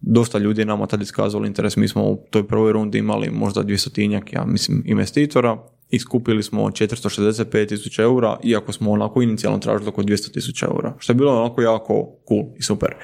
Dosta 0.00 0.38
ljudi 0.38 0.60
je 0.60 0.66
nama 0.66 0.86
tad 0.86 1.02
iskazalo 1.02 1.46
interes. 1.46 1.76
Mi 1.76 1.88
smo 1.88 2.04
u 2.04 2.26
toj 2.30 2.48
prvoj 2.48 2.72
rundi 2.72 2.98
imali 2.98 3.30
možda 3.30 3.62
200 3.62 4.34
ja 4.34 4.44
mislim, 4.44 4.82
investitora 4.86 5.58
i 5.92 5.98
skupili 5.98 6.42
smo 6.42 6.62
465 6.62 7.68
tisuća 7.68 8.02
eura, 8.02 8.38
iako 8.42 8.72
smo 8.72 8.90
onako 8.90 9.22
inicijalno 9.22 9.58
tražili 9.58 9.88
oko 9.88 10.02
200 10.02 10.32
tisuća 10.32 10.66
eura, 10.66 10.94
što 10.98 11.12
je 11.12 11.14
bilo 11.14 11.40
onako 11.40 11.62
jako 11.62 11.94
cool 12.28 12.44
i 12.58 12.62
super. 12.62 12.94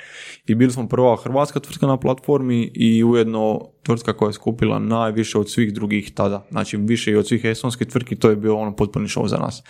I 0.47 0.55
bili 0.55 0.73
smo 0.73 0.89
prva 0.89 1.17
hrvatska 1.17 1.61
tvrtka 1.61 1.87
na 1.87 1.97
platformi 1.97 2.71
i 2.75 3.05
ujedno 3.05 3.61
tvrtka 3.83 4.13
koja 4.13 4.29
je 4.29 4.33
skupila 4.33 4.79
najviše 4.79 5.39
od 5.39 5.51
svih 5.51 5.75
drugih 5.75 6.15
tada, 6.15 6.47
znači 6.51 6.77
više 6.77 7.11
i 7.11 7.17
od 7.17 7.29
svih 7.29 7.45
estonskih 7.45 7.87
tvrtki, 7.87 8.17
to 8.17 8.31
je 8.31 8.37
bio 8.37 8.57
ono 8.57 8.77
potpuni 8.77 9.09
show 9.09 9.27
za 9.27 9.37
nas. 9.37 9.63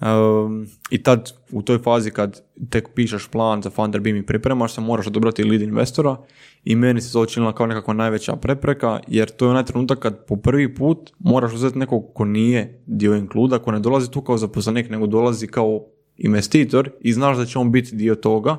Um, 0.00 0.66
I 0.90 1.02
tad 1.02 1.32
u 1.52 1.62
toj 1.62 1.78
fazi 1.78 2.10
kad 2.10 2.40
tek 2.70 2.88
pišeš 2.94 3.28
plan 3.28 3.62
za 3.62 3.70
Funder 3.70 4.00
Beam 4.00 4.16
i 4.16 4.26
pripremaš 4.26 4.74
se, 4.74 4.80
moraš 4.80 5.06
odobrati 5.06 5.44
lead 5.44 5.62
investora 5.62 6.16
i 6.64 6.76
meni 6.76 7.00
se 7.00 7.12
to 7.12 7.20
učinila 7.20 7.54
kao 7.54 7.66
nekakva 7.66 7.94
najveća 7.94 8.36
prepreka 8.36 9.00
jer 9.08 9.30
to 9.30 9.44
je 9.44 9.50
onaj 9.50 9.64
trenutak 9.64 9.98
kad 9.98 10.26
po 10.26 10.36
prvi 10.36 10.74
put 10.74 11.12
moraš 11.18 11.52
uzeti 11.52 11.78
nekog 11.78 12.04
ko 12.14 12.24
nije 12.24 12.82
dio 12.86 13.14
inkluda, 13.14 13.58
ko 13.58 13.72
ne 13.72 13.80
dolazi 13.80 14.10
tu 14.10 14.20
kao 14.20 14.36
zaposlenik 14.36 14.90
nego 14.90 15.06
dolazi 15.06 15.46
kao 15.46 15.84
investitor 16.16 16.90
i 17.00 17.12
znaš 17.12 17.36
da 17.36 17.46
će 17.46 17.58
on 17.58 17.72
biti 17.72 17.96
dio 17.96 18.14
toga 18.14 18.56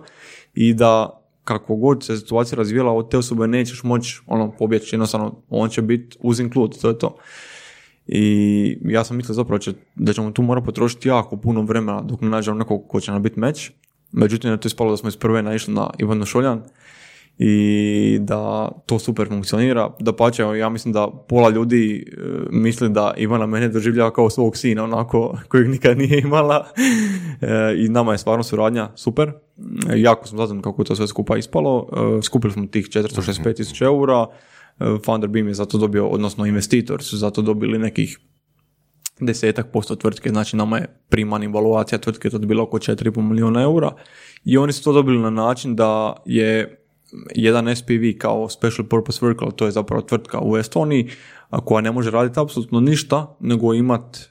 i 0.54 0.74
da 0.74 1.22
kako 1.44 1.76
god 1.76 2.04
se 2.04 2.18
situacija 2.18 2.58
razvijela 2.58 2.92
od 2.92 3.12
te 3.12 3.18
osobe 3.18 3.48
nećeš 3.48 3.84
moći 3.84 4.22
ono, 4.28 4.52
pobjeći, 4.52 4.96
jednostavno 4.96 5.42
on 5.50 5.70
će 5.70 5.82
biti 5.82 6.18
uz 6.22 6.40
include, 6.40 6.78
to 6.82 6.90
je 6.90 6.98
to. 6.98 7.18
I 8.08 8.78
ja 8.82 9.04
sam 9.04 9.18
mislio 9.18 9.34
zapravo 9.34 9.60
će, 9.60 9.74
da 9.96 10.14
ćemo 10.14 10.32
tu 10.32 10.42
morati 10.42 10.66
potrošiti 10.66 11.10
jako 11.10 11.38
puno 11.38 11.62
vremena 11.62 12.02
dok 12.02 12.22
ne 12.22 12.30
nađemo 12.30 12.58
nekog 12.58 12.88
ko 12.88 13.00
će 13.00 13.12
nam 13.12 13.22
biti 13.22 13.40
meč. 13.40 13.72
Međutim, 14.12 14.52
je 14.52 14.60
to 14.60 14.68
ispalo 14.68 14.92
da 14.92 14.98
smo 14.98 15.10
iz 15.10 15.18
prve 15.18 15.42
naišli 15.44 15.74
na 15.74 15.90
Ivanu 16.00 16.26
Šoljan 16.26 16.62
i 17.38 18.18
da 18.22 18.70
to 18.86 19.00
super 19.00 19.28
funkcionira. 19.28 19.90
Da 20.00 20.16
pače, 20.16 20.44
ja 20.44 20.70
mislim 20.70 20.94
da 20.94 21.08
pola 21.30 21.50
ljudi 21.50 22.06
e, 22.18 22.22
misli 22.52 22.90
da 22.90 23.14
Ivana 23.18 23.46
mene 23.46 23.70
doživljava 23.70 24.14
kao 24.14 24.30
svog 24.30 24.58
sina, 24.58 24.84
onako 24.84 25.38
kojeg 25.50 25.70
nikad 25.70 25.98
nije 25.98 26.20
imala. 26.20 26.68
E, 27.42 27.76
I 27.78 27.90
nama 27.90 28.12
je 28.12 28.18
stvarno 28.18 28.44
suradnja 28.44 28.92
super. 28.96 29.32
E, 29.90 30.02
jako 30.02 30.28
sam 30.28 30.38
zadovoljan 30.38 30.62
kako 30.62 30.82
je 30.82 30.86
to 30.86 30.96
sve 30.96 31.08
skupa 31.08 31.38
ispalo. 31.38 31.90
E, 32.20 32.22
skupili 32.22 32.54
smo 32.54 32.66
tih 32.66 32.86
465 32.86 33.56
tisuća 33.56 33.86
eura. 33.86 34.28
E, 34.80 34.86
Founder 35.06 35.30
Beam 35.30 35.48
je 35.48 35.54
zato 35.54 35.78
dobio, 35.78 36.08
odnosno 36.08 36.46
investitor 36.46 37.04
su 37.04 37.18
zato 37.18 37.42
dobili 37.42 37.78
nekih 37.78 38.20
desetak 39.20 39.72
posto 39.72 39.96
tvrtke, 39.96 40.30
znači 40.30 40.58
nama 40.58 40.78
je 40.78 41.00
primana 41.10 41.46
evaluacija 41.46 42.00
tvrtke 42.00 42.30
to 42.30 42.40
bila 42.40 42.64
oko 42.64 42.78
4,5 42.78 43.22
milijuna 43.22 43.62
eura 43.62 43.92
i 44.46 44.58
oni 44.58 44.74
su 44.74 44.84
to 44.84 44.94
dobili 44.94 45.20
na 45.20 45.30
način 45.30 45.76
da 45.76 46.16
je 46.26 46.85
jedan 47.36 47.76
SPV 47.76 48.18
kao 48.18 48.50
Special 48.50 48.88
Purpose 48.88 49.26
Vehicle, 49.26 49.52
to 49.56 49.66
je 49.66 49.72
zapravo 49.72 50.02
tvrtka 50.02 50.40
u 50.44 50.58
Estoniji, 50.58 51.10
koja 51.50 51.82
ne 51.82 51.92
može 51.92 52.12
raditi 52.12 52.40
apsolutno 52.40 52.80
ništa, 52.80 53.36
nego 53.40 53.74
imat 53.74 54.18
e, 54.18 54.28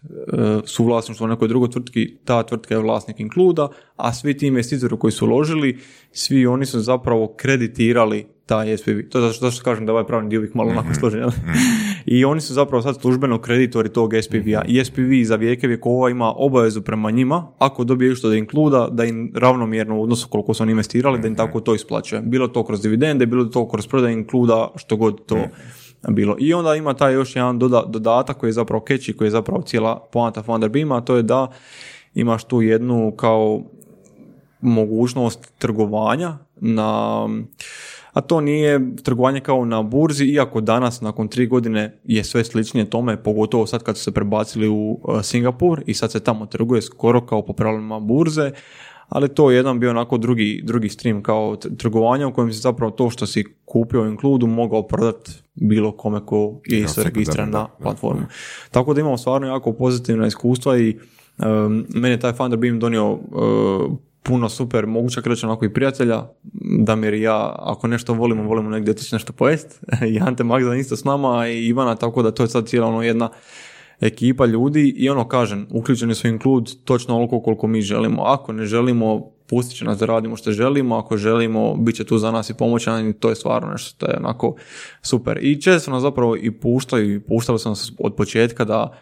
suvlasništvo 0.65 1.25
u 1.25 1.29
nekoj 1.29 1.49
drugoj 1.49 1.71
tvrtki, 1.71 2.17
ta 2.25 2.43
tvrtka 2.43 2.75
je 2.75 2.81
vlasnik 2.81 3.21
Includa, 3.21 3.69
a 3.97 4.13
svi 4.13 4.37
ti 4.37 4.47
investitori 4.47 4.99
koji 4.99 5.13
su 5.13 5.27
uložili, 5.27 5.79
svi 6.13 6.47
oni 6.47 6.67
su 6.67 6.81
zapravo 6.81 7.35
kreditirali 7.37 8.34
taj 8.47 8.77
SPV. 8.77 8.91
To 9.11 9.19
je 9.19 9.23
zato 9.23 9.33
što, 9.33 9.47
zašto 9.47 9.65
kažem 9.65 9.87
da 9.87 9.93
ovaj 9.93 10.07
pravni 10.07 10.31
dio 10.31 10.41
uvijek 10.41 10.55
malo 10.55 10.71
onako 10.71 10.95
složen. 10.95 11.21
jel? 11.21 11.31
I 12.07 12.25
oni 12.25 12.41
su 12.41 12.55
zapravo 12.55 12.83
sad 12.83 13.01
službeno 13.01 13.39
kreditori 13.39 13.89
tog 13.89 14.13
SPV-a. 14.23 14.63
I 14.67 14.85
SPV 14.85 15.23
za 15.25 15.37
vijeke 15.37 15.67
vjekova 15.67 16.11
ima 16.11 16.33
obavezu 16.37 16.83
prema 16.83 17.11
njima, 17.11 17.47
ako 17.59 17.85
dobije 17.85 18.15
što 18.15 18.29
da 18.29 18.37
inkluda, 18.37 18.89
da 18.91 19.05
im 19.05 19.33
ravnomjerno 19.35 19.99
u 19.99 20.03
odnosu 20.03 20.29
koliko 20.29 20.55
su 20.55 20.63
oni 20.63 20.73
investirali, 20.73 21.21
da 21.21 21.29
im 21.29 21.35
tako 21.35 21.61
to 21.61 21.75
isplaćuje. 21.75 22.21
Bilo 22.21 22.49
to 22.49 22.65
kroz 22.65 22.83
dividende, 22.83 23.27
bilo 23.27 23.45
to 23.45 23.69
kroz 23.69 23.87
prodaj 23.87 24.13
inkluda, 24.13 24.69
što 24.77 24.97
god 24.97 25.25
to 25.27 25.39
bilo. 26.09 26.37
I 26.39 26.55
onda 26.55 26.75
ima 26.75 26.95
taj 26.95 27.15
još 27.15 27.37
jedan 27.37 27.59
doda- 27.59 27.85
dodatak 27.87 28.37
koji 28.37 28.49
je 28.49 28.53
zapravo 28.53 28.85
catchy, 28.89 29.17
koji 29.17 29.27
je 29.27 29.31
zapravo 29.31 29.63
cijela 29.63 30.09
poanta 30.13 30.43
Founder 30.43 30.71
Beama, 30.71 30.97
a 30.97 31.01
to 31.01 31.17
je 31.17 31.23
da 31.23 31.51
imaš 32.15 32.45
tu 32.45 32.63
jednu 32.63 33.13
kao 33.17 33.63
mogućnost 34.61 35.53
trgovanja 35.59 36.39
na 36.57 37.29
a 38.15 38.21
to 38.21 38.41
nije 38.41 38.97
trgovanje 39.03 39.41
kao 39.41 39.65
na 39.65 39.83
burzi, 39.83 40.25
iako 40.25 40.61
danas 40.61 41.01
nakon 41.01 41.29
tri 41.29 41.47
godine 41.47 41.99
je 42.05 42.25
sve 42.25 42.45
sličnije 42.45 42.91
tome, 42.91 43.23
pogotovo 43.23 43.67
sad 43.67 43.83
kad 43.83 43.97
su 43.97 44.05
se 44.05 44.13
prebacili 44.13 44.69
u 44.69 45.01
uh, 45.03 45.23
Singapur 45.23 45.83
i 45.87 45.95
sad 45.95 46.13
se 46.13 46.21
tamo 46.21 46.47
trguje 46.47 46.83
skoro 46.83 47.27
kao 47.27 47.43
po 47.43 47.53
pravilima 47.53 48.01
burze, 48.01 48.51
ali 49.09 49.29
to 49.29 49.51
je 49.51 49.57
jedan 49.57 49.81
bio 49.81 49.91
onako 49.91 50.19
drugi, 50.19 50.63
drugi 50.65 50.89
stream 50.89 51.23
kao 51.23 51.57
tr- 51.57 51.77
trgovanja 51.77 52.29
u 52.29 52.33
kojem 52.33 52.53
se 52.53 52.61
zapravo 52.61 52.91
to 52.91 53.11
što 53.11 53.27
si 53.27 53.45
kupio 53.65 54.03
u 54.03 54.07
Includu 54.07 54.47
mogao 54.47 54.83
prodati 54.83 55.33
bilo 55.55 55.93
kome 55.93 56.27
ko 56.27 56.61
je 56.67 56.89
sekundarno, 56.89 57.11
registriran 57.15 57.51
na 57.51 57.59
da, 57.59 57.77
platformu. 57.83 58.23
Tako 58.71 58.95
da 58.95 59.01
imamo 59.01 59.19
stvarno 59.19 59.47
jako 59.47 59.73
pozitivna 59.73 60.27
iskustva 60.27 60.79
i 60.79 60.99
um, 61.39 61.87
meni 61.89 62.15
je 62.15 62.21
taj 62.21 62.33
Founder 62.33 62.59
Beam 62.59 62.79
donio 62.79 63.13
uh, 63.13 63.93
puno 64.27 64.49
super, 64.49 64.87
mogu 64.87 65.11
čak 65.11 65.27
reći 65.27 65.47
onako 65.47 65.65
i 65.65 65.73
prijatelja, 65.73 66.25
Damir 66.85 67.15
i 67.15 67.21
ja, 67.21 67.57
ako 67.59 67.87
nešto 67.87 68.15
volimo, 68.15 68.43
volimo 68.43 68.71
negdje 68.71 68.91
otići 68.91 69.15
nešto 69.15 69.33
pojest, 69.33 69.85
i 70.15 70.21
Ante 70.21 70.45
Magdan 70.45 70.79
isto 70.79 70.97
s 70.97 71.05
nama 71.05 71.49
i 71.49 71.67
Ivana, 71.67 71.97
tako 71.97 72.23
da 72.23 72.31
to 72.31 72.43
je 72.43 72.49
sad 72.49 72.67
cijela 72.67 72.87
ono 72.87 73.03
jedna 73.03 73.31
ekipa 74.01 74.47
ljudi 74.47 74.95
i 74.97 75.11
ono 75.11 75.29
kažem, 75.29 75.67
uključeni 75.71 76.15
su 76.15 76.29
Include 76.29 76.71
točno 76.85 77.15
onoliko 77.15 77.41
koliko 77.41 77.67
mi 77.67 77.83
želimo. 77.83 78.23
Ako 78.23 78.53
ne 78.53 78.67
želimo, 78.67 79.31
pustit 79.47 79.79
će 79.79 79.85
nas 79.85 79.99
da 79.99 80.07
radimo 80.07 80.37
što 80.37 80.53
želimo, 80.53 80.97
ako 80.97 81.17
želimo, 81.17 81.77
bit 81.77 81.97
će 81.97 82.05
tu 82.05 82.19
za 82.19 82.31
nas 82.31 82.51
i 82.51 82.55
pomoći 82.55 82.91
nam 82.91 83.09
i 83.09 83.13
to 83.13 83.29
je 83.29 83.35
stvarno 83.35 83.71
nešto 83.71 83.91
što 83.91 84.07
je 84.07 84.17
onako 84.19 84.55
super. 85.03 85.39
I 85.43 85.61
često 85.61 85.91
nas 85.91 86.03
zapravo 86.03 86.37
i 86.37 86.51
puštaju 86.51 87.15
i 87.15 87.21
puštali 87.21 87.59
su 87.59 87.95
od 87.99 88.15
početka 88.15 88.65
da 88.65 88.99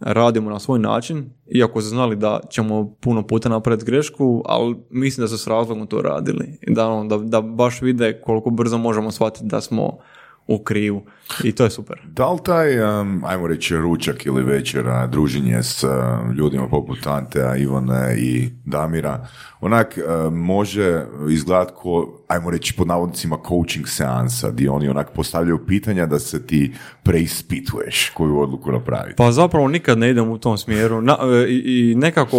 radimo 0.00 0.50
na 0.50 0.58
svoj 0.58 0.78
način, 0.78 1.30
iako 1.46 1.80
su 1.80 1.88
znali 1.88 2.16
da 2.16 2.40
ćemo 2.50 2.94
puno 3.00 3.26
puta 3.26 3.48
napraviti 3.48 3.84
grešku, 3.84 4.42
ali 4.46 4.76
mislim 4.90 5.24
da 5.24 5.28
su 5.28 5.38
s 5.38 5.46
razlogom 5.46 5.86
to 5.86 6.02
radili. 6.02 6.58
Da, 6.66 6.88
ono, 6.88 7.16
da, 7.16 7.24
da 7.24 7.40
baš 7.40 7.82
vide 7.82 8.20
koliko 8.24 8.50
brzo 8.50 8.78
možemo 8.78 9.10
shvatiti 9.10 9.44
da 9.44 9.60
smo 9.60 9.98
u 10.46 10.58
krivu. 10.58 11.02
I 11.44 11.52
to 11.52 11.64
je 11.64 11.70
super. 11.70 12.00
Da 12.06 12.32
li 12.32 12.38
taj, 12.44 13.00
um, 13.00 13.22
ajmo 13.26 13.46
reći, 13.46 13.76
ručak 13.76 14.26
ili 14.26 14.42
večera, 14.42 15.06
druženje 15.06 15.62
s 15.62 15.84
um, 15.84 16.32
ljudima 16.32 16.68
poput 16.68 17.06
Antea, 17.06 17.56
Ivone 17.56 18.16
i 18.18 18.50
Damira, 18.64 19.26
onak 19.64 19.98
um, 19.98 20.34
može 20.34 21.04
izgledati 21.30 21.72
ko, 21.76 22.20
ajmo 22.28 22.50
reći 22.50 22.74
pod 22.76 22.86
navodnicima 22.86 23.38
coaching 23.48 23.88
seansa, 23.88 24.50
gdje 24.50 24.70
oni 24.70 24.88
onak 24.88 25.10
postavljaju 25.12 25.66
pitanja 25.66 26.06
da 26.06 26.18
se 26.18 26.46
ti 26.46 26.72
preispituješ 27.02 28.10
koju 28.14 28.40
odluku 28.40 28.72
napraviti. 28.72 29.16
Pa 29.16 29.32
zapravo 29.32 29.68
nikad 29.68 29.98
ne 29.98 30.10
idem 30.10 30.30
u 30.30 30.38
tom 30.38 30.58
smjeru 30.58 31.00
Na- 31.00 31.18
e, 31.22 31.46
i, 31.48 31.90
i 31.90 31.94
nekako 31.94 32.38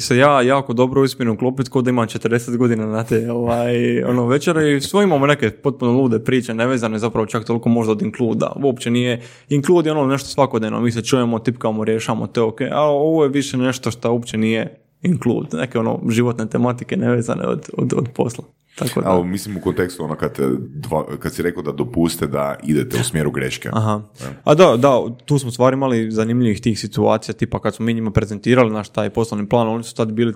se 0.00 0.16
ja 0.16 0.42
jako 0.42 0.72
dobro 0.72 1.02
uspijem 1.02 1.30
uklopiti 1.30 1.70
kod 1.70 1.84
da 1.84 1.90
imam 1.90 2.06
40 2.06 2.56
godina 2.56 2.86
na 2.86 3.04
te 3.04 3.32
ovaj, 3.32 4.02
ono, 4.02 4.26
večere 4.26 4.76
i 4.76 4.80
svo 4.80 5.02
imamo 5.02 5.26
neke 5.26 5.50
potpuno 5.50 5.92
lude 5.92 6.18
priče, 6.18 6.54
nevezane 6.54 6.98
zapravo 6.98 7.26
čak 7.26 7.44
toliko 7.44 7.68
možda 7.68 7.92
od 7.92 8.02
inkluda. 8.02 8.52
Uopće 8.62 8.90
nije, 8.90 9.22
inklud 9.48 9.86
ono 9.86 10.06
nešto 10.06 10.28
svakodnevno, 10.28 10.80
mi 10.80 10.92
se 10.92 11.02
čujemo, 11.02 11.38
tipkamo, 11.38 11.84
rješamo, 11.84 12.26
te 12.26 12.40
ok, 12.40 12.60
a 12.60 12.80
ovo 12.82 13.22
je 13.24 13.30
više 13.30 13.56
nešto 13.56 13.90
što 13.90 14.12
uopće 14.12 14.36
nije 14.36 14.83
inklud, 15.04 15.48
neke 15.52 15.78
ono 15.78 16.00
životne 16.08 16.46
tematike 16.48 16.96
nevezane 16.96 17.46
od, 17.46 17.70
od, 17.78 17.92
od 17.96 18.08
posla. 18.14 18.44
Tako 18.78 19.00
da. 19.00 19.08
Ali 19.08 19.24
mislim 19.24 19.56
u 19.56 19.60
kontekstu 19.60 20.04
ono 20.04 20.14
kad, 20.14 20.38
dva, 20.58 21.04
kad 21.18 21.34
si 21.34 21.42
rekao 21.42 21.62
da 21.62 21.72
dopuste 21.72 22.26
da 22.26 22.56
idete 22.62 23.00
u 23.00 23.04
smjeru 23.04 23.30
greške. 23.30 23.68
Aha. 23.72 24.02
A 24.44 24.54
da, 24.54 24.76
da, 24.76 25.02
tu 25.24 25.38
smo 25.38 25.50
stvari 25.50 25.74
imali 25.74 26.10
zanimljivih 26.10 26.60
tih 26.60 26.80
situacija, 26.80 27.34
tipa 27.34 27.60
kad 27.60 27.74
smo 27.74 27.86
mi 27.86 27.94
njima 27.94 28.10
prezentirali 28.10 28.72
naš 28.72 28.88
taj 28.88 29.10
poslovni 29.10 29.48
plan, 29.48 29.68
oni 29.68 29.84
su 29.84 29.94
tad 29.94 30.12
bili, 30.12 30.34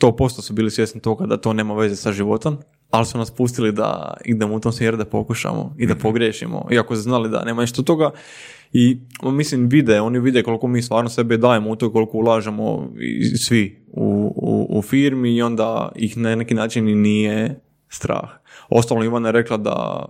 100% 0.00 0.40
su 0.40 0.52
bili 0.52 0.70
svjesni 0.70 1.00
toga 1.00 1.26
da 1.26 1.36
to 1.36 1.52
nema 1.52 1.74
veze 1.74 1.96
sa 1.96 2.12
životom, 2.12 2.58
ali 2.90 3.06
su 3.06 3.18
nas 3.18 3.30
pustili 3.30 3.72
da 3.72 4.16
idemo 4.24 4.54
u 4.54 4.60
tom 4.60 4.72
smjeru 4.72 4.96
da 4.96 5.04
pokušamo 5.04 5.74
i 5.78 5.86
da 5.86 5.94
pogriješimo, 5.94 6.68
iako 6.72 6.96
su 6.96 7.02
znali 7.02 7.28
da 7.28 7.44
nema 7.44 7.60
ništa 7.60 7.82
toga. 7.82 8.10
I 8.72 8.98
mislim 9.22 9.68
vide, 9.68 10.00
oni 10.00 10.20
vide 10.20 10.42
koliko 10.42 10.66
mi 10.66 10.82
stvarno 10.82 11.10
sebe 11.10 11.36
dajemo 11.36 11.70
u 11.70 11.76
to, 11.76 11.92
koliko 11.92 12.18
ulažemo 12.18 12.92
i 13.00 13.24
svi 13.24 13.82
u, 13.92 14.32
u, 14.36 14.78
u 14.78 14.82
firmi 14.82 15.36
i 15.36 15.42
onda 15.42 15.92
ih 15.96 16.16
na 16.16 16.34
neki 16.34 16.54
način 16.54 16.88
i 16.88 16.94
nije 16.94 17.60
strah. 17.88 18.28
Ostalo 18.68 19.04
Ivana 19.04 19.28
je 19.28 19.32
rekla 19.32 19.56
da 19.56 20.04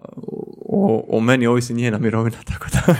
o, 0.67 1.05
o 1.09 1.21
meni 1.21 1.47
ovisi 1.47 1.75
njena 1.75 1.99
mirovina, 1.99 2.37
tako 2.53 2.67
da... 2.73 2.95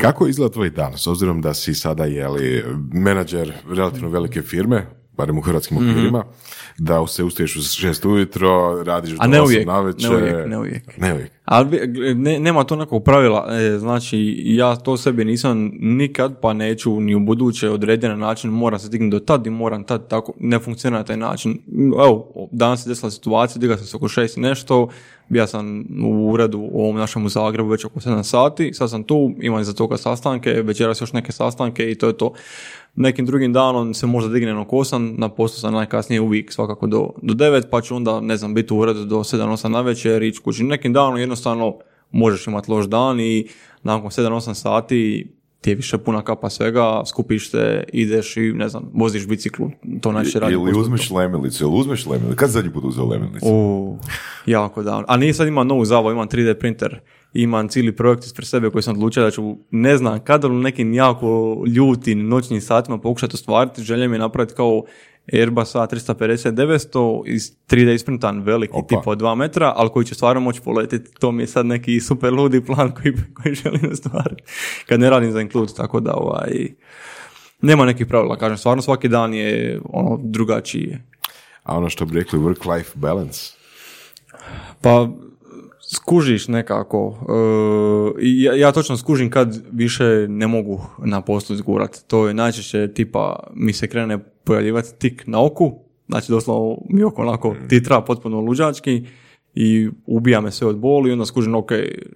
Kako 0.00 0.26
izgleda 0.26 0.52
tvoj 0.52 0.70
dan, 0.70 0.98
s 0.98 1.06
obzirom 1.06 1.40
da 1.40 1.54
si 1.54 1.74
sada 1.74 2.04
jeli 2.04 2.64
menadžer 2.92 3.52
relativno 3.68 4.08
velike 4.08 4.42
firme, 4.42 4.86
barem 5.16 5.38
u 5.38 5.40
hrvatskim 5.40 5.76
okvirima, 5.76 6.24
da 6.78 7.06
se 7.06 7.24
ustaješ 7.24 7.56
u 7.56 7.62
šest 7.62 8.04
ujutro, 8.04 8.82
radiš 8.84 9.10
do 9.10 9.16
osam 9.42 9.66
navečer. 9.66 10.10
ne 10.10 10.16
uvijek, 10.16 10.46
ne 10.48 10.58
uvijek. 10.58 10.98
Ne 10.98 11.14
uvijek. 11.14 11.32
Ali 11.50 11.80
ne, 12.14 12.40
nema 12.40 12.64
to 12.64 12.76
nekog 12.76 13.04
pravila, 13.04 13.48
e, 13.50 13.78
znači 13.78 14.42
ja 14.44 14.76
to 14.76 14.96
sebi 14.96 15.24
nisam 15.24 15.70
nikad, 15.80 16.40
pa 16.40 16.52
neću 16.52 17.00
ni 17.00 17.14
u 17.14 17.20
buduće 17.20 17.70
odrediti 17.70 18.08
na 18.08 18.16
način 18.16 18.50
moram 18.50 18.78
se 18.78 18.88
dignuti 18.88 19.10
do 19.10 19.20
tad 19.20 19.46
i 19.46 19.50
moram 19.50 19.84
tad, 19.84 20.08
tako, 20.08 20.32
ne 20.40 20.58
funkcionira 20.58 20.98
na 20.98 21.04
taj 21.04 21.16
način. 21.16 21.58
Evo, 22.06 22.48
danas 22.52 22.82
se 22.82 22.88
desila 22.88 23.10
situacija, 23.10 23.60
digao 23.60 23.76
sam 23.76 23.86
se 23.86 23.96
oko 23.96 24.08
šest 24.08 24.36
nešto, 24.36 24.88
ja 25.30 25.46
sam 25.46 25.86
u 26.04 26.30
uredu 26.30 26.58
u 26.58 26.82
ovom 26.82 26.96
našem 26.96 27.28
Zagrebu 27.28 27.68
već 27.68 27.84
oko 27.84 28.00
7 28.00 28.22
sati, 28.22 28.74
sad 28.74 28.90
sam 28.90 29.02
tu, 29.02 29.34
imam 29.40 29.60
iza 29.60 29.72
toga 29.72 29.96
sastanke, 29.96 30.50
večeras 30.50 31.00
još 31.00 31.12
neke 31.12 31.32
sastanke 31.32 31.90
i 31.90 31.94
to 31.94 32.06
je 32.06 32.16
to. 32.16 32.32
Nekim 32.94 33.26
drugim 33.26 33.52
danom 33.52 33.94
se 33.94 34.06
možda 34.06 34.32
dignem 34.32 34.58
oko 34.58 34.76
8, 34.76 35.18
na 35.18 35.28
poslu 35.28 35.60
sam 35.60 35.74
najkasnije 35.74 36.20
uvijek 36.20 36.52
svakako 36.52 36.86
do, 36.86 37.08
do 37.22 37.34
9, 37.34 37.62
pa 37.70 37.80
ću 37.80 37.96
onda, 37.96 38.20
ne 38.20 38.36
znam, 38.36 38.54
biti 38.54 38.74
u 38.74 38.78
uredu 38.78 39.04
do 39.04 39.18
7-8 39.18 39.68
na 39.68 39.80
večer, 39.80 40.22
ići 40.22 40.40
kući. 40.40 40.64
Nekim 40.64 40.92
danom 40.92 41.16
jednostavno 41.40 41.78
možeš 42.10 42.46
imati 42.46 42.70
loš 42.70 42.86
dan 42.86 43.20
i 43.20 43.48
nakon 43.82 44.10
7-8 44.10 44.54
sati 44.54 45.26
ti 45.60 45.70
je 45.70 45.76
više 45.76 45.98
puna 45.98 46.22
kapa 46.22 46.50
svega, 46.50 47.02
skupiš 47.06 47.50
se, 47.50 47.84
ideš 47.92 48.36
i 48.36 48.52
ne 48.52 48.68
znam, 48.68 48.90
voziš 48.94 49.26
biciklu, 49.26 49.70
to 50.00 50.12
najčešće 50.12 50.40
radi. 50.40 50.52
Ili 50.52 50.80
uzmeš 50.80 51.10
lemilicu, 51.10 51.64
ili 51.64 51.80
uzmeš 51.80 52.06
lemilicu. 52.06 52.36
Kad 52.36 52.50
zadnji 52.50 52.72
put 52.72 52.84
uzeo 52.84 53.04
lemilicu? 53.04 53.46
U, 53.46 53.98
jako 54.46 54.82
davno. 54.82 55.04
A 55.08 55.16
nije 55.16 55.34
sad 55.34 55.48
imam 55.48 55.66
novu 55.66 55.84
zabavu, 55.84 56.12
imam 56.12 56.28
3D 56.28 56.54
printer, 56.54 57.00
imam 57.32 57.68
cijeli 57.68 57.96
projekt 57.96 58.24
ispred 58.24 58.48
sebe 58.48 58.70
koji 58.70 58.82
sam 58.82 58.94
odlučio 58.94 59.22
da 59.22 59.30
ću, 59.30 59.56
ne 59.70 59.96
znam, 59.96 60.20
kada 60.20 60.48
u 60.48 60.52
nekim 60.52 60.94
jako 60.94 61.62
ljutim 61.66 62.28
noćnim 62.28 62.60
satima 62.60 62.98
pokušati 62.98 63.34
ostvariti, 63.34 63.82
želja 63.82 64.08
mi 64.08 64.14
je 64.14 64.20
napraviti 64.20 64.54
kao 64.54 64.84
Airbus 65.32 65.74
A350-900 65.74 67.22
iz 67.26 67.52
3D 67.68 67.94
isprintan 67.94 68.42
veliki 68.42 68.72
Opa. 68.76 68.86
tip 68.86 69.06
od 69.06 69.20
2 69.20 69.34
metra, 69.34 69.72
ali 69.76 69.90
koji 69.90 70.06
će 70.06 70.14
stvarno 70.14 70.40
moći 70.40 70.60
poletiti. 70.60 71.10
To 71.18 71.32
mi 71.32 71.42
je 71.42 71.46
sad 71.46 71.66
neki 71.66 72.00
super 72.00 72.32
ludi 72.32 72.64
plan 72.64 72.92
koji, 73.02 73.14
koji 73.34 73.54
želim 73.54 73.90
ostvariti. 73.92 74.42
Kad 74.86 75.00
ne 75.00 75.10
radim 75.10 75.32
za 75.32 75.40
Include, 75.40 75.72
tako 75.76 76.00
da 76.00 76.14
ovaj, 76.14 76.68
nema 77.62 77.84
nekih 77.84 78.06
pravila, 78.06 78.36
kažem, 78.36 78.58
stvarno 78.58 78.82
svaki 78.82 79.08
dan 79.08 79.34
je 79.34 79.80
ono 79.84 80.20
drugačiji. 80.22 80.98
A 81.62 81.76
ono 81.76 81.90
što 81.90 82.04
bi 82.04 82.18
rekli 82.18 82.38
work-life 82.38 82.90
balance. 82.94 83.52
Pa 84.80 85.08
skužiš 85.94 86.48
nekako. 86.48 87.18
e, 88.18 88.22
ja, 88.22 88.54
ja 88.54 88.72
točno 88.72 88.96
skužim 88.96 89.30
kad 89.30 89.62
više 89.72 90.26
ne 90.28 90.46
mogu 90.46 90.80
na 90.98 91.20
poslu 91.20 91.54
izgurat. 91.54 92.04
To 92.06 92.28
je 92.28 92.34
najčešće 92.34 92.92
tipa 92.94 93.50
mi 93.54 93.72
se 93.72 93.88
krene 93.88 94.18
pojavljivati 94.44 94.98
tik 94.98 95.26
na 95.26 95.44
oku, 95.44 95.72
znači 96.08 96.32
doslovno 96.32 96.78
mi 96.88 97.02
oko 97.02 97.22
onako 97.22 97.54
titra 97.68 98.00
potpuno 98.00 98.40
luđački 98.40 99.04
i 99.54 99.88
ubija 100.06 100.40
me 100.40 100.50
sve 100.50 100.66
od 100.66 100.78
boli 100.78 101.10
i 101.10 101.12
onda 101.12 101.26
skužim 101.26 101.54
ok, 101.54 101.70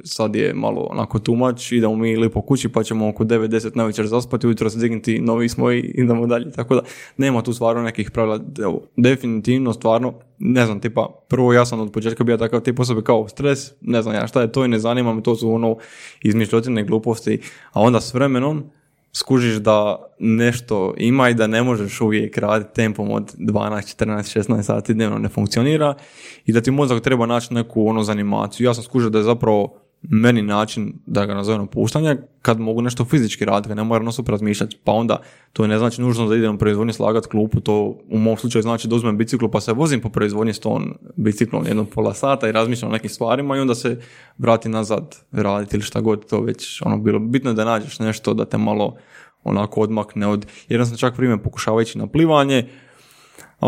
sad 0.05 0.37
je 0.37 0.55
malo 0.55 0.81
onako 0.91 1.19
tumač, 1.19 1.73
idemo 1.73 1.97
mi 1.97 2.17
lipo 2.17 2.43
kući 2.43 2.69
pa 2.69 2.83
ćemo 2.83 3.09
oko 3.09 3.25
9-10 3.25 3.77
na 3.77 3.85
večer 3.85 4.07
zaspati, 4.07 4.47
ujutro 4.47 4.71
se 4.71 4.79
dignuti, 4.79 5.21
novi 5.21 5.49
smo 5.49 5.73
i 5.73 5.79
idemo 5.79 6.27
dalje. 6.27 6.51
Tako 6.51 6.75
da 6.75 6.83
nema 7.17 7.43
tu 7.43 7.53
stvarno 7.53 7.83
nekih 7.83 8.11
pravila. 8.11 8.41
Evo, 8.63 8.83
definitivno 8.97 9.73
stvarno, 9.73 10.15
ne 10.39 10.67
znam, 10.67 10.81
tipa, 10.81 11.25
prvo 11.29 11.53
ja 11.53 11.67
sam 11.67 11.81
od 11.81 11.93
početka 11.93 12.25
bio 12.25 12.37
takav 12.37 12.61
tip 12.61 12.81
osobe 12.81 13.03
kao 13.03 13.29
stres, 13.29 13.73
ne 13.81 14.03
znam 14.03 14.15
ja 14.15 14.27
šta 14.27 14.43
je 14.43 14.53
to 14.53 14.65
i 14.65 14.69
ne 14.69 14.79
zanima 14.79 15.15
me, 15.15 15.23
to 15.23 15.37
su 15.37 15.51
ono 15.51 15.77
izmišljotine 16.23 16.85
gluposti, 16.85 17.41
a 17.73 17.81
onda 17.81 18.01
s 18.01 18.15
vremenom 18.15 18.65
skužiš 19.17 19.55
da 19.55 19.97
nešto 20.19 20.95
ima 20.97 21.29
i 21.29 21.35
da 21.35 21.47
ne 21.47 21.63
možeš 21.63 22.01
uvijek 22.01 22.39
raditi 22.39 22.75
tempom 22.75 23.11
od 23.11 23.35
12, 23.39 24.05
14, 24.05 24.41
16 24.41 24.63
sati 24.63 24.95
dnevno 24.95 25.19
ne 25.19 25.29
funkcionira 25.29 25.95
i 26.47 26.53
da 26.53 26.61
ti 26.61 26.71
mozak 26.71 27.03
treba 27.03 27.27
naći 27.27 27.55
neku 27.55 27.89
ono 27.89 28.03
zanimaciju. 28.03 28.65
Ja 28.65 28.75
sam 28.75 28.85
skužio 28.85 29.11
da 29.11 29.19
je 29.19 29.25
zapravo 29.25 29.84
meni 30.11 30.43
način 30.43 30.93
da 31.07 31.27
ga 31.27 31.35
nazovem 31.35 31.63
opuštanje 31.63 32.17
kad 32.43 32.61
mogu 32.61 32.83
nešto 32.83 33.05
fizički 33.05 33.45
raditi, 33.45 33.69
kad 33.69 33.77
ne 33.77 33.85
moram 33.85 34.05
non 34.05 34.15
razmišljati. 34.27 34.79
Pa 34.85 34.93
onda 34.93 35.23
to 35.53 35.67
ne 35.67 35.79
znači 35.79 36.03
nužno 36.03 36.29
da 36.29 36.37
idem 36.37 36.55
u 36.55 36.59
proizvodnji 36.59 36.93
slagati 36.93 37.29
klupu, 37.29 37.61
to 37.61 37.99
u 38.09 38.19
mom 38.19 38.37
slučaju 38.37 38.63
znači 38.63 38.89
da 38.89 38.95
uzmem 38.95 39.19
biciklu 39.19 39.51
pa 39.51 39.61
se 39.61 39.73
vozim 39.73 40.01
po 40.01 40.09
proizvodnji 40.09 40.53
s 40.53 40.61
tom 40.61 40.95
biciklom 41.17 41.67
jedno 41.67 41.85
pola 41.85 42.15
sata 42.15 42.49
i 42.49 42.53
razmišljam 42.53 42.91
o 42.91 42.93
nekim 42.93 43.11
stvarima 43.11 43.57
i 43.57 43.61
onda 43.61 43.75
se 43.75 44.01
vratim 44.39 44.73
nazad 44.73 45.17
raditi 45.33 45.77
ili 45.77 45.83
šta 45.83 46.01
god 46.01 46.29
to 46.29 46.41
već 46.41 46.83
ono 46.83 46.99
bilo. 46.99 47.19
Bitno 47.19 47.51
je 47.51 47.55
da 47.55 47.65
nađeš 47.65 47.99
nešto 47.99 48.35
da 48.35 48.45
te 48.45 48.59
malo 48.59 48.97
onako 49.45 49.81
odmakne 49.81 50.27
od, 50.27 50.47
jer 50.69 50.87
sam 50.87 50.97
čak 50.97 51.17
vrijeme 51.17 51.43
pokušavao 51.43 51.81
ići 51.81 51.99
na 51.99 52.07
plivanje, 52.07 52.69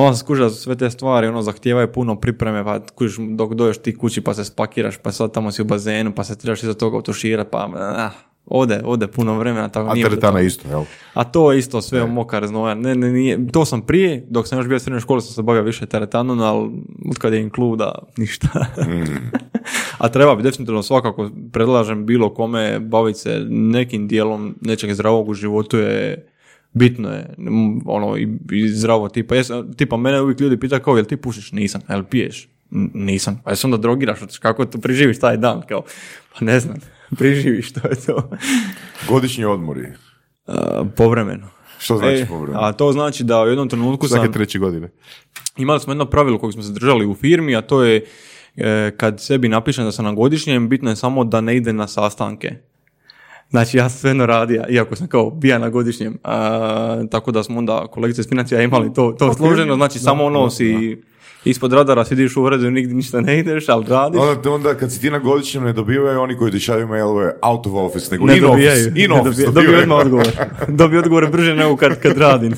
a 0.05 0.11
da 0.39 0.51
su 0.51 0.63
sve 0.63 0.77
te 0.77 0.91
stvari, 0.91 1.27
ono, 1.27 1.43
zahtijevaju 1.43 1.93
puno 1.93 2.21
pripreme, 2.21 2.65
pa 2.65 2.81
kužiš 2.95 3.17
dok 3.19 3.55
dođeš 3.55 3.79
ti 3.79 3.99
kući 3.99 4.21
pa 4.21 4.35
se 4.35 4.45
spakiraš, 4.45 4.97
pa 4.97 5.13
sad 5.13 5.33
tamo 5.33 5.53
si 5.53 5.63
u 5.63 5.65
bazenu, 5.65 6.13
pa 6.15 6.25
se 6.25 6.39
trebaš 6.39 6.63
iza 6.63 6.75
toga 6.75 6.97
otuširati, 6.97 7.51
pa 7.51 7.69
ah, 7.77 8.11
ode, 8.47 8.81
ode 8.85 9.07
puno 9.07 9.39
vremena. 9.39 9.69
Tako 9.69 9.91
A 9.91 9.95
nije 9.95 10.09
teretana 10.09 10.39
to. 10.39 10.45
isto, 10.45 10.69
jel? 10.69 10.83
A 11.15 11.25
to 11.25 11.53
je 11.53 11.59
isto 11.59 11.83
sve 11.83 12.07
mokar 12.07 12.47
znoja. 12.47 12.75
Ne, 12.75 12.95
ne, 12.95 13.13
nije. 13.13 13.47
To 13.47 13.65
sam 13.65 13.83
prije, 13.83 14.27
dok 14.31 14.49
sam 14.49 14.59
još 14.59 14.67
bio 14.67 14.77
u 14.77 14.81
srednjoj 14.81 15.01
školi, 15.01 15.23
sam 15.23 15.33
se 15.33 15.43
bavio 15.43 15.63
više 15.63 15.87
teretanom, 15.87 16.41
ali 16.41 16.71
od 17.25 17.33
je 17.33 17.41
inkluda, 17.41 17.93
ništa. 18.17 18.49
A 19.99 20.09
treba 20.09 20.37
bi 20.37 20.43
definitivno 20.43 20.83
svakako, 20.83 21.31
predlažem 21.53 22.07
bilo 22.07 22.35
kome 22.35 22.81
baviti 22.81 23.19
se 23.19 23.47
nekim 23.49 24.09
dijelom 24.09 24.55
nečeg 24.61 24.95
zdravog 24.95 25.29
u 25.29 25.35
životu 25.35 25.79
je 25.79 26.27
bitno 26.77 27.09
je 27.09 27.35
ono 27.87 28.17
i, 28.17 28.29
i 28.53 28.69
zdravo 28.69 29.09
tipa 29.09 29.35
jes, 29.35 29.47
tipa 29.77 29.97
mene 29.97 30.21
uvijek 30.21 30.41
ljudi 30.41 30.61
pitaju 30.61 30.83
kao 30.83 30.97
jel 30.97 31.05
ti 31.05 31.17
pušiš 31.17 31.53
nisam 31.53 31.81
jel 31.89 32.05
piješ 32.05 32.49
"N- 32.73 32.91
nisam 32.95 33.41
pa 33.45 33.51
jesi 33.51 33.67
onda 33.67 33.77
drogiraš 33.77 34.19
kako 34.41 34.65
to 34.65 34.79
preživiš 34.79 35.19
taj 35.19 35.37
dan 35.37 35.63
kao 35.63 35.83
pa 36.33 36.45
ne 36.45 36.61
znam 36.61 36.77
preživiš 37.19 37.73
to 37.73 37.89
je 37.89 37.97
to 37.97 38.31
Godišnji 39.09 39.45
odmori. 39.45 39.87
A, 40.47 40.85
povremeno 40.97 41.49
Što 41.79 41.97
znači 41.97 42.15
E, 42.15 42.27
povremeno? 42.27 42.61
a 42.61 42.73
to 42.73 42.93
znači 42.93 43.25
da 43.25 43.43
u 43.43 43.49
jednom 43.49 43.69
trenutku 43.69 44.09
sam 44.09 44.17
Svake 44.17 44.33
treće 44.33 44.59
godine. 44.59 44.89
imali 45.57 45.81
smo 45.81 45.93
jedno 45.93 46.05
pravilo 46.07 46.39
kojeg 46.39 46.53
smo 46.53 46.63
se 46.63 46.73
držali 46.73 47.07
u 47.07 47.15
firmi, 47.15 47.57
a 47.57 47.63
to 47.63 47.85
je 47.85 48.05
e, 48.57 48.93
kad 48.97 49.21
sebi 49.21 49.49
napišem 49.49 49.85
da 49.85 49.93
sam 49.93 50.05
na 50.05 50.13
godišnjem, 50.13 50.69
bitno 50.69 50.91
je 50.91 50.97
samo 50.97 51.25
da 51.25 51.41
ne 51.41 51.57
ide 51.57 51.73
na 51.73 51.89
sastanke. 51.89 52.55
Znači 53.51 53.77
ja 53.77 53.89
sam 53.89 53.99
svejedno 53.99 54.27
radio, 54.27 54.65
iako 54.69 54.97
sam 54.97 55.07
kao 55.07 55.31
bija 55.31 55.59
na 55.59 55.69
godišnjem. 55.69 56.19
A, 56.25 57.03
tako 57.11 57.33
da 57.33 57.43
smo 57.43 57.59
onda 57.59 57.87
kolegice 57.87 58.21
iz 58.21 58.29
financija 58.29 58.63
imali 58.63 58.95
to, 58.95 59.17
to 59.19 59.35
složeno, 59.35 59.75
znači 59.77 59.99
samo 59.99 60.25
ono 60.25 60.51
si 60.51 60.97
ispod 61.45 61.73
radara 61.73 62.05
sediš 62.05 62.37
u 62.37 62.43
uredu 62.43 62.71
nigdje 62.71 62.95
ništa 62.95 63.21
ne 63.21 63.39
ideš, 63.39 63.69
ali 63.69 63.87
radiš. 63.89 64.21
Onda, 64.21 64.51
onda 64.51 64.75
kad 64.75 64.93
si 64.93 65.01
ti 65.01 65.11
na 65.11 65.19
godišnjem 65.19 65.65
ne 65.65 65.73
dobivaju 65.73 66.21
oni 66.21 66.37
koji 66.37 66.53
ti 66.53 66.61
šalju 66.61 66.87
mailove 66.87 67.35
out 67.43 67.67
of 67.67 67.73
office, 67.73 68.09
nego 68.11 68.27
ne 68.27 68.37
in 68.37 68.43
dobijaju. 68.43 68.73
office. 68.73 69.05
In 69.05 69.11
ne 69.11 69.21
office 69.21 69.47
dobijaju. 69.47 69.83
odmah 69.83 69.99
odgovor. 69.99 70.27
Dobiju 70.69 71.01
odgovore 71.01 71.27
brže 71.27 71.55
nego 71.55 71.77
kad, 71.77 72.01
kad 72.01 72.19
radim. 72.19 72.53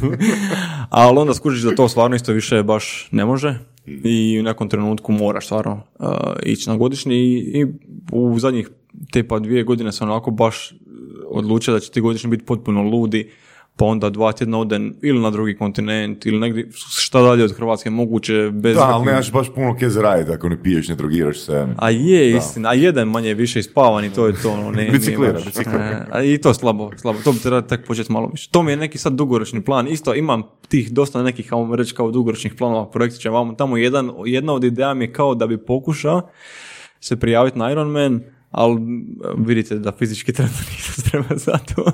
Ali 0.90 1.18
onda 1.18 1.34
skužiš 1.34 1.62
da 1.62 1.74
to 1.74 1.88
stvarno 1.88 2.16
isto 2.16 2.32
više 2.32 2.62
baš 2.62 3.08
ne 3.12 3.24
može 3.24 3.58
i 3.86 4.36
u 4.40 4.42
nekom 4.42 4.68
trenutku 4.68 5.12
moraš 5.12 5.44
stvarno 5.44 5.82
uh, 5.98 6.08
ići 6.42 6.70
na 6.70 6.76
godišnji 6.76 7.16
i, 7.16 7.60
i 7.60 7.66
u 8.12 8.38
zadnjih 8.38 8.70
te 9.12 9.28
pa 9.28 9.38
dvije 9.38 9.62
godine 9.64 9.92
sam 9.92 10.10
onako 10.10 10.30
baš 10.30 10.72
odlučio 11.30 11.74
da 11.74 11.80
će 11.80 11.90
ti 11.90 12.00
godišnji 12.00 12.30
biti 12.30 12.44
potpuno 12.44 12.82
ludi 12.82 13.30
pa 13.76 13.84
onda 13.84 14.10
dva 14.10 14.32
tjedna 14.32 14.58
odem 14.58 14.96
ili 15.02 15.20
na 15.20 15.30
drugi 15.30 15.56
kontinent 15.56 16.26
ili 16.26 16.38
negdje 16.38 16.68
šta 16.74 17.22
dalje 17.22 17.44
od 17.44 17.56
Hrvatske 17.56 17.90
moguće 17.90 18.50
bez 18.52 18.76
Da, 18.76 18.82
ali 18.84 19.06
nemaš 19.06 19.32
baš 19.32 19.54
puno 19.54 19.76
kje 19.76 19.90
zaraditi 19.90 20.30
ako 20.32 20.48
ne 20.48 20.62
piješ, 20.62 20.88
ne 20.88 20.94
drogiraš 20.94 21.40
se. 21.40 21.66
a 21.76 21.90
je, 21.90 22.36
istina, 22.36 22.68
a 22.68 22.74
jedan 22.74 23.08
manje 23.08 23.34
više 23.34 23.58
ispavan 23.58 24.04
i 24.04 24.12
to 24.12 24.26
je 24.26 24.32
to. 24.42 24.50
Ono, 24.52 24.70
ne, 24.70 24.90
Biciklira, 24.90 25.32
baš- 25.32 25.44
biciklira. 25.44 25.78
E, 25.84 26.06
a 26.10 26.22
I 26.22 26.38
to 26.38 26.54
slabo, 26.54 26.90
slabo. 26.96 27.18
To 27.24 27.32
bi 27.32 27.38
trebalo 27.38 27.62
tek 27.62 27.86
početi 27.86 28.12
malo 28.12 28.28
više. 28.28 28.48
To 28.50 28.62
mi 28.62 28.72
je 28.72 28.76
neki 28.76 28.98
sad 28.98 29.12
dugoročni 29.12 29.64
plan. 29.64 29.88
Isto 29.88 30.14
imam 30.14 30.42
tih 30.68 30.92
dosta 30.92 31.22
nekih, 31.22 31.52
ajmo 31.52 31.76
reći, 31.76 31.94
kao 31.94 32.10
dugoročnih 32.10 32.54
planova, 32.54 32.90
projektića 32.90 33.30
vamo. 33.30 33.52
Tamo 33.54 33.76
jedan, 33.76 34.10
jedna 34.26 34.52
od 34.52 34.64
ideja 34.64 34.94
mi 34.94 35.04
je 35.04 35.12
kao 35.12 35.34
da 35.34 35.46
bi 35.46 35.58
pokušao 35.58 36.28
se 37.00 37.16
prijaviti 37.16 37.58
na 37.58 37.70
Ironman, 37.72 38.20
ali 38.50 38.80
vidite 39.38 39.74
da 39.74 39.92
fizički 39.92 40.32
trenutno 40.32 40.58
nisam 40.70 41.04
treba 41.04 41.36
za 41.36 41.58
to. 41.66 41.84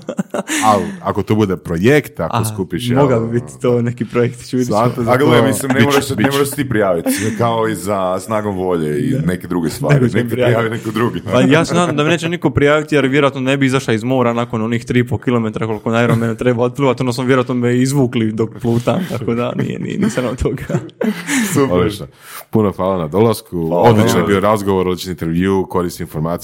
Ali 0.65 0.85
ako 1.03 1.23
to 1.23 1.35
bude 1.35 1.57
projekt, 1.57 2.21
ako 2.21 2.37
A, 2.37 2.45
skupiš... 2.45 2.91
Mogao 2.91 3.11
jel, 3.11 3.27
bi 3.27 3.41
biti 3.41 3.53
to 3.61 3.83
neki 3.83 4.05
projekt. 4.05 4.47
ću 4.47 4.57
vidjeti. 4.57 4.73
Zato 4.73 5.03
za 5.03 5.13
A 5.13 5.17
gle, 5.17 5.39
to- 5.39 5.47
mislim, 5.47 5.73
ne 5.73 5.81
moraš, 5.81 6.05
se- 6.05 6.17
ne 6.17 6.31
moraš 6.31 6.49
se 6.49 6.57
ti 6.57 6.69
prijaviti, 6.69 7.09
kao 7.39 7.69
i 7.69 7.75
za 7.75 8.21
snagom 8.21 8.57
volje 8.57 9.01
i 9.01 9.15
neke 9.27 9.47
druge 9.47 9.71
stvari. 9.71 9.95
Nego 9.95 10.09
će 10.09 10.17
Nek 10.17 10.25
te 10.25 10.31
prijaviti. 10.31 10.57
prijavi 10.57 10.71
neko 10.71 10.91
drugi. 10.91 11.21
Pa 11.23 11.41
ja 11.43 11.65
se 11.65 11.75
nadam 11.75 11.97
da 11.97 12.05
me 12.05 12.11
neće 12.11 12.29
niko 12.29 12.51
prijaviti 12.51 12.95
jer 12.95 13.07
vjerojatno 13.07 13.41
ne 13.41 13.57
bi 13.57 13.67
izašao 13.67 13.95
iz 13.95 14.05
mora 14.05 14.33
nakon 14.33 14.63
onih 14.63 14.85
3,5 14.85 15.19
km 15.53 15.67
koliko 15.67 15.91
na 15.91 16.05
Ironmanu 16.05 16.37
treba 16.37 16.63
otplivati, 16.63 17.03
ono 17.03 17.13
sam 17.13 17.27
vjerojatno 17.27 17.55
me 17.55 17.79
izvukli 17.79 18.33
dok 18.33 18.51
plutam, 18.53 19.07
tako 19.11 19.35
da 19.35 19.53
nije, 19.55 19.79
nije, 19.79 19.99
nisam 19.99 20.25
od 20.27 20.43
toga. 20.43 20.65
Odlično. 21.71 22.07
Puno 22.51 22.73
hvala 22.73 22.99
na 22.99 23.09
dolasku. 23.09 23.69
Odličan 23.73 24.21
je 24.21 24.27
bio 24.27 24.41
razgovor, 24.41 24.89
odličan 24.89 25.11
intervju, 25.11 25.67
korisne 25.67 26.03
informacije, 26.03 26.44